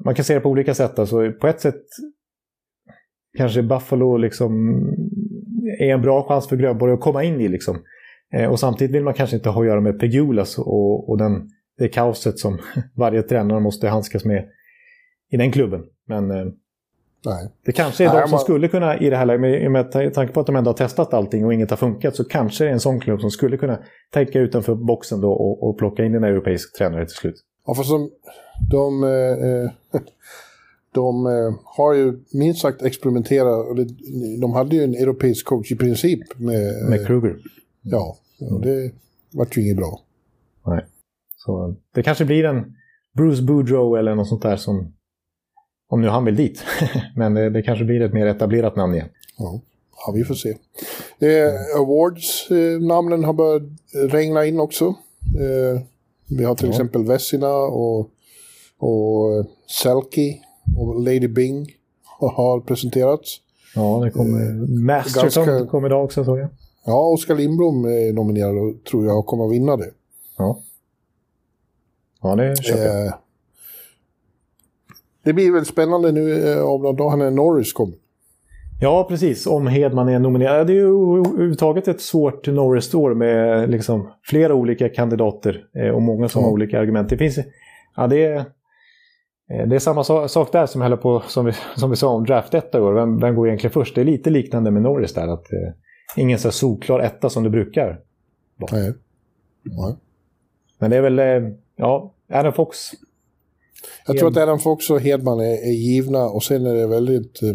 Man 0.05 0.15
kan 0.15 0.25
se 0.25 0.35
det 0.35 0.41
på 0.41 0.49
olika 0.49 0.75
sätt. 0.75 0.99
Alltså, 0.99 1.33
på 1.33 1.47
ett 1.47 1.61
sätt 1.61 1.83
kanske 3.39 3.63
Buffalo 3.63 4.17
liksom 4.17 4.79
är 5.81 5.93
en 5.93 6.03
bra 6.03 6.29
chans 6.29 6.49
för 6.49 6.57
Grönborg 6.57 6.93
att 6.93 7.01
komma 7.01 7.25
in 7.25 7.41
i. 7.41 7.49
Liksom. 7.49 7.79
Eh, 8.35 8.51
och 8.51 8.61
samtidigt 8.61 8.97
vill 8.97 9.05
man 9.05 9.15
kanske 9.15 9.37
inte 9.37 9.49
ha 9.49 9.61
att 9.61 9.67
göra 9.67 9.81
med 9.81 10.01
Pegulas 10.01 10.59
och, 10.59 11.11
och 11.11 11.19
den, 11.19 11.49
det 11.79 11.89
kaoset 11.89 12.39
som 12.39 12.59
varje 12.97 13.23
tränare 13.23 13.61
måste 13.61 13.89
handskas 13.89 14.25
med 14.25 14.49
i 15.31 15.37
den 15.37 15.53
klubben. 15.53 15.85
Men 16.07 16.31
eh, 16.31 16.47
Nej. 17.27 17.49
det 17.65 17.73
kanske 17.73 18.05
är 18.05 18.09
Nej, 18.09 18.17
de 18.17 18.23
som 18.23 18.31
man- 18.31 18.41
skulle 18.41 18.69
kunna 18.69 18.99
i 18.99 19.11
det 19.11 19.17
här 19.17 19.27
läget, 19.27 19.41
med, 19.41 19.71
med 19.71 20.15
tanke 20.15 20.33
på 20.33 20.41
att 20.41 20.47
de 20.47 20.57
ändå 20.57 20.69
har 20.71 20.77
testat 20.77 21.15
allting 21.15 21.45
och 21.47 21.55
inget 21.55 21.71
har 21.71 21.77
funkat, 21.77 22.17
så 22.17 22.25
kanske 22.25 22.65
det 22.65 22.69
är 22.71 22.73
en 22.73 22.81
sån 22.81 23.01
klubb 23.01 23.21
som 23.21 23.31
skulle 23.31 23.57
kunna 23.57 23.79
tänka 24.13 24.39
utanför 24.41 24.75
boxen 24.75 25.21
då 25.21 25.33
och, 25.33 25.69
och 25.69 25.79
plocka 25.79 26.05
in 26.05 26.15
en 26.15 26.25
europeisk 26.25 26.77
tränare 26.79 27.07
till 27.07 27.17
slut. 27.17 27.35
Ja, 27.67 27.75
fast 27.75 27.91
de, 27.91 28.11
de, 28.71 29.05
eh, 29.05 30.01
de 30.95 31.27
eh, 31.27 31.55
har 31.65 31.95
ju 31.95 32.19
minst 32.33 32.61
sagt 32.61 32.83
experimenterat. 32.83 33.67
och 33.69 33.77
det- 33.77 33.89
De 34.41 34.53
hade 34.53 34.77
ju 34.77 34.83
en 34.85 34.95
europeisk 34.95 35.47
coach 35.47 35.73
i 35.73 35.77
princip 35.77 36.21
med... 36.39 36.89
Med 36.91 37.01
eh, 37.01 37.07
Kruger. 37.07 37.37
ja, 37.83 38.17
och 38.51 38.61
det 38.61 38.91
vart 39.33 39.57
ju 39.57 39.63
inget 39.63 39.77
bra. 39.77 40.01
Nej. 40.67 40.85
Så 41.37 41.75
det 41.95 42.03
kanske 42.03 42.25
blir 42.25 42.45
en 42.45 42.75
Bruce 43.17 43.43
Boudreau 43.43 43.97
eller 43.97 44.15
något 44.15 44.29
sånt 44.29 44.43
där 44.43 44.57
som... 44.57 44.93
Om 45.95 46.01
nu 46.01 46.09
han 46.09 46.25
vill 46.25 46.37
dit. 46.37 46.65
Men 47.17 47.35
det, 47.35 47.51
det 47.51 47.63
kanske 47.63 47.85
blir 47.85 48.01
ett 48.03 48.13
mer 48.13 48.27
etablerat 48.27 48.77
namn 48.77 48.95
igen. 48.95 49.09
Ja, 49.39 49.61
ja 50.07 50.13
vi 50.13 50.25
får 50.25 50.35
se. 50.35 50.49
Eh, 51.19 51.77
awards, 51.81 52.51
eh, 52.51 53.25
har 53.25 53.33
börjat 53.33 53.63
regna 54.13 54.45
in 54.47 54.61
också. 54.61 54.85
Eh, 55.41 55.81
vi 56.39 56.45
har 56.45 56.55
till 56.55 56.67
Ja. 56.67 56.73
exempel 56.73 57.05
Vessina 57.05 57.55
och, 57.57 58.11
och 58.79 59.33
eh, 59.37 59.45
Selke 59.83 60.39
och 60.77 61.01
Lady 61.01 61.29
Bing 61.29 61.69
har 62.21 62.61
presenterats. 62.61 63.37
Ja, 63.75 64.01
det 64.05 64.11
kommer... 64.11 64.53
Masterton 64.85 65.47
ganska- 65.47 65.67
kommer 65.71 65.89
idag 65.89 66.05
också 66.05 66.25
såg 66.25 66.39
jag. 66.39 66.49
Ja, 66.87 67.07
Oskar 67.07 67.35
Lindblom 67.35 67.85
är 67.85 68.13
nominerad 68.13 68.59
och 68.59 68.85
tror 68.85 69.07
jag 69.07 69.27
kommer 69.27 69.47
att 69.47 69.53
vinna 69.53 69.77
det. 69.77 69.91
Ja. 70.39 70.61
Ja, 72.23 72.37
det 72.37 72.57
köper 72.63 72.85
jag. 72.85 73.07
Eh, 73.07 73.13
det 75.25 75.33
blir 75.33 75.53
väl 75.53 75.65
spännande 75.65 76.13
nu 76.13 76.53
eh, 76.53 76.65
om 76.65 76.83
några 76.83 76.97
dagar 76.97 77.17
när 77.17 77.31
Norris 77.31 77.73
kommer. 77.73 77.95
Ja, 78.81 79.07
precis. 79.09 79.47
Om 79.47 79.67
Hedman 79.67 80.09
är 80.09 80.19
nominerad. 80.19 80.67
Det 80.67 80.73
är 80.73 80.75
ju 80.75 81.19
överhuvudtaget 81.19 81.89
ett 81.89 82.01
svårt 82.01 82.47
Norris-år 82.49 83.15
med 83.15 83.71
liksom 83.71 84.11
flera 84.23 84.55
olika 84.55 84.89
kandidater 84.89 85.65
eh, 85.77 85.89
och 85.89 86.03
många 86.03 86.29
som 86.29 86.45
har 86.45 86.51
olika 86.51 86.81
argument. 86.81 87.09
Det 87.09 87.17
finns... 87.17 87.39
Ja, 87.97 88.07
det 88.07 88.25
är... 88.25 88.37
eh, 89.51 89.67
Det 89.69 89.75
är 89.75 89.79
samma 89.79 90.05
sa- 90.05 90.29
sak 90.29 90.53
där 90.53 90.67
som, 90.67 90.99
på, 91.03 91.23
som, 91.27 91.45
vi, 91.47 91.53
som 91.77 91.91
vi 91.91 91.97
sa 91.97 92.09
om 92.09 92.25
draft 92.25 92.55
etta 92.55 92.79
i 92.79 92.81
år. 92.81 92.93
Vem, 92.93 93.19
vem 93.21 93.35
går 93.35 93.47
egentligen 93.49 93.73
först? 93.73 93.95
Det 93.95 94.01
är 94.01 94.05
lite 94.05 94.31
liknande 94.31 94.71
med 94.71 94.83
Norris 94.83 95.15
där. 95.15 95.29
Att, 95.29 95.53
eh, 95.53 95.73
ingen 96.17 96.39
så 96.39 96.51
solklar 96.51 97.01
etta 97.01 97.29
som 97.31 97.43
det 97.43 97.51
brukar. 97.51 98.01
Nej. 98.73 98.93
Nej. 99.63 99.97
Men 100.79 100.91
det 100.91 100.97
är 100.97 101.03
väl... 101.11 101.21
Ja, 101.77 102.15
Adam 102.33 102.53
Fox. 102.53 102.79
Jag 104.07 104.19
tror 104.19 104.29
att 104.29 104.37
Adam 104.37 104.59
Fox 104.59 104.91
och 104.91 105.01
Hedman 105.01 105.41
är, 105.41 105.69
är 105.69 105.73
givna 105.73 106.25
och 106.25 106.43
sen 106.43 106.67
är 106.67 106.75
det 106.75 106.87
väldigt... 106.87 107.43
Eh, 107.43 107.55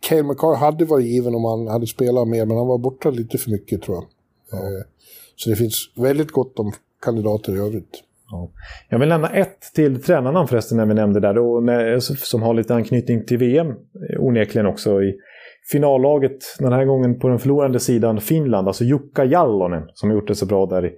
Cale 0.00 0.22
McCarr 0.22 0.56
hade 0.56 0.84
varit 0.84 1.06
given 1.06 1.34
om 1.34 1.44
han 1.44 1.66
hade 1.66 1.86
spelat 1.86 2.28
mer, 2.28 2.46
men 2.46 2.56
han 2.56 2.66
var 2.66 2.78
borta 2.78 3.10
lite 3.10 3.38
för 3.38 3.50
mycket 3.50 3.82
tror 3.82 3.96
jag. 3.96 4.04
Eh, 4.60 4.84
så 5.36 5.50
det 5.50 5.56
finns 5.56 5.92
väldigt 5.96 6.30
gott 6.30 6.58
om 6.58 6.72
kandidater 7.02 7.56
i 7.56 7.58
övrigt. 7.58 8.02
Ja. 8.30 8.50
Jag 8.88 8.98
vill 8.98 9.08
nämna 9.08 9.28
ett 9.28 9.60
till 9.74 10.02
tränarnamn 10.02 10.48
förresten 10.48 10.76
när 10.76 10.86
vi 10.86 10.94
nämnde 10.94 11.20
där. 11.20 11.34
Då, 11.34 11.60
när, 11.60 11.98
som 12.00 12.42
har 12.42 12.54
lite 12.54 12.74
anknytning 12.74 13.24
till 13.24 13.38
VM 13.38 13.68
eh, 13.68 13.74
onekligen 14.18 14.66
också. 14.66 15.02
I 15.02 15.14
finallaget 15.72 16.38
den 16.58 16.72
här 16.72 16.84
gången 16.84 17.18
på 17.18 17.28
den 17.28 17.38
förlorande 17.38 17.80
sidan 17.80 18.20
Finland. 18.20 18.68
Alltså 18.68 18.84
Jukka 18.84 19.24
Jallonen 19.24 19.82
som 19.94 20.10
har 20.10 20.16
gjort 20.16 20.28
det 20.28 20.34
så 20.34 20.46
bra 20.46 20.66
där 20.66 20.86
i 20.86 20.94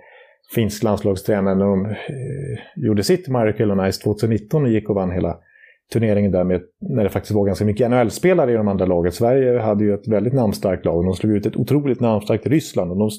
finsk 0.54 0.82
landslagstränare 0.82 1.54
när 1.54 1.64
de 1.64 1.86
eh, 1.86 2.58
gjorde 2.76 3.02
sitt 3.02 3.28
Miracle 3.28 3.72
on 3.72 3.92
Ice 3.92 3.98
2019 3.98 4.62
och 4.62 4.70
gick 4.70 4.88
och 4.88 4.94
vann 4.94 5.10
hela 5.10 5.38
turneringen 5.92 6.32
där 6.32 6.44
med, 6.44 6.62
när 6.80 7.04
det 7.04 7.10
faktiskt 7.10 7.34
var 7.34 7.46
ganska 7.46 7.64
mycket 7.64 7.90
NHL-spelare 7.90 8.52
i 8.52 8.54
de 8.54 8.68
andra 8.68 8.86
lagen. 8.86 9.12
Sverige 9.12 9.58
hade 9.58 9.84
ju 9.84 9.94
ett 9.94 10.08
väldigt 10.08 10.32
namnstarkt 10.32 10.84
lag 10.84 10.96
och 10.96 11.04
de 11.04 11.14
slog 11.14 11.32
ut 11.32 11.46
ett 11.46 11.56
otroligt 11.56 12.00
namnstarkt 12.00 12.46
Ryssland 12.46 12.90
och 12.90 12.98
de 12.98 13.10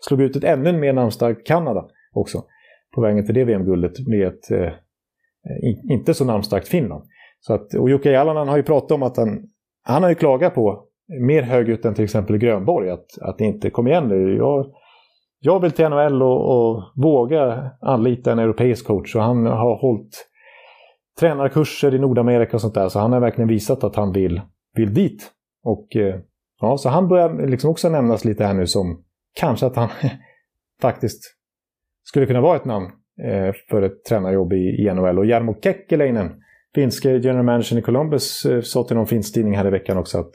slog 0.00 0.22
ut 0.22 0.36
ett 0.36 0.44
ännu 0.44 0.72
mer 0.72 0.92
namnstarkt 0.92 1.46
Kanada 1.46 1.84
också 2.12 2.44
på 2.94 3.00
vägen 3.00 3.26
till 3.26 3.34
det 3.34 3.44
VM-guldet 3.44 4.06
med 4.06 4.26
ett 4.26 4.50
eh, 4.50 4.72
inte 5.90 6.14
så 6.14 6.24
namnstarkt 6.24 6.68
Finland. 6.68 7.04
Så 7.40 7.54
att, 7.54 7.74
och 7.74 7.90
Jukka 7.90 8.10
Jalonen 8.10 8.48
har 8.48 8.56
ju 8.56 8.62
pratat 8.62 8.90
om 8.90 9.02
att 9.02 9.16
han, 9.16 9.48
han 9.84 10.02
har 10.02 10.10
ju 10.10 10.14
klagat 10.14 10.54
på, 10.54 10.84
mer 11.20 11.42
högljutt 11.42 11.84
än 11.84 11.94
till 11.94 12.04
exempel 12.04 12.38
Grönborg, 12.38 12.90
att, 12.90 13.06
att 13.20 13.40
inte, 13.40 13.70
kom 13.70 13.86
igen 13.86 14.08
nu, 14.08 14.36
jag, 14.36 14.66
jag 15.44 15.60
vill 15.60 15.72
till 15.72 15.88
NHL 15.88 16.22
och, 16.22 16.50
och 16.50 16.82
våga 16.96 17.70
anlita 17.80 18.32
en 18.32 18.38
europeisk 18.38 18.86
coach. 18.86 19.16
Och 19.16 19.22
han 19.22 19.46
har 19.46 19.76
hållit 19.76 20.28
tränarkurser 21.20 21.94
i 21.94 21.98
Nordamerika 21.98 22.56
och 22.56 22.60
sånt 22.60 22.74
där, 22.74 22.88
så 22.88 22.98
han 22.98 23.12
har 23.12 23.20
verkligen 23.20 23.48
visat 23.48 23.84
att 23.84 23.96
han 23.96 24.12
vill, 24.12 24.40
vill 24.74 24.94
dit. 24.94 25.30
Och 25.64 25.96
eh, 25.96 26.20
ja, 26.60 26.78
så 26.78 26.88
han 26.88 27.08
börjar 27.08 27.46
liksom 27.46 27.70
också 27.70 27.88
nämnas 27.88 28.24
lite 28.24 28.44
här 28.44 28.54
nu 28.54 28.66
som 28.66 29.04
kanske 29.40 29.66
att 29.66 29.76
han 29.76 29.88
faktiskt 30.82 31.22
skulle 32.04 32.26
kunna 32.26 32.40
vara 32.40 32.56
ett 32.56 32.64
namn 32.64 32.86
eh, 33.22 33.54
för 33.70 33.82
ett 33.82 34.04
tränarjobb 34.08 34.52
i, 34.52 34.56
i 34.56 34.94
NHL. 34.94 35.18
Och 35.18 35.26
Jarmo 35.26 35.54
Kekkeläinen, 35.62 36.42
finske 36.74 37.10
general 37.10 37.44
managern 37.44 37.78
i 37.78 37.82
Columbus, 37.82 38.44
eh, 38.44 38.60
sa 38.60 38.84
till 38.84 38.96
någon 38.96 39.06
finsk 39.06 39.34
tidning 39.34 39.56
här 39.56 39.66
i 39.66 39.70
veckan 39.70 39.98
också 39.98 40.18
att 40.18 40.34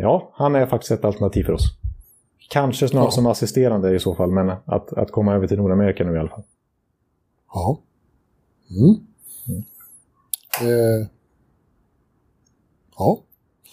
ja, 0.00 0.32
han 0.34 0.54
är 0.54 0.66
faktiskt 0.66 0.92
ett 0.92 1.04
alternativ 1.04 1.44
för 1.44 1.52
oss. 1.52 1.85
Kanske 2.48 2.88
snarare 2.88 3.06
Ja. 3.06 3.10
som 3.10 3.26
assisterande 3.26 3.94
i 3.94 3.98
så 3.98 4.14
fall, 4.14 4.30
men 4.30 4.50
att, 4.64 4.92
att 4.92 5.10
komma 5.10 5.34
över 5.34 5.46
till 5.46 5.56
Nordamerika 5.58 6.04
nu 6.04 6.14
i 6.16 6.18
alla 6.18 6.28
fall. 6.28 6.42
Ja. 7.54 7.78
Mm. 8.70 8.94
Eh. 10.60 11.06
Ja. 12.98 13.18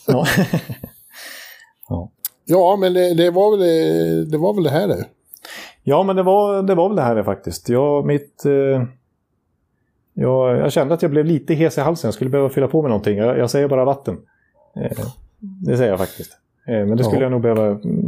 Ja. 0.07 0.26
Ja, 2.45 2.76
men 2.80 2.93
det, 2.93 3.13
det, 3.13 3.32
var 3.32 3.57
väl, 3.57 4.32
det 4.32 4.38
var 4.38 4.53
väl 4.53 4.63
det 4.63 4.69
här 4.69 4.88
det. 4.88 5.05
Ja, 5.84 6.03
men 6.03 6.15
det 6.15 6.24
var, 6.24 6.63
det 6.63 6.76
var 6.76 6.89
väl 6.89 6.95
det 6.95 7.01
här 7.01 7.24
faktiskt. 7.24 7.69
Jag, 7.69 8.05
mitt, 8.05 8.45
eh, 8.45 8.84
jag, 10.13 10.57
jag 10.57 10.71
kände 10.71 10.93
att 10.93 11.01
jag 11.01 11.11
blev 11.11 11.26
lite 11.26 11.53
hes 11.53 11.78
i 11.78 11.82
halsen. 11.82 12.07
Jag 12.07 12.13
skulle 12.13 12.30
behöva 12.30 12.49
fylla 12.49 12.67
på 12.67 12.82
med 12.82 12.89
någonting. 12.89 13.17
Jag, 13.17 13.38
jag 13.38 13.49
säger 13.49 13.67
bara 13.67 13.86
vatten. 13.86 14.17
Eh, 14.76 15.05
det 15.39 15.78
säger 15.78 15.89
jag 15.89 15.99
faktiskt. 15.99 16.32
Eh, 16.67 16.86
men 16.86 16.97
det 16.97 17.03
skulle 17.03 17.17
Ja. 17.17 17.24
jag 17.24 17.32
nog 17.32 17.41
behöva 17.41 17.67
mm, 17.67 18.05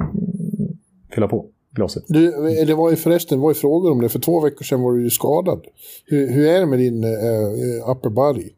fylla 1.14 1.28
på 1.28 1.46
glaset. 1.76 2.04
Du, 2.08 2.32
det 2.66 2.74
var 2.76 2.90
ju 2.90 2.96
förresten, 2.96 3.40
var 3.40 3.50
ju 3.52 3.56
frågor 3.56 3.92
om 3.92 4.02
det. 4.02 4.10
För 4.10 4.20
två 4.20 4.42
veckor 4.42 4.64
sedan 4.66 4.82
var 4.82 4.94
du 4.94 5.04
ju 5.04 5.10
skadad. 5.10 5.66
Hur, 6.06 6.34
hur 6.34 6.48
är 6.48 6.60
det 6.60 6.66
med 6.66 6.80
din 6.80 7.04
eh, 7.04 7.90
upper 7.92 8.10
body? 8.10 8.50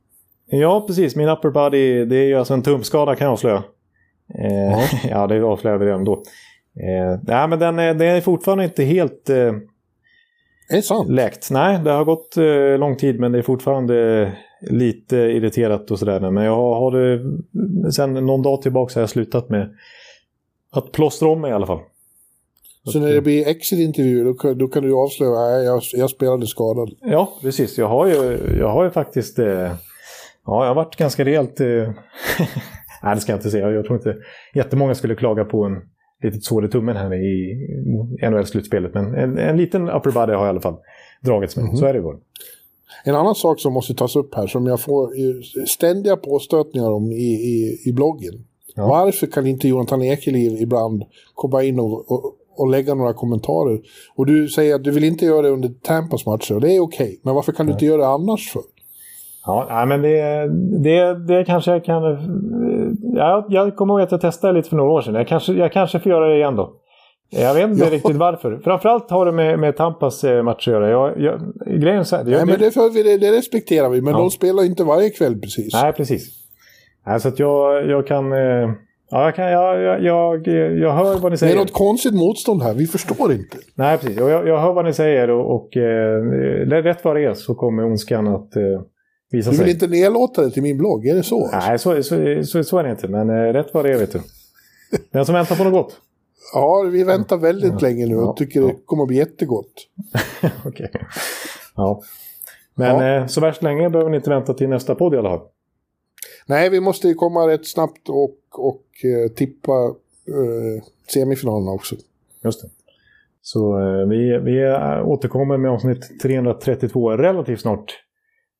Ja, 0.49 0.83
precis. 0.87 1.15
Min 1.15 1.29
upper 1.29 1.49
body, 1.49 2.05
det 2.05 2.15
är 2.15 2.25
ju 2.25 2.35
alltså 2.35 2.53
en 2.53 2.61
tumskada 2.63 3.15
kan 3.15 3.25
jag 3.25 3.33
avslöja. 3.33 3.63
Eh, 4.39 4.71
Ja. 4.71 4.81
ja, 5.09 5.27
det 5.27 5.41
avslöjar 5.43 5.77
vi 5.77 5.85
redan 5.85 6.03
då. 6.03 6.13
Eh, 6.79 7.19
nej, 7.23 7.47
men 7.47 7.59
den 7.59 7.79
är, 7.79 7.93
den 7.93 8.07
är 8.15 8.21
fortfarande 8.21 8.63
inte 8.63 8.83
helt... 8.83 9.29
Eh, 9.29 9.35
Är 10.69 10.75
det 10.75 10.81
sant? 10.81 11.09
läkt. 11.09 11.51
Nej, 11.51 11.79
det 11.83 11.91
har 11.91 12.05
gått 12.05 12.37
eh, 12.37 12.79
lång 12.79 12.95
tid 12.95 13.19
men 13.19 13.31
det 13.31 13.37
är 13.37 13.41
fortfarande 13.43 14.31
lite 14.61 15.17
irriterat 15.17 15.91
och 15.91 15.99
sådär. 15.99 16.31
Men 16.31 16.43
jag 16.43 16.55
har 16.55 16.91
det, 16.91 17.91
sen 17.91 18.13
någon 18.13 18.41
dag 18.41 18.61
tillbaka 18.61 18.93
har 18.95 19.01
jag 19.01 19.09
slutat 19.09 19.49
med 19.49 19.69
att 20.71 20.91
plåstra 20.91 21.29
om 21.29 21.41
mig 21.41 21.51
i 21.51 21.53
alla 21.53 21.65
fall. 21.65 21.79
Så 22.91 22.99
när 22.99 23.13
det 23.13 23.21
blir 23.21 23.47
exit-intervju 23.47 24.23
då, 24.23 24.33
kan- 24.33 24.57
då 24.57 24.67
kan 24.67 24.83
du 24.83 24.93
avslöja 24.93 25.31
att 25.39 25.65
jag, 25.65 25.81
jag 25.93 26.09
spelade 26.09 26.47
skadad. 26.47 26.91
Ja, 27.01 27.33
precis. 27.41 27.77
Jag 27.77 27.87
har 27.87 28.07
ju, 28.07 28.39
jag 28.59 28.69
har 28.69 28.83
ju 28.83 28.89
faktiskt... 28.91 29.39
Eh, 29.39 29.47
ja, 29.47 29.75
jag 30.45 30.67
har 30.67 30.75
varit 30.75 30.95
ganska 30.95 31.25
rejält... 31.25 31.59
Eh, 31.59 31.67
nej, 33.03 33.15
det 33.15 33.21
ska 33.21 33.31
jag 33.31 33.39
inte 33.39 33.51
säga. 33.51 33.71
Jag 33.71 33.85
tror 33.85 33.97
inte 33.97 34.15
jättemånga 34.55 34.95
skulle 34.95 35.15
klaga 35.15 35.45
på 35.45 35.63
en 35.63 35.81
litet 36.23 36.43
sår 36.43 36.65
i 36.65 36.69
tummen 36.69 36.95
här 36.97 37.13
i 37.13 37.55
NHL-slutspelet. 38.21 38.93
Men 38.93 39.15
en, 39.15 39.37
en 39.37 39.57
liten 39.57 39.89
upper 39.89 40.11
body 40.11 40.33
har 40.33 40.39
jag 40.39 40.45
i 40.45 40.49
alla 40.49 40.61
fall 40.61 40.75
dragits 41.21 41.55
med. 41.57 41.77
Så 41.77 41.85
är 41.85 41.93
det 41.93 41.99
ju. 41.99 42.13
En 43.03 43.15
annan 43.15 43.35
sak 43.35 43.59
som 43.59 43.73
måste 43.73 43.93
tas 43.93 44.15
upp 44.15 44.35
här 44.35 44.47
som 44.47 44.67
jag 44.67 44.79
får 44.81 45.11
ständiga 45.65 46.17
påstötningar 46.17 46.91
om 46.91 47.11
i, 47.11 47.15
i, 47.33 47.81
i 47.85 47.93
bloggen. 47.93 48.33
Ja. 48.75 48.87
Varför 48.87 49.27
kan 49.27 49.47
inte 49.47 49.67
Jonathan 49.67 50.03
Ekeliv 50.03 50.61
ibland 50.61 51.03
komma 51.33 51.63
in 51.63 51.79
och, 51.79 52.11
och, 52.11 52.33
och 52.57 52.67
lägga 52.69 52.93
några 52.93 53.13
kommentarer? 53.13 53.79
Och 54.15 54.25
du 54.25 54.47
säger 54.47 54.75
att 54.75 54.83
du 54.83 54.91
vill 54.91 55.03
inte 55.03 55.25
göra 55.25 55.41
det 55.41 55.49
under 55.49 55.69
Tampas 55.69 56.25
matcher 56.25 56.55
och 56.55 56.61
det 56.61 56.75
är 56.75 56.79
okej. 56.79 57.19
Men 57.23 57.35
varför 57.35 57.51
kan 57.51 57.65
du 57.65 57.71
inte 57.71 57.85
göra 57.85 57.97
det 58.01 58.07
annars 58.07 58.51
för? 58.51 58.61
Ja, 59.45 59.85
men 59.87 60.01
det, 60.01 60.47
det, 60.83 61.25
det 61.27 61.45
kanske 61.45 61.71
jag 61.71 61.85
kan... 61.85 62.03
eh, 62.03 62.19
Ja, 63.13 63.45
jag 63.49 63.75
kommer 63.75 63.93
ihåg 63.93 64.01
att 64.01 64.11
jag 64.11 64.21
testade 64.21 64.53
lite 64.53 64.69
för 64.69 64.75
några 64.75 64.91
år 64.91 65.01
sedan. 65.01 65.13
Jag 65.15 65.27
kanske, 65.27 65.53
jag 65.53 65.71
kanske 65.71 65.99
får 65.99 66.11
göra 66.11 66.27
det 66.29 66.35
igen 66.35 66.55
då. 66.55 66.73
Jag 67.29 67.53
vet 67.53 67.69
inte 67.69 67.83
Ja. 67.85 67.91
riktigt 67.91 68.15
varför. 68.15 68.59
Framförallt 68.63 69.11
har 69.11 69.25
det 69.25 69.31
med, 69.31 69.59
med 69.59 69.77
Tampas 69.77 70.23
eh, 70.23 70.43
match 70.43 70.67
att 70.67 70.73
göra. 70.73 70.89
Jag, 70.89 71.21
jag, 71.21 71.39
grejen 71.81 72.05
så 72.05 72.15
här, 72.15 72.23
Nej, 72.23 72.45
men 72.45 72.59
det, 72.59 72.71
för, 72.71 73.03
det, 73.03 73.17
det 73.17 73.37
respekterar 73.37 73.89
vi, 73.89 74.01
men 74.01 74.13
Ja. 74.13 74.19
de 74.19 74.29
spelar 74.29 74.65
inte 74.65 74.83
varje 74.83 75.09
kväll 75.09 75.39
precis. 75.39 75.73
Nej, 75.73 75.93
precis. 75.93 76.29
Så 77.19 77.27
att 77.27 77.39
jag, 77.39 77.87
jag 77.89 78.07
kan... 78.07 78.31
eh, 78.33 78.69
Ja, 79.09 79.23
jag, 79.25 79.35
kan 79.35 79.51
jag, 79.51 79.81
jag, 79.81 80.01
jag, 80.03 80.47
jag 80.77 80.93
hör 80.93 81.13
vad 81.19 81.21
ni 81.23 81.29
det 81.29 81.33
är 81.33 81.35
säger. 81.35 81.55
något 81.55 81.73
konstigt 81.73 82.13
motstånd 82.13 82.63
här, 82.63 82.73
vi 82.73 82.87
förstår 82.87 83.31
inte. 83.33 83.57
Nej, 83.75 83.97
precis. 83.97 84.17
Jag, 84.17 84.47
jag 84.47 84.59
hör 84.61 84.73
vad 84.73 84.85
ni 84.85 84.93
säger 84.93 85.29
och, 85.29 85.55
och 85.55 85.77
eh, 85.77 86.21
rätt 86.83 87.03
vad 87.03 87.15
det 87.15 87.23
är 87.23 87.33
så 87.33 87.55
kommer 87.55 87.85
ondskan 87.85 88.27
att 88.27 88.55
eh, 88.55 88.63
visa 89.31 89.51
Du 89.51 89.57
vill 89.57 89.65
sig. 89.65 89.73
inte 89.73 89.87
nedlåta 89.87 90.41
det 90.41 90.51
till 90.51 90.63
min 90.63 90.77
blogg, 90.77 91.05
är 91.07 91.15
det 91.15 91.23
så? 91.23 91.49
Nej, 91.51 91.79
så, 91.79 92.03
så, 92.03 92.43
så, 92.43 92.63
så 92.63 92.77
är 92.77 92.83
det 92.83 92.89
inte. 92.91 93.07
Men 93.07 93.29
eh, 93.29 93.33
rätt 93.53 93.73
vad 93.73 93.85
det 93.85 93.93
är, 93.93 93.97
vet 93.97 94.11
du. 94.11 94.19
Den 95.11 95.25
som 95.25 95.35
väntar 95.35 95.55
på 95.55 95.63
något 95.63 95.73
gott. 95.73 95.97
Ja, 96.53 96.81
vi 96.91 97.03
väntar 97.03 97.37
väldigt 97.37 97.81
länge 97.81 98.05
nu 98.05 98.15
och 98.15 98.23
Ja. 98.27 98.33
tycker 98.37 98.59
Ja. 98.61 98.67
det 98.67 98.73
kommer 98.85 99.03
att 99.03 99.07
bli 99.07 99.17
jättegott. 99.17 99.73
Okej. 100.65 100.91
Ja. 101.75 102.01
Men 102.75 102.95
Ja. 103.07 103.17
Eh, 103.21 103.25
så 103.25 103.41
värst 103.41 103.63
länge 103.63 103.89
behöver 103.89 104.09
ni 104.11 104.17
inte 104.17 104.29
vänta 104.29 104.53
till 104.53 104.69
nästa 104.69 104.95
podd 104.95 105.13
i 105.13 105.17
alla 105.17 105.29
fall. 105.29 105.47
Nej, 106.49 106.69
vi 106.69 106.79
måste 106.79 107.07
ju 107.07 107.13
komma 107.13 107.47
rätt 107.47 107.67
snabbt 107.67 108.09
och, 108.09 108.37
och 108.51 108.83
eh, 109.03 109.31
tippa 109.31 109.71
eh, 110.27 110.83
semifinalerna 111.13 111.71
också. 111.71 111.95
Just 112.43 112.61
det. 112.61 112.69
Så 113.41 113.79
eh, 113.79 114.07
vi, 114.07 114.37
vi 114.37 114.75
återkommer 115.05 115.57
med 115.57 115.71
avsnitt 115.71 116.21
332 116.21 117.11
relativt 117.17 117.61
snart. 117.61 118.03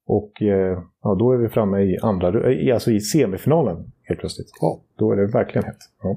Och 0.08 0.42
eh, 0.42 0.80
ja, 1.04 1.16
då 1.16 1.32
är 1.32 1.38
vi 1.38 1.50
framme 1.50 1.82
i 1.82 1.98
andra, 2.02 2.52
eh, 2.52 2.74
alltså 2.74 2.92
i 2.92 3.00
semifinalen 3.00 3.92
helt 4.04 4.20
plötsligt. 4.20 4.48
Ja. 4.62 4.82
Då 4.98 5.12
är 5.12 5.16
det 5.16 5.28
verkligen 5.28 5.66
hett. 5.66 5.78
Ja. 6.04 6.10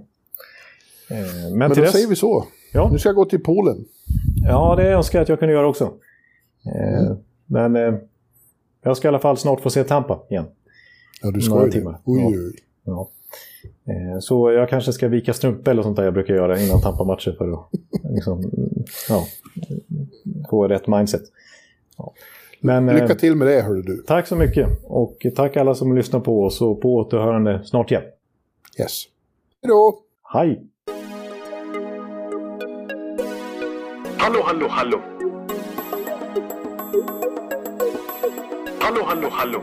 Eh, 1.11 1.51
men 1.51 1.59
Men 1.59 1.69
då 1.69 1.75
dess, 1.75 1.93
säger 1.93 2.09
vi 2.09 2.17
så. 2.17 2.45
Ja. 2.73 2.89
Nu 2.93 2.99
ska 2.99 3.09
jag 3.09 3.17
gå 3.17 3.25
till 3.25 3.43
poolen. 3.43 3.77
ja, 4.49 4.75
det 4.77 4.89
önskar 4.93 5.19
jag 5.19 5.23
att 5.23 5.29
jag 5.29 5.39
kunde 5.39 5.55
göra 5.55 5.69
också. 5.69 5.85
Eh, 6.67 7.17
Men 7.47 7.99
jag 8.83 8.97
ska 8.97 9.09
i 9.09 9.11
alla 9.11 9.19
fall 9.19 9.37
snart 9.37 9.61
få 9.61 9.71
se 9.71 9.85
Tampa 9.85 10.21
igen. 10.31 10.45
Ja, 11.23 11.31
du 11.31 11.41
det. 11.67 11.73
timmar. 11.73 11.99
Oj, 12.05 12.21
Ja. 12.21 12.29
oj. 12.29 12.53
Ja. 12.85 13.09
Eh, 13.93 14.19
Så 14.21 14.53
jag 14.53 14.69
kanske 14.69 14.93
ska 14.93 15.09
vika 15.09 15.33
strumpor 15.33 15.71
eller 15.71 15.83
sånt 15.83 15.97
där 15.97 16.05
jag 16.05 16.15
brukar 16.15 16.35
göra 16.35 16.61
innan 16.61 16.81
Tampa-matcher 16.81 17.35
för 17.39 17.53
att 17.53 17.69
liksom, 18.15 18.51
ja, 19.09 19.25
få 20.51 20.69
rätt 20.69 20.87
mindset. 20.87 21.23
Ja. 21.99 22.13
Men 22.61 22.89
eh, 22.89 22.95
Lycka 22.95 23.15
till 23.15 23.37
med 23.37 23.49
det, 23.49 23.61
hörru 23.63 23.83
du. 23.83 23.97
tack 24.07 24.27
så 24.27 24.37
mycket 24.37 24.69
och 24.85 25.27
tack 25.37 25.57
alla 25.57 25.75
som 25.75 25.97
lyssnar 25.97 26.21
på 26.21 26.45
oss 26.45 26.61
och 26.61 26.81
på 26.81 26.95
återhörande 26.95 27.61
snart 27.65 27.91
igen. 27.91 28.03
Yes. 28.81 29.03
Hej 29.63 29.69
då! 29.69 29.99
Hej! 30.33 30.63
Hallå, 34.17 34.41
hallå, 34.45 34.67
hallå. 34.71 35.01
Hallå, 38.81 39.01
hallå, 39.05 39.29
hallå. 39.31 39.63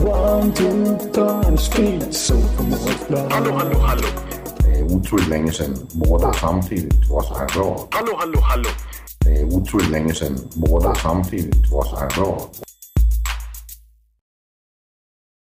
One, 0.00 0.52
two, 0.54 0.96
times 1.12 1.62
speed, 1.62 2.14
so 2.14 2.34
Hallå, 3.30 3.52
hallå, 3.58 3.78
hallå. 3.78 4.08
Det 4.58 4.78
er 4.80 4.84
utroligt 4.84 5.28
længe 5.28 5.52
siden 5.52 5.76
mor, 5.94 6.18
der 6.18 6.32
samtidig 6.32 6.90
trods 7.08 7.28
har 7.28 7.46
råd. 7.56 7.88
Hallå, 7.92 8.12
hallå, 8.20 8.40
hallå. 8.40 8.68
Det 9.24 9.40
er 9.40 9.44
utroligt 9.44 9.90
længe 9.90 10.14
siden 10.14 10.38
mor, 10.56 10.78
der 10.78 10.94
samtidig 10.94 11.70
trods 11.70 11.88
har 11.88 12.08
råd. 12.18 12.67